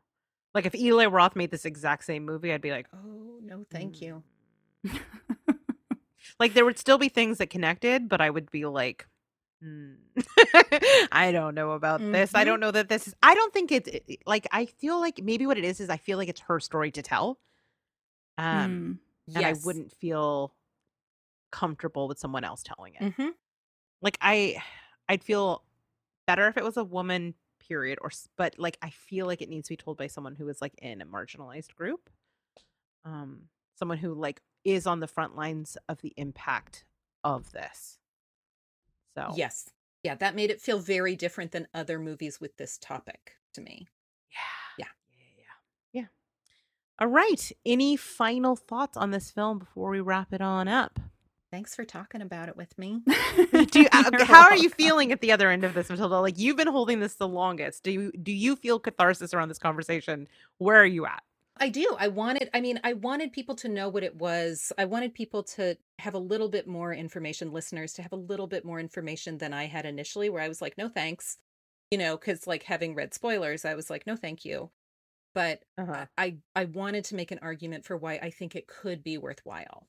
Like 0.54 0.66
if 0.66 0.74
Eli 0.74 1.06
Roth 1.06 1.36
made 1.36 1.52
this 1.52 1.66
exact 1.66 2.04
same 2.04 2.24
movie, 2.24 2.52
I'd 2.52 2.62
be 2.62 2.72
like, 2.72 2.86
Oh, 2.92 3.38
no, 3.42 3.64
thank 3.70 4.00
you. 4.00 4.24
Like 6.38 6.54
there 6.54 6.64
would 6.64 6.78
still 6.78 6.98
be 6.98 7.08
things 7.08 7.38
that 7.38 7.50
connected, 7.50 8.08
but 8.08 8.20
I 8.20 8.28
would 8.30 8.50
be 8.50 8.66
like, 8.66 9.06
hmm. 9.62 9.94
I 11.12 11.30
don't 11.32 11.54
know 11.54 11.72
about 11.72 12.00
this. 12.00 12.34
I 12.34 12.42
Mhm. 12.42 12.46
don't 12.46 12.60
know 12.60 12.70
that 12.70 12.88
this 12.88 13.08
is. 13.08 13.14
I 13.22 13.34
don't 13.34 13.52
think 13.52 13.72
it's 13.72 13.88
it- 13.88 14.04
it- 14.06 14.22
like. 14.26 14.46
I 14.52 14.66
feel 14.66 15.00
like 15.00 15.22
maybe 15.22 15.46
what 15.46 15.56
it 15.58 15.64
is 15.64 15.80
is 15.80 15.88
I 15.90 15.96
feel 15.96 16.18
like 16.18 16.28
it's 16.28 16.40
her 16.42 16.60
story 16.60 16.90
to 16.92 17.02
tell, 17.02 17.38
um, 18.38 18.98
and 19.26 19.40
Yes. 19.42 19.62
I 19.62 19.66
wouldn't 19.66 19.92
feel 19.92 20.54
comfortable 21.50 22.06
with 22.08 22.18
someone 22.18 22.44
else 22.44 22.62
telling 22.62 22.94
it. 23.00 23.12
hmm 23.14 23.28
like 24.02 24.18
i 24.20 24.56
i'd 25.08 25.22
feel 25.24 25.62
better 26.26 26.48
if 26.48 26.56
it 26.58 26.64
was 26.64 26.76
a 26.76 26.84
woman 26.84 27.34
period 27.66 27.98
or 28.02 28.10
but 28.36 28.58
like 28.58 28.76
i 28.82 28.90
feel 28.90 29.24
like 29.26 29.40
it 29.40 29.48
needs 29.48 29.68
to 29.68 29.72
be 29.72 29.76
told 29.76 29.96
by 29.96 30.06
someone 30.06 30.34
who 30.34 30.48
is 30.48 30.60
like 30.60 30.74
in 30.78 31.00
a 31.00 31.06
marginalized 31.06 31.74
group 31.74 32.10
um 33.04 33.42
someone 33.78 33.96
who 33.96 34.12
like 34.12 34.42
is 34.66 34.86
on 34.86 35.00
the 35.00 35.06
front 35.06 35.36
lines 35.36 35.78
of 35.88 36.00
the 36.02 36.12
impact 36.16 36.84
of 37.24 37.52
this 37.52 37.98
so 39.14 39.32
Yes. 39.34 39.70
Yeah. 40.02 40.14
That 40.14 40.36
made 40.36 40.50
it 40.50 40.60
feel 40.60 40.78
very 40.78 41.16
different 41.16 41.50
than 41.52 41.66
other 41.74 41.98
movies 41.98 42.38
with 42.40 42.56
this 42.58 42.76
topic 42.78 43.32
to 43.54 43.60
me. 43.62 43.86
yeah 44.30 44.84
Yeah. 44.84 44.86
yeah 45.18 45.44
yeah 45.94 46.02
yeah 46.02 46.06
all 47.00 47.08
right 47.08 47.50
any 47.64 47.96
final 47.96 48.54
thoughts 48.56 48.96
on 48.96 49.10
this 49.10 49.30
film 49.30 49.58
before 49.58 49.90
we 49.90 50.00
wrap 50.00 50.32
it 50.32 50.40
on 50.42 50.68
up 50.68 51.00
Thanks 51.52 51.74
for 51.76 51.84
talking 51.84 52.20
about 52.22 52.48
it 52.50 52.56
with 52.56 52.76
me. 52.76 53.02
do 53.70 53.80
you, 53.80 53.88
uh, 53.92 54.10
You're 54.12 54.24
how 54.26 54.42
are 54.50 54.56
you 54.56 54.68
feeling 54.68 55.12
at 55.12 55.20
the 55.22 55.30
other 55.32 55.48
end 55.48 55.64
of 55.64 55.72
this 55.74 55.88
matilda 55.88 56.20
like 56.20 56.38
you've 56.38 56.56
been 56.56 56.66
holding 56.68 57.00
this 57.00 57.14
the 57.14 57.28
longest 57.28 57.82
do 57.82 57.90
you 57.90 58.12
do 58.22 58.32
you 58.32 58.56
feel 58.56 58.78
catharsis 58.78 59.32
around 59.32 59.48
this 59.48 59.58
conversation 59.58 60.28
where 60.58 60.80
are 60.80 60.84
you 60.84 61.06
at 61.06 61.22
I 61.58 61.70
do. 61.70 61.96
I 61.98 62.08
wanted, 62.08 62.50
I 62.52 62.60
mean, 62.60 62.78
I 62.84 62.92
wanted 62.92 63.32
people 63.32 63.54
to 63.56 63.68
know 63.68 63.88
what 63.88 64.02
it 64.04 64.16
was. 64.16 64.72
I 64.76 64.84
wanted 64.84 65.14
people 65.14 65.42
to 65.44 65.78
have 65.98 66.12
a 66.14 66.18
little 66.18 66.48
bit 66.50 66.66
more 66.66 66.92
information, 66.92 67.50
listeners 67.50 67.94
to 67.94 68.02
have 68.02 68.12
a 68.12 68.16
little 68.16 68.46
bit 68.46 68.64
more 68.64 68.78
information 68.78 69.38
than 69.38 69.54
I 69.54 69.64
had 69.64 69.86
initially, 69.86 70.28
where 70.28 70.42
I 70.42 70.48
was 70.48 70.60
like, 70.60 70.76
no 70.76 70.88
thanks. 70.88 71.38
You 71.90 71.98
know, 71.98 72.16
because 72.18 72.46
like 72.46 72.64
having 72.64 72.94
read 72.94 73.14
spoilers, 73.14 73.64
I 73.64 73.74
was 73.74 73.90
like, 73.90 74.06
no, 74.06 74.16
thank 74.16 74.44
you. 74.44 74.72
But 75.34 75.64
uh-huh. 75.78 76.06
I 76.18 76.38
I 76.56 76.66
wanted 76.66 77.04
to 77.06 77.16
make 77.16 77.32
an 77.32 77.40
argument 77.42 77.84
for 77.86 77.96
why 77.96 78.14
I 78.22 78.30
think 78.30 78.56
it 78.56 78.68
could 78.68 79.02
be 79.04 79.18
worthwhile 79.18 79.88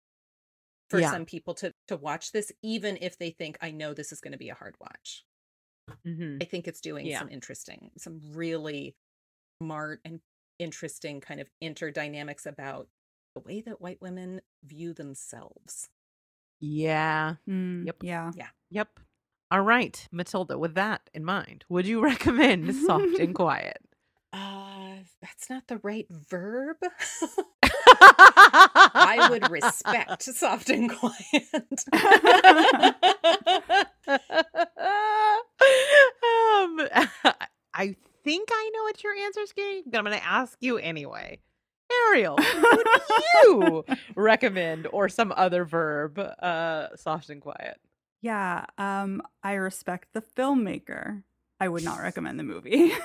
for 0.89 1.01
Yeah. 1.01 1.03
some 1.03 1.25
people 1.25 1.53
to 1.55 1.73
to 1.89 1.97
watch 1.97 2.31
this, 2.33 2.51
even 2.63 2.97
if 3.01 3.17
they 3.19 3.31
think 3.31 3.57
I 3.61 3.71
know 3.71 3.93
this 3.93 4.11
is 4.13 4.21
going 4.21 4.33
to 4.33 4.37
be 4.39 4.49
a 4.49 4.55
hard 4.55 4.75
watch. 4.81 5.25
hmm 6.05 6.39
I 6.41 6.45
think 6.45 6.67
it's 6.67 6.81
doing 6.81 7.09
Yeah. 7.09 7.11
some 7.11 7.29
interesting, 7.29 7.91
some 7.97 8.19
really 8.33 8.95
smart 9.61 10.01
and 10.05 10.21
interesting 10.59 11.21
kind 11.21 11.39
of 11.39 11.49
interdynamics 11.63 12.45
about 12.45 12.87
the 13.35 13.41
way 13.41 13.61
that 13.61 13.79
white 13.81 14.01
women 14.01 14.41
view 14.63 14.93
themselves. 14.93 15.89
yeah 16.59 17.35
Mm, 17.47 17.85
Yep. 17.85 17.97
Yeah. 18.01 18.31
yep 18.71 18.99
all 19.51 19.61
right 19.61 20.07
matilda 20.11 20.57
with 20.57 20.73
that 20.75 21.09
in 21.13 21.23
mind 21.23 21.63
would 21.69 21.85
you 21.87 22.01
recommend 22.11 22.73
soft 22.75 23.19
and 23.19 23.33
quiet 23.43 23.77
Uh, 24.33 24.97
that's 25.21 25.49
not 25.49 25.63
the 25.67 25.77
right 25.83 26.05
verb. 26.09 26.77
I 27.63 29.17
i 29.23 29.29
would 29.29 29.49
respect 29.49 30.23
soft 30.23 30.69
and 30.69 30.89
quiet. 30.89 31.85
um, 36.67 36.87
I 37.73 37.95
think 38.27 38.49
I 38.51 38.71
know 38.73 38.83
what 38.83 39.01
your 39.05 39.13
answer 39.13 39.39
is 39.39 39.53
going, 39.53 39.83
but 39.85 39.97
I'm 39.97 40.03
going 40.03 40.17
to 40.17 40.25
ask 40.25 40.57
you 40.59 40.77
anyway. 40.77 41.39
Ariel, 42.09 42.35
who 42.35 42.83
do 42.83 43.23
you 43.45 43.85
recommend 44.17 44.85
or 44.91 45.07
some 45.07 45.33
other 45.37 45.63
verb, 45.63 46.19
uh, 46.19 46.87
soft 46.97 47.29
and 47.29 47.41
quiet? 47.41 47.79
Yeah. 48.21 48.65
Um, 48.77 49.21
I 49.43 49.53
respect 49.53 50.09
the 50.11 50.21
filmmaker. 50.21 51.23
I 51.59 51.67
would 51.67 51.83
not 51.83 51.99
recommend 51.99 52.39
the 52.39 52.43
movie. 52.43 52.93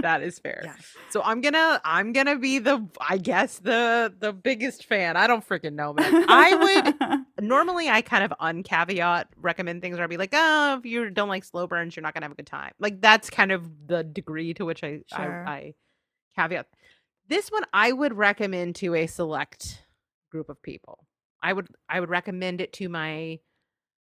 That 0.00 0.22
is 0.22 0.38
fair. 0.38 0.60
yeah. 0.64 0.74
So 1.10 1.22
I'm 1.24 1.40
gonna, 1.40 1.80
I'm 1.84 2.12
gonna 2.12 2.38
be 2.38 2.60
the, 2.60 2.86
I 3.00 3.18
guess 3.18 3.58
the 3.58 4.14
the 4.16 4.32
biggest 4.32 4.84
fan. 4.84 5.16
I 5.16 5.26
don't 5.26 5.46
freaking 5.46 5.72
know, 5.72 5.92
man. 5.92 6.24
I 6.28 6.94
would 7.04 7.24
normally 7.44 7.88
I 7.88 8.00
kind 8.02 8.22
of 8.22 8.32
uncaveat 8.40 9.26
recommend 9.36 9.82
things 9.82 9.96
where 9.96 10.04
I'd 10.04 10.10
be 10.10 10.16
like, 10.16 10.32
oh, 10.32 10.76
if 10.78 10.86
you 10.86 11.10
don't 11.10 11.28
like 11.28 11.42
slow 11.42 11.66
burns, 11.66 11.96
you're 11.96 12.02
not 12.02 12.14
gonna 12.14 12.24
have 12.26 12.32
a 12.32 12.36
good 12.36 12.46
time. 12.46 12.72
Like 12.78 13.00
that's 13.00 13.28
kind 13.28 13.50
of 13.50 13.68
the 13.88 14.04
degree 14.04 14.54
to 14.54 14.64
which 14.64 14.84
I 14.84 15.00
Sure. 15.12 15.44
I, 15.46 15.52
I 15.52 15.74
caveat. 16.36 16.66
This 17.28 17.48
one 17.48 17.64
I 17.72 17.90
would 17.90 18.16
recommend 18.16 18.76
to 18.76 18.94
a 18.94 19.08
select 19.08 19.82
group 20.30 20.48
of 20.48 20.62
people. 20.62 21.06
I 21.42 21.52
would 21.52 21.66
I 21.88 21.98
would 21.98 22.08
recommend 22.08 22.60
it 22.60 22.72
to 22.74 22.88
my 22.88 23.40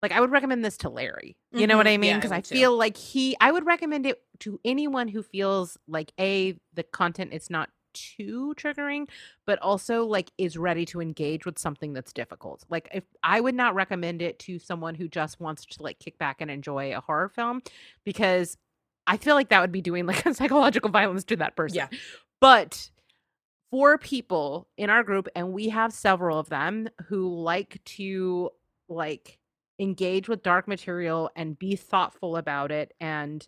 like 0.01 0.11
I 0.11 0.19
would 0.19 0.31
recommend 0.31 0.63
this 0.65 0.77
to 0.77 0.89
Larry. 0.89 1.35
You 1.51 1.67
know 1.67 1.77
what 1.77 1.85
Mhm. 1.85 1.93
I 1.93 1.97
mean? 1.97 2.09
Yeah, 2.09 2.15
I 2.15 2.19
Because 2.19 2.31
I, 2.31 2.41
too. 2.41 2.55
feel 2.55 2.77
like 2.77 2.97
he 2.97 3.35
I 3.39 3.51
would 3.51 3.65
recommend 3.65 4.05
it 4.05 4.21
to 4.39 4.59
anyone 4.65 5.07
who 5.07 5.21
feels 5.23 5.77
like 5.87 6.11
a 6.19 6.57
the 6.73 6.83
content 6.83 7.33
is 7.33 7.49
not 7.49 7.69
too 7.93 8.53
triggering, 8.57 9.09
but 9.45 9.59
also 9.59 10.05
like 10.05 10.31
is 10.37 10.57
ready 10.57 10.85
to 10.85 11.01
engage 11.01 11.45
with 11.45 11.59
something 11.59 11.91
that's 11.93 12.13
difficult. 12.13 12.63
Like 12.69 12.87
if 12.93 13.03
I 13.21 13.41
would 13.41 13.53
not 13.55 13.75
recommend 13.75 14.21
it 14.21 14.39
to 14.39 14.59
someone 14.59 14.95
who 14.95 15.07
just 15.09 15.39
wants 15.41 15.65
to 15.65 15.83
like 15.83 15.99
kick 15.99 16.17
back 16.17 16.39
and 16.39 16.49
enjoy 16.49 16.95
a 16.95 17.01
horror 17.01 17.27
film 17.29 17.61
because 18.05 18.57
I 19.07 19.17
feel 19.17 19.35
like 19.35 19.49
that 19.49 19.59
would 19.59 19.73
be 19.73 19.81
doing 19.81 20.05
like 20.05 20.25
a 20.25 20.33
psychological 20.33 20.89
violence 20.89 21.25
to 21.25 21.35
that 21.37 21.55
person. 21.57 21.75
Yeah. 21.79 21.87
But 22.39 22.89
for 23.71 23.97
people 23.97 24.67
in 24.77 24.89
our 24.89 25.03
group 25.03 25.27
and 25.35 25.51
we 25.53 25.69
have 25.69 25.91
several 25.93 26.39
of 26.39 26.49
them 26.49 26.87
who 27.07 27.27
like 27.33 27.81
to 27.85 28.51
like 28.89 29.37
engage 29.81 30.29
with 30.29 30.43
dark 30.43 30.67
material 30.67 31.31
and 31.35 31.57
be 31.57 31.75
thoughtful 31.75 32.37
about 32.37 32.71
it 32.71 32.93
and 33.01 33.47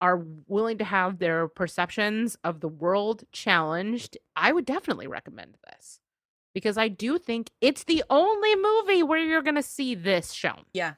are 0.00 0.24
willing 0.46 0.78
to 0.78 0.84
have 0.84 1.18
their 1.18 1.46
perceptions 1.46 2.36
of 2.42 2.60
the 2.60 2.68
world 2.68 3.24
challenged, 3.32 4.18
I 4.34 4.52
would 4.52 4.64
definitely 4.64 5.06
recommend 5.06 5.56
this. 5.70 6.00
Because 6.52 6.76
I 6.76 6.88
do 6.88 7.16
think 7.16 7.50
it's 7.60 7.84
the 7.84 8.02
only 8.10 8.56
movie 8.56 9.04
where 9.04 9.20
you're 9.20 9.42
going 9.42 9.54
to 9.54 9.62
see 9.62 9.94
this 9.94 10.32
shown. 10.32 10.64
Yeah. 10.72 10.94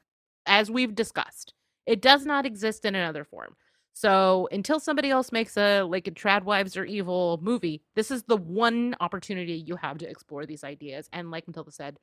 As 0.47 0.71
we've 0.71 0.95
discussed. 0.95 1.53
It 1.85 2.01
does 2.01 2.25
not 2.25 2.45
exist 2.45 2.85
in 2.85 2.95
another 2.95 3.23
form. 3.23 3.55
So 3.93 4.47
until 4.51 4.79
somebody 4.79 5.11
else 5.11 5.31
makes 5.31 5.55
a 5.55 5.83
like 5.83 6.07
a 6.07 6.11
trad 6.11 6.43
wives 6.43 6.75
are 6.75 6.85
evil 6.85 7.39
movie, 7.43 7.83
this 7.95 8.09
is 8.09 8.23
the 8.23 8.37
one 8.37 8.95
opportunity 8.99 9.53
you 9.53 9.75
have 9.75 9.99
to 9.99 10.09
explore 10.09 10.45
these 10.47 10.63
ideas. 10.63 11.07
And 11.13 11.29
like 11.29 11.47
Matilda 11.47 11.71
said, 11.71 11.99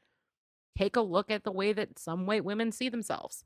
take 0.76 0.96
a 0.96 1.00
look 1.00 1.30
at 1.30 1.44
the 1.44 1.52
way 1.52 1.72
that 1.72 1.98
some 1.98 2.26
white 2.26 2.44
women 2.44 2.72
see 2.72 2.88
themselves. 2.88 3.44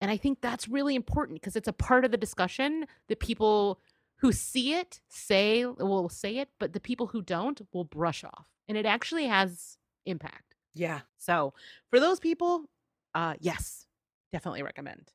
And 0.00 0.10
I 0.10 0.16
think 0.16 0.40
that's 0.40 0.68
really 0.68 0.94
important 0.94 1.40
because 1.40 1.56
it's 1.56 1.68
a 1.68 1.72
part 1.72 2.04
of 2.04 2.10
the 2.10 2.16
discussion 2.16 2.86
that 3.08 3.20
people 3.20 3.80
who 4.16 4.32
see 4.32 4.74
it 4.74 5.00
say 5.08 5.64
will 5.64 6.08
say 6.08 6.38
it, 6.38 6.48
but 6.58 6.72
the 6.72 6.80
people 6.80 7.08
who 7.08 7.22
don't 7.22 7.60
will 7.72 7.84
brush 7.84 8.24
off. 8.24 8.46
And 8.68 8.76
it 8.76 8.86
actually 8.86 9.26
has 9.26 9.78
impact. 10.04 10.54
Yeah. 10.74 11.00
So 11.16 11.54
for 11.90 12.00
those 12.00 12.20
people, 12.20 12.68
uh 13.14 13.34
yes, 13.40 13.86
definitely 14.32 14.62
recommend. 14.62 15.12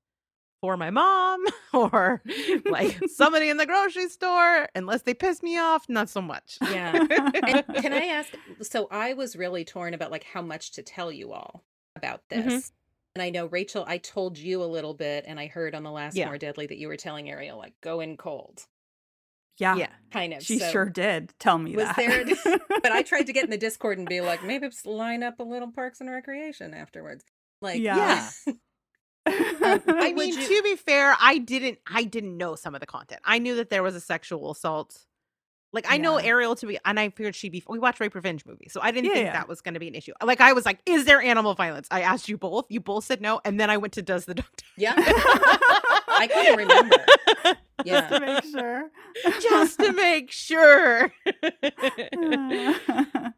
For 0.61 0.77
my 0.77 0.91
mom 0.91 1.43
or 1.73 2.21
like 2.65 2.99
somebody 3.13 3.49
in 3.49 3.57
the 3.57 3.65
grocery 3.65 4.07
store. 4.07 4.69
Unless 4.75 5.01
they 5.01 5.13
piss 5.13 5.41
me 5.43 5.57
off, 5.57 5.89
not 5.89 6.07
so 6.09 6.21
much. 6.21 6.57
Yeah. 6.61 6.95
And 7.09 7.65
can 7.75 7.91
I 7.93 8.05
ask? 8.05 8.31
So 8.61 8.87
I 8.91 9.13
was 9.13 9.35
really 9.35 9.65
torn 9.65 9.93
about 9.93 10.11
like 10.11 10.23
how 10.23 10.41
much 10.41 10.71
to 10.73 10.83
tell 10.83 11.11
you 11.11 11.33
all 11.33 11.63
about 11.95 12.21
this. 12.29 12.45
Mhm. 12.45 12.71
And 13.15 13.21
I 13.21 13.29
know 13.29 13.47
Rachel, 13.47 13.83
I 13.85 13.97
told 13.97 14.37
you 14.37 14.63
a 14.63 14.65
little 14.65 14.93
bit, 14.93 15.25
and 15.27 15.37
I 15.37 15.47
heard 15.47 15.75
on 15.75 15.83
the 15.83 15.91
last 15.91 16.15
Yeah. 16.15 16.27
More 16.27 16.37
Deadly 16.37 16.67
that 16.67 16.77
you 16.77 16.87
were 16.87 16.95
telling 16.95 17.29
Ariel 17.29 17.57
like 17.57 17.73
go 17.81 17.99
in 17.99 18.15
cold, 18.15 18.65
Yeah. 19.57 19.75
yeah. 19.75 19.89
kind 20.13 20.33
of. 20.33 20.43
She 20.43 20.59
So 20.59 20.69
sure 20.71 20.85
did 20.89 21.33
tell 21.37 21.57
me 21.57 21.75
Was 21.75 21.87
that. 21.87 21.95
there? 21.97 22.57
but 22.69 22.91
I 22.93 23.01
tried 23.01 23.23
to 23.27 23.33
get 23.33 23.43
in 23.43 23.49
the 23.49 23.57
Discord 23.57 23.97
and 23.97 24.07
be 24.07 24.21
like, 24.21 24.45
maybe 24.45 24.69
just 24.69 24.85
line 24.85 25.23
up 25.23 25.39
a 25.41 25.43
little 25.43 25.71
Parks 25.71 25.99
and 25.99 26.09
Recreation 26.09 26.73
afterwards. 26.73 27.25
Like, 27.61 27.81
Yeah. 27.81 28.29
Um, 29.73 29.81
I 29.87 30.13
mean, 30.13 30.29
you- 30.33 30.47
to 30.47 30.63
be 30.63 30.75
fair, 30.75 31.15
I 31.19 31.37
didn't 31.37 31.79
I 31.87 32.03
didn't 32.03 32.37
know 32.37 32.55
some 32.55 32.73
of 32.75 32.81
the 32.81 32.87
content. 32.87 33.21
I 33.25 33.39
knew 33.39 33.55
that 33.55 33.69
there 33.69 33.83
was 33.83 33.95
a 33.95 34.01
sexual 34.01 34.51
assault. 34.51 34.97
Like 35.73 35.85
I 35.87 35.97
know 35.97 36.17
Ariel 36.17 36.55
to 36.55 36.65
be 36.67 36.77
and 36.83 36.99
I 36.99 37.09
figured 37.11 37.33
she'd 37.33 37.53
be 37.53 37.63
we 37.67 37.79
watched 37.79 38.01
rape 38.01 38.13
revenge 38.13 38.45
movies. 38.45 38.73
So 38.73 38.81
I 38.81 38.91
didn't 38.91 39.05
Yeah, 39.09 39.13
think 39.13 39.25
yeah. 39.27 39.33
that 39.33 39.47
was 39.47 39.61
gonna 39.61 39.79
be 39.79 39.87
an 39.87 39.95
issue. 39.95 40.11
Like 40.21 40.41
I 40.41 40.51
was 40.51 40.65
like, 40.65 40.79
is 40.85 41.05
there 41.05 41.21
animal 41.21 41.53
violence? 41.53 41.87
I 41.91 42.01
asked 42.01 42.27
you 42.27 42.37
both. 42.37 42.65
You 42.69 42.81
both 42.81 43.05
said 43.05 43.21
no. 43.21 43.39
And 43.45 43.57
then 43.57 43.69
I 43.69 43.77
went 43.77 43.93
to 43.93 44.01
Does 44.01 44.25
the 44.25 44.33
Dog 44.33 44.45
Die. 44.57 44.65
yeah. 44.77 44.93
I 44.97 46.27
couldn't 46.31 46.57
remember. 46.57 46.97
Just 47.85 48.09
to 48.09 48.19
make 48.19 48.43
sure. 48.43 48.89
Just 49.41 49.79
to 49.79 49.91
make 49.93 50.31
sure. 50.31 51.11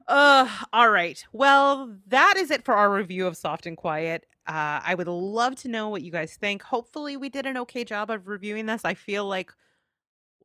uh, 0.08 0.48
all 0.74 0.90
right. 0.90 1.24
Well, 1.32 1.96
that 2.08 2.36
is 2.38 2.52
it 2.52 2.66
for 2.66 2.74
our 2.74 2.94
review 2.94 3.28
of 3.28 3.38
Soft 3.38 3.66
and 3.66 3.78
Quiet. 3.78 4.26
Uh, 4.48 4.82
I 4.84 4.96
would 4.96 5.08
love 5.08 5.56
to 5.58 5.70
know 5.70 5.88
what 5.90 6.02
you 6.02 6.12
guys 6.12 6.36
think. 6.36 6.64
Hopefully, 6.64 7.16
we 7.18 7.30
did 7.30 7.46
an 7.46 7.58
okay 7.60 7.84
job 7.86 8.10
of 8.10 8.28
reviewing 8.28 8.66
this. 8.66 8.82
I 8.84 8.94
feel 8.94 9.26
like 9.26 9.52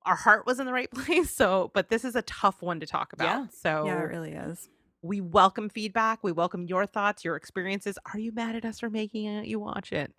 our 0.07 0.15
heart 0.17 0.47
was 0.47 0.61
in 0.61 0.67
the 0.67 0.73
right 0.73 0.91
place. 0.93 1.31
So, 1.35 1.71
but 1.75 1.89
this 1.89 2.05
is 2.05 2.15
a 2.15 2.23
tough 2.23 2.63
one 2.63 2.79
to 2.81 2.87
talk 2.87 3.13
about. 3.13 3.25
Yeah. 3.27 3.47
So, 3.51 3.87
yeah, 3.87 3.99
it 4.01 4.05
really 4.05 4.33
is. 4.33 4.69
we 5.03 5.21
welcome 5.21 5.69
feedback. 5.69 6.23
We 6.23 6.31
welcome 6.33 6.67
your 6.67 6.87
thoughts, 6.87 7.25
your 7.25 7.35
experiences. 7.37 7.99
Are 8.13 8.19
you 8.21 8.31
mad 8.33 8.55
at 8.57 8.65
us 8.65 8.79
for 8.81 8.89
making 8.91 9.25
it? 9.27 9.47
You 9.47 9.59
watch 9.59 9.93
it. 9.93 10.13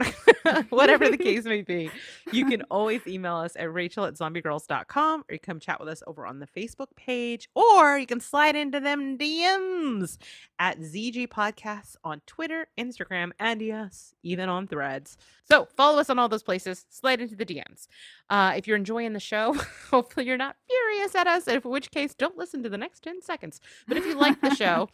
Whatever 0.70 1.10
the 1.10 1.18
case 1.18 1.46
may 1.46 1.62
be, 1.62 1.92
you 2.32 2.46
can 2.46 2.62
always 2.72 3.06
email 3.08 3.36
us 3.36 3.56
at 3.56 3.72
rachel 3.74 4.06
at 4.06 4.16
zombiegrrlz.com 4.16 5.22
or 5.22 5.34
you 5.34 5.40
come 5.40 5.60
chat 5.60 5.80
with 5.80 5.90
us 5.90 6.04
over 6.08 6.26
on 6.26 6.40
the 6.40 6.48
Facebook 6.48 6.88
page 6.96 7.50
or 7.56 7.98
you 7.98 8.06
can 8.06 8.20
slide 8.20 8.56
into 8.56 8.80
them 8.80 9.18
DMs 9.18 10.18
at 10.60 10.80
ZG 10.80 11.28
Podcasts 11.28 11.96
on 12.04 12.22
Twitter, 12.26 12.68
Instagram, 12.78 13.32
and 13.40 13.62
yes, 13.62 14.14
even 14.24 14.50
on 14.50 14.68
threads. 14.68 15.18
So 15.50 15.68
follow 15.76 16.00
us 16.00 16.10
on 16.10 16.20
all 16.20 16.30
those 16.30 16.44
places, 16.44 16.86
slide 16.90 17.22
into 17.22 17.36
the 17.36 17.46
DMs. 17.46 17.88
Uh, 18.30 18.54
if 18.56 18.68
you're 18.68 18.78
enjoying 18.78 19.14
the 19.14 19.20
show, 19.20 19.54
hopefully 19.90 20.26
you're 20.26 20.38
not 20.38 20.56
furious 20.68 21.16
at 21.16 21.28
us, 21.28 21.48
in 21.48 21.62
which 21.62 21.92
case, 21.92 22.14
don't 22.14 22.38
listen 22.38 22.62
to 22.64 22.70
the 22.70 22.78
next 22.78 23.02
10 23.04 23.22
seconds. 23.22 23.60
But 23.88 23.98
if 23.98 24.06
you 24.06 24.16
like 24.16 24.40
the 24.42 24.54
show, 24.56 24.90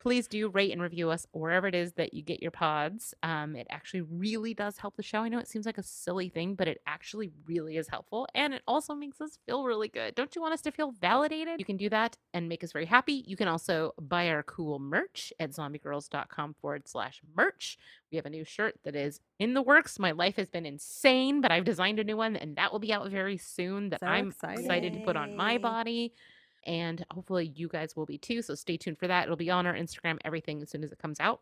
please 0.00 0.28
do 0.28 0.48
rate 0.48 0.72
and 0.72 0.80
review 0.80 1.10
us 1.10 1.26
wherever 1.32 1.66
it 1.66 1.74
is 1.74 1.92
that 1.94 2.14
you 2.14 2.22
get 2.22 2.40
your 2.40 2.50
pods. 2.50 3.14
Um, 3.22 3.56
it 3.56 3.66
actually 3.70 4.02
really 4.02 4.54
does 4.54 4.78
help 4.78 4.96
the 4.96 5.02
show. 5.02 5.20
I 5.20 5.28
know 5.28 5.38
it 5.38 5.48
seems 5.48 5.66
like 5.66 5.78
a 5.78 5.82
silly 5.82 6.28
thing, 6.28 6.54
but 6.54 6.68
it 6.68 6.80
actually 6.86 7.30
really 7.46 7.76
is 7.76 7.88
helpful. 7.88 8.28
And 8.34 8.54
it 8.54 8.62
also 8.66 8.94
makes 8.94 9.20
us 9.20 9.38
feel 9.46 9.64
really 9.64 9.88
good. 9.88 10.14
Don't 10.14 10.34
you 10.36 10.42
want 10.42 10.54
us 10.54 10.62
to 10.62 10.70
feel 10.70 10.92
validated? 10.92 11.58
You 11.58 11.64
can 11.64 11.76
do 11.76 11.88
that 11.90 12.16
and 12.32 12.48
make 12.48 12.62
us 12.62 12.72
very 12.72 12.86
happy. 12.86 13.24
You 13.26 13.36
can 13.36 13.48
also 13.48 13.92
buy 14.00 14.28
our 14.28 14.42
cool 14.44 14.78
merch 14.78 15.32
at 15.40 15.50
zombiegrrlz.com 15.50 16.54
forward 16.60 16.86
slash 16.88 17.20
merch. 17.36 17.76
We 18.12 18.16
have 18.16 18.26
a 18.26 18.30
new 18.30 18.44
shirt 18.44 18.76
that 18.84 18.94
is 18.96 19.20
in 19.38 19.54
the 19.54 19.62
works. 19.62 19.98
My 19.98 20.12
life 20.12 20.36
has 20.36 20.48
been 20.48 20.64
insane, 20.66 21.40
but 21.40 21.50
I've 21.50 21.64
designed 21.64 21.98
a 21.98 22.04
new 22.04 22.16
one 22.16 22.36
and 22.36 22.56
that 22.56 22.72
will 22.72 22.78
be 22.78 22.92
out 22.92 23.10
very 23.10 23.36
soon 23.36 23.90
that 23.90 24.00
So 24.00 24.06
I'm 24.06 24.28
exciting. 24.28 24.64
excited 24.64 24.92
to 24.94 25.00
put 25.00 25.16
on 25.16 25.36
my 25.36 25.58
body 25.58 26.14
and 26.64 27.04
hopefully 27.10 27.52
you 27.54 27.68
guys 27.68 27.96
will 27.96 28.06
be 28.06 28.18
too. 28.18 28.42
So 28.42 28.54
stay 28.54 28.76
tuned 28.76 28.98
for 28.98 29.06
that. 29.06 29.24
It'll 29.24 29.36
be 29.36 29.50
on 29.50 29.66
our 29.66 29.74
Instagram, 29.74 30.18
everything 30.24 30.62
as 30.62 30.70
soon 30.70 30.84
as 30.84 30.92
it 30.92 30.98
comes 30.98 31.20
out. 31.20 31.40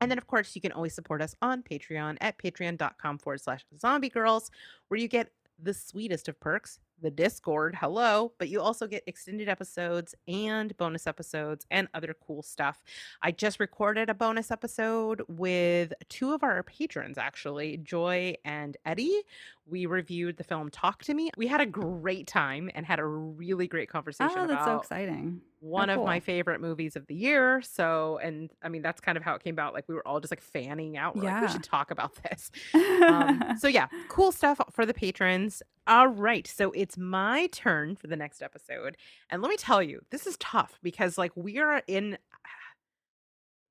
And 0.00 0.10
then, 0.10 0.18
of 0.18 0.26
course, 0.26 0.54
you 0.54 0.62
can 0.62 0.72
always 0.72 0.94
support 0.94 1.20
us 1.20 1.34
on 1.42 1.62
Patreon 1.62 2.16
at 2.20 2.38
patreon.com 2.38 3.18
forward 3.18 3.40
slash 3.40 3.64
zombie 3.78 4.08
girls, 4.08 4.50
where 4.88 4.98
you 4.98 5.08
get 5.08 5.30
the 5.62 5.74
sweetest 5.74 6.28
of 6.28 6.40
perks, 6.40 6.78
the 7.02 7.10
Discord, 7.10 7.76
hello, 7.80 8.32
but 8.38 8.48
you 8.48 8.60
also 8.60 8.86
get 8.86 9.02
extended 9.06 9.48
episodes 9.48 10.14
and 10.28 10.76
bonus 10.76 11.06
episodes 11.06 11.66
and 11.70 11.88
other 11.94 12.14
cool 12.26 12.42
stuff. 12.42 12.82
I 13.22 13.30
just 13.32 13.60
recorded 13.60 14.10
a 14.10 14.14
bonus 14.14 14.50
episode 14.50 15.22
with 15.28 15.92
two 16.08 16.32
of 16.32 16.42
our 16.42 16.62
patrons, 16.62 17.18
actually, 17.18 17.78
Joy 17.78 18.34
and 18.44 18.76
Eddie. 18.84 19.22
We 19.66 19.86
reviewed 19.86 20.36
the 20.36 20.44
film 20.44 20.68
Talk 20.70 21.02
to 21.04 21.14
Me. 21.14 21.30
We 21.36 21.46
had 21.46 21.60
a 21.60 21.66
great 21.66 22.26
time 22.26 22.70
and 22.74 22.84
had 22.84 22.98
a 22.98 23.04
really 23.04 23.68
great 23.68 23.88
conversation 23.88 24.36
Oh, 24.36 24.46
that's 24.46 24.64
so 24.64 24.78
exciting. 24.78 25.40
one 25.60 25.88
How 25.88 26.00
of 26.00 26.04
my 26.06 26.18
favorite 26.18 26.60
movies 26.60 26.96
of 26.96 27.06
the 27.06 27.14
year. 27.14 27.62
So, 27.62 28.18
and 28.20 28.50
I 28.64 28.68
mean, 28.68 28.82
that's 28.82 29.00
kind 29.00 29.16
of 29.16 29.22
how 29.22 29.36
it 29.36 29.44
came 29.44 29.54
about. 29.54 29.72
Like, 29.72 29.84
we 29.88 29.94
were 29.94 30.06
all 30.06 30.18
just 30.18 30.32
like 30.32 30.40
fanning 30.40 30.96
out. 30.96 31.14
We're 31.14 31.22
like, 31.24 31.42
we 31.42 31.48
should 31.48 31.62
talk 31.62 31.90
about 31.90 32.16
this. 32.24 32.50
Um, 33.00 33.56
so, 33.58 33.66
yeah, 33.66 33.86
cool 34.08 34.30
stuff 34.30 34.60
for 34.72 34.84
the 34.84 34.92
patrons. 34.92 35.62
All 35.90 36.06
right. 36.06 36.46
So, 36.46 36.70
it's 36.70 36.96
my 36.96 37.48
turn 37.48 37.96
for 37.96 38.06
the 38.06 38.16
next 38.16 38.42
episode. 38.42 38.96
And 39.28 39.42
let 39.42 39.50
me 39.50 39.56
tell 39.56 39.82
you, 39.82 40.00
this 40.10 40.26
is 40.26 40.36
tough 40.38 40.78
because, 40.82 41.18
like, 41.18 41.32
we 41.36 41.58
are 41.58 41.82
in 41.86 42.16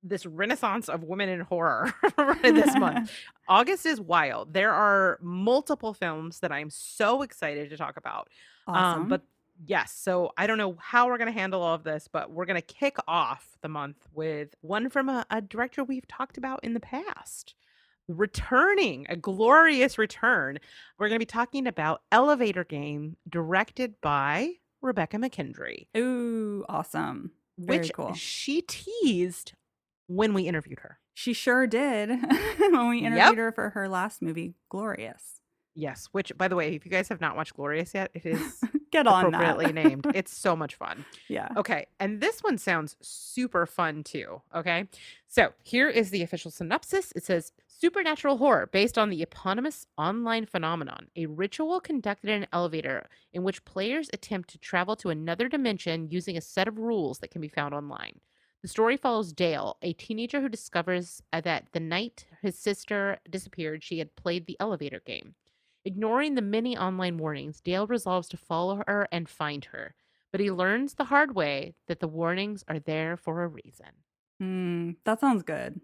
this 0.02 0.26
renaissance 0.26 0.88
of 0.88 1.02
women 1.02 1.28
in 1.28 1.40
horror 1.40 1.92
this 2.42 2.76
month. 2.76 3.10
August 3.48 3.86
is 3.86 4.00
wild. 4.00 4.52
There 4.54 4.72
are 4.72 5.18
multiple 5.22 5.94
films 5.94 6.40
that 6.40 6.52
I'm 6.52 6.70
so 6.70 7.22
excited 7.22 7.70
to 7.70 7.76
talk 7.76 7.96
about. 7.96 8.28
awesome. 8.66 9.02
Um, 9.02 9.08
but 9.08 9.22
yes, 9.66 9.92
so 9.92 10.32
I 10.36 10.46
don't 10.46 10.58
know 10.58 10.76
how 10.78 11.06
we're 11.06 11.18
going 11.18 11.32
to 11.32 11.38
handle 11.38 11.62
all 11.62 11.74
of 11.74 11.84
this, 11.84 12.08
but 12.10 12.30
we're 12.30 12.46
going 12.46 12.60
to 12.60 12.74
kick 12.74 12.96
off 13.06 13.58
the 13.62 13.68
month 13.68 13.96
with 14.14 14.54
one 14.62 14.88
from 14.88 15.08
a, 15.08 15.26
a 15.30 15.40
director 15.40 15.84
we've 15.84 16.08
talked 16.08 16.38
about 16.38 16.60
in 16.62 16.74
the 16.74 16.80
past. 16.80 17.54
Returning, 18.08 19.06
a 19.08 19.16
glorious 19.16 19.96
return. 19.98 20.58
We're 20.98 21.08
going 21.08 21.16
to 21.18 21.24
be 21.24 21.26
talking 21.26 21.66
about 21.66 22.02
Elevator 22.10 22.64
Game, 22.64 23.16
directed 23.28 23.94
by 24.00 24.54
Rebekah 24.82 25.18
McKendry, 25.18 25.86
Ooh, 25.96 26.64
awesome. 26.68 27.32
Very 27.58 27.78
which 27.80 27.92
cool. 27.92 28.14
she 28.14 28.62
teased 28.62 29.52
when 30.06 30.32
we 30.34 30.42
interviewed 30.48 30.80
her. 30.80 30.98
She 31.14 31.32
sure 31.34 31.66
did 31.66 32.08
when 32.58 32.88
we 32.88 32.98
interviewed 33.00 33.16
Yep. 33.28 33.36
her 33.36 33.52
for 33.52 33.70
her 33.70 33.88
last 33.88 34.22
movie, 34.22 34.54
Glorious. 34.70 35.40
Yes, 35.74 36.08
which, 36.12 36.32
by 36.36 36.48
the 36.48 36.56
way, 36.56 36.74
if 36.74 36.84
you 36.84 36.90
guys 36.90 37.08
have 37.10 37.20
not 37.20 37.36
watched 37.36 37.54
Glorious 37.54 37.94
yet, 37.94 38.10
it 38.14 38.26
is 38.26 38.60
Get 38.90 39.06
on 39.06 39.26
appropriately 39.26 39.66
that. 39.66 39.74
named. 39.74 40.06
It's 40.14 40.36
so 40.36 40.56
much 40.56 40.74
fun. 40.74 41.04
yeah. 41.28 41.48
Okay, 41.56 41.86
and 42.00 42.20
this 42.20 42.40
one 42.42 42.58
sounds 42.58 42.96
super 43.00 43.66
fun 43.66 44.02
too. 44.02 44.42
Okay, 44.54 44.86
so 45.28 45.52
here 45.62 45.88
is 45.88 46.10
the 46.10 46.22
official 46.22 46.50
synopsis 46.50 47.12
it 47.14 47.24
says 47.24 47.52
Supernatural 47.80 48.36
horror 48.36 48.68
based 48.70 48.98
on 48.98 49.08
the 49.08 49.22
eponymous 49.22 49.86
online 49.96 50.44
phenomenon, 50.44 51.06
a 51.16 51.24
ritual 51.24 51.80
conducted 51.80 52.28
in 52.28 52.42
an 52.42 52.48
elevator 52.52 53.08
in 53.32 53.42
which 53.42 53.64
players 53.64 54.10
attempt 54.12 54.50
to 54.50 54.58
travel 54.58 54.96
to 54.96 55.08
another 55.08 55.48
dimension 55.48 56.10
using 56.10 56.36
a 56.36 56.42
set 56.42 56.68
of 56.68 56.78
rules 56.78 57.20
that 57.20 57.30
can 57.30 57.40
be 57.40 57.48
found 57.48 57.72
online. 57.72 58.20
The 58.60 58.68
story 58.68 58.98
follows 58.98 59.32
Dale, 59.32 59.78
a 59.80 59.94
teenager 59.94 60.42
who 60.42 60.50
discovers 60.50 61.22
uh, 61.32 61.40
that 61.40 61.68
the 61.72 61.80
night 61.80 62.26
his 62.42 62.58
sister 62.58 63.18
disappeared, 63.30 63.82
she 63.82 63.98
had 63.98 64.14
played 64.14 64.44
the 64.44 64.58
elevator 64.60 65.00
game. 65.00 65.34
Ignoring 65.86 66.34
the 66.34 66.42
many 66.42 66.76
online 66.76 67.16
warnings, 67.16 67.62
Dale 67.62 67.86
resolves 67.86 68.28
to 68.28 68.36
follow 68.36 68.82
her 68.86 69.08
and 69.10 69.26
find 69.26 69.64
her 69.66 69.94
but 70.32 70.40
he 70.40 70.50
learns 70.50 70.94
the 70.94 71.04
hard 71.04 71.34
way 71.34 71.74
that 71.88 72.00
the 72.00 72.06
warnings 72.06 72.64
are 72.68 72.78
there 72.78 73.16
for 73.16 73.42
a 73.42 73.48
reason. 73.48 73.88
Mm, 74.40 74.96
that 75.04 75.20
sounds 75.20 75.42
good. 75.42 75.80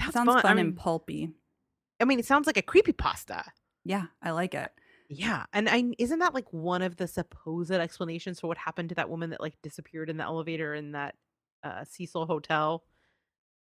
Sounds, 0.00 0.14
Sounds 0.14 0.26
fun. 0.32 0.42
fun, 0.42 0.50
I 0.52 0.54
mean, 0.54 0.66
and 0.66 0.76
pulpy. 0.76 1.30
I 2.00 2.04
mean, 2.04 2.18
it 2.18 2.24
sounds 2.26 2.46
like 2.46 2.56
a 2.56 2.62
creepy 2.62 2.92
pasta. 2.92 3.44
Yeah, 3.84 4.06
I 4.22 4.30
like 4.30 4.54
it. 4.54 4.70
Yeah, 5.10 5.46
and 5.52 5.68
I 5.68 5.84
isn't 5.98 6.18
that 6.18 6.34
like 6.34 6.52
one 6.52 6.82
of 6.82 6.96
the 6.96 7.08
supposed 7.08 7.70
explanations 7.72 8.40
for 8.40 8.46
what 8.46 8.58
happened 8.58 8.90
to 8.90 8.94
that 8.96 9.08
woman 9.08 9.30
that 9.30 9.40
like 9.40 9.54
disappeared 9.62 10.10
in 10.10 10.18
the 10.18 10.24
elevator 10.24 10.74
in 10.74 10.92
that 10.92 11.14
uh, 11.64 11.84
Cecil 11.84 12.26
Hotel 12.26 12.84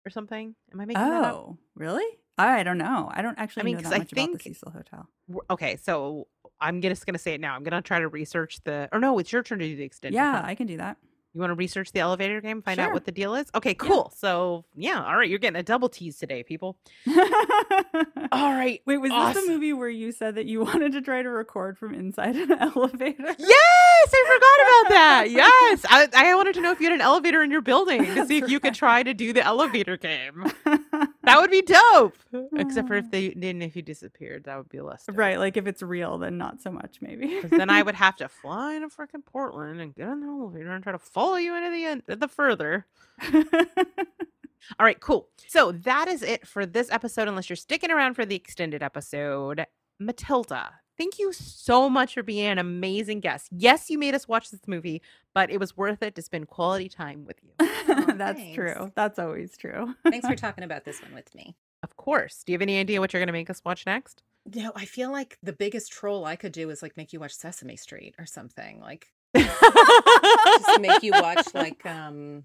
or 0.05 0.09
something? 0.09 0.53
Am 0.73 0.81
I 0.81 0.85
making 0.85 1.01
that 1.01 1.23
up? 1.23 1.33
Oh, 1.33 1.57
really? 1.75 2.05
I 2.37 2.63
don't 2.63 2.77
know. 2.77 3.09
I 3.13 3.21
don't 3.21 3.37
actually 3.39 3.61
I 3.61 3.63
mean, 3.65 3.75
know 3.77 3.81
'cause 3.83 3.89
that 3.91 3.95
I 3.95 3.99
much 3.99 4.11
about 4.11 4.21
think- 4.21 4.37
the 4.43 4.49
Cecil 4.49 4.71
Hotel. 4.71 5.07
Okay, 5.49 5.77
so 5.77 6.27
I'm 6.59 6.81
gonna- 6.81 6.93
just 6.93 7.05
gonna 7.05 7.17
say 7.17 7.33
it 7.33 7.41
now. 7.41 7.55
I'm 7.55 7.63
gonna 7.63 7.81
try 7.81 7.99
to 7.99 8.07
research 8.09 8.59
the. 8.65 8.89
Or 8.91 8.99
no, 8.99 9.17
it's 9.19 9.31
your 9.31 9.41
turn 9.43 9.59
to 9.59 9.65
do 9.67 9.75
the 9.77 9.83
extended. 9.83 10.15
Yeah. 10.15 10.41
I 10.43 10.53
can 10.55 10.67
do 10.67 10.77
that. 10.77 10.97
You 11.33 11.39
want 11.39 11.51
to 11.51 11.55
research 11.55 11.93
the 11.93 11.99
elevator 11.99 12.41
game, 12.41 12.61
find 12.61 12.79
out 12.79 12.91
what 12.91 13.05
the 13.05 13.11
deal 13.11 13.35
is? 13.35 13.47
Okay, 13.55 13.73
cool. 13.73 14.11
So 14.17 14.65
yeah, 14.75 15.01
all 15.03 15.15
right, 15.15 15.29
you're 15.29 15.39
getting 15.39 15.59
a 15.59 15.63
double 15.63 15.87
tease 15.87 16.17
today, 16.17 16.43
people. 16.43 16.77
All 18.31 18.53
right. 18.53 18.81
Wait, 18.85 18.97
was 18.97 19.09
this 19.09 19.17
awesome. 19.17 19.45
the 19.45 19.53
movie 19.53 19.73
where 19.73 19.89
you 19.89 20.11
said 20.11 20.35
that 20.35 20.45
you 20.45 20.61
wanted 20.63 20.93
to 20.93 21.01
try 21.01 21.21
to 21.21 21.29
record 21.29 21.77
from 21.77 21.93
inside 21.93 22.35
an 22.35 22.51
elevator? 22.59 23.35
Yes, 23.37 23.90
I 24.07 24.23
forgot 24.27 24.87
about 24.87 24.89
that. 24.95 25.31
Yes, 25.41 25.85
I, 25.89 26.07
I 26.13 26.35
wanted 26.35 26.53
to 26.55 26.61
know 26.61 26.71
if 26.71 26.79
you 26.79 26.87
had 26.87 26.93
an 26.93 27.01
elevator 27.01 27.41
in 27.41 27.51
your 27.51 27.61
building 27.61 28.03
to 28.05 28.25
see 28.25 28.37
if 28.37 28.49
you 28.49 28.59
could 28.59 28.73
try 28.73 29.03
to 29.03 29.13
do 29.13 29.33
the 29.33 29.43
elevator 29.43 29.97
game. 29.97 30.51
that 30.65 31.37
would 31.39 31.51
be 31.51 31.61
dope. 31.61 32.15
Except 32.55 32.87
for 32.87 32.95
if 32.95 33.09
they 33.11 33.29
didn't, 33.29 33.61
if 33.61 33.75
you 33.75 33.81
disappeared, 33.81 34.45
that 34.45 34.57
would 34.57 34.69
be 34.69 34.81
less. 34.81 35.05
Dope. 35.05 35.17
right, 35.17 35.37
like 35.39 35.57
if 35.57 35.67
it's 35.67 35.81
real, 35.81 36.17
then 36.17 36.37
not 36.37 36.61
so 36.61 36.71
much, 36.71 36.97
maybe. 37.01 37.41
then 37.41 37.69
I 37.69 37.81
would 37.83 37.95
have 37.95 38.15
to 38.17 38.27
fly 38.27 38.79
to 38.79 38.87
freaking 38.87 39.25
Portland 39.25 39.79
and 39.79 39.95
get 39.95 40.07
on 40.07 40.19
the 40.21 40.27
elevator 40.27 40.71
and 40.71 40.83
try 40.83 40.91
to 40.91 40.99
follow 40.99 41.35
you 41.35 41.55
into 41.55 41.69
the 41.71 41.85
end, 41.85 42.03
the 42.07 42.27
further. 42.27 42.87
All 44.79 44.85
right, 44.85 44.99
cool. 44.99 45.29
So 45.47 45.71
that 45.71 46.07
is 46.07 46.21
it 46.21 46.47
for 46.47 46.65
this 46.65 46.91
episode. 46.91 47.27
Unless 47.27 47.49
you're 47.49 47.55
sticking 47.57 47.91
around 47.91 48.13
for 48.13 48.25
the 48.25 48.35
extended 48.35 48.83
episode, 48.83 49.65
Matilda. 49.99 50.80
Thank 50.97 51.19
you 51.19 51.33
so 51.33 51.89
much 51.89 52.13
for 52.13 52.23
being 52.23 52.47
an 52.47 52.59
amazing 52.59 53.21
guest. 53.21 53.49
Yes, 53.51 53.89
you 53.89 53.97
made 53.97 54.13
us 54.13 54.27
watch 54.27 54.51
this 54.51 54.67
movie, 54.67 55.01
but 55.33 55.49
it 55.49 55.59
was 55.59 55.75
worth 55.75 56.03
it 56.03 56.15
to 56.15 56.21
spend 56.21 56.47
quality 56.47 56.89
time 56.89 57.25
with 57.25 57.37
you. 57.41 57.51
That's 58.15 58.39
thanks. 58.39 58.55
true. 58.55 58.91
That's 58.95 59.17
always 59.17 59.57
true. 59.57 59.95
Thanks 60.09 60.27
for 60.27 60.35
talking 60.37 60.63
about 60.63 60.85
this 60.85 61.01
one 61.01 61.13
with 61.13 61.33
me. 61.33 61.55
Of 61.83 61.97
course. 61.97 62.43
Do 62.45 62.51
you 62.51 62.55
have 62.55 62.61
any 62.61 62.77
idea 62.79 62.99
what 62.99 63.13
you're 63.13 63.19
going 63.19 63.27
to 63.27 63.33
make 63.33 63.49
us 63.49 63.61
watch 63.65 63.85
next? 63.85 64.21
No, 64.53 64.71
I 64.75 64.85
feel 64.85 65.11
like 65.11 65.37
the 65.41 65.53
biggest 65.53 65.91
troll 65.91 66.25
I 66.25 66.35
could 66.35 66.51
do 66.51 66.69
is 66.69 66.81
like 66.81 66.97
make 66.97 67.13
you 67.13 67.19
watch 67.19 67.33
Sesame 67.33 67.75
Street 67.75 68.15
or 68.19 68.25
something. 68.25 68.79
Like 68.79 69.07
just 69.37 70.81
make 70.81 71.03
you 71.03 71.11
watch 71.13 71.47
like 71.53 71.85
um 71.85 72.43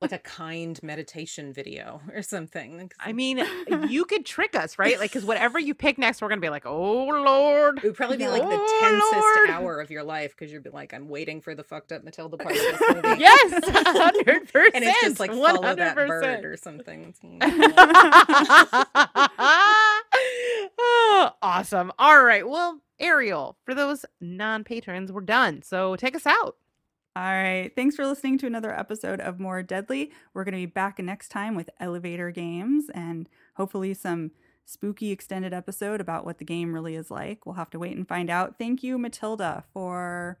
like 0.00 0.12
a 0.12 0.18
kind 0.18 0.80
meditation 0.82 1.52
video 1.52 2.00
or 2.14 2.22
something. 2.22 2.90
I 3.00 3.12
mean, 3.12 3.44
you 3.88 4.04
could 4.04 4.24
trick 4.24 4.54
us, 4.54 4.78
right? 4.78 4.96
Like, 4.98 5.10
because 5.10 5.24
whatever 5.24 5.58
you 5.58 5.74
pick 5.74 5.98
next, 5.98 6.22
we're 6.22 6.28
going 6.28 6.40
to 6.40 6.44
be 6.44 6.50
like, 6.50 6.66
oh, 6.66 7.06
Lord. 7.06 7.78
it 7.78 7.84
would 7.84 7.96
probably 7.96 8.16
be 8.16 8.28
like 8.28 8.42
the 8.42 8.48
Oh, 8.50 8.78
tensest 8.80 9.12
Lord. 9.12 9.50
hour 9.50 9.80
of 9.80 9.90
your 9.90 10.04
life 10.04 10.36
because 10.36 10.52
you'd 10.52 10.62
be 10.62 10.70
like, 10.70 10.94
I'm 10.94 11.08
waiting 11.08 11.40
for 11.40 11.54
the 11.56 11.64
fucked 11.64 11.90
up 11.90 12.04
Matilda 12.04 12.36
part 12.36 12.54
of 12.54 12.60
this 12.60 12.80
movie. 12.94 13.20
Yes, 13.20 13.52
100%. 13.54 14.70
and 14.74 14.84
it's 14.84 15.00
just 15.00 15.18
like 15.20 15.32
follow 15.32 15.62
that 15.74 15.96
100%. 15.96 16.08
bird 16.08 16.44
or 16.44 16.56
something. 16.56 17.14
Oh, 20.80 21.30
awesome. 21.42 21.92
All 21.98 22.22
right. 22.22 22.48
Well, 22.48 22.80
Ariel, 23.00 23.56
for 23.64 23.74
those 23.74 24.04
non 24.20 24.62
patrons, 24.64 25.10
we're 25.12 25.20
done. 25.22 25.62
So 25.62 25.96
take 25.96 26.14
us 26.16 26.26
out. 26.26 26.56
All 27.18 27.24
right. 27.24 27.72
Thanks 27.74 27.96
for 27.96 28.06
listening 28.06 28.38
to 28.38 28.46
another 28.46 28.72
episode 28.72 29.18
of 29.20 29.40
More 29.40 29.60
Deadly. 29.60 30.12
We're 30.34 30.44
going 30.44 30.52
to 30.52 30.58
be 30.58 30.66
back 30.66 31.00
next 31.00 31.30
time 31.30 31.56
with 31.56 31.68
elevator 31.80 32.30
games 32.30 32.84
and 32.94 33.28
hopefully 33.56 33.92
some 33.92 34.30
spooky 34.64 35.10
extended 35.10 35.52
episode 35.52 36.00
about 36.00 36.24
what 36.24 36.38
the 36.38 36.44
game 36.44 36.72
really 36.72 36.94
is 36.94 37.10
like. 37.10 37.44
We'll 37.44 37.56
have 37.56 37.70
to 37.70 37.78
wait 37.80 37.96
and 37.96 38.06
find 38.06 38.30
out. 38.30 38.54
Thank 38.56 38.84
you, 38.84 38.98
Matilda, 38.98 39.64
for 39.72 40.38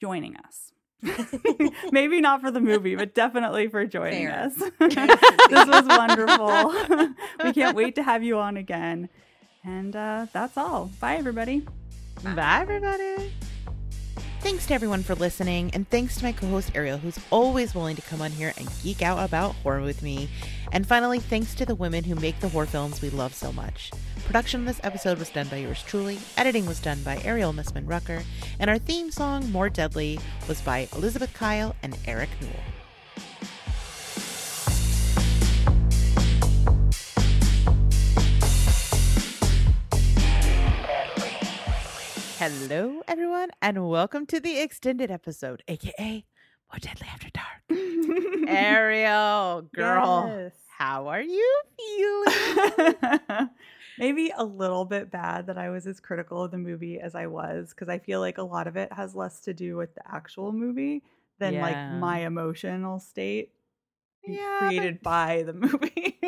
joining 0.00 0.36
us. 0.36 0.72
Maybe 1.90 2.20
not 2.20 2.42
for 2.42 2.52
the 2.52 2.60
movie, 2.60 2.94
but 2.94 3.12
definitely 3.12 3.66
for 3.66 3.84
joining 3.84 4.28
Fair. 4.28 4.38
us. 4.38 4.54
This 5.50 5.66
was 5.66 5.84
wonderful. 5.88 7.16
we 7.42 7.52
can't 7.52 7.76
wait 7.76 7.96
to 7.96 8.04
have 8.04 8.22
you 8.22 8.38
on 8.38 8.56
again. 8.56 9.08
And 9.64 9.96
uh, 9.96 10.26
that's 10.32 10.56
all. 10.56 10.92
Bye, 11.00 11.16
everybody. 11.16 11.66
Bye, 12.22 12.60
everybody. 12.60 13.32
Thanks 14.42 14.66
to 14.66 14.74
everyone 14.74 15.04
for 15.04 15.14
listening, 15.14 15.70
and 15.72 15.88
thanks 15.88 16.16
to 16.16 16.24
my 16.24 16.32
co 16.32 16.48
host 16.48 16.72
Ariel, 16.74 16.98
who's 16.98 17.18
always 17.30 17.76
willing 17.76 17.94
to 17.94 18.02
come 18.02 18.20
on 18.20 18.32
here 18.32 18.52
and 18.58 18.68
geek 18.82 19.00
out 19.00 19.24
about 19.24 19.54
horror 19.62 19.82
with 19.82 20.02
me. 20.02 20.28
And 20.72 20.84
finally, 20.84 21.20
thanks 21.20 21.54
to 21.54 21.64
the 21.64 21.76
women 21.76 22.02
who 22.02 22.16
make 22.16 22.40
the 22.40 22.48
horror 22.48 22.66
films 22.66 23.00
we 23.00 23.10
love 23.10 23.34
so 23.34 23.52
much. 23.52 23.92
Production 24.26 24.62
of 24.62 24.66
this 24.66 24.80
episode 24.82 25.18
was 25.18 25.30
done 25.30 25.46
by 25.46 25.58
yours 25.58 25.84
truly, 25.84 26.18
editing 26.36 26.66
was 26.66 26.80
done 26.80 27.04
by 27.04 27.20
Ariel 27.22 27.52
Missman 27.52 27.88
Rucker, 27.88 28.24
and 28.58 28.68
our 28.68 28.78
theme 28.78 29.12
song, 29.12 29.48
More 29.52 29.68
Deadly, 29.68 30.18
was 30.48 30.60
by 30.60 30.88
Elizabeth 30.96 31.32
Kyle 31.34 31.76
and 31.84 31.96
Eric 32.08 32.30
Newell. 32.40 32.81
Hello, 42.42 43.02
everyone, 43.06 43.50
and 43.62 43.88
welcome 43.88 44.26
to 44.26 44.40
the 44.40 44.58
extended 44.58 45.12
episode, 45.12 45.62
aka 45.68 46.24
More 46.72 46.78
Deadly 46.80 47.06
After 47.06 47.28
Dark. 47.30 48.48
Ariel, 48.48 49.62
girl, 49.72 50.24
Yes. 50.26 50.52
how 50.76 51.06
are 51.06 51.22
you 51.22 51.60
feeling? 51.78 53.48
Maybe 54.00 54.32
a 54.36 54.42
little 54.44 54.84
bit 54.84 55.08
bad 55.08 55.46
that 55.46 55.56
I 55.56 55.70
was 55.70 55.86
as 55.86 56.00
critical 56.00 56.42
of 56.42 56.50
the 56.50 56.58
movie 56.58 56.98
as 56.98 57.14
I 57.14 57.28
was 57.28 57.68
because 57.70 57.88
I 57.88 58.00
feel 58.00 58.18
like 58.18 58.38
a 58.38 58.42
lot 58.42 58.66
of 58.66 58.74
it 58.76 58.92
has 58.92 59.14
less 59.14 59.38
to 59.42 59.54
do 59.54 59.76
with 59.76 59.94
the 59.94 60.02
actual 60.12 60.50
movie 60.50 61.04
than 61.38 61.54
Yeah. 61.54 61.62
like 61.62 62.00
my 62.00 62.26
emotional 62.26 62.98
state 62.98 63.52
Yeah, 64.26 64.58
created 64.58 64.98
but- 65.00 65.08
by 65.10 65.42
the 65.44 65.52
movie. 65.52 66.18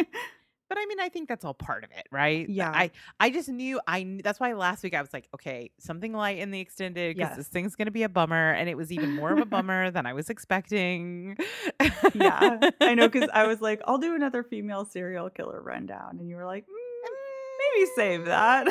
But 0.68 0.78
I 0.78 0.86
mean, 0.86 0.98
I 0.98 1.08
think 1.10 1.28
that's 1.28 1.44
all 1.44 1.54
part 1.54 1.84
of 1.84 1.90
it, 1.90 2.06
right? 2.10 2.48
Yeah. 2.48 2.70
I 2.70 2.90
I 3.20 3.30
just 3.30 3.48
knew 3.48 3.80
I. 3.86 4.18
That's 4.24 4.40
why 4.40 4.52
last 4.54 4.82
week 4.82 4.94
I 4.94 5.00
was 5.00 5.12
like, 5.12 5.28
okay, 5.34 5.70
something 5.78 6.12
light 6.12 6.38
in 6.38 6.50
the 6.50 6.60
extended 6.60 7.16
because 7.16 7.30
Yes. 7.30 7.36
this 7.36 7.48
thing's 7.48 7.76
gonna 7.76 7.90
be 7.90 8.02
a 8.02 8.08
bummer, 8.08 8.52
and 8.52 8.68
it 8.68 8.76
was 8.76 8.90
even 8.90 9.12
more 9.12 9.32
of 9.32 9.38
a 9.38 9.44
bummer 9.54 9.90
than 9.90 10.06
I 10.06 10.14
was 10.14 10.30
expecting. 10.30 11.36
yeah, 12.14 12.58
I 12.80 12.94
know 12.94 13.08
because 13.08 13.28
I 13.32 13.46
was 13.46 13.60
like, 13.60 13.82
I'll 13.86 13.98
do 13.98 14.14
another 14.14 14.42
female 14.42 14.84
serial 14.84 15.28
killer 15.30 15.60
rundown, 15.60 16.16
and 16.18 16.28
you 16.28 16.36
were 16.36 16.46
like, 16.46 16.64
"Mm, 16.64 17.76
maybe 17.76 17.90
save 17.96 18.24
that. 18.24 18.66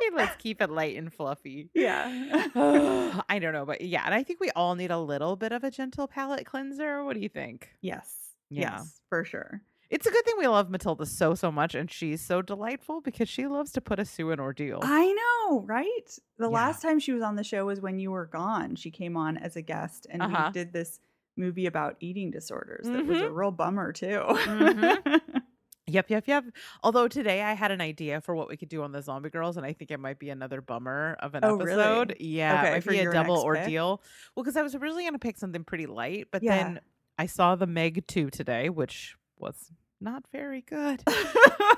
Maybe 0.00 0.16
let's 0.16 0.36
keep 0.38 0.60
it 0.60 0.70
light 0.70 0.96
and 0.96 1.12
fluffy. 1.12 1.70
yeah. 1.74 2.48
I 3.28 3.38
don't 3.40 3.52
know, 3.52 3.64
but 3.64 3.80
yeah, 3.80 4.02
and 4.04 4.14
I 4.14 4.22
think 4.22 4.40
we 4.40 4.50
all 4.50 4.74
need 4.74 4.90
a 4.90 4.98
little 4.98 5.36
bit 5.36 5.52
of 5.52 5.64
a 5.64 5.70
gentle 5.70 6.06
palate 6.06 6.46
cleanser. 6.46 7.02
What 7.04 7.14
do 7.14 7.20
you 7.20 7.28
think? 7.28 7.70
yes. 7.80 8.12
Yeah. 8.52 8.78
Yes, 8.78 9.00
for 9.08 9.24
sure. 9.24 9.62
It's 9.90 10.06
a 10.06 10.10
good 10.10 10.24
thing 10.24 10.34
we 10.38 10.46
love 10.46 10.70
Matilda 10.70 11.04
so 11.04 11.34
so 11.34 11.50
much, 11.50 11.74
and 11.74 11.90
she's 11.90 12.20
so 12.20 12.42
delightful 12.42 13.00
because 13.00 13.28
she 13.28 13.46
loves 13.48 13.72
to 13.72 13.80
put 13.80 13.98
us 13.98 14.10
through 14.12 14.30
an 14.32 14.40
ordeal. 14.40 14.78
I 14.82 15.12
know, 15.12 15.60
right? 15.62 16.18
The 16.38 16.44
Yeah. 16.44 16.54
last 16.54 16.80
time 16.80 17.00
she 17.00 17.12
was 17.12 17.22
on 17.22 17.34
the 17.36 17.42
show 17.44 17.66
was 17.66 17.80
when 17.80 17.98
you 17.98 18.10
were 18.12 18.26
gone. 18.26 18.76
She 18.76 18.90
came 18.90 19.16
on 19.16 19.36
as 19.36 19.56
a 19.56 19.62
guest 19.62 20.06
and 20.08 20.22
Uh-huh. 20.22 20.44
we 20.46 20.52
did 20.52 20.72
this 20.72 21.00
movie 21.36 21.66
about 21.66 21.96
eating 22.00 22.30
disorders 22.30 22.86
that 22.86 23.04
was 23.06 23.18
a 23.20 23.24
Mhm. 23.24 23.34
real 23.36 23.50
bummer 23.50 23.92
too. 23.92 24.22
Mhm. 24.28 25.20
Yep, 25.86 26.08
yep, 26.08 26.28
yep. 26.28 26.44
Although 26.84 27.08
today 27.08 27.42
I 27.42 27.54
had 27.54 27.72
an 27.72 27.80
idea 27.80 28.20
for 28.20 28.32
what 28.36 28.46
we 28.48 28.56
could 28.56 28.68
do 28.68 28.84
on 28.84 28.92
the 28.92 29.02
Zombie 29.02 29.28
Grrlz, 29.28 29.56
and 29.56 29.66
I 29.66 29.72
think 29.72 29.90
it 29.90 29.98
might 29.98 30.20
be 30.20 30.30
another 30.30 30.60
bummer 30.60 31.16
of 31.18 31.34
an 31.34 31.44
Oh, 31.44 31.56
really? 31.56 31.82
episode. 31.82 32.16
Yeah, 32.20 32.60
Okay, 32.60 32.68
it 32.68 32.86
might 32.86 32.92
be 32.92 32.98
a 33.00 33.10
double 33.10 33.34
next 33.34 33.40
pick? 33.42 33.44
ordeal. 33.64 34.02
Well, 34.36 34.44
because 34.44 34.56
I 34.56 34.62
was 34.62 34.76
originally 34.76 35.02
going 35.02 35.14
to 35.14 35.18
pick 35.18 35.36
something 35.36 35.64
pretty 35.64 35.86
light, 35.86 36.28
but 36.30 36.44
Yeah. 36.44 36.62
then 36.62 36.80
I 37.18 37.26
saw 37.26 37.56
the 37.56 37.66
Meg 37.66 38.06
2 38.06 38.30
today, 38.30 38.68
which 38.68 39.16
was 39.36 39.72
not 40.00 40.24
very 40.32 40.62
good. 40.62 41.02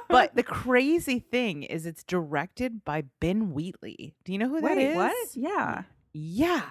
But 0.08 0.34
the 0.36 0.42
crazy 0.42 1.20
thing 1.20 1.62
is, 1.62 1.86
it's 1.86 2.04
directed 2.04 2.84
by 2.84 3.04
Ben 3.18 3.54
Wheatley. 3.54 4.14
Do 4.26 4.32
you 4.32 4.38
know 4.38 4.48
who 4.50 4.60
that 4.60 4.76
Wait, 4.76 4.88
is? 4.90 4.94
what? 4.96 5.28
Yeah. 5.34 5.82
Yeah. 6.12 6.64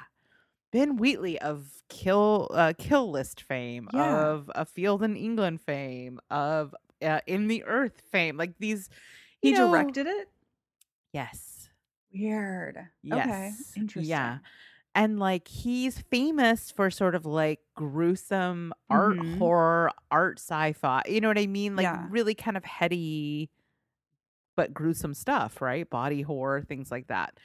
Ben 0.72 0.98
Wheatley 0.98 1.42
of 1.42 1.66
Kill 1.90 2.50
uh, 2.54 2.74
Kill 2.78 3.10
List 3.10 3.42
fame, 3.42 3.90
Yeah. 3.94 4.28
of 4.28 4.52
A 4.54 4.64
Field 4.64 5.02
in 5.02 5.16
England 5.16 5.60
fame, 5.62 6.20
of 6.30 6.76
uh, 7.02 7.22
In 7.26 7.48
the 7.48 7.64
Earth 7.64 8.00
fame. 8.12 8.38
Like 8.38 8.54
these. 8.60 8.90
He 9.42 9.54
know- 9.54 9.72
directed 9.72 10.06
it? 10.06 10.30
Yes. 11.12 11.68
Weird. 12.14 12.78
Okay. 13.12 13.52
Interesting. 13.76 14.08
Yeah. 14.08 14.38
And 14.94 15.20
like 15.20 15.48
he's 15.48 16.00
famous 16.00 16.70
for 16.70 16.90
sort 16.92 17.16
of 17.16 17.26
like 17.26 17.60
gruesome 17.76 18.74
art 18.90 19.20
Mhm. 19.20 19.38
horror, 19.38 19.92
art 20.12 20.38
sci-fi. 20.40 21.04
You 21.08 21.22
know 21.22 21.30
what 21.30 21.38
I 21.40 21.48
mean? 21.48 21.76
Like 21.78 21.86
Yeah. 21.86 22.08
really 22.10 22.36
kind 22.36 22.58
of 22.58 22.66
heady 22.66 23.50
but 24.56 24.74
gruesome 24.74 25.14
stuff, 25.14 25.62
right? 25.62 25.90
Body 25.90 26.22
horror, 26.22 26.62
things 26.62 26.92
like 26.92 27.08
that. 27.08 27.38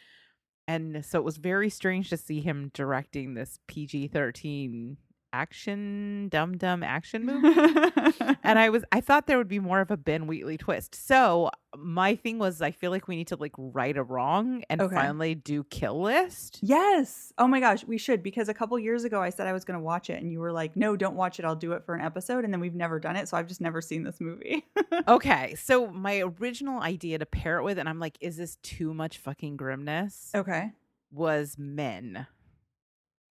And 0.68 1.04
so 1.04 1.18
it 1.18 1.24
was 1.24 1.36
very 1.36 1.70
strange 1.70 2.10
to 2.10 2.16
see 2.16 2.40
him 2.40 2.70
directing 2.74 3.34
this 3.34 3.58
PG-13 3.68 4.96
action 5.36 6.28
dumb 6.30 6.56
dumb 6.56 6.82
action 6.82 7.24
movie. 7.26 8.36
and 8.42 8.58
I 8.58 8.70
was 8.70 8.84
I 8.92 9.00
thought 9.00 9.26
there 9.26 9.38
would 9.38 9.48
be 9.48 9.58
more 9.60 9.80
of 9.80 9.90
a 9.90 9.96
Ben 9.96 10.26
Wheatley 10.26 10.56
twist. 10.56 10.94
So 10.94 11.50
my 11.76 12.14
thing 12.16 12.38
was 12.38 12.62
I 12.62 12.70
feel 12.70 12.90
like 12.90 13.06
we 13.06 13.16
need 13.16 13.28
to 13.28 13.36
like 13.36 13.52
right 13.58 13.96
a 13.96 14.02
wrong 14.02 14.62
and 14.70 14.80
Okay. 14.80 14.94
finally 14.94 15.34
do 15.34 15.64
kill 15.64 16.00
list. 16.02 16.58
Yes. 16.62 17.32
Oh 17.36 17.46
my 17.46 17.60
gosh, 17.60 17.84
we 17.84 17.98
should 17.98 18.22
because 18.22 18.48
a 18.48 18.54
couple 18.54 18.78
years 18.78 19.04
ago 19.04 19.20
I 19.20 19.28
said 19.30 19.46
I 19.46 19.52
was 19.52 19.64
going 19.66 19.78
to 19.78 19.84
watch 19.84 20.08
it 20.08 20.22
and 20.22 20.32
you 20.32 20.40
were 20.40 20.52
like, 20.52 20.74
"No, 20.76 20.96
don't 20.96 21.16
watch 21.16 21.38
it. 21.38 21.44
I'll 21.44 21.54
do 21.54 21.72
it 21.72 21.84
for 21.84 21.94
an 21.94 22.00
episode." 22.00 22.44
And 22.44 22.52
then 22.52 22.60
we've 22.60 22.74
never 22.74 22.98
done 22.98 23.16
it, 23.16 23.28
so 23.28 23.36
I've 23.36 23.46
just 23.46 23.60
never 23.60 23.80
seen 23.80 24.02
this 24.04 24.20
movie. 24.20 24.64
Okay, 25.08 25.54
so 25.56 25.86
my 25.88 26.22
original 26.40 26.80
idea 26.80 27.18
to 27.18 27.26
pair 27.26 27.58
it 27.58 27.62
with, 27.64 27.78
and 27.78 27.88
I'm 27.88 28.00
like, 28.00 28.16
is 28.20 28.36
this 28.36 28.56
too 28.62 28.92
much 28.94 29.18
fucking 29.18 29.56
grimness? 29.56 30.30
okay. 30.34 30.72
Was 31.12 31.56
Men, 31.58 32.26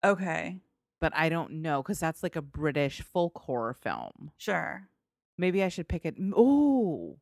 Okay. 0.04 0.60
But 1.02 1.14
I 1.16 1.30
don't 1.30 1.62
know 1.62 1.82
because 1.84 2.00
that's 2.00 2.24
like 2.24 2.36
a 2.36 2.42
British 2.42 3.02
folk 3.02 3.38
horror 3.40 3.74
film. 3.74 4.32
Sure. 4.38 4.88
Maybe 5.38 5.64
I 5.64 5.68
should 5.70 5.88
pick 5.88 6.06
it. 6.06 6.16
Oh, 6.36 7.18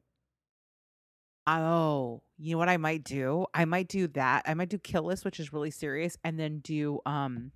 oh, 1.47 2.21
you 2.37 2.51
know 2.53 2.57
what 2.57 2.69
I 2.69 2.77
might 2.77 3.03
do? 3.03 3.45
I 3.53 3.65
might 3.65 3.87
do 3.87 4.07
that. 4.09 4.43
I 4.45 4.53
might 4.53 4.69
do 4.69 4.77
Kill 4.77 5.03
List, 5.03 5.25
which 5.25 5.39
is 5.39 5.51
really 5.53 5.71
serious, 5.71 6.17
and 6.23 6.39
then 6.39 6.59
do 6.59 6.99
um 7.05 7.51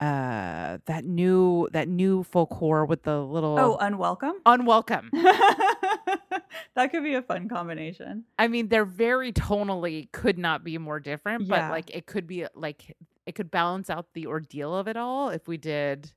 uh 0.00 0.78
that 0.86 1.04
new 1.04 1.68
that 1.72 1.88
new 1.88 2.22
folk 2.22 2.52
horror 2.52 2.84
with 2.86 3.02
the 3.02 3.20
little 3.20 3.58
Oh, 3.58 3.76
unwelcome. 3.80 4.40
unwelcome. 4.46 5.10
that 6.74 6.90
could 6.90 7.02
be 7.02 7.14
a 7.14 7.22
fun 7.22 7.48
combination. 7.48 8.24
I 8.38 8.48
mean, 8.48 8.68
they're 8.68 8.84
very 8.84 9.32
tonally 9.32 10.10
could 10.12 10.38
not 10.38 10.64
be 10.64 10.78
more 10.78 11.00
different, 11.00 11.42
Yeah. 11.46 11.68
but 11.68 11.70
like 11.72 11.90
it 11.94 12.06
could 12.06 12.26
be 12.26 12.46
like 12.54 12.96
it 13.26 13.34
could 13.34 13.50
balance 13.50 13.90
out 13.90 14.06
the 14.14 14.26
ordeal 14.26 14.74
of 14.74 14.88
it 14.88 14.96
all 14.96 15.28
if 15.28 15.46
we 15.46 15.56
did 15.56 16.12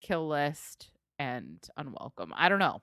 Kill 0.00 0.26
List 0.28 0.90
and 1.18 1.58
Unwelcome. 1.76 2.32
I 2.36 2.48
don't 2.48 2.58
know. 2.58 2.82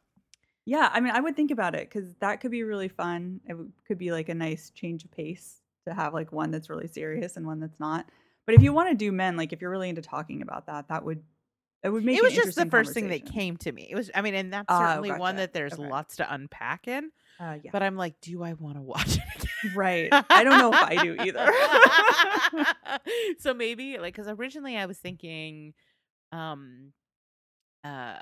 Yeah, 0.65 0.89
I 0.91 0.99
mean, 0.99 1.13
I 1.13 1.19
would 1.21 1.35
think 1.35 1.51
about 1.51 1.75
it 1.75 1.89
because 1.89 2.13
that 2.19 2.41
could 2.41 2.51
be 2.51 2.63
really 2.63 2.89
fun. 2.89 3.39
It 3.45 3.55
could 3.87 3.97
be 3.97 4.11
like 4.11 4.29
a 4.29 4.35
nice 4.35 4.69
change 4.71 5.05
of 5.05 5.11
pace 5.11 5.61
to 5.87 5.93
have 5.93 6.13
like 6.13 6.31
one 6.33 6.51
that's 6.51 6.69
really 6.69 6.87
serious 6.87 7.37
and 7.37 7.45
one 7.45 7.59
that's 7.59 7.79
not. 7.79 8.05
But 8.45 8.55
if 8.55 8.61
you 8.61 8.73
want 8.73 8.89
to 8.89 8.95
do 8.95 9.11
men, 9.11 9.37
like 9.37 9.53
if 9.53 9.61
you're 9.61 9.71
really 9.71 9.89
into 9.89 10.01
talking 10.01 10.41
about 10.41 10.67
that, 10.67 10.89
that 10.89 11.03
would 11.03 11.23
it 11.83 11.89
would 11.89 12.03
make 12.03 12.17
it 12.17 12.23
was 12.23 12.33
just 12.33 12.55
the 12.57 12.65
first 12.65 12.93
thing 12.93 13.09
that 13.09 13.25
came 13.25 13.57
to 13.57 13.71
me. 13.71 13.87
It 13.89 13.95
was, 13.95 14.09
I 14.13 14.21
mean, 14.21 14.35
and 14.35 14.51
that's 14.53 14.65
Oh, 14.69 14.79
certainly 14.79 15.11
one 15.11 15.35
that 15.37 15.53
there's 15.53 15.73
Okay. 15.73 15.87
lots 15.87 16.17
to 16.17 16.33
unpack 16.33 16.87
in. 16.87 17.11
Uh, 17.39 17.57
yeah, 17.63 17.69
But 17.71 17.83
I'm 17.83 17.95
like, 17.95 18.19
do 18.21 18.41
I 18.43 18.53
want 18.53 18.77
to 18.77 18.81
watch 18.81 19.17
it 19.17 19.23
again? 19.63 19.75
right. 19.75 20.09
I 20.11 20.43
don't 20.43 20.57
know 20.57 20.71
if 20.73 20.81
I 20.81 21.03
do 21.03 21.15
either. 21.19 23.05
so 23.39 23.53
maybe 23.53 23.97
like 23.99 24.15
because 24.15 24.27
originally 24.27 24.75
I 24.77 24.85
was 24.87 24.97
thinking, 24.97 25.73
um, 26.31 26.93
uh, 27.83 28.17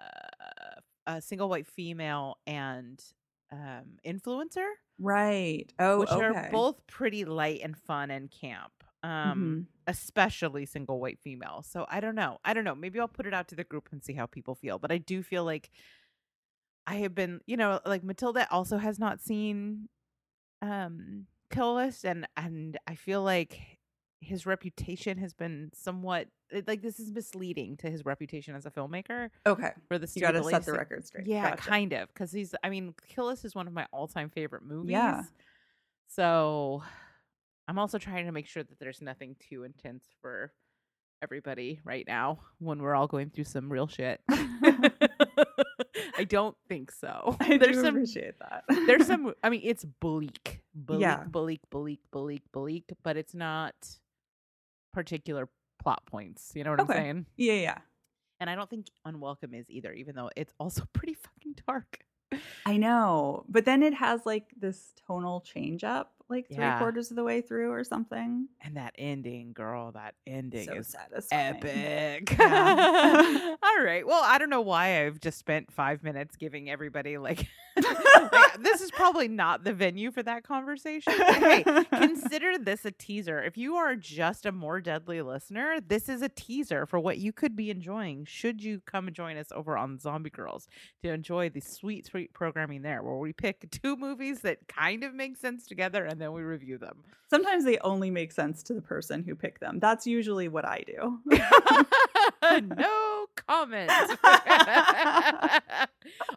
a 1.08 1.22
single 1.22 1.50
white 1.50 1.68
female 1.68 2.38
and 2.48 3.02
um 3.52 3.98
influencer, 4.06 4.68
right. 5.00 5.72
Oh, 5.80 6.00
which 6.00 6.10
okay. 6.10 6.26
are 6.26 6.50
both 6.52 6.86
pretty 6.88 7.26
light 7.26 7.62
and 7.64 7.78
fun 7.78 8.12
and 8.12 8.30
camp. 8.30 8.72
Um, 9.06 9.68
Mhm. 9.68 9.68
especially 9.88 10.66
single 10.66 11.00
white 11.00 11.20
female. 11.20 11.62
So 11.64 11.86
I 11.90 12.00
don't 12.00 12.16
know. 12.16 12.40
I 12.44 12.54
don't 12.54 12.64
know. 12.64 12.74
Maybe 12.74 13.00
I'll 13.00 13.08
put 13.08 13.28
it 13.28 13.34
out 13.34 13.48
to 13.50 13.56
the 13.56 13.64
group 13.64 13.90
and 13.92 14.04
see 14.04 14.14
how 14.14 14.26
people 14.26 14.56
feel. 14.56 14.80
But 14.80 14.92
I 14.92 14.98
do 14.98 15.22
feel 15.22 15.44
like 15.44 15.70
I 16.88 16.96
have 16.96 17.14
been, 17.14 17.42
you 17.46 17.58
know, 17.58 17.80
like 17.86 18.04
Matilda 18.04 18.48
also 18.52 18.78
has 18.78 18.98
not 19.00 19.22
seen 19.22 19.90
um 20.62 21.28
Kill 21.52 21.76
List 21.76 22.06
and 22.06 22.28
and 22.36 22.80
I 22.88 22.96
feel 22.96 23.22
like 23.22 23.60
his 24.22 24.46
reputation 24.48 25.18
has 25.20 25.34
been 25.34 25.70
somewhat 25.74 26.28
like 26.66 26.82
this 26.82 27.00
is 27.00 27.12
misleading 27.12 27.78
to 27.78 27.92
his 27.92 28.06
reputation 28.06 28.56
as 28.56 28.66
a 28.66 28.72
filmmaker 28.72 29.30
okay. 29.46 29.72
for 29.88 30.00
the 30.00 30.10
You 30.16 30.22
got 30.22 30.32
to 30.32 30.44
set 30.44 30.66
the 30.66 30.74
record 30.74 31.06
straight. 31.06 31.28
Yeah, 31.28 31.52
Gotcha. 31.52 31.62
kind 31.70 31.94
of 31.94 32.08
because 32.14 32.32
he's 32.32 32.56
I 32.64 32.70
mean 32.70 32.96
Kill 33.08 33.26
List 33.26 33.46
is 33.46 33.54
one 33.54 33.68
of 33.68 33.74
my 33.74 33.86
all-time 33.92 34.30
favorite 34.30 34.64
movies. 34.64 34.92
Yeah. 34.92 35.24
So 36.08 36.82
I'm 37.68 37.80
also 37.80 37.98
trying 37.98 38.26
to 38.26 38.32
make 38.32 38.48
sure 38.48 38.64
that 38.64 38.80
there's 38.80 39.02
nothing 39.02 39.36
too 39.40 39.64
intense 39.64 40.06
for 40.22 40.54
everybody 41.22 41.80
right 41.84 42.06
now 42.08 42.40
when 42.60 42.82
we're 42.82 42.94
all 42.96 43.08
going 43.08 43.30
through 43.32 43.46
some 43.46 43.72
real 43.72 43.88
shit. 43.88 44.22
I 46.18 46.24
don't 46.28 46.56
think 46.68 46.92
so. 46.92 47.36
I 47.40 47.58
there's 47.58 47.76
do 47.78 47.82
some 47.82 47.96
appreciate 47.96 48.36
that. 48.40 48.64
there's 48.88 49.08
some 49.12 49.34
I 49.44 49.50
mean 49.50 49.62
it's 49.64 49.84
bleak. 49.84 50.62
Bleak, 50.74 51.02
Yeah. 51.02 51.24
bleak, 51.24 51.62
bleak, 51.70 52.02
bleak, 52.12 52.44
bleak, 52.54 52.86
but 53.04 53.18
it's 53.18 53.34
not 53.34 53.74
particular 54.94 55.50
plot 55.82 56.06
points. 56.06 56.52
You 56.56 56.64
know 56.64 56.72
what 56.72 56.82
Okay. 56.82 56.94
I'm 56.98 57.04
saying? 57.04 57.26
yeah, 57.38 57.54
yeah. 57.54 57.78
And 58.40 58.50
I 58.50 58.56
don't 58.56 58.70
think 58.70 58.88
Unwelcome 59.06 59.54
is 59.54 59.70
either, 59.70 59.94
even 59.94 60.16
though 60.16 60.30
it's 60.36 60.54
also 60.60 60.84
pretty 60.94 61.14
fucking 61.16 61.56
dark. 61.68 62.00
I 62.66 62.76
know, 62.78 63.46
but 63.48 63.64
then 63.66 63.82
it 63.84 63.94
has 63.94 64.26
like 64.26 64.52
this 64.60 64.94
tonal 65.08 65.40
change 65.42 65.84
up, 65.84 66.14
like 66.30 66.48
three 66.48 66.58
Yeah. 66.64 66.80
quarters 66.80 67.12
of 67.12 67.18
the 67.18 67.24
way 67.24 67.42
through 67.42 67.72
or 67.72 67.84
something. 67.84 68.48
And 68.62 68.78
that 68.78 68.94
ending, 68.98 69.54
girl, 69.54 69.92
that 69.92 70.16
ending 70.26 70.66
So 70.68 70.74
is 70.74 70.88
satisfying. 70.88 71.56
epic. 71.58 72.36
Yeah. 72.38 73.56
All 73.64 73.84
right. 73.84 74.06
Well, 74.06 74.22
I 74.24 74.38
don't 74.38 74.50
know 74.50 74.62
why 74.62 75.06
I've 75.06 75.20
just 75.20 75.38
spent 75.38 75.72
five 75.72 76.04
minutes 76.04 76.36
giving 76.36 76.70
everybody 76.70 77.18
like, 77.18 77.46
like, 77.78 78.58
this 78.64 78.82
is 78.82 78.90
probably 78.92 79.28
not 79.28 79.64
the 79.64 79.74
venue 79.74 80.10
for 80.12 80.24
that 80.24 80.44
conversation. 80.44 81.14
Hey, 81.14 81.64
consider 81.94 82.58
this 82.58 82.86
a 82.86 82.92
teaser. 82.92 83.44
If 83.44 83.58
you 83.58 83.76
are 83.76 83.96
just 83.96 84.46
a 84.46 84.52
more 84.52 84.80
deadly 84.82 85.22
listener, 85.22 85.80
this 85.86 86.08
is 86.10 86.22
a 86.22 86.30
teaser 86.30 86.86
for 86.86 87.00
what 87.00 87.18
you 87.18 87.34
could 87.34 87.56
be 87.56 87.70
enjoying 87.70 88.26
should 88.26 88.64
you 88.64 88.82
come 88.86 89.12
join 89.12 89.38
us 89.38 89.52
over 89.52 89.78
on 89.78 90.00
Zombie 90.00 90.30
Grrlz 90.30 90.68
to 91.04 91.10
enjoy 91.12 91.50
the 91.50 91.60
sweet, 91.60 92.06
sweet 92.08 92.34
programming 92.34 92.82
there 92.82 93.04
where 93.04 93.18
we 93.18 93.34
pick 93.34 93.70
two 93.72 93.96
movies 93.96 94.40
that 94.42 94.68
kind 94.68 95.04
of 95.04 95.14
make 95.14 95.36
sense 95.38 95.68
together 95.68 96.06
and 96.16 96.22
then 96.22 96.32
we 96.32 96.44
review 96.44 96.78
them. 96.78 97.04
Sometimes 97.30 97.66
they 97.66 97.78
only 97.80 98.10
make 98.10 98.32
sense 98.32 98.64
to 98.64 98.74
the 98.74 98.82
person 98.82 99.22
who 99.22 99.36
picked 99.36 99.60
them. 99.60 99.80
That's 99.82 100.08
usually 100.08 100.48
what 100.48 100.64
I 100.64 100.82
do. 100.88 101.20
no 102.62 103.26
comment. 103.36 103.92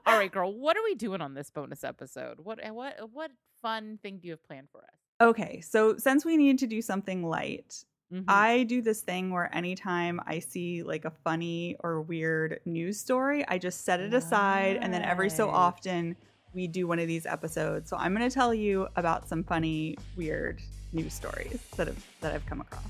All 0.04 0.18
right, 0.18 0.32
girl. 0.32 0.52
What 0.52 0.76
are 0.76 0.82
we 0.82 0.94
doing 0.96 1.20
on 1.20 1.34
this 1.34 1.50
bonus 1.50 1.84
episode? 1.84 2.38
What 2.42 2.58
uh, 2.66 2.74
what 2.74 2.96
what 3.12 3.30
fun 3.62 4.00
thing 4.02 4.18
do 4.18 4.26
you 4.26 4.32
have 4.32 4.44
planned 4.44 4.68
for 4.72 4.78
us? 4.82 4.90
okay, 5.20 5.60
so 5.60 5.96
since 5.96 6.24
we 6.24 6.36
need 6.36 6.58
to 6.60 6.66
do 6.66 6.80
something 6.82 7.22
light, 7.24 7.84
Mhm. 8.12 8.24
I 8.26 8.62
do 8.64 8.80
this 8.82 9.00
thing 9.02 9.30
where 9.30 9.54
anytime 9.54 10.20
I 10.26 10.38
see 10.38 10.82
like 10.82 11.04
a 11.04 11.10
funny 11.10 11.76
or 11.80 12.00
weird 12.00 12.60
news 12.64 12.98
story, 12.98 13.46
I 13.46 13.58
just 13.58 13.84
set 13.84 14.00
it 14.00 14.14
aside 14.14 14.78
and 14.80 14.92
then 14.94 15.02
every 15.02 15.28
so 15.30 15.50
often 15.50 16.16
we 16.54 16.66
do 16.66 16.86
one 16.86 16.98
of 16.98 17.06
these 17.06 17.26
episodes. 17.26 17.90
So 17.90 17.96
I'm 17.96 18.14
going 18.14 18.28
to 18.28 18.34
tell 18.34 18.54
you 18.54 18.88
about 18.96 19.28
some 19.28 19.44
funny 19.44 19.96
weird 20.16 20.60
news 20.92 21.12
stories 21.12 21.60
that 21.76 21.86
have 21.86 22.04
that 22.20 22.34
I've 22.34 22.46
come 22.46 22.60
across. 22.60 22.82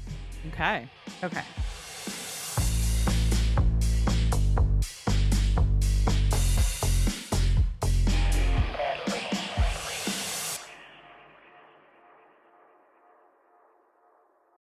okay. 0.53 0.89
Okay. 1.23 1.43